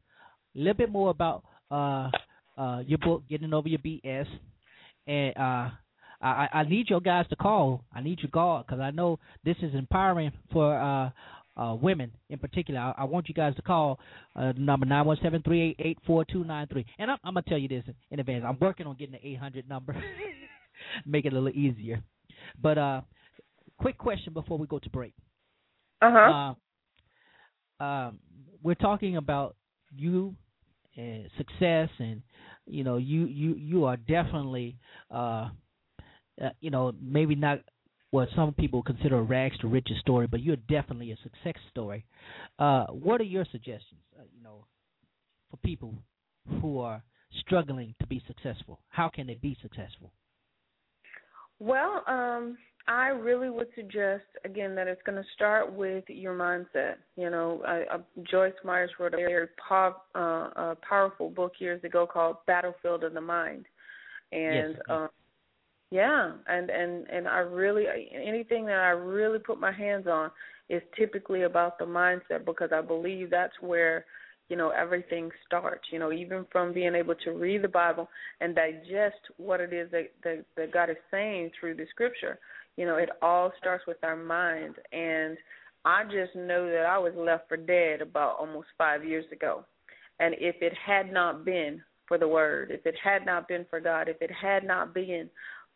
a 0.56 0.58
little 0.58 0.72
bit 0.72 0.90
more 0.90 1.10
about 1.10 1.44
uh, 1.70 2.10
uh, 2.56 2.80
your 2.86 2.96
book, 2.96 3.22
Getting 3.28 3.52
Over 3.52 3.68
Your 3.68 3.80
BS. 3.80 4.24
And 5.06 5.36
uh, 5.36 5.70
I, 6.22 6.48
I 6.50 6.64
need 6.64 6.88
your 6.88 7.02
guys 7.02 7.26
to 7.28 7.36
call. 7.36 7.84
I 7.94 8.00
need 8.00 8.20
you 8.22 8.28
to 8.28 8.32
call 8.32 8.64
because 8.66 8.80
I 8.80 8.90
know 8.90 9.18
this 9.44 9.56
is 9.60 9.74
empowering 9.74 10.32
for 10.50 11.12
uh, 11.60 11.74
women 11.74 12.10
in 12.30 12.38
particular. 12.38 12.80
I, 12.80 13.02
I, 13.02 13.04
want 13.04 13.28
you 13.28 13.34
guys 13.34 13.54
to 13.56 13.62
call 13.62 14.00
uh, 14.34 14.52
number 14.56 14.86
nine 14.86 15.04
one 15.04 15.18
seven 15.22 15.42
three 15.42 15.60
eight 15.62 15.76
eight 15.78 15.98
four 16.06 16.24
two 16.24 16.42
nine 16.42 16.66
three. 16.68 16.86
And 16.98 17.10
I'm, 17.10 17.18
I'm, 17.22 17.34
gonna 17.34 17.44
tell 17.46 17.58
you 17.58 17.68
this 17.68 17.84
in 18.10 18.18
advance. 18.18 18.44
I'm 18.46 18.58
working 18.60 18.86
on 18.86 18.96
getting 18.96 19.12
the 19.12 19.26
eight 19.26 19.38
hundred 19.38 19.68
number, 19.68 19.94
make 21.06 21.26
it 21.26 21.32
a 21.32 21.38
little 21.38 21.50
easier. 21.50 22.02
But 22.60 22.78
uh, 22.78 23.00
quick 23.78 23.98
question 23.98 24.32
before 24.32 24.56
we 24.58 24.66
go 24.66 24.78
to 24.78 24.90
break. 24.90 25.12
Uh-huh. 26.00 26.54
Uh 27.80 27.84
Um, 27.84 28.18
we're 28.62 28.74
talking 28.74 29.16
about 29.16 29.56
you 29.94 30.34
and 30.96 31.28
success, 31.36 31.88
and 31.98 32.22
you 32.66 32.84
know, 32.84 32.96
you 32.96 33.26
you 33.26 33.54
you 33.56 33.84
are 33.84 33.98
definitely, 33.98 34.78
uh, 35.10 35.48
uh 36.42 36.50
you 36.60 36.70
know, 36.70 36.92
maybe 37.02 37.34
not 37.34 37.58
what 38.10 38.28
some 38.34 38.52
people 38.52 38.82
consider 38.82 39.18
a 39.18 39.22
rags 39.22 39.56
to 39.58 39.68
riches 39.68 39.96
story, 40.00 40.26
but 40.26 40.42
you're 40.42 40.56
definitely 40.56 41.12
a 41.12 41.16
success 41.22 41.60
story. 41.70 42.04
Uh, 42.58 42.86
what 42.86 43.20
are 43.20 43.24
your 43.24 43.46
suggestions, 43.52 44.00
uh, 44.18 44.22
you 44.36 44.42
know, 44.42 44.64
for 45.50 45.56
people 45.58 45.94
who 46.60 46.80
are 46.80 47.02
struggling 47.40 47.94
to 48.00 48.06
be 48.06 48.22
successful? 48.26 48.80
How 48.88 49.08
can 49.08 49.26
they 49.26 49.34
be 49.34 49.56
successful? 49.62 50.12
Well, 51.60 52.02
um, 52.08 52.56
I 52.88 53.08
really 53.08 53.50
would 53.50 53.68
suggest 53.76 54.24
again 54.44 54.74
that 54.74 54.88
it's 54.88 55.02
going 55.04 55.22
to 55.22 55.28
start 55.34 55.72
with 55.72 56.04
your 56.08 56.34
mindset. 56.34 56.94
You 57.16 57.30
know, 57.30 57.62
I, 57.66 57.84
I, 57.94 57.98
Joyce 58.28 58.54
Myers 58.64 58.90
wrote 58.98 59.14
a 59.14 59.18
very 59.18 59.46
po- 59.68 59.96
uh, 60.14 60.18
a 60.18 60.76
powerful 60.88 61.30
book 61.30 61.52
years 61.58 61.84
ago 61.84 62.08
called 62.10 62.36
Battlefield 62.46 63.04
of 63.04 63.12
the 63.14 63.20
Mind, 63.20 63.66
and 64.32 64.74
yes. 64.74 64.80
um, 64.88 65.08
yeah, 65.90 66.32
and 66.46 66.70
and 66.70 67.06
and 67.08 67.26
I 67.26 67.38
really 67.38 67.84
anything 68.14 68.64
that 68.66 68.78
I 68.78 68.90
really 68.90 69.40
put 69.40 69.60
my 69.60 69.72
hands 69.72 70.06
on 70.06 70.30
is 70.68 70.82
typically 70.96 71.42
about 71.42 71.78
the 71.78 71.84
mindset 71.84 72.44
because 72.46 72.70
I 72.72 72.80
believe 72.80 73.28
that's 73.28 73.60
where 73.60 74.04
you 74.48 74.56
know 74.56 74.70
everything 74.70 75.30
starts. 75.44 75.84
You 75.90 75.98
know, 75.98 76.12
even 76.12 76.46
from 76.52 76.72
being 76.72 76.94
able 76.94 77.16
to 77.24 77.32
read 77.32 77.62
the 77.62 77.68
Bible 77.68 78.08
and 78.40 78.54
digest 78.54 79.18
what 79.36 79.60
it 79.60 79.72
is 79.72 79.90
that 79.90 80.12
that, 80.22 80.44
that 80.56 80.72
God 80.72 80.90
is 80.90 80.96
saying 81.10 81.50
through 81.58 81.74
the 81.74 81.86
Scripture. 81.90 82.38
You 82.76 82.86
know, 82.86 82.96
it 82.96 83.10
all 83.20 83.52
starts 83.58 83.84
with 83.88 83.98
our 84.04 84.16
mind, 84.16 84.76
and 84.92 85.36
I 85.84 86.04
just 86.04 86.36
know 86.36 86.66
that 86.70 86.86
I 86.88 86.98
was 86.98 87.12
left 87.16 87.48
for 87.48 87.56
dead 87.56 88.00
about 88.00 88.36
almost 88.38 88.68
five 88.78 89.04
years 89.04 89.24
ago, 89.32 89.64
and 90.20 90.36
if 90.38 90.54
it 90.62 90.72
had 90.86 91.12
not 91.12 91.44
been 91.44 91.82
for 92.06 92.16
the 92.16 92.28
Word, 92.28 92.70
if 92.70 92.86
it 92.86 92.94
had 93.02 93.26
not 93.26 93.48
been 93.48 93.66
for 93.68 93.80
God, 93.80 94.08
if 94.08 94.22
it 94.22 94.30
had 94.30 94.64
not 94.64 94.94
been 94.94 95.28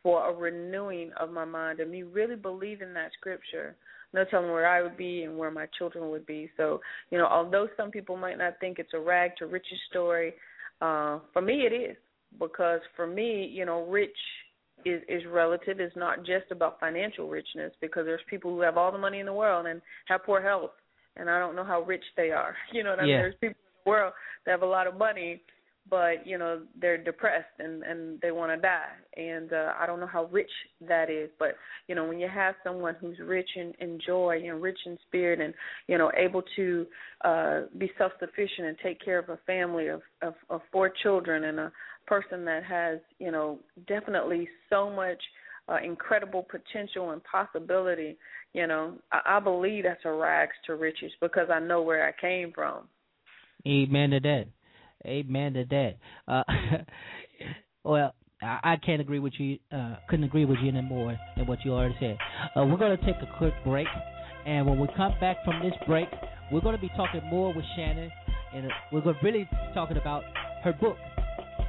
for 0.05 0.31
a 0.31 0.33
renewing 0.33 1.11
of 1.19 1.33
my 1.33 1.45
mind 1.45 1.81
and 1.81 1.91
me 1.91 2.05
really 2.05 2.37
believing 2.37 2.95
that 2.95 3.11
scripture. 3.19 3.75
No 4.13 4.25
telling 4.31 4.53
where 4.53 4.69
I 4.69 4.81
would 4.81 4.97
be 4.97 5.25
and 5.25 5.37
where 5.37 5.51
my 5.51 5.67
children 5.77 6.09
would 6.11 6.25
be. 6.25 6.49
So, 6.57 6.81
you 7.11 7.19
know, 7.19 7.27
although 7.27 7.67
some 7.77 7.91
people 7.91 8.17
might 8.17 8.39
not 8.39 8.61
think 8.61 8.79
it's 8.79 8.95
a 8.95 9.01
rag 9.01 9.33
to 9.39 9.47
riches 9.47 9.81
story, 9.91 10.35
uh, 10.81 11.19
for 11.33 11.43
me 11.43 11.63
it 11.67 11.73
is. 11.73 11.97
Because 12.39 12.81
for 12.95 13.09
me, 13.09 13.51
you 13.53 13.65
know, 13.65 13.85
rich 13.87 14.17
is 14.85 15.03
is 15.09 15.23
relative. 15.33 15.81
It's 15.81 15.97
not 15.97 16.19
just 16.19 16.51
about 16.53 16.79
financial 16.79 17.29
richness 17.29 17.73
because 17.81 18.05
there's 18.07 18.21
people 18.29 18.55
who 18.55 18.61
have 18.61 18.77
all 18.77 18.93
the 18.93 18.99
money 18.99 19.19
in 19.19 19.27
the 19.27 19.33
world 19.33 19.67
and 19.67 19.81
have 20.07 20.25
poor 20.25 20.41
health 20.41 20.73
and 21.17 21.31
I 21.31 21.39
don't 21.39 21.57
know 21.57 21.65
how 21.65 21.83
rich 21.83 22.05
they 22.17 22.31
are. 22.31 22.55
You 22.73 22.83
know 22.83 22.91
what 22.91 23.01
I 23.01 23.05
yeah. 23.05 23.15
mean? 23.15 23.23
There's 23.23 23.35
people 23.35 23.49
in 23.49 23.85
the 23.85 23.91
world 23.91 24.13
that 24.45 24.53
have 24.53 24.63
a 24.63 24.67
lot 24.67 24.87
of 24.87 24.97
money 24.97 25.43
but 25.89 26.27
you 26.27 26.39
know 26.39 26.63
they're 26.81 27.03
depressed 27.03 27.45
and 27.59 27.83
and 27.83 28.21
they 28.21 28.31
want 28.31 28.51
to 28.51 28.61
die. 28.61 28.93
And 29.17 29.53
uh 29.53 29.73
i 29.79 29.87
don't 29.87 30.01
know 30.01 30.07
how 30.07 30.25
rich 30.27 30.51
that 30.89 31.11
is 31.11 31.31
but 31.39 31.57
you 31.89 31.95
know 31.95 32.05
when 32.05 32.19
you 32.19 32.29
have 32.29 32.55
someone 32.65 32.97
who's 33.01 33.19
rich 33.19 33.49
in, 33.57 33.73
in 33.81 33.99
joy 34.05 34.43
and 34.47 34.63
rich 34.63 34.79
in 34.87 34.99
spirit 35.07 35.41
and 35.41 35.55
you 35.87 35.99
know 35.99 36.11
able 36.17 36.43
to 36.57 36.87
uh 37.25 37.63
be 37.79 37.91
self 37.99 38.13
sufficient 38.19 38.69
and 38.69 38.77
take 38.83 39.03
care 39.05 39.19
of 39.19 39.29
a 39.29 39.39
family 39.47 39.89
of, 39.89 40.01
of 40.23 40.35
of 40.51 40.61
four 40.73 40.91
children 41.03 41.45
and 41.45 41.59
a 41.59 41.73
person 42.07 42.45
that 42.45 42.65
has 42.65 42.99
you 43.19 43.31
know 43.31 43.59
definitely 43.87 44.49
so 44.71 44.91
much 44.91 45.23
uh, 45.69 45.79
incredible 45.83 46.47
potential 46.51 47.11
and 47.11 47.23
possibility 47.25 48.17
you 48.53 48.67
know 48.67 48.95
I, 49.13 49.37
I 49.37 49.41
believe 49.41 49.85
that's 49.85 50.05
a 50.05 50.13
rags 50.13 50.57
to 50.67 50.77
riches 50.77 51.13
because 51.21 51.49
i 51.51 51.59
know 51.59 51.83
where 51.83 52.07
i 52.07 52.21
came 52.21 52.53
from. 52.53 52.89
Amen 53.67 54.11
to 54.11 54.21
that 54.21 54.47
Amen 55.07 55.55
to 55.55 55.65
that. 55.71 55.97
Uh, 56.27 56.43
well, 57.85 58.15
I, 58.43 58.59
I 58.63 58.77
can't 58.85 59.01
agree 59.01 59.19
with 59.19 59.35
you. 59.39 59.59
Uh, 59.73 59.97
couldn't 60.09 60.25
agree 60.25 60.45
with 60.45 60.59
you 60.63 60.69
any 60.69 60.83
more 60.83 61.17
than 61.37 61.47
what 61.47 61.65
you 61.65 61.73
already 61.73 61.97
said. 62.01 62.17
Uh, 62.57 62.65
we're 62.65 62.77
going 62.77 62.97
to 62.97 63.05
take 63.05 63.17
a 63.23 63.39
quick 63.39 63.55
break, 63.65 63.87
and 64.47 64.67
when 64.67 64.79
we 64.79 64.89
come 64.97 65.15
back 65.21 65.39
from 65.45 65.63
this 65.63 65.75
break, 65.87 66.09
we're 66.53 66.61
going 66.61 66.77
to 66.77 66.81
be 66.81 66.91
talking 66.97 67.23
more 67.31 67.53
with 67.53 67.65
Shanon, 67.79 68.11
and 68.55 68.69
we're 68.93 69.01
going 69.01 69.17
to 69.17 69.25
really 69.25 69.49
be 69.51 69.57
talking 69.75 69.97
about 69.97 70.23
her 70.63 70.73
book, 70.73 70.97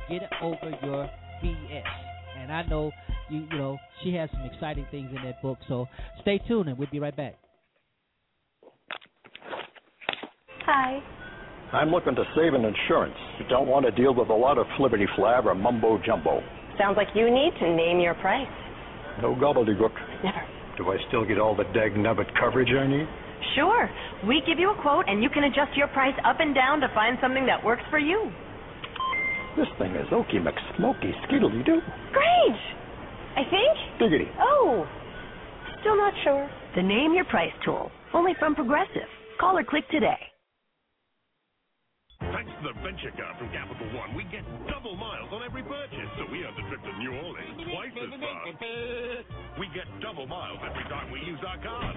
"Get 0.09 0.21
Over 0.41 0.71
Your 0.83 1.09
BS." 1.43 1.83
And 2.39 2.51
I 2.51 2.63
know 2.63 2.91
you, 3.29 3.47
you 3.51 3.57
know, 3.57 3.77
she 4.03 4.13
has 4.13 4.29
some 4.31 4.43
exciting 4.43 4.85
things 4.91 5.09
in 5.15 5.23
that 5.23 5.41
book. 5.41 5.57
So 5.67 5.87
stay 6.21 6.39
tuned, 6.47 6.69
and 6.69 6.77
we'll 6.77 6.89
be 6.91 6.99
right 6.99 7.15
back. 7.15 7.35
Hi. 10.65 10.99
I'm 11.73 11.89
looking 11.89 12.15
to 12.15 12.23
save 12.35 12.53
in 12.53 12.63
insurance. 12.63 13.15
You 13.39 13.45
don't 13.49 13.67
want 13.67 13.85
to 13.85 13.91
deal 13.91 14.13
with 14.13 14.29
a 14.29 14.33
lot 14.33 14.57
of 14.57 14.65
flippity 14.77 15.05
flab 15.17 15.45
or 15.45 15.55
mumbo 15.55 15.99
jumbo. 16.05 16.41
Sounds 16.77 16.97
like 16.97 17.07
you 17.15 17.29
need 17.29 17.51
to 17.59 17.75
name 17.75 17.99
your 17.99 18.13
price. 18.15 18.47
No 19.21 19.35
gobbledygook. 19.35 19.93
Never. 20.23 20.43
Do 20.77 20.91
I 20.91 20.97
still 21.07 21.25
get 21.25 21.39
all 21.39 21.55
the 21.55 21.63
dag 21.73 21.95
nubbit 21.97 22.27
coverage 22.39 22.69
I 22.69 22.87
need? 22.87 23.07
Sure. 23.55 23.89
We 24.27 24.41
give 24.45 24.59
you 24.59 24.71
a 24.71 24.81
quote 24.81 25.05
and 25.07 25.23
you 25.23 25.29
can 25.29 25.45
adjust 25.45 25.75
your 25.75 25.87
price 25.87 26.15
up 26.25 26.39
and 26.39 26.53
down 26.53 26.79
to 26.81 26.87
find 26.93 27.17
something 27.21 27.45
that 27.45 27.63
works 27.63 27.83
for 27.89 27.99
you. 27.99 28.31
This 29.57 29.67
thing 29.79 29.95
is 29.95 30.07
Okie 30.11 30.43
McSmoky 30.43 31.11
Skiddly 31.25 31.65
Doo. 31.65 31.79
Great! 32.11 32.59
I 33.37 33.43
think. 33.49 33.99
Diggity. 33.99 34.29
Oh. 34.39 34.85
Still 35.79 35.95
not 35.95 36.13
sure. 36.23 36.49
The 36.75 36.83
Name 36.83 37.13
Your 37.13 37.25
Price 37.25 37.53
tool. 37.63 37.89
Only 38.13 38.33
from 38.37 38.55
Progressive. 38.55 39.07
Call 39.39 39.57
or 39.57 39.63
click 39.63 39.87
today. 39.89 40.17
Thanks 42.19 42.47
to 42.47 42.61
the 42.71 42.75
venture 42.79 43.11
card 43.11 43.35
from 43.35 43.51
Capital 43.51 43.91
One, 43.91 44.15
we 44.15 44.23
get 44.31 44.47
double 44.71 44.95
miles 44.95 45.27
on 45.35 45.43
every 45.43 45.63
purchase, 45.63 46.07
so 46.15 46.23
we 46.31 46.47
earn 46.47 46.55
the 46.55 46.63
trip 46.71 46.79
to 46.79 46.93
New 46.99 47.11
Orleans 47.11 47.59
twice 47.67 47.91
as 47.91 48.11
fast. 48.15 49.27
We 49.59 49.67
get 49.75 49.87
double 49.99 50.27
miles 50.27 50.59
every 50.63 50.87
time 50.87 51.11
we 51.11 51.19
use 51.27 51.39
our 51.43 51.59
card. 51.59 51.95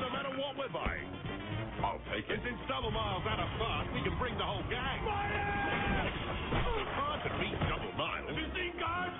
No 0.00 0.08
matter 0.08 0.32
what 0.40 0.56
we're 0.56 0.72
buying. 0.72 1.08
I'll 1.84 2.00
take 2.08 2.24
it. 2.32 2.40
Since 2.40 2.56
double 2.64 2.90
miles 2.90 3.24
out 3.28 3.40
of 3.40 3.50
fast, 3.60 3.92
we 3.92 4.00
can 4.00 4.16
bring 4.16 4.32
the 4.40 4.46
whole 4.48 4.64
gang. 4.72 5.00
It's 5.04 6.94
hard 6.96 7.20
to 7.28 7.30
beat 7.36 7.58
double 7.68 7.92
miles. 8.00 8.32
Have 8.32 8.38
you 8.40 8.48
seen 8.56 8.72
cards? 8.80 9.16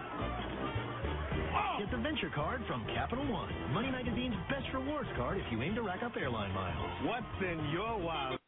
Oh! 1.52 1.84
Get 1.84 1.90
the 1.92 2.00
Venture 2.00 2.32
Card 2.34 2.64
from 2.66 2.84
Capital 2.96 3.28
One, 3.28 3.52
Money 3.72 3.90
Magazine's 3.92 4.40
best 4.48 4.72
rewards 4.72 5.08
card 5.16 5.36
if 5.36 5.44
you 5.52 5.60
aim 5.60 5.74
to 5.74 5.82
rack 5.82 6.02
up 6.02 6.16
airline 6.16 6.52
miles. 6.52 6.90
What's 7.04 7.36
in 7.44 7.60
your 7.68 8.00
wild? 8.00 8.40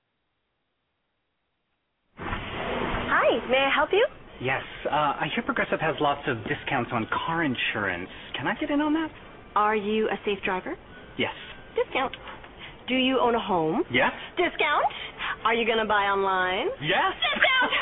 Hi, 3.08 3.38
may 3.50 3.58
I 3.58 3.70
help 3.74 3.90
you? 3.92 4.06
Yes, 4.40 4.62
uh, 4.90 5.16
I 5.22 5.26
hear 5.34 5.42
Progressive 5.44 5.80
has 5.80 5.94
lots 6.00 6.20
of 6.26 6.38
discounts 6.44 6.90
on 6.92 7.06
car 7.06 7.44
insurance. 7.44 8.10
Can 8.36 8.46
I 8.46 8.54
get 8.60 8.70
in 8.70 8.80
on 8.80 8.92
that? 8.94 9.08
Are 9.54 9.76
you 9.76 10.06
a 10.08 10.16
safe 10.26 10.38
driver? 10.44 10.74
Yes. 11.18 11.32
Discount. 11.74 12.12
Do 12.88 12.94
you 12.94 13.18
own 13.20 13.34
a 13.34 13.40
home? 13.40 13.82
Yes? 13.90 14.12
Discount. 14.36 14.84
Are 15.44 15.54
you 15.54 15.66
going 15.66 15.78
to 15.78 15.86
buy 15.88 16.04
online? 16.12 16.66
Yes. 16.82 17.14
Discount. 17.32 17.72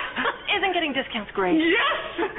Isn't 0.57 0.73
getting 0.75 0.93
discounts 0.93 1.31
great? 1.35 1.59
Yes. 1.59 2.31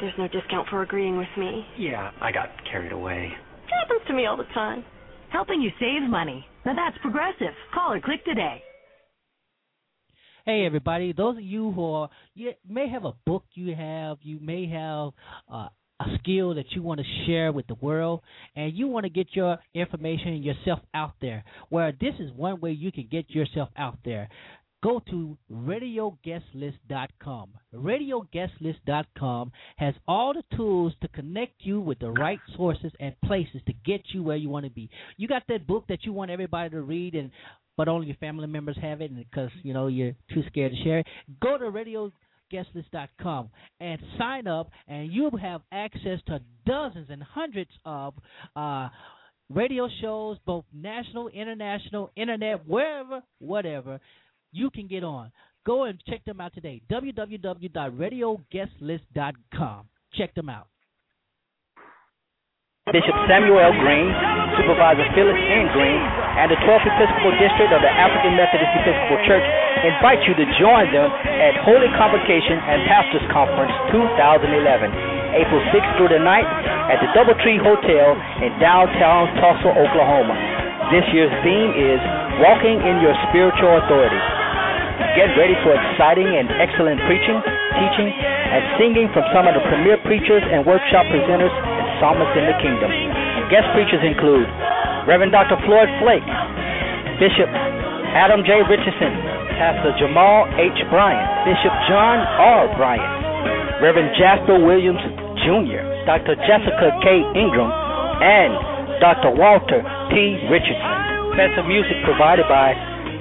There's 0.00 0.14
no 0.16 0.28
discount 0.28 0.68
for 0.68 0.82
agreeing 0.82 1.18
with 1.18 1.28
me. 1.36 1.66
Yeah, 1.76 2.10
I 2.20 2.30
got 2.30 2.50
carried 2.70 2.92
away. 2.92 3.32
It 3.32 3.72
happens 3.82 4.02
to 4.06 4.14
me 4.14 4.26
all 4.26 4.36
the 4.36 4.46
time. 4.54 4.84
Helping 5.30 5.60
you 5.60 5.70
save 5.80 6.08
money. 6.08 6.46
Now 6.64 6.74
that's 6.74 6.96
progressive. 7.02 7.52
Call 7.74 7.92
or 7.92 8.00
click 8.00 8.24
today. 8.24 8.62
Hey 10.48 10.64
everybody, 10.64 11.12
those 11.12 11.36
of 11.36 11.42
you 11.42 11.72
who 11.72 11.92
are 11.92 12.08
you 12.34 12.52
may 12.66 12.88
have 12.88 13.04
a 13.04 13.12
book 13.26 13.44
you 13.52 13.74
have, 13.76 14.16
you 14.22 14.40
may 14.40 14.66
have 14.66 15.10
uh, 15.52 15.68
a 16.00 16.06
skill 16.18 16.54
that 16.54 16.64
you 16.70 16.82
want 16.82 17.00
to 17.00 17.06
share 17.26 17.52
with 17.52 17.66
the 17.66 17.74
world 17.74 18.22
and 18.56 18.74
you 18.74 18.88
want 18.88 19.04
to 19.04 19.10
get 19.10 19.26
your 19.32 19.58
information 19.74 20.28
and 20.28 20.42
yourself 20.42 20.78
out 20.94 21.12
there. 21.20 21.44
Well, 21.68 21.92
this 22.00 22.14
is 22.18 22.32
one 22.32 22.60
way 22.60 22.70
you 22.70 22.90
can 22.90 23.08
get 23.10 23.28
yourself 23.28 23.68
out 23.76 23.98
there. 24.06 24.30
Go 24.82 25.02
to 25.10 25.36
radioguestlist.com. 25.52 27.50
Radioguestlist.com 27.74 29.52
has 29.76 29.94
all 30.06 30.32
the 30.32 30.56
tools 30.56 30.94
to 31.02 31.08
connect 31.08 31.56
you 31.58 31.78
with 31.78 31.98
the 31.98 32.10
right 32.10 32.40
sources 32.56 32.92
and 33.00 33.14
places 33.26 33.60
to 33.66 33.74
get 33.84 34.00
you 34.14 34.22
where 34.22 34.36
you 34.36 34.48
want 34.48 34.64
to 34.64 34.70
be. 34.70 34.88
You 35.18 35.28
got 35.28 35.42
that 35.48 35.66
book 35.66 35.84
that 35.90 36.04
you 36.04 36.14
want 36.14 36.30
everybody 36.30 36.70
to 36.70 36.80
read 36.80 37.16
and 37.16 37.32
but 37.78 37.88
only 37.88 38.08
your 38.08 38.16
family 38.16 38.46
members 38.46 38.76
have 38.82 39.00
it 39.00 39.16
because 39.16 39.48
you 39.62 39.72
know 39.72 39.86
you're 39.86 40.12
too 40.34 40.42
scared 40.48 40.72
to 40.72 40.84
share 40.84 40.98
it. 40.98 41.06
Go 41.40 41.56
to 41.56 41.70
radioguestlist.com 42.52 43.48
and 43.80 43.98
sign 44.18 44.46
up, 44.48 44.70
and 44.86 45.10
you'll 45.10 45.38
have 45.38 45.62
access 45.72 46.20
to 46.26 46.42
dozens 46.66 47.06
and 47.08 47.22
hundreds 47.22 47.70
of 47.86 48.12
uh, 48.56 48.90
radio 49.48 49.88
shows, 50.02 50.36
both 50.44 50.66
national, 50.74 51.28
international, 51.28 52.10
internet, 52.16 52.66
wherever, 52.66 53.22
whatever. 53.38 53.98
You 54.50 54.70
can 54.70 54.88
get 54.88 55.04
on. 55.04 55.30
Go 55.64 55.84
and 55.84 56.02
check 56.08 56.24
them 56.24 56.40
out 56.40 56.52
today. 56.54 56.82
www.radioguestlist.com. 56.90 59.88
Check 60.14 60.34
them 60.34 60.48
out. 60.48 60.66
Bishop 62.86 63.14
Samuel 63.28 63.72
Green, 63.84 64.10
Supervisor 64.56 65.04
Phyllis 65.14 65.36
N. 65.36 65.68
Green, 65.76 66.00
and 66.38 66.54
the 66.54 66.60
12th 66.62 66.86
Episcopal 66.86 67.34
District 67.42 67.74
of 67.74 67.82
the 67.82 67.90
African 67.90 68.38
Methodist 68.38 68.70
Episcopal 68.78 69.18
Church 69.26 69.42
invite 69.82 70.22
you 70.22 70.38
to 70.38 70.46
join 70.62 70.86
them 70.94 71.10
at 71.10 71.58
Holy 71.66 71.90
Convocation 71.98 72.62
and 72.62 72.86
Pastors 72.86 73.26
Conference 73.34 73.74
2011, 73.90 75.34
April 75.34 75.58
6th 75.74 75.90
through 75.98 76.14
the 76.14 76.22
9th 76.22 76.52
at 76.94 77.02
the 77.02 77.10
Doubletree 77.10 77.58
Hotel 77.58 78.14
in 78.38 78.54
downtown 78.62 79.34
Tulsa, 79.42 79.66
Oklahoma. 79.82 80.38
This 80.94 81.02
year's 81.10 81.34
theme 81.42 81.74
is 81.74 81.98
Walking 82.38 82.86
in 82.86 83.02
Your 83.02 83.18
Spiritual 83.34 83.74
Authority. 83.82 84.22
Get 85.18 85.34
ready 85.34 85.58
for 85.66 85.74
exciting 85.74 86.38
and 86.38 86.46
excellent 86.62 87.02
preaching, 87.10 87.42
teaching, 87.82 88.14
and 88.14 88.62
singing 88.78 89.10
from 89.10 89.26
some 89.34 89.50
of 89.50 89.58
the 89.58 89.64
premier 89.66 89.98
preachers 90.06 90.46
and 90.46 90.62
workshop 90.62 91.02
presenters 91.10 91.50
and 91.50 91.86
psalmists 91.98 92.38
in 92.38 92.46
the 92.46 92.54
kingdom. 92.62 92.90
Guest 93.50 93.66
preachers 93.74 94.06
include 94.06 94.46
Reverend 95.06 95.32
Dr. 95.32 95.60
Floyd 95.68 95.88
Flake, 96.02 96.26
Bishop 97.20 97.50
Adam 98.16 98.42
J. 98.42 98.64
Richardson, 98.64 99.12
Pastor 99.60 99.92
Jamal 100.00 100.48
H. 100.56 100.80
Bryant, 100.88 101.28
Bishop 101.44 101.74
John 101.86 102.18
R. 102.40 102.72
Bryant, 102.74 103.82
Reverend 103.84 104.16
Jasper 104.16 104.58
Williams 104.58 105.02
Jr., 105.44 105.84
Dr. 106.08 106.34
Jessica 106.48 106.88
K. 107.04 107.22
Ingram, 107.36 107.70
and 108.24 108.52
Dr. 108.98 109.30
Walter 109.36 109.84
T. 110.10 110.40
Richardson. 110.50 110.94
Special 111.36 111.68
music 111.70 111.94
provided 112.02 112.48
by 112.50 112.74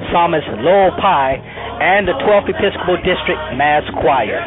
Psalmist 0.10 0.48
Lowell 0.66 0.96
Pye 0.98 1.38
and 1.84 2.08
the 2.08 2.18
12th 2.26 2.50
Episcopal 2.50 2.98
District 3.06 3.42
Mass 3.54 3.86
Choir. 4.02 4.42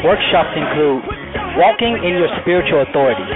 Workshops 0.00 0.56
include 0.56 1.04
Walking 1.60 2.00
in 2.00 2.16
Your 2.16 2.30
Spiritual 2.40 2.86
Authority, 2.88 3.26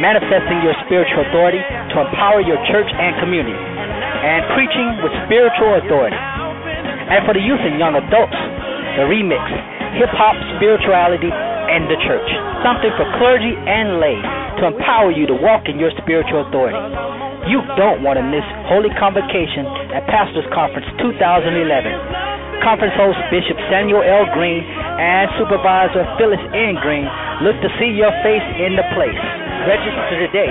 Manifesting 0.00 0.64
Your 0.64 0.72
Spiritual 0.88 1.28
Authority 1.28 1.60
to 1.60 1.96
Empower 2.00 2.40
Your 2.40 2.56
Church 2.72 2.88
and 2.88 3.12
Community, 3.20 3.52
and 3.52 4.40
Preaching 4.56 4.88
with 5.04 5.12
Spiritual 5.28 5.84
Authority. 5.84 6.16
And 6.16 7.20
for 7.28 7.36
the 7.36 7.44
youth 7.44 7.60
and 7.60 7.76
young 7.76 7.92
adults, 7.98 8.38
the 8.96 9.04
remix, 9.04 9.44
Hip 10.00 10.08
Hop, 10.16 10.32
Spirituality, 10.56 11.28
and 11.28 11.84
the 11.92 12.00
Church. 12.08 12.28
Something 12.64 12.92
for 12.96 13.04
clergy 13.20 13.52
and 13.52 14.00
lay 14.00 14.16
to 14.60 14.72
empower 14.72 15.12
you 15.12 15.28
to 15.28 15.36
walk 15.36 15.68
in 15.68 15.76
your 15.76 15.92
spiritual 16.00 16.48
authority. 16.48 16.80
You 17.50 17.60
don't 17.76 18.00
want 18.06 18.16
to 18.16 18.24
miss 18.24 18.46
Holy 18.70 18.92
Convocation 18.96 19.66
at 19.92 20.08
Pastors 20.08 20.46
Conference 20.54 20.86
2011. 21.02 22.62
Conference 22.62 22.94
host 22.94 23.18
Bishop 23.34 23.58
Samuel 23.66 24.06
L. 24.06 24.30
Green 24.30 24.62
and 24.62 25.26
Supervisor 25.36 26.06
Phyllis 26.16 26.40
N. 26.54 26.78
Green 26.78 27.04
look 27.42 27.58
to 27.58 27.68
see 27.82 27.90
your 27.98 28.14
face 28.22 28.46
in 28.62 28.78
the 28.78 28.86
place. 28.94 29.41
Register 29.62 30.26
today 30.26 30.50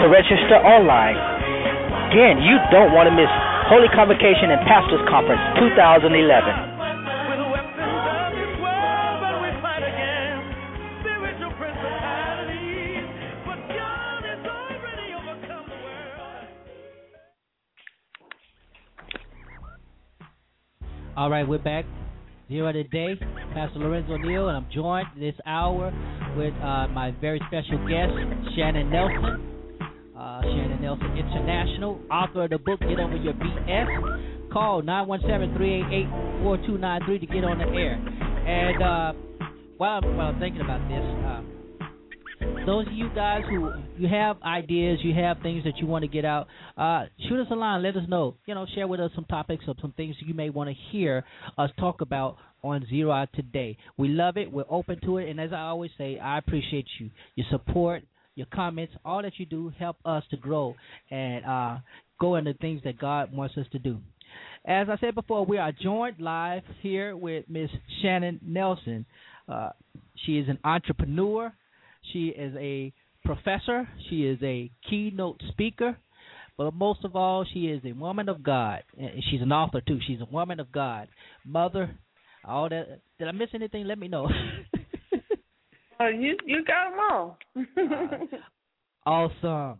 to 0.00 0.08
register 0.08 0.56
online. 0.64 1.20
Again, 2.08 2.40
you 2.40 2.56
don't 2.72 2.96
want 2.96 3.12
to 3.12 3.14
miss 3.14 3.28
Holy 3.68 3.92
Convocation 3.92 4.48
and 4.48 4.64
Pastors 4.64 5.04
Conference 5.04 5.44
2011. 5.60 6.69
All 21.20 21.28
right, 21.28 21.44
we're 21.46 21.58
back. 21.58 21.84
Zero 22.48 22.68
of 22.68 22.74
the 22.74 22.84
day, 22.84 23.14
Pastor 23.52 23.78
Lorenzo 23.78 24.16
Neal, 24.16 24.48
and 24.48 24.56
I'm 24.56 24.66
joined 24.72 25.08
this 25.18 25.34
hour 25.44 25.92
with 26.34 26.54
uh, 26.54 26.88
my 26.88 27.10
very 27.20 27.38
special 27.46 27.76
guest, 27.86 28.10
Shanon 28.56 28.88
Nelson. 28.88 29.38
Uh, 30.16 30.40
Shanon 30.40 30.80
Nelson 30.80 31.14
International, 31.18 32.00
author 32.10 32.44
of 32.44 32.50
the 32.50 32.56
book 32.56 32.80
Get 32.80 32.98
Over 32.98 33.16
Your 33.16 33.34
BS. 33.34 34.50
Call 34.50 34.80
917-388-4293 34.80 37.20
to 37.20 37.26
get 37.26 37.44
on 37.44 37.58
the 37.58 37.66
air. 37.66 38.00
And 38.48 38.82
uh, 38.82 39.12
while, 39.76 40.00
I'm, 40.02 40.16
while 40.16 40.28
I'm 40.28 40.40
thinking 40.40 40.62
about 40.62 40.80
this, 40.88 41.04
uh, 41.04 41.42
those 42.66 42.86
of 42.86 42.92
you 42.92 43.08
guys 43.14 43.42
who 43.48 43.70
you 43.98 44.08
have 44.08 44.40
ideas, 44.42 44.98
you 45.02 45.14
have 45.14 45.38
things 45.42 45.64
that 45.64 45.76
you 45.78 45.86
want 45.86 46.02
to 46.02 46.08
get 46.08 46.24
out, 46.24 46.46
uh, 46.76 47.04
shoot 47.28 47.40
us 47.40 47.46
a 47.50 47.54
line. 47.54 47.82
Let 47.82 47.96
us 47.96 48.08
know. 48.08 48.36
You 48.46 48.54
know, 48.54 48.66
share 48.74 48.86
with 48.86 49.00
us 49.00 49.10
some 49.14 49.24
topics 49.24 49.64
or 49.66 49.74
some 49.80 49.92
things 49.92 50.16
you 50.20 50.34
may 50.34 50.50
want 50.50 50.68
to 50.70 50.74
hear 50.90 51.24
us 51.58 51.70
talk 51.78 52.00
about 52.00 52.36
on 52.62 52.86
Zero 52.88 53.10
Out 53.10 53.30
today. 53.34 53.76
We 53.96 54.08
love 54.08 54.36
it. 54.36 54.50
We're 54.50 54.64
open 54.68 55.00
to 55.02 55.18
it, 55.18 55.28
and 55.28 55.40
as 55.40 55.52
I 55.52 55.60
always 55.60 55.90
say, 55.96 56.18
I 56.18 56.38
appreciate 56.38 56.86
you, 56.98 57.10
your 57.34 57.46
support, 57.50 58.02
your 58.34 58.46
comments, 58.52 58.92
all 59.04 59.22
that 59.22 59.32
you 59.38 59.46
do 59.46 59.72
help 59.78 59.96
us 60.04 60.22
to 60.30 60.36
grow 60.36 60.74
and 61.10 61.44
uh, 61.44 61.78
go 62.20 62.36
into 62.36 62.54
things 62.54 62.82
that 62.84 62.98
God 62.98 63.32
wants 63.32 63.56
us 63.56 63.66
to 63.72 63.78
do. 63.78 63.98
As 64.64 64.88
I 64.88 64.96
said 64.98 65.14
before, 65.14 65.44
we 65.44 65.58
are 65.58 65.72
joined 65.72 66.20
live 66.20 66.62
here 66.82 67.16
with 67.16 67.46
Miss 67.48 67.70
Shanon 68.02 68.38
Nelson. 68.42 69.06
Uh, 69.48 69.70
she 70.26 70.38
is 70.38 70.48
an 70.48 70.58
entrepreneur. 70.64 71.52
She 72.12 72.28
is 72.28 72.54
a 72.56 72.92
professor. 73.24 73.88
She 74.08 74.26
is 74.26 74.38
a 74.42 74.70
keynote 74.88 75.40
speaker. 75.50 75.96
But 76.56 76.74
most 76.74 77.04
of 77.04 77.16
all, 77.16 77.46
she 77.52 77.68
is 77.68 77.80
a 77.84 77.92
woman 77.92 78.28
of 78.28 78.42
God. 78.42 78.82
She's 79.30 79.40
an 79.40 79.52
author 79.52 79.80
too. 79.80 79.98
She's 80.06 80.20
a 80.20 80.30
woman 80.30 80.60
of 80.60 80.70
God, 80.70 81.08
mother. 81.44 81.96
All 82.44 82.68
that. 82.68 83.00
Did 83.18 83.28
I 83.28 83.32
miss 83.32 83.48
anything? 83.54 83.86
Let 83.86 83.98
me 83.98 84.08
know. 84.08 84.28
uh, 85.98 86.08
you 86.08 86.36
you 86.44 86.64
got 86.64 86.90
them 86.90 87.00
all. 87.10 87.38
uh, 87.56 88.36
awesome. 89.10 89.78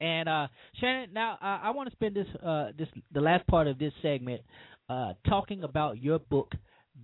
And 0.00 0.28
uh, 0.28 0.48
Shanon, 0.80 1.12
now 1.12 1.38
uh, 1.42 1.58
I 1.62 1.70
want 1.70 1.88
to 1.88 1.96
spend 1.96 2.14
this 2.14 2.26
uh, 2.44 2.68
this 2.76 2.88
the 3.12 3.20
last 3.20 3.46
part 3.46 3.66
of 3.66 3.78
this 3.78 3.92
segment 4.02 4.42
uh, 4.88 5.14
talking 5.26 5.64
about 5.64 6.02
your 6.02 6.18
book, 6.18 6.52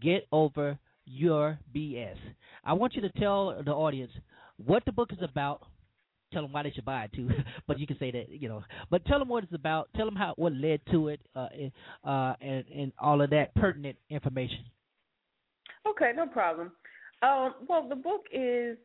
Get 0.00 0.26
Over 0.30 0.78
Your 1.06 1.58
BS. 1.74 2.16
I 2.64 2.72
want 2.72 2.94
you 2.94 3.02
to 3.02 3.10
tell 3.10 3.62
the 3.64 3.72
audience 3.72 4.12
what 4.56 4.84
the 4.84 4.92
book 4.92 5.10
is 5.12 5.18
about. 5.22 5.62
Tell 6.32 6.42
them 6.42 6.52
why 6.52 6.64
they 6.64 6.70
should 6.70 6.84
buy 6.84 7.04
it 7.04 7.12
too, 7.12 7.28
but 7.68 7.78
you 7.78 7.86
can 7.86 7.98
say 7.98 8.10
that 8.10 8.28
you 8.28 8.48
know. 8.48 8.62
But 8.90 9.04
tell 9.06 9.18
them 9.18 9.28
what 9.28 9.44
it's 9.44 9.54
about. 9.54 9.88
Tell 9.94 10.06
them 10.06 10.16
how 10.16 10.34
what 10.36 10.52
led 10.52 10.80
to 10.90 11.08
it, 11.08 11.20
uh, 11.36 11.48
uh, 12.04 12.34
and 12.40 12.64
and 12.74 12.92
all 12.98 13.20
of 13.20 13.30
that 13.30 13.54
pertinent 13.54 13.96
information. 14.10 14.64
Okay, 15.86 16.12
no 16.16 16.26
problem. 16.26 16.72
Um, 17.22 17.54
well, 17.68 17.88
the 17.88 17.96
book 17.96 18.22
is 18.32 18.76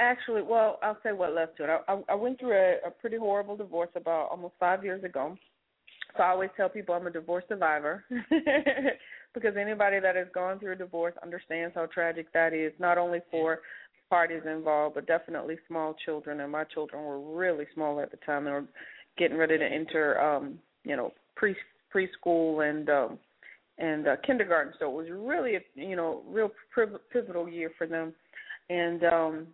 actually 0.00 0.42
well, 0.42 0.78
I'll 0.82 0.98
say 1.02 1.12
what 1.12 1.34
led 1.34 1.56
to 1.58 1.64
it. 1.64 1.80
I, 1.88 2.00
I 2.08 2.14
went 2.14 2.40
through 2.40 2.52
a, 2.52 2.88
a 2.88 2.90
pretty 2.90 3.18
horrible 3.18 3.56
divorce 3.56 3.90
about 3.96 4.28
almost 4.30 4.54
five 4.58 4.84
years 4.84 5.04
ago. 5.04 5.36
So 6.16 6.22
I 6.22 6.30
always 6.30 6.50
tell 6.56 6.68
people 6.68 6.94
I'm 6.94 7.06
a 7.06 7.10
divorce 7.10 7.44
survivor 7.48 8.04
because 9.34 9.56
anybody 9.60 10.00
that 10.00 10.16
has 10.16 10.28
gone 10.32 10.58
through 10.58 10.72
a 10.72 10.76
divorce 10.76 11.14
understands 11.22 11.74
how 11.74 11.86
tragic 11.86 12.32
that 12.32 12.54
is, 12.54 12.72
not 12.78 12.98
only 12.98 13.20
for 13.30 13.60
parties 14.08 14.42
involved, 14.46 14.94
but 14.94 15.06
definitely 15.06 15.56
small 15.66 15.94
children. 16.04 16.40
And 16.40 16.52
my 16.52 16.64
children 16.64 17.02
were 17.02 17.20
really 17.20 17.66
small 17.74 18.00
at 18.00 18.10
the 18.10 18.16
time; 18.18 18.44
they 18.44 18.50
were 18.50 18.64
getting 19.18 19.36
ready 19.36 19.58
to 19.58 19.64
enter, 19.64 20.20
um, 20.20 20.58
you 20.84 20.96
know, 20.96 21.12
pre 21.36 21.56
preschool 21.94 22.68
and 22.68 22.88
um, 22.88 23.18
and 23.78 24.06
uh, 24.06 24.16
kindergarten. 24.24 24.72
So 24.78 24.88
it 24.88 24.94
was 24.94 25.06
really, 25.10 25.56
a, 25.56 25.60
you 25.74 25.96
know, 25.96 26.22
real 26.28 26.50
pivotal 27.12 27.48
year 27.48 27.72
for 27.76 27.86
them. 27.86 28.14
And 28.70 29.04
um, 29.04 29.46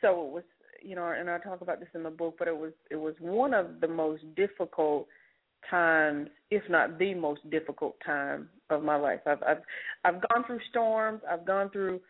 so 0.00 0.26
it 0.26 0.32
was, 0.32 0.44
you 0.82 0.94
know, 0.94 1.12
and 1.18 1.28
I 1.28 1.38
talk 1.38 1.60
about 1.60 1.80
this 1.80 1.88
in 1.94 2.02
the 2.02 2.10
book, 2.10 2.36
but 2.38 2.48
it 2.48 2.56
was 2.56 2.72
it 2.90 2.96
was 2.96 3.14
one 3.18 3.54
of 3.54 3.80
the 3.80 3.88
most 3.88 4.22
difficult 4.36 5.08
times, 5.70 6.28
if 6.50 6.62
not 6.68 6.98
the 6.98 7.14
most 7.14 7.48
difficult 7.50 7.96
time 8.04 8.48
of 8.70 8.82
my 8.82 8.96
life. 8.96 9.20
I've 9.26 9.42
I've 9.42 9.62
I've 10.04 10.20
gone 10.28 10.44
through 10.46 10.60
storms, 10.70 11.20
I've 11.30 11.46
gone 11.46 11.70
through 11.70 12.00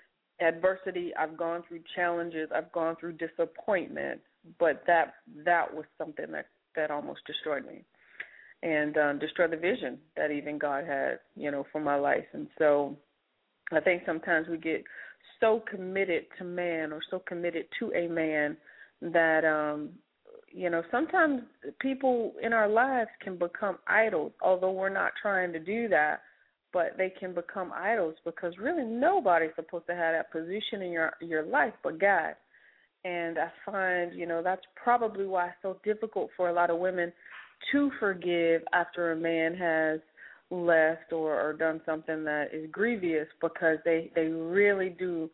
adversity, 0.41 1.13
I've 1.19 1.37
gone 1.37 1.63
through 1.67 1.81
challenges, 1.95 2.49
I've 2.55 2.73
gone 2.73 2.97
through 3.01 3.15
disappointment, 3.15 4.21
but 4.59 4.83
that 4.87 5.15
that 5.45 5.73
was 5.73 5.85
something 5.99 6.31
that 6.33 6.47
that 6.75 6.91
almost 6.91 7.21
destroyed 7.27 7.67
me 7.67 7.85
and 8.63 8.97
um 8.97 9.19
destroyed 9.19 9.53
the 9.53 9.57
vision 9.57 9.99
that 10.17 10.31
even 10.31 10.59
God 10.59 10.85
had, 10.87 11.21
you 11.35 11.51
know, 11.51 11.67
for 11.73 11.81
my 11.81 11.97
life. 11.97 12.25
And 12.33 12.49
so 12.59 12.97
I 13.73 13.81
think 13.81 14.03
sometimes 14.07 14.49
we 14.49 14.59
get 14.59 14.85
so 15.41 15.63
committed 15.71 16.25
to 16.39 16.45
man 16.45 16.93
or 16.93 17.01
so 17.11 17.19
committed 17.19 17.67
to 17.79 17.93
a 17.93 18.09
man 18.09 18.57
that 19.03 19.45
um 19.45 19.91
you 20.57 20.71
know 20.71 20.83
sometimes 20.91 21.43
people 21.81 22.33
in 22.43 22.53
our 22.53 22.69
lives 22.69 23.11
can 23.23 23.37
become 23.37 23.79
idols 23.87 24.33
although 24.41 24.73
we're 24.73 24.89
not 24.89 25.13
trying 25.23 25.53
to 25.53 25.61
do 25.61 25.87
that 25.89 26.23
but 26.77 26.95
they 26.99 27.09
can 27.09 27.33
become 27.33 27.73
idols 27.75 28.17
because 28.25 28.53
really 28.59 28.85
nobody's 28.85 29.51
supposed 29.57 29.87
to 29.87 29.95
have 29.95 30.15
that 30.15 30.31
position 30.31 30.83
in 30.83 30.91
your 30.93 31.13
your 31.23 31.43
life 31.43 31.73
but 31.83 31.99
God. 31.99 32.35
And 33.05 33.39
I 33.39 33.51
find 33.65 34.15
you 34.15 34.27
know 34.27 34.43
that's 34.43 34.61
probably 34.75 35.27
why 35.27 35.47
it's 35.47 35.57
so 35.63 35.79
difficult 35.85 36.29
for 36.37 36.51
a 36.51 36.53
lot 36.53 36.69
of 36.69 36.79
women 36.79 37.13
to 37.73 37.91
forgive 37.99 38.61
after 38.75 39.13
a 39.13 39.17
man 39.17 39.55
has 39.55 40.01
left 40.51 41.15
or 41.15 41.41
or 41.41 41.55
done 41.55 41.81
something 41.87 42.25
that 42.25 42.49
is 42.53 42.69
grievous 42.71 43.29
because 43.41 43.79
they 43.87 44.11
they 44.15 44.27
really 44.27 44.91
do 44.91 45.31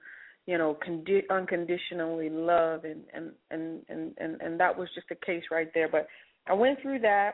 you 0.47 0.59
know 0.59 0.77
condi- 0.87 1.29
unconditionally 1.31 2.29
love 2.31 2.85
and 2.85 3.03
and 3.15 3.33
and 3.51 3.83
and 3.89 4.13
and 4.19 4.41
and 4.41 4.61
that 4.61 4.77
was 4.77 4.89
just 4.95 5.07
a 5.11 5.27
case 5.27 5.45
right 5.51 5.69
there 5.75 5.89
but 5.89 6.07
i 6.49 6.53
went 6.53 6.81
through 6.81 6.99
that 6.99 7.33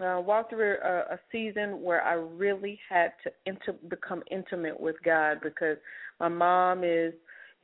uh 0.00 0.20
walked 0.20 0.50
through 0.50 0.76
a, 0.84 1.14
a 1.14 1.20
season 1.30 1.82
where 1.82 2.02
i 2.02 2.14
really 2.14 2.78
had 2.88 3.12
to 3.22 3.30
inter- 3.46 3.78
become 3.88 4.22
intimate 4.30 4.78
with 4.78 4.96
god 5.04 5.38
because 5.42 5.76
my 6.20 6.28
mom 6.28 6.84
is 6.84 7.12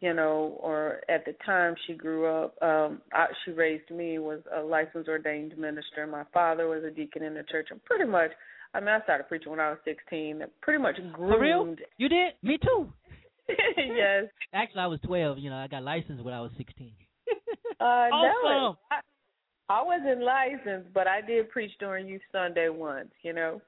you 0.00 0.12
know 0.12 0.58
or 0.60 1.00
at 1.08 1.24
the 1.24 1.34
time 1.44 1.74
she 1.86 1.94
grew 1.94 2.26
up 2.26 2.54
um 2.62 3.00
I, 3.12 3.26
she 3.44 3.52
raised 3.52 3.90
me 3.90 4.18
was 4.18 4.40
a 4.56 4.60
licensed 4.60 5.08
ordained 5.08 5.56
minister 5.56 6.06
my 6.06 6.24
father 6.32 6.68
was 6.68 6.84
a 6.84 6.90
deacon 6.90 7.22
in 7.22 7.34
the 7.34 7.42
church 7.44 7.68
and 7.70 7.82
pretty 7.84 8.04
much 8.04 8.30
I 8.74 8.80
mean, 8.80 8.90
I 8.90 9.00
started 9.00 9.28
preaching 9.28 9.50
when 9.50 9.60
I 9.60 9.70
was 9.70 9.78
16. 9.86 10.42
Pretty 10.60 10.82
much 10.82 10.96
groomed. 11.14 11.32
For 11.32 11.40
real? 11.40 11.74
You 11.96 12.08
did? 12.10 12.34
Me 12.42 12.58
too. 12.62 12.92
Yes. 13.48 14.24
Actually, 14.52 14.80
I 14.80 14.86
was 14.86 15.00
12. 15.04 15.38
You 15.38 15.50
know, 15.50 15.56
I 15.56 15.66
got 15.66 15.82
licensed 15.82 16.22
when 16.22 16.34
I 16.34 16.40
was 16.40 16.50
16. 16.56 16.92
uh, 17.80 17.84
awesome. 17.84 18.40
No, 18.44 18.76
I, 18.90 19.00
I 19.68 19.82
wasn't 19.82 20.22
licensed, 20.22 20.92
but 20.94 21.06
I 21.06 21.20
did 21.20 21.50
preach 21.50 21.72
during 21.78 22.06
Youth 22.08 22.22
Sunday 22.32 22.68
once, 22.68 23.10
you 23.22 23.32
know. 23.32 23.60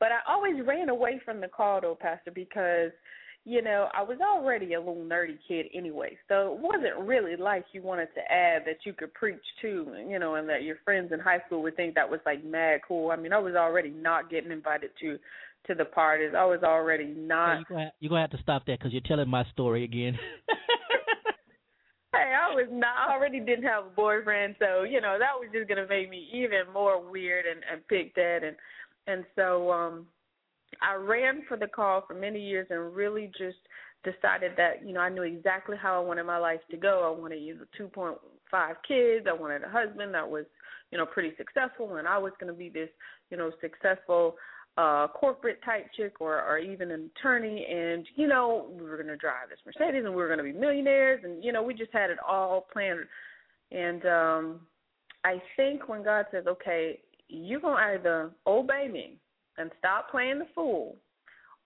But 0.00 0.08
I 0.12 0.18
always 0.28 0.54
ran 0.66 0.88
away 0.88 1.20
from 1.24 1.40
the 1.40 1.48
call, 1.48 1.80
though, 1.80 1.98
Pastor, 2.00 2.30
because– 2.30 2.90
you 3.46 3.60
know, 3.60 3.88
I 3.92 4.02
was 4.02 4.18
already 4.22 4.72
a 4.72 4.78
little 4.78 5.04
nerdy 5.04 5.36
kid 5.46 5.66
anyway, 5.74 6.16
so 6.28 6.54
it 6.54 6.60
wasn't 6.60 7.06
really 7.06 7.36
like 7.36 7.66
you 7.72 7.82
wanted 7.82 8.08
to 8.14 8.20
add 8.32 8.62
that 8.64 8.78
you 8.84 8.94
could 8.94 9.12
preach 9.12 9.42
too, 9.60 9.94
you 10.08 10.18
know, 10.18 10.36
and 10.36 10.48
that 10.48 10.62
your 10.62 10.76
friends 10.82 11.12
in 11.12 11.20
high 11.20 11.40
school 11.46 11.62
would 11.62 11.76
think 11.76 11.94
that 11.94 12.10
was 12.10 12.20
like 12.24 12.42
mad 12.42 12.80
cool. 12.88 13.10
I 13.10 13.16
mean, 13.16 13.34
I 13.34 13.38
was 13.38 13.54
already 13.54 13.90
not 13.90 14.30
getting 14.30 14.50
invited 14.50 14.90
to 15.00 15.18
to 15.66 15.74
the 15.74 15.84
parties. 15.84 16.32
I 16.36 16.44
was 16.44 16.62
already 16.62 17.06
not. 17.06 17.52
Hey, 17.52 17.56
you're 17.56 17.64
gonna 17.68 17.84
have, 17.84 17.92
you're 18.00 18.08
gonna 18.10 18.20
have 18.22 18.30
to 18.30 18.42
stop 18.42 18.66
that 18.66 18.78
because 18.78 18.92
you're 18.92 19.02
telling 19.02 19.28
my 19.28 19.44
story 19.52 19.84
again. 19.84 20.18
hey, 22.12 22.32
I 22.34 22.54
was 22.54 22.68
not. 22.70 23.08
I 23.08 23.14
already 23.14 23.40
didn't 23.40 23.64
have 23.64 23.86
a 23.86 23.90
boyfriend, 23.90 24.56
so 24.58 24.82
you 24.82 25.00
know 25.00 25.16
that 25.18 25.32
was 25.38 25.48
just 25.52 25.68
gonna 25.68 25.86
make 25.88 26.10
me 26.10 26.28
even 26.32 26.72
more 26.72 27.02
weird 27.10 27.44
and 27.46 27.62
and 27.70 27.86
picked 27.88 28.18
at 28.18 28.44
and 28.44 28.56
and 29.06 29.24
so 29.36 29.70
um 29.70 30.06
I 30.82 30.94
ran 30.94 31.42
for 31.48 31.56
the 31.56 31.66
call 31.66 32.04
for 32.06 32.14
many 32.14 32.40
years 32.40 32.66
and 32.70 32.94
really 32.94 33.30
just 33.38 33.58
decided 34.04 34.52
that 34.56 34.86
you 34.86 34.92
know 34.92 35.00
I 35.00 35.08
knew 35.08 35.22
exactly 35.22 35.76
how 35.80 36.00
I 36.00 36.04
wanted 36.04 36.24
my 36.24 36.38
life 36.38 36.60
to 36.70 36.76
go. 36.76 37.12
I 37.14 37.20
wanted 37.20 37.42
you 37.42 37.56
know 37.56 37.64
2.5 37.78 38.74
kids. 38.86 39.26
I 39.28 39.32
wanted 39.32 39.62
a 39.64 39.68
husband 39.68 40.14
that 40.14 40.28
was 40.28 40.44
you 40.90 40.98
know 40.98 41.06
pretty 41.06 41.32
successful, 41.36 41.96
and 41.96 42.06
I 42.06 42.18
was 42.18 42.32
going 42.38 42.52
to 42.52 42.58
be 42.58 42.68
this 42.68 42.90
you 43.30 43.36
know 43.36 43.50
successful 43.60 44.36
uh 44.76 45.06
corporate 45.08 45.60
type 45.64 45.86
chick 45.96 46.20
or 46.20 46.42
or 46.42 46.58
even 46.58 46.90
an 46.90 47.10
attorney 47.16 47.64
and 47.70 48.06
you 48.16 48.26
know 48.26 48.68
we 48.72 48.82
were 48.82 48.96
going 48.96 49.06
to 49.06 49.16
drive 49.16 49.48
this 49.48 49.58
Mercedes 49.64 50.04
and 50.04 50.14
we 50.14 50.20
were 50.20 50.26
going 50.26 50.38
to 50.38 50.44
be 50.44 50.52
millionaires 50.52 51.20
and 51.22 51.44
you 51.44 51.52
know 51.52 51.62
we 51.62 51.74
just 51.74 51.92
had 51.92 52.10
it 52.10 52.18
all 52.26 52.66
planned 52.72 53.00
and 53.70 54.04
um 54.06 54.60
I 55.24 55.40
think 55.56 55.88
when 55.88 56.02
God 56.02 56.26
says 56.32 56.44
okay 56.48 56.98
you're 57.28 57.60
going 57.60 57.76
to 57.76 57.82
either 57.82 58.30
obey 58.46 58.88
me 58.90 59.16
and 59.58 59.70
stop 59.78 60.10
playing 60.10 60.38
the 60.38 60.46
fool, 60.54 60.96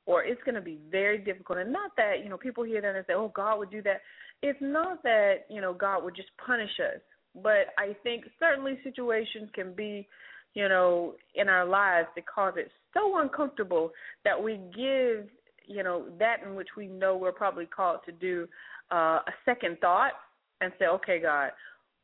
or 0.06 0.24
it's 0.24 0.43
going 0.44 0.55
to 0.55 0.60
be 0.60 0.78
very 0.90 1.18
difficult. 1.18 1.59
And 1.59 1.72
not 1.72 1.93
that, 1.97 2.22
you 2.22 2.30
know, 2.30 2.36
people 2.36 2.64
hear 2.64 2.80
that 2.80 2.94
and 2.94 3.05
say, 3.06 3.14
oh, 3.14 3.32
God 3.35 3.59
would 3.59 3.70
do 3.70 3.82
that. 3.82 4.01
It's 4.43 4.59
not 4.60 5.02
that, 5.02 5.47
you 5.51 5.60
know, 5.60 5.72
God 5.74 6.05
would 6.05 6.16
just 6.16 6.28
punish 6.44 6.70
us. 6.80 7.01
But 7.43 7.68
I 7.76 7.94
think 8.02 8.24
certainly 8.39 8.78
situations 8.82 9.51
can 9.55 9.74
be, 9.74 10.09
you 10.55 10.68
know, 10.68 11.14
in 11.35 11.48
our 11.48 11.66
lives 11.66 12.09
that 12.14 12.24
cause 12.26 12.55
it 12.56 12.70
so 12.99 13.19
uncomfortable 13.19 13.93
that 14.25 14.43
we 14.43 14.57
give, 14.75 15.27
you 15.66 15.83
know, 15.83 16.07
that 16.19 16.37
in 16.45 16.55
which 16.55 16.69
we 16.77 16.87
know 16.87 17.16
we're 17.16 17.33
probably 17.33 17.66
called 17.66 18.01
to 18.07 18.12
do 18.12 18.47
uh, 18.91 19.20
a 19.27 19.33
second 19.45 19.79
thought 19.81 20.12
and 20.61 20.73
say, 20.79 20.87
okay, 20.87 21.20
God, 21.20 21.51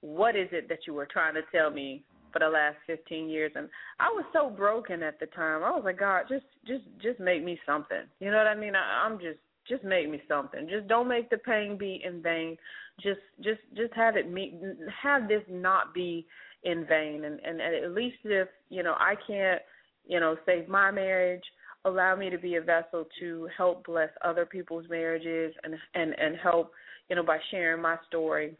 what 0.00 0.36
is 0.36 0.48
it 0.52 0.68
that 0.68 0.80
you 0.86 0.94
were 0.94 1.08
trying 1.10 1.34
to 1.34 1.42
tell 1.52 1.70
me 1.70 2.02
for 2.32 2.40
the 2.40 2.48
last 2.48 2.76
15 2.86 3.28
years 3.28 3.52
and 3.54 3.68
I 4.00 4.08
was 4.08 4.24
so 4.32 4.50
broken 4.50 5.02
at 5.02 5.20
the 5.20 5.26
time. 5.26 5.62
I 5.62 5.70
was 5.70 5.82
like, 5.84 6.00
God, 6.00 6.24
just 6.28 6.44
just 6.66 6.82
just 7.00 7.20
make 7.20 7.44
me 7.44 7.58
something. 7.64 8.02
You 8.18 8.32
know 8.32 8.38
what 8.38 8.48
I 8.48 8.56
mean? 8.56 8.74
I, 8.74 9.06
I'm 9.06 9.18
just 9.18 9.38
just 9.68 9.84
make 9.84 10.10
me 10.10 10.20
something. 10.28 10.68
Just 10.68 10.88
don't 10.88 11.08
make 11.08 11.30
the 11.30 11.38
pain 11.38 11.78
be 11.78 12.02
in 12.04 12.20
vain. 12.22 12.56
Just 13.00 13.20
just 13.40 13.60
just 13.76 13.94
have 13.94 14.16
it 14.16 14.30
me 14.30 14.58
have 15.00 15.28
this 15.28 15.42
not 15.48 15.94
be 15.94 16.26
in 16.64 16.84
vain 16.86 17.24
and 17.24 17.38
and 17.40 17.60
at 17.60 17.92
least 17.92 18.16
if, 18.24 18.48
you 18.68 18.82
know, 18.82 18.94
I 18.98 19.14
can't, 19.26 19.62
you 20.06 20.20
know, 20.20 20.36
save 20.46 20.68
my 20.68 20.90
marriage, 20.90 21.44
allow 21.84 22.16
me 22.16 22.30
to 22.30 22.38
be 22.38 22.56
a 22.56 22.60
vessel 22.60 23.06
to 23.20 23.48
help 23.56 23.84
bless 23.86 24.10
other 24.22 24.46
people's 24.46 24.86
marriages 24.88 25.54
and 25.64 25.74
and 25.94 26.18
and 26.18 26.36
help, 26.42 26.72
you 27.08 27.16
know, 27.16 27.22
by 27.22 27.38
sharing 27.50 27.82
my 27.82 27.96
story 28.08 28.56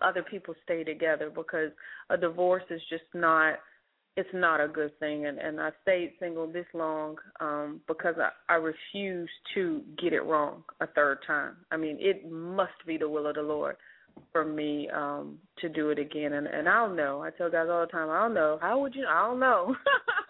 other 0.00 0.22
people 0.22 0.54
stay 0.64 0.84
together 0.84 1.30
because 1.30 1.70
a 2.10 2.16
divorce 2.16 2.62
is 2.70 2.80
just 2.88 3.04
not 3.14 3.54
it's 4.16 4.28
not 4.34 4.60
a 4.60 4.68
good 4.68 4.98
thing 4.98 5.26
and 5.26 5.38
and 5.38 5.60
I 5.60 5.70
stayed 5.82 6.12
single 6.20 6.46
this 6.46 6.66
long 6.74 7.16
um 7.40 7.80
because 7.86 8.14
I 8.18 8.30
I 8.52 8.56
refuse 8.56 9.30
to 9.54 9.82
get 10.00 10.12
it 10.12 10.24
wrong 10.24 10.64
a 10.80 10.86
third 10.86 11.18
time. 11.26 11.56
I 11.70 11.76
mean, 11.76 11.96
it 12.00 12.30
must 12.30 12.72
be 12.86 12.96
the 12.96 13.08
will 13.08 13.26
of 13.26 13.34
the 13.34 13.42
Lord 13.42 13.76
for 14.30 14.44
me 14.44 14.88
um 14.94 15.38
to 15.60 15.68
do 15.68 15.90
it 15.90 15.98
again 15.98 16.34
and 16.34 16.46
and 16.46 16.68
I 16.68 16.86
don't 16.86 16.96
know. 16.96 17.22
I 17.22 17.30
tell 17.30 17.50
guys 17.50 17.68
all 17.70 17.80
the 17.80 17.86
time, 17.86 18.10
I 18.10 18.20
don't 18.20 18.34
know. 18.34 18.58
How 18.60 18.78
would 18.80 18.94
you 18.94 19.06
I 19.08 19.26
don't 19.26 19.40
know. 19.40 19.74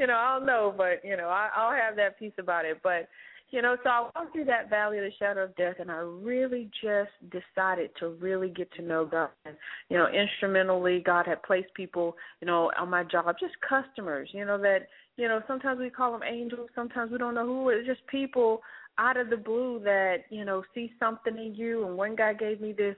you 0.00 0.06
know, 0.06 0.14
I 0.14 0.38
don't 0.38 0.46
know, 0.46 0.74
but 0.74 1.04
you 1.04 1.16
know, 1.16 1.28
I 1.28 1.50
I'll 1.54 1.76
have 1.76 1.94
that 1.96 2.18
piece 2.18 2.32
about 2.38 2.64
it, 2.64 2.80
but 2.82 3.08
you 3.50 3.60
know, 3.60 3.76
so 3.82 3.90
I 3.90 4.00
walked 4.14 4.32
through 4.32 4.44
that 4.44 4.70
valley 4.70 4.98
of 4.98 5.04
the 5.04 5.10
shadow 5.18 5.44
of 5.44 5.56
death, 5.56 5.76
and 5.80 5.90
I 5.90 5.96
really 5.96 6.70
just 6.82 7.10
decided 7.30 7.90
to 7.98 8.10
really 8.20 8.48
get 8.48 8.72
to 8.74 8.82
know 8.82 9.04
God. 9.04 9.30
And, 9.44 9.56
you 9.88 9.98
know, 9.98 10.06
instrumentally, 10.06 11.02
God 11.04 11.26
had 11.26 11.42
placed 11.42 11.74
people, 11.74 12.16
you 12.40 12.46
know, 12.46 12.70
on 12.78 12.88
my 12.88 13.02
job, 13.02 13.34
just 13.40 13.54
customers, 13.68 14.28
you 14.32 14.44
know, 14.44 14.56
that, 14.58 14.86
you 15.16 15.26
know, 15.26 15.42
sometimes 15.48 15.80
we 15.80 15.90
call 15.90 16.12
them 16.12 16.22
angels, 16.22 16.70
sometimes 16.76 17.10
we 17.10 17.18
don't 17.18 17.34
know 17.34 17.44
who. 17.44 17.70
It's 17.70 17.88
just 17.88 18.06
people 18.06 18.62
out 18.98 19.16
of 19.16 19.30
the 19.30 19.36
blue 19.36 19.80
that, 19.82 20.18
you 20.30 20.44
know, 20.44 20.62
see 20.72 20.92
something 21.00 21.36
in 21.36 21.54
you. 21.56 21.84
And 21.86 21.96
one 21.96 22.14
guy 22.14 22.34
gave 22.34 22.60
me 22.60 22.72
this 22.72 22.96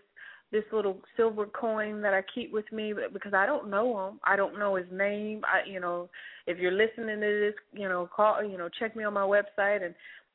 this 0.52 0.64
little 0.70 0.98
silver 1.16 1.46
coin 1.46 2.02
that 2.02 2.12
I 2.12 2.22
keep 2.34 2.52
with 2.52 2.70
me 2.70 2.92
because 3.12 3.32
I 3.32 3.46
don't 3.46 3.70
know 3.70 4.08
him. 4.08 4.20
I 4.22 4.36
don't 4.36 4.58
know 4.58 4.76
his 4.76 4.86
name. 4.92 5.40
I, 5.44 5.68
you 5.68 5.80
know, 5.80 6.10
if 6.46 6.58
you're 6.58 6.70
listening 6.70 7.20
to 7.20 7.50
this, 7.50 7.54
you 7.72 7.88
know, 7.88 8.08
call, 8.14 8.44
you 8.44 8.58
know, 8.58 8.68
check 8.78 8.94
me 8.94 9.02
on 9.02 9.14
my 9.14 9.22
website 9.22 9.84
and 9.84 9.94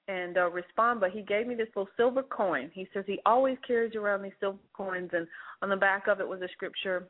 and 0.09 0.37
uh, 0.37 0.49
respond, 0.49 1.01
but 1.01 1.11
he 1.11 1.21
gave 1.21 1.47
me 1.47 1.53
this 1.53 1.67
little 1.75 1.89
silver 1.97 2.23
coin. 2.23 2.71
He 2.73 2.87
says 2.93 3.03
he 3.05 3.19
always 3.25 3.57
carries 3.67 3.93
around 3.93 4.21
these 4.21 4.31
silver 4.39 4.57
coins, 4.73 5.09
and 5.13 5.27
on 5.61 5.69
the 5.69 5.75
back 5.75 6.07
of 6.07 6.21
it 6.21 6.27
was 6.27 6.41
a 6.41 6.47
scripture, 6.53 7.07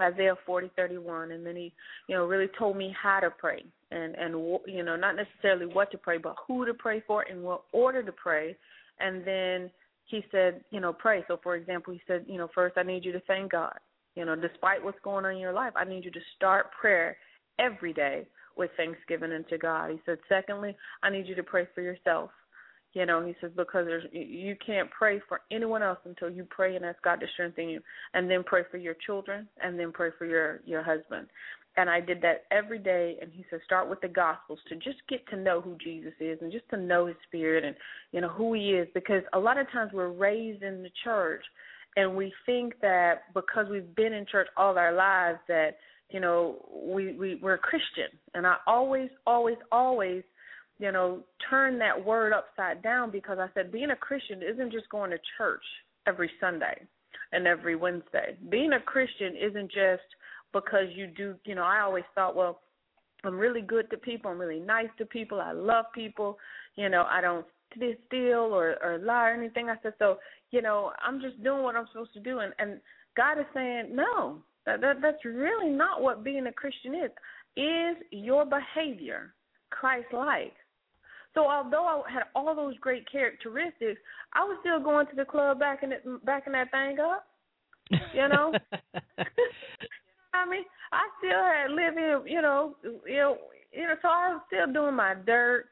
Isaiah 0.00 0.34
forty 0.46 0.70
thirty 0.74 0.98
one, 0.98 1.32
and 1.32 1.46
then 1.46 1.56
he, 1.56 1.72
you 2.08 2.16
know, 2.16 2.24
really 2.24 2.48
told 2.58 2.76
me 2.76 2.94
how 3.00 3.20
to 3.20 3.30
pray, 3.30 3.62
and 3.90 4.14
and 4.16 4.32
you 4.66 4.82
know, 4.82 4.96
not 4.96 5.14
necessarily 5.14 5.66
what 5.66 5.90
to 5.92 5.98
pray, 5.98 6.18
but 6.18 6.34
who 6.48 6.64
to 6.66 6.74
pray 6.74 7.02
for, 7.06 7.22
and 7.30 7.42
what 7.42 7.62
order 7.72 8.02
to 8.02 8.12
pray, 8.12 8.56
and 8.98 9.24
then 9.24 9.70
he 10.12 10.24
said, 10.30 10.62
you 10.70 10.78
know, 10.78 10.92
pray. 10.92 11.24
So, 11.26 11.40
for 11.42 11.56
example, 11.56 11.92
he 11.92 12.00
said, 12.06 12.26
you 12.28 12.38
know, 12.38 12.48
first 12.54 12.76
I 12.76 12.84
need 12.84 13.04
you 13.04 13.12
to 13.12 13.20
thank 13.20 13.50
God. 13.50 13.74
You 14.14 14.26
know, 14.26 14.36
despite 14.36 14.84
what's 14.84 15.00
going 15.02 15.24
on 15.24 15.32
in 15.32 15.38
your 15.38 15.54
life, 15.54 15.72
I 15.74 15.84
need 15.84 16.04
you 16.04 16.10
to 16.10 16.20
start 16.36 16.66
prayer 16.78 17.16
every 17.58 17.94
day 17.94 18.26
with 18.56 18.70
thanksgiving 18.76 19.32
unto 19.32 19.56
God. 19.56 19.90
He 19.90 19.98
said, 20.04 20.18
secondly, 20.28 20.76
I 21.02 21.08
need 21.08 21.26
you 21.26 21.34
to 21.34 21.42
pray 21.42 21.66
for 21.74 21.80
yourself. 21.80 22.30
You 22.92 23.06
know, 23.06 23.24
he 23.24 23.34
says 23.40 23.52
because 23.56 23.86
there's 23.86 24.04
you 24.12 24.54
can't 24.64 24.90
pray 24.90 25.18
for 25.26 25.40
anyone 25.50 25.82
else 25.82 25.98
until 26.04 26.28
you 26.28 26.46
pray 26.50 26.76
and 26.76 26.84
ask 26.84 27.00
God 27.00 27.20
to 27.20 27.26
strengthen 27.32 27.70
you, 27.70 27.80
and 28.12 28.30
then 28.30 28.44
pray 28.44 28.64
for 28.70 28.76
your 28.76 28.94
children, 29.06 29.48
and 29.62 29.78
then 29.78 29.92
pray 29.92 30.10
for 30.18 30.26
your 30.26 30.60
your 30.66 30.82
husband. 30.82 31.28
And 31.76 31.88
I 31.88 32.00
did 32.00 32.20
that 32.22 32.44
every 32.50 32.78
day. 32.78 33.16
And 33.20 33.32
he 33.32 33.44
said, 33.48 33.60
start 33.64 33.88
with 33.88 34.00
the 34.00 34.08
Gospels 34.08 34.58
to 34.68 34.76
just 34.76 34.98
get 35.08 35.26
to 35.28 35.36
know 35.36 35.60
who 35.60 35.76
Jesus 35.82 36.12
is 36.20 36.38
and 36.42 36.52
just 36.52 36.68
to 36.70 36.76
know 36.76 37.06
His 37.06 37.16
Spirit 37.26 37.64
and 37.64 37.74
you 38.12 38.20
know 38.20 38.28
who 38.28 38.54
He 38.54 38.70
is. 38.72 38.88
Because 38.94 39.22
a 39.32 39.38
lot 39.38 39.58
of 39.58 39.70
times 39.70 39.90
we're 39.94 40.10
raised 40.10 40.62
in 40.62 40.82
the 40.82 40.90
church, 41.02 41.42
and 41.96 42.14
we 42.14 42.32
think 42.46 42.74
that 42.82 43.32
because 43.34 43.66
we've 43.70 43.94
been 43.94 44.12
in 44.12 44.26
church 44.26 44.48
all 44.56 44.76
our 44.78 44.94
lives 44.94 45.38
that 45.48 45.76
you 46.12 46.20
know, 46.20 46.56
we, 46.70 47.14
we 47.14 47.38
we're 47.42 47.58
Christian, 47.58 48.08
and 48.34 48.46
I 48.46 48.56
always, 48.66 49.08
always, 49.26 49.56
always, 49.72 50.22
you 50.78 50.92
know, 50.92 51.20
turn 51.48 51.78
that 51.78 52.04
word 52.04 52.32
upside 52.32 52.82
down 52.82 53.10
because 53.10 53.38
I 53.40 53.46
said 53.54 53.72
being 53.72 53.90
a 53.90 53.96
Christian 53.96 54.42
isn't 54.42 54.72
just 54.72 54.88
going 54.90 55.10
to 55.10 55.18
church 55.38 55.62
every 56.06 56.30
Sunday 56.38 56.82
and 57.32 57.46
every 57.46 57.76
Wednesday. 57.76 58.36
Being 58.50 58.74
a 58.74 58.80
Christian 58.80 59.34
isn't 59.36 59.72
just 59.72 60.02
because 60.52 60.86
you 60.94 61.06
do, 61.06 61.34
you 61.44 61.54
know, 61.54 61.62
I 61.62 61.80
always 61.80 62.04
thought, 62.14 62.36
well, 62.36 62.60
I'm 63.24 63.38
really 63.38 63.60
good 63.60 63.88
to 63.90 63.96
people, 63.96 64.30
I'm 64.30 64.40
really 64.40 64.60
nice 64.60 64.88
to 64.98 65.06
people, 65.06 65.40
I 65.40 65.52
love 65.52 65.86
people, 65.94 66.38
you 66.76 66.88
know, 66.88 67.04
I 67.08 67.20
don't 67.20 67.46
steal 67.72 68.50
or 68.52 68.76
or 68.82 68.98
lie 68.98 69.30
or 69.30 69.34
anything. 69.34 69.70
I 69.70 69.76
said, 69.82 69.94
so, 69.98 70.18
you 70.50 70.60
know, 70.60 70.92
I'm 71.04 71.20
just 71.20 71.42
doing 71.42 71.62
what 71.62 71.76
I'm 71.76 71.86
supposed 71.92 72.12
to 72.14 72.20
do, 72.20 72.40
and 72.40 72.52
and 72.58 72.80
God 73.16 73.38
is 73.38 73.46
saying, 73.54 73.94
no, 73.94 74.38
that, 74.66 74.80
that 74.80 74.96
that's 75.00 75.24
really 75.24 75.70
not 75.70 76.02
what 76.02 76.24
being 76.24 76.46
a 76.46 76.52
Christian 76.52 76.94
is. 76.94 77.10
Is 77.56 77.96
your 78.10 78.46
behavior 78.46 79.34
Christ-like? 79.70 80.54
So 81.34 81.48
although 81.48 81.86
I 81.86 82.10
had 82.10 82.24
all 82.34 82.54
those 82.54 82.76
great 82.78 83.10
characteristics, 83.10 84.00
I 84.34 84.40
was 84.44 84.56
still 84.60 84.80
going 84.80 85.06
to 85.06 85.16
the 85.16 85.24
club 85.24 85.58
back 85.58 85.82
in 85.82 85.92
it, 85.92 86.04
backing 86.24 86.52
that 86.52 86.70
thing 86.70 86.98
up. 87.00 87.26
You 88.14 88.28
know, 88.28 88.52
I 90.34 90.48
mean, 90.48 90.64
I 90.92 91.08
still 91.18 91.42
had 91.42 91.70
living, 91.70 92.32
you 92.32 92.42
know, 92.42 92.76
you 93.06 93.16
know, 93.16 93.38
you 93.72 93.82
know. 93.82 93.94
So 94.00 94.08
I 94.08 94.32
was 94.32 94.42
still 94.46 94.72
doing 94.72 94.94
my 94.94 95.14
dirt, 95.26 95.66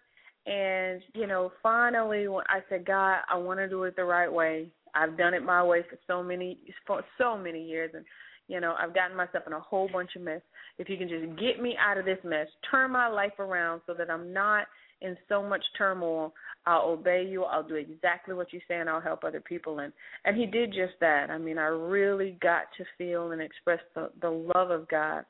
and 0.46 1.02
you 1.14 1.26
know, 1.26 1.52
finally, 1.62 2.28
when 2.28 2.44
I 2.48 2.60
said, 2.68 2.86
God, 2.86 3.18
I 3.30 3.36
want 3.36 3.58
to 3.60 3.68
do 3.68 3.84
it 3.84 3.96
the 3.96 4.04
right 4.04 4.32
way. 4.32 4.68
I've 4.94 5.16
done 5.16 5.34
it 5.34 5.42
my 5.42 5.62
way 5.62 5.82
for 5.88 5.98
so 6.06 6.22
many, 6.22 6.58
for 6.86 7.02
so 7.16 7.38
many 7.38 7.64
years, 7.64 7.92
and 7.94 8.04
you 8.48 8.60
know, 8.60 8.74
I've 8.78 8.94
gotten 8.94 9.16
myself 9.16 9.44
in 9.46 9.52
a 9.52 9.60
whole 9.60 9.88
bunch 9.92 10.10
of 10.16 10.22
mess. 10.22 10.40
If 10.78 10.88
you 10.88 10.96
can 10.96 11.08
just 11.08 11.38
get 11.38 11.62
me 11.62 11.76
out 11.78 11.98
of 11.98 12.04
this 12.04 12.18
mess, 12.24 12.48
turn 12.70 12.90
my 12.90 13.06
life 13.06 13.38
around 13.38 13.82
so 13.86 13.94
that 13.94 14.10
I'm 14.10 14.32
not 14.32 14.66
in 15.01 15.16
so 15.28 15.43
much 15.43 15.64
turmoil, 15.77 16.32
I'll 16.66 16.90
obey 16.90 17.27
you. 17.28 17.44
I'll 17.44 17.66
do 17.66 17.77
exactly 17.77 18.35
what 18.35 18.52
you 18.52 18.60
say, 18.68 18.77
and 18.77 18.89
I'll 18.89 19.01
help 19.01 19.24
other 19.24 19.40
people. 19.40 19.81
And 19.81 19.93
and 20.24 20.36
he 20.36 20.47
did 20.47 20.70
just 20.70 20.94
that. 21.01 21.31
I 21.31 21.39
mean, 21.39 21.59
I 21.59 21.66
really 21.66 22.36
got 22.43 22.64
to 22.78 22.85
feel 22.98 23.32
and 23.32 23.40
express 23.40 23.81
the 23.94 24.10
the 24.20 24.31
love 24.55 24.70
of 24.70 24.89
God, 24.89 25.24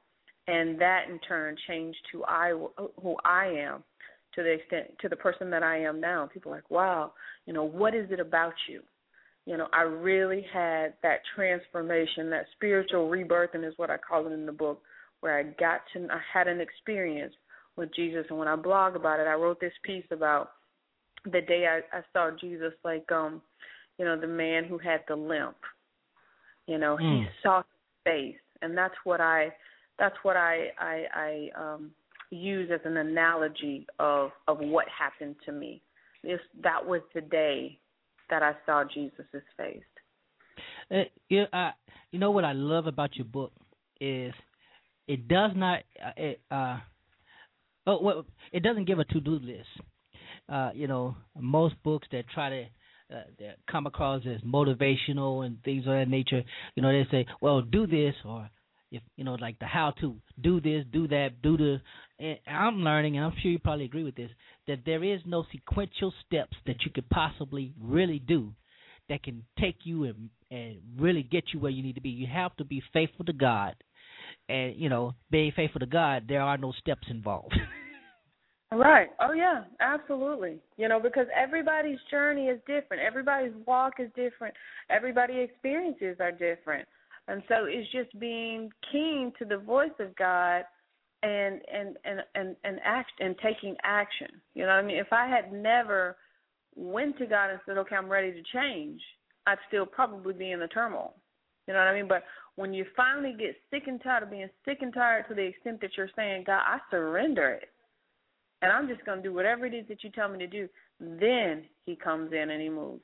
and 0.47 0.81
that 0.81 1.05
in 1.09 1.19
turn 1.21 1.57
changed 1.69 2.01
who 2.13 2.25
I 2.25 2.51
who 3.03 3.17
I 3.25 3.47
am 3.47 3.85
to 4.35 4.43
the 4.43 4.53
extent 4.53 4.93
to 5.01 5.09
the 5.09 5.17
person 5.17 5.51
that 5.51 5.63
I 5.63 5.79
am 5.81 6.01
now. 6.01 6.29
People 6.33 6.53
are 6.53 6.57
like, 6.57 6.71
wow, 6.71 7.13
you 7.47 7.53
know, 7.53 7.65
what 7.65 7.95
is 7.95 8.11
it 8.11 8.21
about 8.21 8.55
you? 8.69 8.83
you 9.47 9.57
know, 9.57 9.69
I 9.73 9.83
really 9.83 10.45
had 10.53 10.95
that 11.03 11.21
transformation, 11.35 12.31
that 12.31 12.47
spiritual 12.55 13.09
rebirthing 13.09 13.67
is 13.67 13.75
what 13.79 13.91
I 13.91 13.97
call 13.97 14.27
it 14.27 14.33
in 14.33 14.47
the 14.47 14.53
book, 14.53 14.83
where 15.21 15.39
I 15.39 15.43
got 15.43 15.81
to, 15.93 16.07
I 16.11 16.21
had 16.33 16.47
an 16.47 16.61
experience 16.61 17.35
with 17.81 17.94
Jesus. 17.94 18.27
And 18.28 18.39
when 18.39 18.47
I 18.47 18.55
blog 18.55 18.94
about 18.94 19.19
it, 19.19 19.27
I 19.27 19.35
wrote 19.35 19.59
this 19.59 19.73
piece 19.82 20.05
about 20.12 20.52
the 21.24 21.40
day 21.40 21.66
I, 21.66 21.97
I 21.97 22.02
saw 22.12 22.31
Jesus, 22.39 22.73
like, 22.85 23.11
um, 23.11 23.43
you 23.98 24.05
know, 24.05 24.20
the 24.20 24.28
man 24.28 24.65
who 24.65 24.78
had 24.78 25.01
the 25.09 25.16
limp. 25.16 25.57
You 26.66 26.78
know, 26.78 26.97
mm. 27.01 27.23
he 27.23 27.27
saw 27.43 27.59
his 27.59 27.65
face, 28.05 28.40
and 28.62 28.78
that's 28.78 28.94
what 29.02 29.20
I, 29.20 29.52
that's 29.98 30.15
what 30.23 30.36
I, 30.36 30.69
I, 30.78 31.05
I 31.15 31.48
um, 31.59 31.90
use 32.31 32.70
as 32.73 32.81
an 32.85 32.97
analogy 32.97 33.86
of 33.98 34.31
of 34.47 34.59
what 34.61 34.86
happened 34.97 35.35
to 35.47 35.52
me. 35.52 35.82
This 36.23 36.39
that 36.62 36.86
was 36.86 37.01
the 37.12 37.23
day 37.23 37.78
that 38.28 38.43
I 38.43 38.52
saw 38.66 38.85
Jesus's 38.85 39.43
face. 39.57 39.82
Uh, 40.90 41.05
you, 41.28 41.44
uh, 41.52 41.70
you 42.12 42.20
know 42.20 42.31
what 42.31 42.44
I 42.44 42.52
love 42.52 42.86
about 42.86 43.16
your 43.16 43.24
book 43.24 43.52
is 44.01 44.32
it 45.09 45.27
does 45.27 45.51
not 45.57 45.81
uh, 46.05 46.11
it, 46.16 46.40
uh 46.51 46.78
oh 47.86 48.01
well 48.02 48.27
it 48.52 48.62
doesn't 48.62 48.86
give 48.86 48.98
a 48.98 49.05
to 49.05 49.20
do 49.20 49.39
list. 49.43 49.69
Uh, 50.48 50.70
you 50.74 50.89
know, 50.89 51.16
most 51.39 51.81
books 51.85 52.09
that 52.11 52.24
try 52.35 52.51
to 52.51 52.62
uh, 53.15 53.23
that 53.39 53.57
come 53.70 53.86
across 53.86 54.23
as 54.27 54.40
motivational 54.43 55.44
and 55.44 55.62
things 55.62 55.86
of 55.86 55.93
that 55.93 56.09
nature, 56.09 56.43
you 56.74 56.82
know, 56.82 56.93
they 56.93 57.09
say, 57.11 57.27
"Well, 57.40 57.62
do 57.62 57.86
this," 57.86 58.15
or 58.24 58.48
if 58.90 59.02
you 59.16 59.24
know, 59.24 59.35
like 59.35 59.59
the 59.59 59.66
how 59.66 59.93
to 60.01 60.16
do 60.40 60.61
this, 60.61 60.85
do 60.93 61.09
that, 61.09 61.43
do 61.43 61.57
the. 61.57 61.81
I'm 62.47 62.81
learning, 62.82 63.16
and 63.16 63.27
I'm 63.27 63.32
sure 63.40 63.51
you 63.51 63.59
probably 63.59 63.86
agree 63.86 64.05
with 64.05 64.16
this, 64.16 64.31
that 64.66 64.81
there 64.85 65.02
is 65.02 65.20
no 65.24 65.44
sequential 65.51 66.12
steps 66.27 66.57
that 66.66 66.85
you 66.85 66.90
could 66.93 67.09
possibly 67.09 67.73
really 67.81 68.19
do 68.19 68.52
that 69.09 69.23
can 69.23 69.44
take 69.59 69.78
you 69.85 70.05
and 70.05 70.31
and 70.51 70.78
really 70.98 71.23
get 71.23 71.44
you 71.52 71.61
where 71.61 71.70
you 71.70 71.82
need 71.82 71.94
to 71.94 72.01
be. 72.01 72.11
You 72.11 72.27
have 72.27 72.57
to 72.57 72.65
be 72.65 72.82
faithful 72.93 73.24
to 73.27 73.32
God, 73.32 73.74
and 74.51 74.77
you 74.77 74.89
know, 74.89 75.15
being 75.31 75.53
faithful 75.55 75.81
to 75.81 75.87
God, 75.87 76.25
there 76.29 76.43
are 76.43 76.59
no 76.59 76.73
steps 76.73 77.07
involved. 77.09 77.55
Right. 78.73 79.09
Oh 79.19 79.33
yeah, 79.33 79.65
absolutely. 79.81 80.59
You 80.77 80.89
know, 80.89 81.01
because 81.01 81.27
everybody's 81.37 81.99
journey 82.09 82.47
is 82.47 82.61
different. 82.69 83.03
Everybody's 83.03 83.53
walk 83.67 83.95
is 83.99 84.11
different. 84.15 84.55
Everybody's 84.91 85.49
experiences 85.51 86.19
are 86.21 86.31
different. 86.31 86.87
And 87.27 87.43
so 87.49 87.65
it's 87.67 87.91
just 87.91 88.17
being 88.21 88.71
keen 88.93 89.33
to 89.41 89.45
the 89.45 89.59
voice 89.59 89.91
of 89.99 90.15
God 90.15 90.63
and 91.23 91.61
and 91.73 91.97
and 92.05 92.21
and 92.37 92.57
and 92.63 92.79
act 92.85 93.11
and 93.19 93.35
taking 93.43 93.75
action. 93.83 94.29
You 94.55 94.63
know 94.63 94.69
what 94.69 94.85
I 94.85 94.87
mean? 94.87 94.99
If 94.99 95.13
I 95.13 95.27
had 95.27 95.53
never 95.53 96.17
went 96.77 97.19
to 97.19 97.27
God 97.27 97.51
and 97.51 97.61
said, 97.67 97.77
"Okay, 97.77 97.97
I'm 97.97 98.09
ready 98.09 98.33
to 98.33 98.43
change," 98.53 99.01
I'd 99.49 99.59
still 99.67 99.85
probably 99.85 100.33
be 100.33 100.53
in 100.53 100.61
the 100.61 100.69
turmoil. 100.69 101.15
You 101.67 101.75
know 101.75 101.81
what 101.81 101.89
I 101.89 101.95
mean? 101.95 102.09
But 102.09 102.23
when 102.61 102.74
you 102.74 102.85
finally 102.95 103.35
get 103.39 103.57
sick 103.70 103.85
and 103.87 104.03
tired 104.03 104.23
of 104.23 104.31
being 104.31 104.51
sick 104.66 104.78
and 104.82 104.93
tired 104.93 105.24
to 105.28 105.35
the 105.35 105.41
extent 105.41 105.81
that 105.81 105.93
you're 105.97 106.11
saying, 106.15 106.45
God, 106.47 106.61
I 106.61 106.78
surrender 106.91 107.49
it. 107.53 107.70
And 108.61 108.70
I'm 108.70 108.87
just 108.87 109.03
going 109.07 109.16
to 109.16 109.23
do 109.23 109.32
whatever 109.32 109.65
it 109.65 109.73
is 109.73 109.87
that 109.89 110.05
you 110.05 110.11
tell 110.11 110.28
me 110.28 110.39
to 110.41 110.47
do. 110.47 110.69
Then 111.01 111.65
he 111.87 111.97
comes 111.97 112.32
in 112.35 112.51
and 112.51 112.61
he 112.61 112.69
moves. 112.69 113.01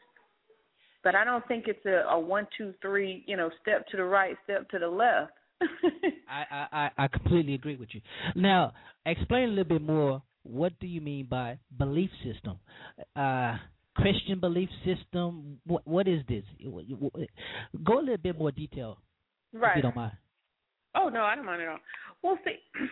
But 1.03 1.15
I 1.15 1.25
don't 1.25 1.47
think 1.49 1.69
it's 1.69 1.85
a, 1.87 2.05
a 2.11 2.21
one, 2.21 2.47
two, 2.59 2.75
three, 2.83 3.25
you 3.27 3.39
know, 3.39 3.49
step 3.63 3.87
to 3.89 3.97
the 3.97 4.05
right, 4.05 4.37
step 4.45 4.69
to 4.71 4.79
the 4.79 4.89
left. 4.89 5.33
I, 6.29 6.67
I 6.71 6.91
I 7.05 7.09
completely 7.09 7.55
agree 7.55 7.77
with 7.77 7.89
you. 7.93 8.03
Now, 8.35 8.75
explain 9.07 9.45
a 9.45 9.53
little 9.53 9.65
bit 9.65 9.81
more. 9.81 10.23
What 10.43 10.79
do 10.81 10.87
you 10.87 11.01
mean 11.01 11.29
by 11.31 11.59
belief 11.79 12.11
system? 12.23 12.59
Uh, 13.15 13.57
Christian 13.95 14.39
belief 14.39 14.69
system. 14.85 15.59
What 15.65 15.87
what 15.87 16.09
is 16.09 16.21
this? 16.29 16.45
Go 17.85 17.99
a 17.99 18.01
little 18.01 18.17
bit 18.19 18.39
more 18.39 18.51
detail, 18.51 18.99
right. 19.53 19.77
you 19.77 19.83
don't 19.83 19.97
mind. 19.97 20.13
Oh 20.95 21.09
no, 21.09 21.23
I 21.23 21.35
don't 21.35 21.45
mind 21.45 21.63
at 21.63 21.69
all. 21.69 21.79
Well, 22.23 22.39
see, 22.45 22.57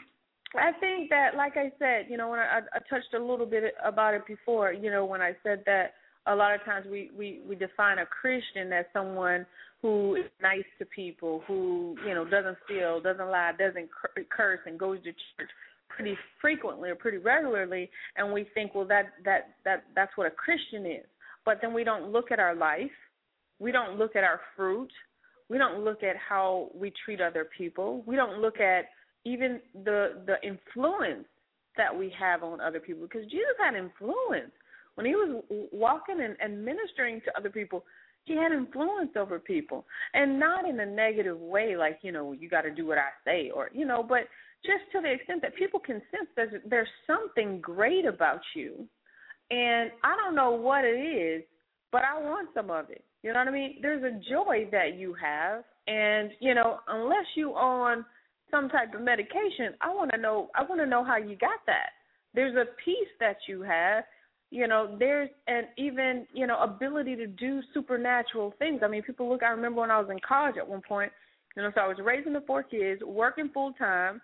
I 0.56 0.72
think 0.78 1.10
that, 1.10 1.36
like 1.36 1.56
I 1.56 1.72
said, 1.78 2.06
you 2.08 2.16
know, 2.16 2.28
when 2.30 2.38
I, 2.38 2.60
I 2.72 2.78
touched 2.88 3.14
a 3.14 3.18
little 3.18 3.46
bit 3.46 3.74
about 3.84 4.14
it 4.14 4.26
before, 4.26 4.72
you 4.72 4.90
know, 4.90 5.04
when 5.04 5.20
I 5.20 5.32
said 5.42 5.62
that 5.66 5.94
a 6.26 6.34
lot 6.34 6.54
of 6.54 6.64
times 6.64 6.86
we 6.90 7.10
we 7.16 7.40
we 7.48 7.54
define 7.54 7.98
a 7.98 8.06
Christian 8.06 8.72
as 8.72 8.84
someone 8.92 9.46
who 9.82 10.16
is 10.16 10.24
nice 10.40 10.64
to 10.78 10.86
people, 10.86 11.42
who 11.46 11.96
you 12.06 12.14
know 12.14 12.24
doesn't 12.24 12.56
steal, 12.64 13.00
doesn't 13.00 13.28
lie, 13.28 13.52
doesn't 13.58 13.88
curse, 14.30 14.60
and 14.66 14.78
goes 14.78 14.98
to 14.98 15.12
church 15.12 15.50
pretty 15.88 16.16
frequently 16.40 16.90
or 16.90 16.94
pretty 16.94 17.18
regularly, 17.18 17.90
and 18.16 18.32
we 18.32 18.46
think, 18.54 18.74
well, 18.74 18.86
that 18.86 19.12
that 19.24 19.54
that 19.64 19.84
that's 19.94 20.16
what 20.16 20.26
a 20.26 20.30
Christian 20.30 20.86
is. 20.86 21.04
But 21.44 21.58
then 21.60 21.74
we 21.74 21.84
don't 21.84 22.10
look 22.10 22.32
at 22.32 22.38
our 22.38 22.54
life, 22.54 22.90
we 23.58 23.72
don't 23.72 23.98
look 23.98 24.16
at 24.16 24.24
our 24.24 24.40
fruit, 24.56 24.90
we 25.48 25.58
don't 25.58 25.84
look 25.84 26.02
at 26.02 26.16
how 26.16 26.70
we 26.74 26.92
treat 27.04 27.20
other 27.20 27.46
people, 27.56 28.02
we 28.06 28.16
don't 28.16 28.40
look 28.40 28.60
at 28.60 28.86
even 29.24 29.60
the 29.84 30.22
the 30.26 30.36
influence 30.46 31.26
that 31.76 31.96
we 31.96 32.12
have 32.18 32.42
on 32.42 32.60
other 32.60 32.80
people 32.80 33.02
because 33.02 33.24
Jesus 33.24 33.56
had 33.58 33.74
influence. 33.74 34.52
When 34.94 35.06
he 35.06 35.16
was 35.16 35.42
walking 35.72 36.20
and, 36.20 36.36
and 36.40 36.64
ministering 36.64 37.20
to 37.22 37.36
other 37.36 37.50
people 37.50 37.84
he 38.24 38.36
had 38.36 38.52
influence 38.52 39.10
over 39.16 39.38
people. 39.38 39.84
And 40.14 40.40
not 40.40 40.66
in 40.68 40.80
a 40.80 40.86
negative 40.86 41.38
way 41.38 41.76
like 41.76 41.98
you 42.02 42.12
know 42.12 42.32
you 42.32 42.48
got 42.48 42.62
to 42.62 42.70
do 42.70 42.86
what 42.86 42.98
i 42.98 43.08
say 43.24 43.50
or 43.50 43.70
you 43.72 43.84
know 43.84 44.02
but 44.02 44.28
just 44.64 44.84
to 44.92 45.00
the 45.00 45.12
extent 45.12 45.42
that 45.42 45.54
people 45.56 45.80
can 45.80 46.00
sense 46.10 46.28
there's 46.36 46.62
there's 46.68 46.88
something 47.06 47.60
great 47.60 48.06
about 48.06 48.40
you. 48.54 48.86
And 49.50 49.90
i 50.02 50.16
don't 50.16 50.34
know 50.34 50.52
what 50.52 50.84
it 50.84 50.98
is 50.98 51.42
but 51.92 52.02
i 52.02 52.20
want 52.20 52.48
some 52.54 52.70
of 52.70 52.90
it 52.90 53.04
you 53.24 53.32
know 53.32 53.38
what 53.38 53.48
i 53.48 53.50
mean? 53.50 53.78
There's 53.80 54.04
a 54.04 54.20
joy 54.30 54.68
that 54.70 54.96
you 54.96 55.14
have. 55.14 55.64
And 55.88 56.30
you 56.40 56.54
know 56.54 56.78
unless 56.86 57.26
you 57.34 57.50
on 57.52 58.04
some 58.50 58.68
type 58.68 58.94
of 58.94 59.00
medication 59.00 59.74
i 59.80 59.92
want 59.92 60.10
to 60.12 60.20
know 60.20 60.48
i 60.54 60.62
want 60.62 60.80
to 60.80 60.86
know 60.86 61.02
how 61.02 61.16
you 61.16 61.36
got 61.36 61.58
that. 61.66 61.90
There's 62.34 62.54
a 62.54 62.66
peace 62.84 63.12
that 63.20 63.36
you 63.48 63.62
have. 63.62 64.04
You 64.50 64.68
know 64.68 64.94
there's 64.98 65.30
an 65.48 65.64
even 65.76 66.26
you 66.32 66.46
know 66.46 66.62
ability 66.62 67.16
to 67.16 67.26
do 67.26 67.60
supernatural 67.72 68.54
things. 68.58 68.82
I 68.84 68.88
mean 68.88 69.02
people 69.02 69.28
look 69.28 69.42
i 69.42 69.48
remember 69.48 69.80
when 69.80 69.90
i 69.90 69.98
was 69.98 70.10
in 70.10 70.18
college 70.26 70.56
at 70.58 70.68
one 70.68 70.82
point 70.86 71.10
you 71.56 71.62
know 71.62 71.70
so 71.74 71.80
i 71.80 71.88
was 71.88 71.96
raising 72.04 72.34
the 72.34 72.42
four 72.46 72.62
kids 72.62 73.02
working 73.04 73.50
full 73.52 73.72
time 73.72 74.20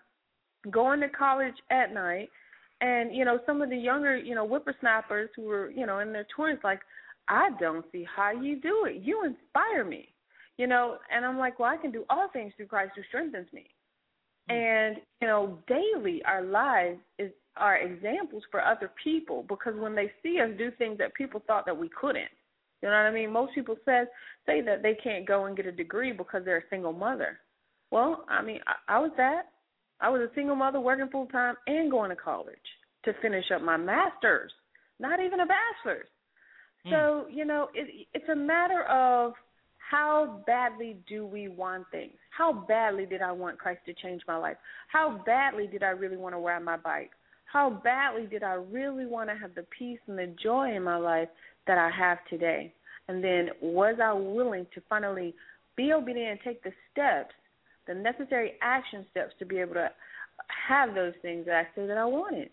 going 0.69 0.99
to 0.99 1.09
college 1.09 1.55
at 1.71 1.91
night. 1.93 2.29
And 2.81 3.15
you 3.15 3.25
know 3.25 3.39
some 3.45 3.61
of 3.61 3.69
the 3.69 3.77
younger 3.77 4.15
you 4.17 4.35
know 4.35 4.47
whippersnappers 4.47 5.29
who 5.35 5.43
were 5.43 5.69
you 5.71 5.85
know 5.85 5.99
in 5.99 6.11
their 6.11 6.25
twenties 6.35 6.63
like 6.63 6.79
i 7.27 7.49
don't 7.59 7.85
see 7.91 8.05
how 8.15 8.31
you 8.31 8.59
do 8.59 8.85
it 8.85 9.01
you 9.01 9.23
inspire 9.23 9.83
me 9.83 10.09
you 10.57 10.67
know 10.67 10.97
and 11.13 11.25
i'm 11.25 11.37
like 11.37 11.59
well 11.59 11.69
i 11.69 11.77
can 11.77 11.91
do 11.91 12.03
all 12.09 12.29
things 12.33 12.53
through 12.57 12.67
christ 12.67 12.91
who 12.95 13.01
strengthens 13.07 13.47
me 13.53 13.65
hmm. 14.49 14.55
and 14.55 14.97
you 15.21 15.27
know 15.27 15.57
daily 15.67 16.21
our 16.25 16.43
lives 16.43 16.99
is 17.19 17.31
are 17.57 17.77
examples 17.77 18.43
for 18.49 18.63
other 18.63 18.91
people 19.03 19.45
because 19.47 19.73
when 19.75 19.95
they 19.95 20.11
see 20.23 20.39
us 20.39 20.49
do 20.57 20.71
things 20.77 20.97
that 20.97 21.13
people 21.13 21.41
thought 21.45 21.65
that 21.65 21.77
we 21.77 21.89
couldn't, 21.89 22.29
you 22.81 22.89
know 22.89 22.95
what 22.95 23.05
I 23.05 23.11
mean? 23.11 23.31
Most 23.31 23.53
people 23.53 23.75
says 23.85 24.07
say 24.45 24.61
that 24.61 24.81
they 24.81 24.95
can't 24.95 25.27
go 25.27 25.45
and 25.45 25.55
get 25.55 25.65
a 25.65 25.71
degree 25.71 26.11
because 26.11 26.43
they're 26.45 26.59
a 26.59 26.69
single 26.69 26.93
mother. 26.93 27.39
Well, 27.91 28.25
I 28.29 28.41
mean, 28.41 28.59
I, 28.67 28.95
I 28.95 28.99
was 28.99 29.11
that. 29.17 29.49
I 29.99 30.09
was 30.09 30.21
a 30.21 30.33
single 30.33 30.55
mother 30.55 30.79
working 30.79 31.09
full 31.09 31.27
time 31.27 31.55
and 31.67 31.91
going 31.91 32.09
to 32.09 32.15
college 32.15 32.55
to 33.05 33.13
finish 33.21 33.45
up 33.53 33.61
my 33.61 33.77
master's, 33.77 34.51
not 34.99 35.19
even 35.19 35.41
a 35.41 35.45
bachelor's. 35.45 36.07
Mm. 36.85 36.91
So 36.91 37.27
you 37.29 37.45
know, 37.45 37.69
it, 37.73 38.07
it's 38.13 38.29
a 38.29 38.35
matter 38.35 38.83
of 38.83 39.33
how 39.77 40.41
badly 40.47 40.97
do 41.07 41.25
we 41.25 41.49
want 41.49 41.85
things? 41.91 42.13
How 42.35 42.53
badly 42.53 43.05
did 43.05 43.21
I 43.21 43.31
want 43.31 43.57
Christ 43.59 43.81
to 43.87 43.93
change 43.93 44.21
my 44.27 44.37
life? 44.37 44.57
How 44.87 45.21
badly 45.25 45.67
did 45.67 45.83
I 45.83 45.89
really 45.89 46.17
want 46.17 46.33
to 46.33 46.39
ride 46.39 46.63
my 46.63 46.77
bike? 46.77 47.11
how 47.51 47.69
badly 47.83 48.27
did 48.27 48.43
I 48.43 48.53
really 48.53 49.05
want 49.05 49.29
to 49.29 49.35
have 49.35 49.55
the 49.55 49.65
peace 49.77 49.99
and 50.07 50.17
the 50.17 50.33
joy 50.41 50.73
in 50.75 50.83
my 50.83 50.95
life 50.95 51.27
that 51.67 51.77
I 51.77 51.89
have 51.89 52.19
today? 52.29 52.73
And 53.07 53.23
then 53.23 53.49
was 53.61 53.97
I 54.01 54.13
willing 54.13 54.65
to 54.73 54.81
finally 54.89 55.33
be 55.75 55.91
obedient 55.91 56.31
and 56.31 56.39
take 56.43 56.63
the 56.63 56.71
steps, 56.91 57.33
the 57.87 57.93
necessary 57.93 58.53
action 58.61 59.05
steps 59.11 59.33
to 59.39 59.45
be 59.45 59.57
able 59.57 59.73
to 59.73 59.89
have 60.69 60.95
those 60.95 61.13
things 61.21 61.45
that 61.45 61.55
I 61.55 61.67
said 61.75 61.89
that 61.89 61.97
I 61.97 62.05
wanted? 62.05 62.49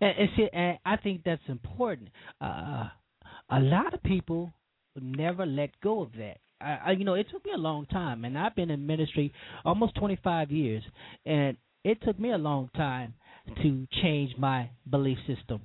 And, 0.00 0.18
and, 0.18 0.28
see, 0.36 0.48
and 0.52 0.78
I 0.84 0.96
think 0.96 1.22
that's 1.24 1.42
important. 1.48 2.10
Uh, 2.40 2.88
a 3.50 3.60
lot 3.60 3.94
of 3.94 4.02
people 4.02 4.52
never 5.00 5.46
let 5.46 5.70
go 5.82 6.02
of 6.02 6.12
that. 6.12 6.38
I, 6.60 6.78
I, 6.86 6.90
you 6.92 7.04
know, 7.04 7.14
it 7.14 7.26
took 7.30 7.44
me 7.44 7.52
a 7.54 7.58
long 7.58 7.86
time, 7.86 8.24
and 8.24 8.38
I've 8.38 8.54
been 8.54 8.70
in 8.70 8.86
ministry 8.86 9.32
almost 9.64 9.94
25 9.96 10.50
years, 10.50 10.82
and 11.26 11.56
it 11.84 11.98
took 12.02 12.18
me 12.18 12.32
a 12.32 12.38
long 12.38 12.70
time 12.76 13.14
to 13.62 13.86
change 14.02 14.34
my 14.38 14.70
belief 14.88 15.18
system. 15.26 15.62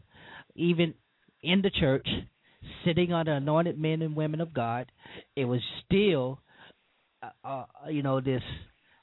Even 0.56 0.94
in 1.42 1.62
the 1.62 1.70
church, 1.70 2.08
sitting 2.86 3.14
under 3.14 3.34
anointed 3.34 3.80
men 3.80 4.02
and 4.02 4.16
women 4.16 4.42
of 4.42 4.54
God, 4.54 4.92
it 5.36 5.46
was 5.46 5.62
still, 5.86 6.40
uh, 7.24 7.30
uh, 7.44 7.66
you 7.90 8.04
know, 8.04 8.20
this. 8.20 8.42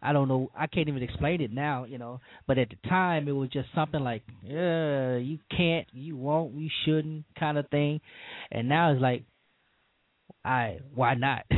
I 0.03 0.13
don't 0.13 0.29
know. 0.29 0.51
I 0.57 0.67
can't 0.67 0.89
even 0.89 1.03
explain 1.03 1.41
it 1.41 1.53
now, 1.53 1.85
you 1.85 1.99
know. 1.99 2.21
But 2.47 2.59
at 2.59 2.69
the 2.71 2.89
time, 2.89 3.29
it 3.29 3.33
was 3.33 3.49
just 3.51 3.69
something 3.75 4.01
like, 4.01 4.23
uh, 4.45 5.17
you 5.17 5.39
can't, 5.55 5.87
you 5.93 6.17
won't, 6.17 6.55
you 6.55 6.69
shouldn't, 6.85 7.25
kind 7.39 7.59
of 7.59 7.69
thing. 7.71 8.01
And 8.51 8.69
now 8.69 8.93
it's 8.93 9.01
like, 9.01 9.25
I, 10.45 10.79
why 10.95 11.15
not? 11.15 11.45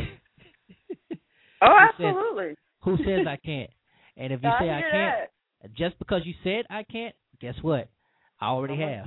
oh, 1.63 1.77
absolutely. 1.91 2.55
Who 2.83 2.97
says, 2.97 3.07
who 3.07 3.11
says 3.17 3.27
I 3.29 3.37
can't? 3.45 3.71
And 4.17 4.33
if 4.33 4.43
you 4.43 4.49
I 4.59 4.61
say 4.61 4.71
I 4.71 4.81
can't, 4.81 5.31
that. 5.63 5.75
Just 5.77 5.99
because 5.99 6.23
you 6.25 6.35
said 6.45 6.65
I 6.71 6.85
can't, 6.85 7.15
guess 7.41 7.55
what? 7.63 7.89
I 8.41 8.47
already 8.47 8.75
uh-huh. 8.75 9.05
have. 9.05 9.07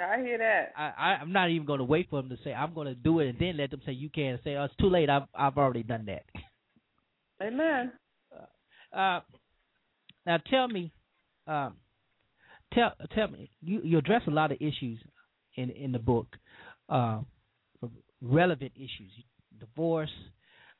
I 0.00 0.22
hear 0.22 0.38
that. 0.38 0.72
I, 0.76 0.92
I 0.96 1.08
I'm 1.20 1.32
not 1.32 1.50
even 1.50 1.66
going 1.66 1.78
to 1.78 1.84
wait 1.84 2.08
for 2.08 2.22
them 2.22 2.30
to 2.30 2.36
say 2.42 2.54
I'm 2.54 2.72
going 2.72 2.86
to 2.86 2.94
do 2.94 3.20
it 3.20 3.28
and 3.28 3.38
then 3.38 3.56
let 3.56 3.70
them 3.70 3.82
say 3.84 3.92
you 3.92 4.08
can 4.08 4.32
not 4.32 4.40
say 4.44 4.54
oh 4.54 4.64
it's 4.64 4.74
too 4.76 4.88
late. 4.88 5.10
I've 5.10 5.24
I've 5.34 5.58
already 5.58 5.82
done 5.82 6.06
that. 6.06 6.22
Amen. 7.42 7.92
Uh, 8.92 9.20
now 10.26 10.38
tell 10.50 10.68
me, 10.68 10.92
um, 11.46 11.76
tell 12.74 12.92
tell 13.14 13.28
me 13.28 13.50
you 13.60 13.80
you 13.82 13.98
address 13.98 14.22
a 14.26 14.30
lot 14.30 14.52
of 14.52 14.58
issues 14.60 14.98
in 15.56 15.70
in 15.70 15.92
the 15.92 15.98
book, 15.98 16.26
uh, 16.88 17.20
relevant 18.20 18.72
issues, 18.76 19.12
divorce, 19.58 20.10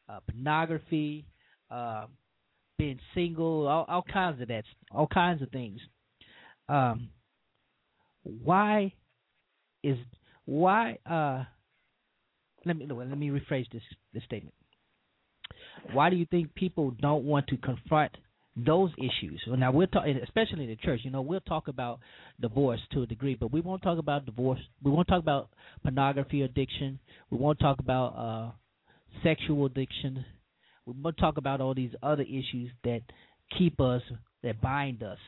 uh, 0.08 0.20
pornography, 0.28 1.26
uh, 1.70 2.06
being 2.78 2.98
single, 3.14 3.66
all, 3.66 3.84
all 3.88 4.02
kinds 4.02 4.40
of 4.40 4.48
that, 4.48 4.64
all 4.92 5.06
kinds 5.06 5.42
of 5.42 5.50
things. 5.50 5.80
Um, 6.68 7.10
why 8.22 8.92
is 9.82 9.96
why? 10.44 10.98
Let 12.66 12.76
me 12.76 12.86
let 12.86 13.16
me 13.16 13.30
rephrase 13.30 13.70
this 13.72 13.82
this 14.12 14.24
statement. 14.24 14.54
Why 15.92 16.10
do 16.10 16.16
you 16.16 16.26
think 16.26 16.54
people 16.54 16.92
don't 17.00 17.24
want 17.24 17.46
to 17.48 17.56
confront 17.56 18.12
those 18.56 18.90
issues? 18.98 19.40
Well, 19.46 19.56
now 19.56 19.72
we're 19.72 19.86
talking, 19.86 20.16
especially 20.22 20.64
in 20.64 20.70
the 20.70 20.76
church. 20.76 21.00
You 21.04 21.10
know, 21.10 21.22
we'll 21.22 21.40
talk 21.40 21.68
about 21.68 22.00
divorce 22.40 22.80
to 22.92 23.02
a 23.02 23.06
degree, 23.06 23.34
but 23.34 23.52
we 23.52 23.60
won't 23.60 23.82
talk 23.82 23.98
about 23.98 24.26
divorce. 24.26 24.60
We 24.82 24.90
won't 24.90 25.08
talk 25.08 25.20
about 25.20 25.50
pornography 25.82 26.42
addiction. 26.42 26.98
We 27.30 27.38
won't 27.38 27.58
talk 27.58 27.78
about 27.80 28.08
uh, 28.08 28.50
sexual 29.22 29.66
addiction 29.66 30.24
We 30.86 30.94
won't 31.00 31.16
talk 31.18 31.36
about 31.36 31.60
all 31.60 31.74
these 31.74 31.92
other 32.02 32.22
issues 32.22 32.70
that 32.84 33.02
keep 33.58 33.80
us, 33.80 34.02
that 34.42 34.60
bind 34.60 35.02
us 35.02 35.18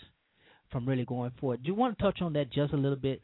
from 0.70 0.89
really 0.89 1.05
going 1.05 1.33
forward. 1.39 1.62
Do 1.62 1.69
you 1.69 1.74
want 1.74 1.99
to 1.99 2.05
touch 2.05 2.23
on 2.23 2.33
that 2.35 2.53
just 2.53 2.73
a 2.73 2.77
little 2.77 2.97
bit? 2.97 3.20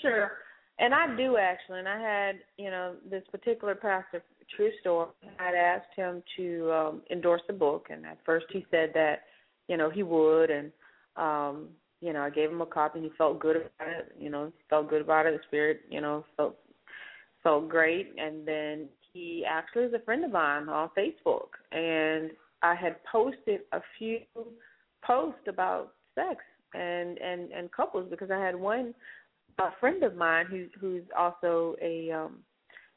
Sure. 0.00 0.30
And 0.78 0.94
I 0.94 1.16
do 1.16 1.36
actually. 1.36 1.80
And 1.80 1.88
I 1.88 2.00
had, 2.00 2.36
you 2.56 2.70
know, 2.70 2.94
this 3.08 3.22
particular 3.30 3.74
pastor, 3.74 4.22
true 4.56 4.70
story. 4.80 5.08
I'd 5.38 5.54
asked 5.54 5.94
him 5.96 6.22
to 6.36 6.72
um, 6.72 7.02
endorse 7.10 7.42
the 7.46 7.52
book, 7.52 7.88
and 7.90 8.04
at 8.06 8.18
first 8.24 8.46
he 8.50 8.66
said 8.70 8.90
that, 8.94 9.22
you 9.68 9.76
know, 9.76 9.90
he 9.90 10.02
would, 10.02 10.50
and 10.50 10.72
um, 11.16 11.68
you 12.00 12.12
know, 12.12 12.22
I 12.22 12.30
gave 12.30 12.50
him 12.50 12.60
a 12.60 12.66
copy 12.66 12.98
and 12.98 13.10
he 13.10 13.16
felt 13.16 13.38
good 13.38 13.56
about 13.56 13.88
it. 13.88 14.14
You 14.18 14.30
know, 14.30 14.52
felt 14.68 14.90
good 14.90 15.00
about 15.00 15.26
it. 15.26 15.32
The 15.32 15.40
spirit, 15.46 15.80
you 15.88 16.00
know, 16.00 16.24
felt 16.36 16.56
felt 17.42 17.68
great. 17.68 18.14
And 18.18 18.46
then 18.46 18.88
he 19.12 19.44
actually 19.48 19.84
is 19.84 19.94
a 19.94 20.04
friend 20.04 20.24
of 20.24 20.32
mine 20.32 20.68
on 20.68 20.90
Facebook, 20.96 21.48
and 21.72 22.30
I 22.62 22.74
had 22.74 22.96
posted 23.10 23.60
a 23.72 23.80
few 23.98 24.18
posts 25.04 25.40
about 25.46 25.92
sex 26.14 26.40
and 26.74 27.18
and 27.18 27.50
and 27.52 27.70
couples 27.72 28.08
because 28.10 28.30
I 28.30 28.38
had 28.38 28.54
one 28.54 28.94
a 29.58 29.70
friend 29.80 30.02
of 30.02 30.16
mine 30.16 30.46
who's 30.50 30.70
who's 30.80 31.04
also 31.16 31.76
a 31.80 32.10
um 32.10 32.38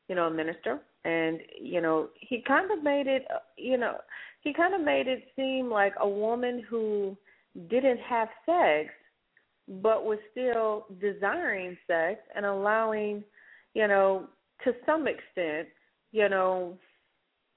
you 0.07 0.15
know 0.15 0.27
a 0.27 0.31
minister 0.31 0.79
and 1.05 1.39
you 1.59 1.81
know 1.81 2.09
he 2.19 2.41
kind 2.47 2.71
of 2.71 2.83
made 2.83 3.07
it 3.07 3.25
you 3.57 3.77
know 3.77 3.97
he 4.41 4.53
kind 4.53 4.73
of 4.73 4.81
made 4.81 5.07
it 5.07 5.23
seem 5.35 5.69
like 5.69 5.93
a 5.99 6.07
woman 6.07 6.63
who 6.69 7.17
didn't 7.69 7.99
have 7.99 8.27
sex 8.45 8.89
but 9.67 10.05
was 10.05 10.19
still 10.31 10.85
desiring 11.01 11.77
sex 11.87 12.19
and 12.35 12.45
allowing 12.45 13.23
you 13.73 13.87
know 13.87 14.27
to 14.63 14.73
some 14.85 15.07
extent 15.07 15.67
you 16.11 16.29
know 16.29 16.77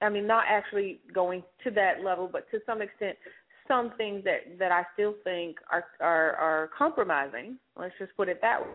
i 0.01 0.09
mean 0.09 0.27
not 0.27 0.45
actually 0.49 1.01
going 1.15 1.43
to 1.63 1.71
that 1.71 2.03
level 2.05 2.29
but 2.31 2.51
to 2.51 2.59
some 2.67 2.83
extent 2.83 3.17
some 3.69 3.93
things 3.97 4.23
that 4.25 4.59
that 4.59 4.73
i 4.73 4.83
still 4.95 5.15
think 5.25 5.57
are 5.71 5.85
are 6.01 6.35
are 6.37 6.71
compromising 6.77 7.57
let's 7.79 7.95
just 7.99 8.15
put 8.17 8.29
it 8.29 8.41
that 8.43 8.61
way 8.61 8.75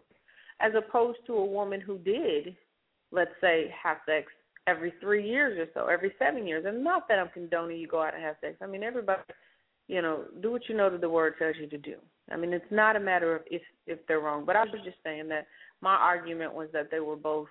as 0.62 0.72
opposed 0.76 1.20
to 1.28 1.34
a 1.34 1.46
woman 1.46 1.82
who 1.82 1.98
did 2.00 2.56
let's 3.12 3.32
say 3.42 3.74
have 3.84 3.98
sex 4.06 4.28
every 4.68 4.94
three 5.00 5.28
years 5.28 5.58
or 5.58 5.68
so, 5.74 5.88
every 5.88 6.14
seven 6.18 6.48
years. 6.48 6.66
And 6.68 6.84
not 6.84 7.08
that 7.08 7.20
I'm 7.20 7.30
condoning 7.34 7.78
you 7.78 7.88
go 7.88 8.02
out 8.02 8.14
and 8.14 8.24
have 8.24 8.36
sex. 8.42 8.56
I 8.62 8.68
mean, 8.68 8.84
everybody, 8.84 9.22
you 9.88 10.02
know, 10.02 10.24
do 10.42 10.52
what 10.52 10.68
you 10.68 10.76
know 10.76 10.90
that 10.90 11.02
the 11.02 11.10
word 11.10 11.36
tells 11.38 11.56
you 11.60 11.68
to 11.68 11.78
do. 11.78 11.96
I 12.32 12.38
mean, 12.38 12.54
it's 12.54 12.66
not 12.72 12.96
a 12.96 13.00
matter 13.00 13.36
of 13.36 13.44
if 13.46 13.62
if 13.86 14.00
they're 14.08 14.20
wrong, 14.20 14.46
but 14.46 14.56
I 14.56 14.64
was 14.64 14.82
just 14.84 14.98
saying 15.04 15.28
that 15.30 15.46
my 15.82 15.94
argument 15.94 16.54
was 16.54 16.70
that 16.74 16.90
they 16.90 17.00
were 17.00 17.16
both 17.16 17.50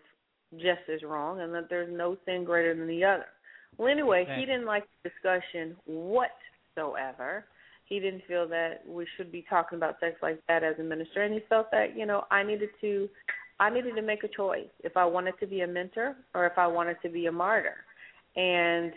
just 0.56 0.88
as 0.92 1.02
wrong, 1.02 1.40
and 1.40 1.54
that 1.54 1.68
there's 1.68 1.92
no 1.92 2.16
sin 2.24 2.44
greater 2.44 2.74
than 2.74 2.88
the 2.88 3.04
other. 3.04 3.26
Well, 3.76 3.88
anyway, 3.88 4.26
he 4.36 4.46
didn't 4.46 4.66
like 4.66 4.84
the 5.02 5.10
discussion 5.10 5.76
whatsoever. 5.86 7.44
He 7.86 8.00
didn't 8.00 8.22
feel 8.26 8.48
that 8.48 8.82
we 8.86 9.06
should 9.16 9.30
be 9.30 9.44
talking 9.48 9.76
about 9.76 10.00
sex 10.00 10.16
like 10.22 10.40
that 10.48 10.64
as 10.64 10.74
a 10.78 10.82
minister, 10.82 11.22
and 11.22 11.34
he 11.34 11.40
felt 11.48 11.70
that 11.70 11.96
you 11.96 12.06
know 12.06 12.24
I 12.30 12.42
needed 12.42 12.70
to 12.80 13.08
I 13.60 13.70
needed 13.70 13.94
to 13.96 14.02
make 14.02 14.24
a 14.24 14.28
choice 14.28 14.68
if 14.82 14.96
I 14.96 15.04
wanted 15.04 15.34
to 15.40 15.46
be 15.46 15.60
a 15.60 15.66
mentor 15.66 16.16
or 16.34 16.46
if 16.46 16.58
I 16.58 16.66
wanted 16.66 16.96
to 17.02 17.08
be 17.08 17.26
a 17.26 17.32
martyr. 17.32 17.76
And, 18.36 18.92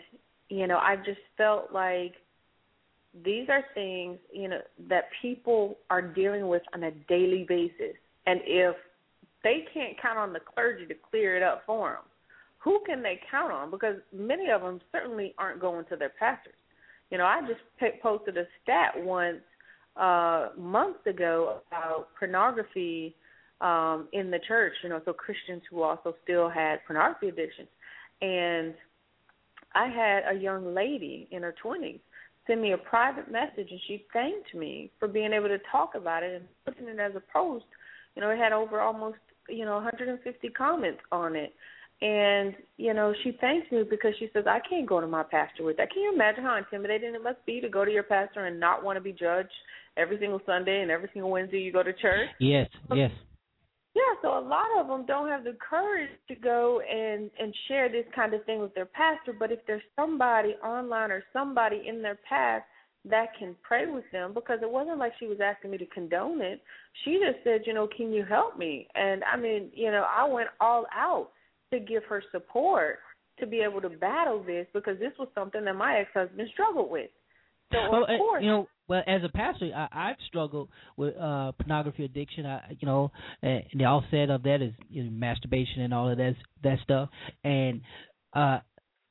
you 0.48 0.66
know, 0.66 0.78
I 0.78 0.96
just 0.96 1.20
felt 1.36 1.72
like 1.72 2.14
these 3.24 3.48
are 3.48 3.64
things, 3.74 4.18
you 4.32 4.48
know, 4.48 4.60
that 4.88 5.04
people 5.22 5.76
are 5.90 6.02
dealing 6.02 6.48
with 6.48 6.62
on 6.74 6.84
a 6.84 6.90
daily 7.08 7.44
basis. 7.48 7.96
And 8.26 8.40
if 8.44 8.74
they 9.44 9.64
can't 9.72 10.00
count 10.00 10.18
on 10.18 10.32
the 10.32 10.40
clergy 10.40 10.86
to 10.86 10.94
clear 11.10 11.36
it 11.36 11.42
up 11.42 11.62
for 11.64 11.90
them, 11.90 12.02
who 12.58 12.80
can 12.84 13.02
they 13.02 13.20
count 13.30 13.52
on? 13.52 13.70
Because 13.70 13.96
many 14.12 14.50
of 14.50 14.62
them 14.62 14.80
certainly 14.90 15.34
aren't 15.38 15.60
going 15.60 15.84
to 15.86 15.96
their 15.96 16.12
pastors. 16.18 16.54
You 17.10 17.18
know, 17.18 17.24
I 17.24 17.40
just 17.42 17.60
posted 18.02 18.36
a 18.36 18.44
stat 18.62 18.92
once 18.96 19.38
uh 19.96 20.50
months 20.56 21.04
ago 21.06 21.60
about 21.66 22.08
pornography 22.16 23.16
um, 23.60 24.08
in 24.12 24.30
the 24.30 24.38
church, 24.46 24.72
you 24.82 24.88
know, 24.88 25.00
so 25.04 25.12
Christians 25.12 25.62
who 25.70 25.82
also 25.82 26.14
still 26.22 26.48
had 26.48 26.84
pornography 26.86 27.28
addictions. 27.28 27.68
And 28.20 28.74
I 29.74 29.86
had 29.88 30.36
a 30.36 30.38
young 30.38 30.74
lady 30.74 31.28
in 31.30 31.42
her 31.42 31.54
20s 31.64 32.00
send 32.48 32.62
me 32.62 32.72
a 32.72 32.78
private 32.78 33.30
message 33.30 33.68
and 33.70 33.80
she 33.86 34.04
thanked 34.12 34.54
me 34.54 34.90
for 34.98 35.06
being 35.06 35.32
able 35.32 35.48
to 35.48 35.58
talk 35.70 35.94
about 35.94 36.22
it 36.22 36.34
and 36.34 36.44
putting 36.64 36.88
it 36.88 36.98
as 36.98 37.12
a 37.14 37.22
post. 37.32 37.66
You 38.16 38.22
know, 38.22 38.30
it 38.30 38.38
had 38.38 38.52
over 38.52 38.80
almost, 38.80 39.18
you 39.48 39.64
know, 39.64 39.74
150 39.74 40.48
comments 40.50 41.00
on 41.12 41.36
it. 41.36 41.54
And, 42.00 42.54
you 42.76 42.94
know, 42.94 43.12
she 43.22 43.36
thanks 43.40 43.70
me 43.70 43.82
because 43.88 44.14
she 44.18 44.30
says, 44.32 44.44
I 44.46 44.60
can't 44.68 44.88
go 44.88 45.00
to 45.00 45.06
my 45.06 45.24
pastor 45.24 45.64
with 45.64 45.76
that. 45.76 45.92
Can 45.92 46.02
you 46.02 46.14
imagine 46.14 46.44
how 46.44 46.56
intimidating 46.56 47.14
it 47.14 47.22
must 47.22 47.44
be 47.44 47.60
to 47.60 47.68
go 47.68 47.84
to 47.84 47.90
your 47.90 48.04
pastor 48.04 48.46
and 48.46 48.58
not 48.58 48.84
want 48.84 48.96
to 48.96 49.00
be 49.00 49.12
judged 49.12 49.50
every 49.96 50.18
single 50.18 50.40
Sunday 50.46 50.80
and 50.80 50.90
every 50.90 51.10
single 51.12 51.30
Wednesday 51.30 51.58
you 51.58 51.72
go 51.72 51.82
to 51.82 51.92
church? 51.92 52.28
Yes, 52.38 52.68
yes. 52.94 53.10
Yeah, 53.98 54.22
so 54.22 54.38
a 54.38 54.44
lot 54.46 54.66
of 54.78 54.86
them 54.86 55.06
don't 55.06 55.28
have 55.28 55.42
the 55.42 55.56
courage 55.58 56.10
to 56.28 56.36
go 56.36 56.80
and 56.80 57.30
and 57.40 57.52
share 57.66 57.88
this 57.88 58.04
kind 58.14 58.32
of 58.32 58.44
thing 58.44 58.60
with 58.60 58.72
their 58.74 58.86
pastor. 58.86 59.34
But 59.36 59.50
if 59.50 59.58
there's 59.66 59.82
somebody 59.96 60.50
online 60.64 61.10
or 61.10 61.24
somebody 61.32 61.82
in 61.88 62.00
their 62.00 62.18
path 62.28 62.62
that 63.06 63.26
can 63.36 63.56
pray 63.62 63.90
with 63.90 64.04
them, 64.12 64.34
because 64.34 64.60
it 64.62 64.70
wasn't 64.70 64.98
like 64.98 65.12
she 65.18 65.26
was 65.26 65.38
asking 65.42 65.72
me 65.72 65.78
to 65.78 65.86
condone 65.86 66.40
it. 66.40 66.62
She 67.04 67.18
just 67.24 67.42
said, 67.42 67.62
you 67.66 67.74
know, 67.74 67.88
can 67.96 68.12
you 68.12 68.24
help 68.24 68.56
me? 68.56 68.86
And 68.94 69.24
I 69.24 69.36
mean, 69.36 69.70
you 69.74 69.90
know, 69.90 70.04
I 70.08 70.28
went 70.28 70.48
all 70.60 70.86
out 70.94 71.30
to 71.72 71.80
give 71.80 72.04
her 72.04 72.22
support 72.30 72.98
to 73.40 73.46
be 73.46 73.60
able 73.60 73.80
to 73.80 73.88
battle 73.88 74.44
this 74.44 74.66
because 74.72 74.98
this 75.00 75.12
was 75.18 75.28
something 75.34 75.64
that 75.64 75.74
my 75.74 75.98
ex 75.98 76.10
husband 76.14 76.48
struggled 76.52 76.90
with. 76.90 77.10
So 77.72 77.78
well, 77.90 78.02
of 78.02 78.18
course, 78.18 78.42
you 78.44 78.50
know, 78.50 78.68
well, 78.88 79.02
as 79.06 79.22
a 79.22 79.28
pastor, 79.28 79.70
I, 79.74 80.10
I've 80.10 80.16
struggled 80.26 80.70
with 80.96 81.14
uh 81.16 81.52
pornography 81.52 82.04
addiction. 82.04 82.46
I, 82.46 82.76
you 82.80 82.86
know, 82.86 83.12
and 83.42 83.62
the 83.74 83.84
offset 83.84 84.30
of 84.30 84.42
that 84.44 84.62
is 84.62 84.72
you 84.88 85.04
know, 85.04 85.10
masturbation 85.10 85.82
and 85.82 85.94
all 85.94 86.10
of 86.10 86.16
that 86.18 86.34
that 86.64 86.78
stuff. 86.82 87.10
And 87.44 87.82
uh 88.32 88.58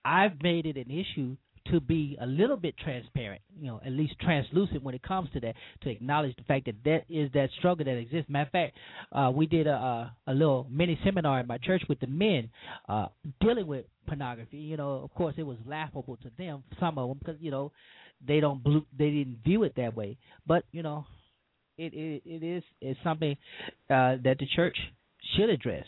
I've 0.04 0.42
made 0.42 0.66
it 0.66 0.78
an 0.78 0.90
issue 0.92 1.38
to 1.72 1.80
be 1.80 2.18
a 2.22 2.26
little 2.26 2.58
bit 2.58 2.76
transparent, 2.78 3.42
you 3.60 3.68
know, 3.68 3.82
at 3.86 3.92
least 3.92 4.14
translucent 4.22 4.84
when 4.84 4.96
it 4.96 5.04
comes 5.04 5.30
to 5.34 5.40
that, 5.42 5.54
to 5.82 5.90
acknowledge 5.90 6.36
the 6.38 6.44
fact 6.44 6.66
that 6.66 6.76
that 6.86 7.04
is 7.10 7.30
that 7.34 7.50
struggle 7.58 7.86
that 7.86 7.98
exists. 7.98 8.30
Matter 8.30 8.46
of 8.46 8.52
fact, 8.52 8.78
uh, 9.12 9.32
we 9.34 9.46
did 9.48 9.68
a, 9.68 10.14
a 10.28 10.34
little 10.34 10.68
mini 10.72 10.98
seminar 11.04 11.40
at 11.40 11.48
my 11.48 11.58
church 11.58 11.84
with 11.90 12.00
the 12.00 12.08
men 12.08 12.50
uh, 12.88 13.08
dealing 13.42 13.68
with 13.68 13.86
pornography. 14.08 14.58
You 14.58 14.78
know, 14.78 15.02
of 15.04 15.14
course, 15.14 15.36
it 15.38 15.44
was 15.44 15.58
laughable 15.66 16.18
to 16.18 16.32
them, 16.38 16.64
some 16.80 16.98
of 16.98 17.10
them, 17.10 17.18
because 17.20 17.36
you 17.42 17.52
know 17.52 17.72
they 18.26 18.40
don't 18.40 18.64
blue, 18.64 18.86
they 18.98 19.10
didn't 19.10 19.40
view 19.44 19.64
it 19.64 19.74
that 19.78 19.96
way. 19.96 20.18
But 20.46 20.64
you 20.72 20.84
know, 20.84 21.06
it 21.78 21.94
it, 21.94 22.22
it 22.26 22.44
is 22.44 22.64
it's 22.82 23.00
something 23.04 23.36
uh, 23.90 24.18
that 24.24 24.38
the 24.40 24.48
church 24.56 24.78
should 25.36 25.50
address. 25.50 25.86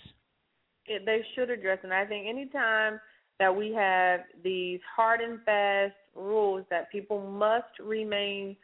it, 0.90 1.06
they 1.06 1.24
should 1.36 1.50
address. 1.50 1.80
And 1.84 1.94
I 1.94 2.06
think 2.06 2.28
anytime 2.28 3.00
that 3.40 3.56
we 3.56 3.74
have 3.74 4.22
these 4.44 4.80
hard 4.96 5.22
and 5.22 5.40
fast 5.46 5.94
rules 6.16 6.66
that 6.70 6.92
people 6.92 7.22
must 7.22 7.80
remain 7.82 8.56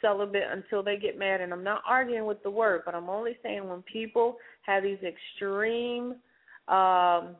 celibate 0.00 0.44
until 0.50 0.82
they 0.82 0.96
get 0.96 1.18
married, 1.18 1.42
and 1.42 1.52
I'm 1.52 1.64
not 1.64 1.82
arguing 1.86 2.26
with 2.26 2.42
the 2.42 2.50
word, 2.50 2.82
but 2.84 2.94
I'm 2.94 3.08
only 3.08 3.36
saying 3.42 3.68
when 3.68 3.82
people 3.82 4.36
have 4.62 4.82
these 4.82 4.98
extreme 5.06 6.16
um, 6.68 7.36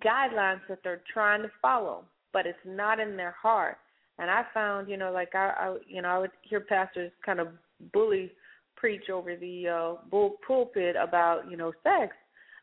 guidelines 0.00 0.60
that 0.68 0.78
they're 0.82 1.02
trying 1.12 1.42
to 1.42 1.50
follow, 1.60 2.04
but 2.32 2.46
it's 2.46 2.58
not 2.64 3.00
in 3.00 3.16
their 3.16 3.34
heart. 3.40 3.78
And 4.22 4.30
I 4.30 4.44
found, 4.54 4.88
you 4.88 4.96
know, 4.96 5.10
like 5.10 5.34
I, 5.34 5.52
I 5.58 5.76
you 5.88 6.00
know, 6.00 6.08
I 6.08 6.18
would 6.20 6.30
hear 6.42 6.60
pastors 6.60 7.10
kind 7.26 7.40
of 7.40 7.48
bully 7.92 8.30
preach 8.76 9.10
over 9.10 9.34
the 9.34 9.68
uh 9.68 9.94
bull 10.12 10.36
pulpit 10.46 10.94
about, 10.94 11.50
you 11.50 11.56
know, 11.56 11.72
sex. 11.82 12.14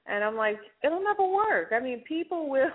And 0.07 0.23
I'm 0.23 0.37
like, 0.37 0.57
it'll 0.85 1.03
never 1.03 1.27
work. 1.27 1.73
I 1.75 1.81
mean, 1.81 2.01
people 2.07 2.47
will 2.49 2.69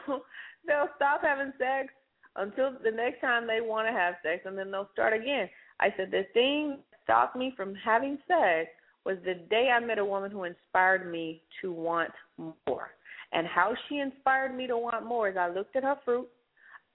they'll 0.67 0.91
stop 0.97 1.23
having 1.23 1.55
sex 1.57 1.95
until 2.37 2.73
the 2.85 2.91
next 2.91 3.23
time 3.23 3.47
they 3.47 3.63
want 3.63 3.89
to 3.89 3.93
have 3.93 4.17
sex 4.23 4.43
and 4.45 4.59
then 4.59 4.71
they'll 4.71 4.91
start 4.93 5.15
again. 5.15 5.49
I 5.81 5.89
said 5.97 6.11
the 6.11 6.27
thing 6.35 6.81
that 6.91 7.01
stopped 7.05 7.37
me 7.37 7.55
from 7.57 7.75
having 7.75 8.19
sex 8.29 8.69
was 9.07 9.17
the 9.25 9.35
day 9.49 9.71
I 9.75 9.81
met 9.81 9.99
a 9.99 10.05
woman 10.05 10.31
who 10.31 10.45
inspired 10.45 11.11
me 11.11 11.41
to 11.63 11.73
want 11.73 12.11
more. 12.67 12.91
And 13.33 13.47
how 13.47 13.75
she 13.89 14.01
inspired 14.01 14.55
me 14.55 14.67
to 14.67 14.77
want 14.77 15.07
more 15.07 15.31
is 15.31 15.39
I 15.39 15.49
looked 15.49 15.75
at 15.75 15.85
her 15.85 15.97
fruit, 16.05 16.29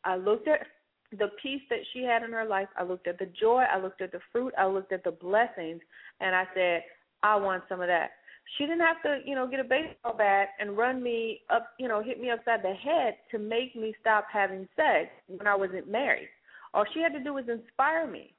I 0.04 0.18
looked 0.18 0.48
at 0.48 0.68
the 1.12 1.30
peace 1.42 1.62
that 1.70 1.80
she 1.94 2.04
had 2.04 2.24
in 2.24 2.32
her 2.32 2.46
life, 2.46 2.68
I 2.78 2.84
looked 2.84 3.08
at 3.08 3.18
the 3.18 3.26
joy, 3.40 3.64
I 3.72 3.80
looked 3.80 4.02
at 4.02 4.12
the 4.12 4.20
fruit, 4.32 4.54
I 4.58 4.68
looked 4.68 4.92
at 4.92 5.04
the 5.04 5.12
blessings, 5.12 5.82
and 6.20 6.36
I 6.36 6.46
said, 6.54 6.84
I 7.24 7.36
want 7.36 7.64
some 7.68 7.82
of 7.82 7.88
that. 7.88 8.12
She 8.58 8.66
didn't 8.66 8.82
have 8.82 9.02
to, 9.04 9.20
you 9.26 9.36
know, 9.36 9.48
get 9.48 9.60
a 9.60 9.64
baseball 9.64 10.16
bat 10.18 10.50
and 10.60 10.78
run 10.78 11.04
me 11.04 11.42
up, 11.50 11.70
you 11.78 11.88
know, 11.88 12.02
hit 12.02 12.20
me 12.20 12.32
upside 12.32 12.64
the 12.64 12.74
head 12.74 13.18
to 13.32 13.38
make 13.38 13.76
me 13.76 13.94
stop 14.02 14.26
having 14.32 14.68
sex 14.76 15.10
when 15.28 15.48
I 15.48 15.56
wasn't 15.56 15.90
married. 15.90 16.30
All 16.74 16.86
she 16.94 17.00
had 17.02 17.14
to 17.14 17.24
do 17.24 17.34
was 17.34 17.46
inspire 17.48 18.08
me. 18.08 18.34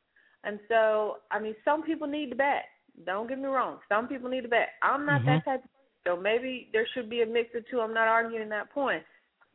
And 0.44 0.58
so, 0.68 1.18
I 1.30 1.38
mean, 1.38 1.54
some 1.64 1.82
people 1.82 2.08
need 2.08 2.32
the 2.32 2.36
bat. 2.36 2.64
Don't 3.04 3.28
get 3.28 3.38
me 3.38 3.46
wrong. 3.46 3.78
Some 3.88 4.08
people 4.08 4.30
need 4.30 4.44
the 4.44 4.48
bat. 4.48 4.68
I'm 4.82 5.06
not 5.06 5.22
Mhm. 5.22 5.26
that 5.26 5.44
type 5.44 5.64
of 5.64 5.70
person. 5.70 5.76
So 6.06 6.16
maybe 6.16 6.70
there 6.72 6.86
should 6.88 7.10
be 7.10 7.22
a 7.22 7.26
mix 7.26 7.54
of 7.54 7.66
two. 7.68 7.80
I'm 7.80 7.94
not 7.94 8.08
arguing 8.08 8.48
that 8.48 8.70
point. 8.70 9.04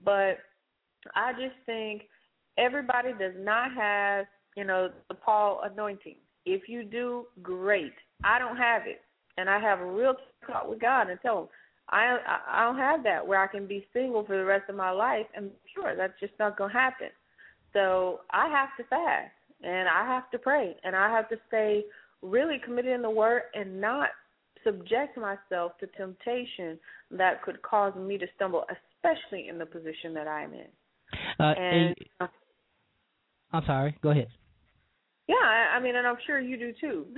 But 0.04 0.40
I 1.16 1.34
just 1.34 1.56
think 1.66 2.10
everybody 2.58 3.12
does 3.20 3.34
not 3.38 3.74
have, 3.74 4.26
you 4.56 4.64
know, 4.64 4.90
the 5.10 5.16
Paul 5.16 5.62
anointing. 5.64 6.16
If 6.46 6.70
you 6.70 6.84
do, 6.84 7.26
great. 7.42 7.94
I 8.24 8.40
don't 8.40 8.58
have 8.58 8.84
it, 8.86 9.02
and 9.38 9.50
I 9.50 9.60
have 9.60 9.80
a 9.80 9.86
real 9.86 10.16
talk 10.46 10.68
with 10.70 10.80
God 10.80 11.10
and 11.10 11.20
tell 11.22 11.44
Him 11.44 11.48
I 11.90 12.18
I 12.26 12.62
I 12.62 12.64
don't 12.66 12.78
have 12.78 13.04
that 13.04 13.26
where 13.26 13.42
I 13.42 13.48
can 13.48 13.68
be 13.68 13.86
single 13.94 14.26
for 14.26 14.38
the 14.38 14.46
rest 14.46 14.70
of 14.70 14.76
my 14.76 14.92
life. 14.92 15.26
And 15.36 15.52
sure, 15.74 15.96
that's 15.96 16.20
just 16.20 16.34
not 16.40 16.58
gonna 16.58 16.74
happen. 16.74 17.10
So 17.74 18.22
I 18.32 18.48
have 18.50 18.70
to 18.78 18.84
fast, 18.90 19.32
and 19.64 19.88
I 19.88 20.06
have 20.06 20.30
to 20.32 20.40
pray, 20.40 20.76
and 20.84 20.96
I 20.96 21.10
have 21.12 21.30
to 21.30 21.38
stay 21.48 21.84
really 22.22 22.60
committed 22.64 22.92
in 22.92 23.02
the 23.02 23.10
word 23.10 23.44
and 23.54 23.80
not 23.80 24.10
subject 24.64 25.18
myself 25.18 25.78
to 25.80 25.88
temptation 25.98 26.80
that 27.12 27.44
could 27.44 27.62
cause 27.62 27.94
me 27.96 28.18
to 28.18 28.26
stumble, 28.36 28.66
especially 28.72 29.48
in 29.48 29.60
the 29.60 29.66
position 29.66 30.14
that 30.14 30.28
I'm 30.28 30.54
in. 30.54 30.68
Uh, 31.40 31.54
and 31.58 31.96
and- 32.20 32.30
I'm 33.52 33.64
sorry. 33.66 33.98
Go 34.02 34.10
ahead. 34.10 34.28
yeah, 35.28 35.36
I, 35.42 35.78
I 35.78 35.80
mean, 35.80 35.96
and 35.96 36.06
I'm 36.06 36.18
sure 36.26 36.40
you 36.40 36.58
do 36.58 36.74
too. 36.80 37.06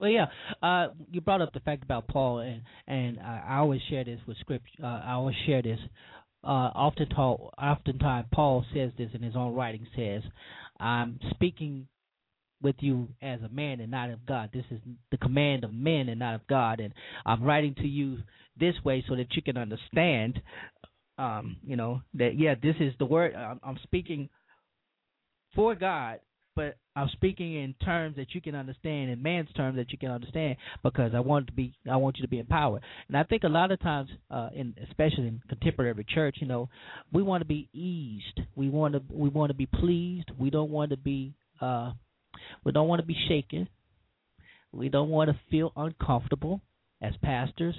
Well, 0.00 0.08
yeah. 0.10 0.26
Uh, 0.62 0.94
you 1.12 1.20
brought 1.20 1.42
up 1.42 1.52
the 1.52 1.60
fact 1.60 1.82
about 1.82 2.08
Paul, 2.08 2.38
and 2.38 2.62
and 2.86 3.20
I, 3.20 3.44
I 3.50 3.56
always 3.58 3.82
share 3.90 4.02
this 4.02 4.18
with 4.26 4.38
scripture. 4.38 4.82
Uh, 4.82 5.00
I 5.04 5.12
always 5.12 5.36
share 5.46 5.60
this. 5.60 5.78
Uh, 6.42 6.72
often 6.74 7.06
talk, 7.10 7.52
oftentimes 7.62 8.26
Paul 8.32 8.64
says 8.72 8.92
this 8.96 9.10
in 9.12 9.22
his 9.22 9.36
own 9.36 9.54
writing. 9.54 9.86
Says, 9.94 10.22
"I'm 10.80 11.20
speaking 11.34 11.86
with 12.62 12.76
you 12.80 13.08
as 13.22 13.40
a 13.42 13.48
man 13.50 13.80
and 13.80 13.90
not 13.90 14.10
of 14.10 14.24
God. 14.26 14.50
This 14.52 14.64
is 14.70 14.80
the 15.10 15.18
command 15.18 15.64
of 15.64 15.72
men 15.72 16.08
and 16.08 16.18
not 16.18 16.34
of 16.34 16.46
God. 16.46 16.80
And 16.80 16.92
I'm 17.24 17.42
writing 17.42 17.74
to 17.76 17.86
you 17.86 18.18
this 18.58 18.74
way 18.84 19.04
so 19.08 19.16
that 19.16 19.34
you 19.34 19.42
can 19.42 19.56
understand. 19.56 20.40
Um, 21.18 21.56
you 21.62 21.76
know 21.76 22.00
that 22.14 22.38
yeah, 22.38 22.54
this 22.60 22.76
is 22.80 22.94
the 22.98 23.04
word. 23.04 23.34
I'm, 23.34 23.60
I'm 23.62 23.78
speaking 23.82 24.30
for 25.54 25.74
God, 25.74 26.20
but 26.56 26.76
I'm 26.96 27.08
speaking 27.12 27.54
in 27.54 27.74
terms 27.84 28.16
that 28.16 28.34
you 28.34 28.40
can 28.40 28.54
understand, 28.54 29.10
in 29.10 29.22
man's 29.22 29.52
terms 29.52 29.76
that 29.76 29.92
you 29.92 29.98
can 29.98 30.10
understand, 30.10 30.56
because 30.82 31.12
I 31.14 31.20
want 31.20 31.46
to 31.46 31.52
be, 31.52 31.74
I 31.90 31.96
want 31.96 32.18
you 32.18 32.22
to 32.22 32.28
be 32.28 32.38
empowered. 32.38 32.82
And 33.08 33.16
I 33.16 33.22
think 33.22 33.44
a 33.44 33.48
lot 33.48 33.70
of 33.70 33.80
times, 33.80 34.10
uh, 34.30 34.50
in 34.54 34.74
especially 34.88 35.28
in 35.28 35.40
contemporary 35.48 36.04
church, 36.12 36.36
you 36.40 36.46
know, 36.46 36.68
we 37.12 37.22
want 37.22 37.40
to 37.42 37.46
be 37.46 37.68
eased. 37.72 38.40
We 38.56 38.68
want 38.68 38.94
to, 38.94 39.02
we 39.10 39.28
want 39.28 39.50
to 39.50 39.54
be 39.54 39.66
pleased. 39.66 40.30
We 40.38 40.50
don't 40.50 40.70
want 40.70 40.90
to 40.90 40.96
be, 40.96 41.34
uh, 41.60 41.92
we 42.64 42.72
don't 42.72 42.88
want 42.88 43.00
to 43.00 43.06
be 43.06 43.16
shaken. 43.28 43.68
We 44.72 44.88
don't 44.88 45.08
want 45.08 45.30
to 45.30 45.38
feel 45.50 45.72
uncomfortable 45.76 46.60
as 47.02 47.14
pastors, 47.22 47.74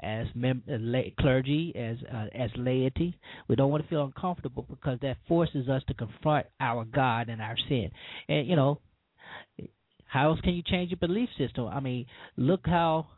as 0.00 0.26
mem- 0.34 0.62
lay- 0.66 1.14
clergy, 1.18 1.72
as 1.76 1.96
uh, 2.12 2.26
as 2.34 2.50
laity. 2.56 3.18
We 3.48 3.56
don't 3.56 3.70
want 3.70 3.82
to 3.84 3.88
feel 3.88 4.04
uncomfortable 4.04 4.66
because 4.68 4.98
that 5.02 5.18
forces 5.28 5.68
us 5.68 5.82
to 5.88 5.94
confront 5.94 6.46
our 6.60 6.84
God 6.84 7.28
and 7.28 7.40
our 7.40 7.56
sin. 7.68 7.90
And 8.28 8.46
you 8.46 8.56
know, 8.56 8.80
how 10.06 10.30
else 10.30 10.40
can 10.40 10.54
you 10.54 10.62
change 10.62 10.90
your 10.90 10.98
belief 10.98 11.28
system? 11.38 11.66
I 11.66 11.80
mean, 11.80 12.06
look 12.36 12.62
how, 12.64 13.08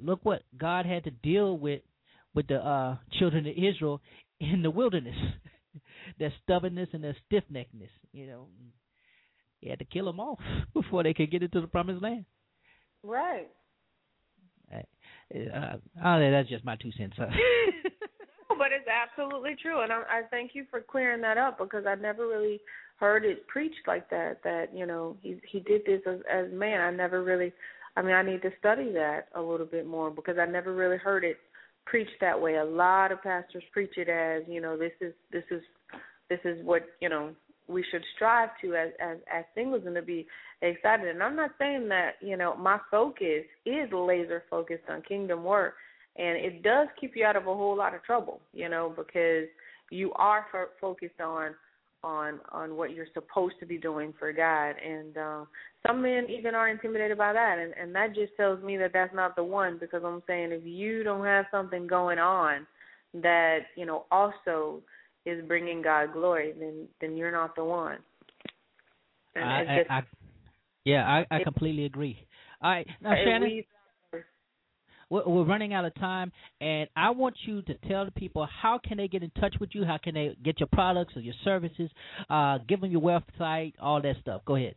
look 0.00 0.20
what 0.24 0.42
God 0.56 0.86
had 0.86 1.04
to 1.04 1.10
deal 1.10 1.56
with 1.58 1.82
with 2.34 2.46
the 2.48 2.56
uh, 2.56 2.96
children 3.18 3.46
of 3.46 3.54
Israel 3.56 4.00
in 4.40 4.62
the 4.62 4.70
wilderness. 4.70 5.16
their 6.18 6.32
stubbornness 6.42 6.88
and 6.92 7.02
their 7.02 7.16
stiff 7.26 7.44
neckedness. 7.52 7.90
You 8.12 8.26
know, 8.26 8.46
he 9.60 9.68
had 9.68 9.78
to 9.78 9.84
kill 9.84 10.06
them 10.06 10.20
off 10.20 10.38
before 10.74 11.02
they 11.02 11.14
could 11.14 11.30
get 11.30 11.42
into 11.42 11.60
the 11.60 11.66
promised 11.66 12.02
land. 12.02 12.24
right. 13.02 13.48
Uh, 15.34 15.76
oh, 16.04 16.30
that's 16.30 16.48
just 16.48 16.64
my 16.64 16.76
two 16.76 16.92
cents. 16.92 17.16
But 18.58 18.68
it's 18.72 18.88
absolutely 18.88 19.54
true, 19.60 19.82
and 19.82 19.92
I, 19.92 19.96
I 19.96 20.22
thank 20.30 20.54
you 20.54 20.64
for 20.70 20.80
clearing 20.80 21.20
that 21.22 21.36
up 21.36 21.58
because 21.58 21.84
I 21.86 21.94
never 21.94 22.26
really 22.26 22.60
heard 22.96 23.24
it 23.24 23.46
preached 23.48 23.86
like 23.86 24.08
that. 24.10 24.42
That 24.44 24.74
you 24.74 24.86
know 24.86 25.16
he 25.20 25.40
he 25.50 25.60
did 25.60 25.82
this 25.84 26.00
as 26.06 26.20
as 26.30 26.46
man. 26.52 26.80
I 26.80 26.90
never 26.90 27.22
really. 27.22 27.52
I 27.96 28.02
mean, 28.02 28.14
I 28.14 28.22
need 28.22 28.42
to 28.42 28.50
study 28.58 28.92
that 28.92 29.28
a 29.34 29.40
little 29.40 29.66
bit 29.66 29.86
more 29.86 30.10
because 30.10 30.36
I 30.38 30.46
never 30.46 30.74
really 30.74 30.98
heard 30.98 31.24
it 31.24 31.38
preached 31.86 32.18
that 32.20 32.40
way. 32.40 32.56
A 32.56 32.64
lot 32.64 33.10
of 33.10 33.22
pastors 33.22 33.62
preach 33.72 33.96
it 33.96 34.08
as 34.08 34.42
you 34.48 34.60
know 34.60 34.76
this 34.76 34.92
is 35.00 35.12
this 35.32 35.44
is 35.50 35.62
this 36.30 36.40
is 36.44 36.64
what 36.64 36.82
you 37.00 37.08
know 37.08 37.34
we 37.68 37.84
should 37.90 38.02
strive 38.14 38.50
to 38.62 38.74
as 38.76 38.90
as 39.00 39.18
as 39.32 39.44
singles 39.54 39.82
and 39.86 39.94
to 39.94 40.02
be 40.02 40.26
excited. 40.62 41.08
And 41.08 41.22
I'm 41.22 41.36
not 41.36 41.50
saying 41.58 41.88
that 41.88 42.12
you 42.20 42.36
know 42.36 42.56
my 42.56 42.78
focus 42.90 43.44
is 43.64 43.90
laser 43.92 44.44
focused 44.50 44.84
on 44.88 45.02
kingdom 45.02 45.44
work, 45.44 45.74
and 46.16 46.36
it 46.36 46.62
does 46.62 46.88
keep 47.00 47.16
you 47.16 47.24
out 47.24 47.36
of 47.36 47.44
a 47.44 47.54
whole 47.54 47.76
lot 47.76 47.94
of 47.94 48.02
trouble, 48.04 48.40
you 48.52 48.68
know, 48.68 48.92
because 48.96 49.48
you 49.90 50.12
are 50.14 50.46
fo- 50.50 50.70
focused 50.80 51.20
on 51.20 51.54
on 52.04 52.40
on 52.52 52.76
what 52.76 52.92
you're 52.92 53.06
supposed 53.14 53.56
to 53.60 53.66
be 53.66 53.78
doing 53.78 54.14
for 54.18 54.32
God. 54.32 54.74
And 54.84 55.16
uh, 55.16 55.44
some 55.86 56.02
men 56.02 56.26
even 56.30 56.54
are 56.54 56.68
intimidated 56.68 57.18
by 57.18 57.32
that, 57.32 57.58
and 57.58 57.74
and 57.74 57.94
that 57.94 58.14
just 58.14 58.32
tells 58.36 58.62
me 58.62 58.76
that 58.76 58.92
that's 58.92 59.14
not 59.14 59.36
the 59.36 59.44
one. 59.44 59.78
Because 59.78 60.02
I'm 60.04 60.22
saying 60.26 60.52
if 60.52 60.64
you 60.64 61.02
don't 61.02 61.24
have 61.24 61.46
something 61.50 61.86
going 61.86 62.18
on 62.18 62.66
that 63.14 63.60
you 63.76 63.86
know 63.86 64.04
also 64.10 64.82
is 65.26 65.44
bringing 65.46 65.82
God 65.82 66.12
glory, 66.12 66.52
then 66.58 66.86
then 67.00 67.16
you're 67.16 67.32
not 67.32 67.54
the 67.56 67.64
one. 67.64 67.98
And 69.34 69.44
I, 69.44 69.60
it's 69.60 69.70
I, 69.70 69.78
just- 69.78 69.90
I, 69.90 70.02
yeah, 70.84 71.24
I, 71.30 71.36
I 71.36 71.44
completely 71.44 71.84
agree. 71.84 72.16
All 72.62 72.70
right, 72.70 72.86
now 73.02 73.10
Shanon, 73.10 73.40
we- 73.42 73.66
we're, 75.10 75.28
we're 75.28 75.44
running 75.44 75.74
out 75.74 75.84
of 75.84 75.94
time, 75.96 76.32
and 76.60 76.88
I 76.96 77.10
want 77.10 77.34
you 77.44 77.60
to 77.62 77.74
tell 77.88 78.04
the 78.04 78.12
people 78.12 78.46
how 78.62 78.78
can 78.82 78.96
they 78.96 79.08
get 79.08 79.22
in 79.22 79.30
touch 79.38 79.54
with 79.60 79.70
you, 79.74 79.84
how 79.84 79.98
can 80.02 80.14
they 80.14 80.36
get 80.42 80.58
your 80.60 80.68
products 80.72 81.14
or 81.16 81.20
your 81.20 81.34
services, 81.44 81.90
uh, 82.30 82.58
give 82.68 82.80
them 82.80 82.90
your 82.90 83.02
website, 83.02 83.74
all 83.80 84.00
that 84.00 84.16
stuff. 84.22 84.40
Go 84.46 84.56
ahead. 84.56 84.74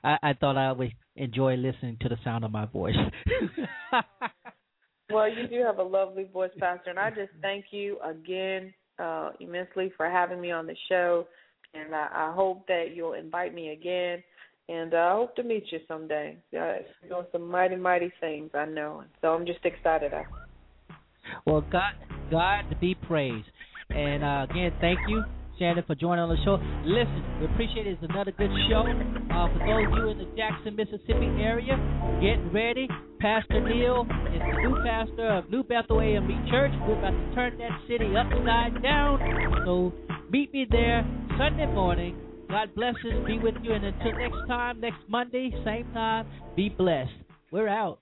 I, 0.06 0.18
I 0.22 0.34
thought 0.34 0.58
I 0.58 0.72
would 0.72 0.94
enjoy 1.16 1.56
listening 1.56 1.98
to 2.02 2.10
the 2.10 2.18
sound 2.24 2.46
of 2.46 2.52
my 2.52 2.66
voice. 2.66 2.96
Well, 5.12 5.30
you 5.30 5.48
do 5.48 5.64
have 5.64 5.78
a 5.78 5.84
lovely 5.84 6.28
voice, 6.34 6.52
Pastor, 6.60 6.90
and 6.90 6.98
I 6.98 7.10
just 7.12 7.32
thank 7.42 7.66
you 7.70 7.98
again 8.04 8.74
uh, 8.98 9.32
immensely 9.40 9.94
for 9.96 10.10
having 10.10 10.42
me 10.42 10.52
on 10.52 10.66
the 10.66 10.76
show. 10.90 11.28
And 11.76 11.94
I, 11.94 12.08
I 12.12 12.34
hope 12.34 12.66
that 12.68 12.96
you'll 12.96 13.14
invite 13.14 13.54
me 13.54 13.70
again. 13.70 14.24
And 14.68 14.94
uh, 14.94 14.98
I 14.98 15.12
hope 15.12 15.36
to 15.36 15.44
meet 15.44 15.66
you 15.72 15.80
someday. 15.88 16.38
Uh, 16.54 16.58
you're 17.02 17.10
doing 17.10 17.26
some 17.32 17.50
mighty, 17.50 17.76
mighty 17.76 18.12
things, 18.20 18.50
I 18.56 18.66
know. 18.66 19.04
So 19.22 19.28
I'm 19.28 19.46
just 19.46 19.64
excited. 19.64 20.12
I, 20.14 20.24
Well, 21.46 21.64
God, 21.72 21.94
God 22.32 22.64
be 22.82 22.96
praised. 22.96 23.48
And 23.92 24.24
uh, 24.24 24.48
again, 24.50 24.74
thank 24.82 25.00
you, 25.08 25.24
Shanon, 25.60 25.86
for 25.88 25.96
joining 25.96 26.24
on 26.24 26.30
the 26.30 26.42
show. 26.44 26.60
Listen, 26.86 27.24
we 27.40 27.46
appreciate 27.46 27.88
it. 27.88 27.98
It's 28.02 28.04
another 28.12 28.32
good 28.32 28.52
show. 28.70 28.84
Uh, 28.84 29.48
for 29.54 29.60
those 29.60 29.88
of 29.88 29.98
you 29.98 30.10
in 30.10 30.18
the 30.18 30.30
Jackson, 30.36 30.76
Mississippi 30.76 31.30
area, 31.40 31.76
get 32.22 32.38
ready. 32.54 32.88
Pastor 33.20 33.62
Neal 33.62 34.06
is 34.34 34.42
the 34.42 34.58
new 34.62 34.76
pastor 34.84 35.28
of 35.28 35.50
New 35.50 35.64
Bethel 35.64 36.02
AME 36.02 36.48
Church. 36.52 36.72
We're 36.88 37.00
about 37.00 37.12
to 37.12 37.36
turn 37.36 37.58
that 37.60 37.80
city 37.88 38.14
upside 38.16 38.82
down. 38.84 39.20
So 39.66 39.94
Meet 40.30 40.54
me 40.54 40.68
there 40.70 41.06
Sunday 41.38 41.68
morning. 41.68 42.18
God 42.50 42.74
bless 42.76 42.96
us. 42.96 43.26
Be 43.28 43.38
with 43.38 43.56
you. 43.62 43.74
And 43.74 43.86
until 43.86 44.12
next 44.14 44.48
time, 44.48 44.80
next 44.80 45.00
Monday, 45.08 45.52
same 45.64 45.92
time, 45.94 46.28
be 46.56 46.70
blessed. 46.70 47.12
We're 47.52 47.68
out. 47.68 48.00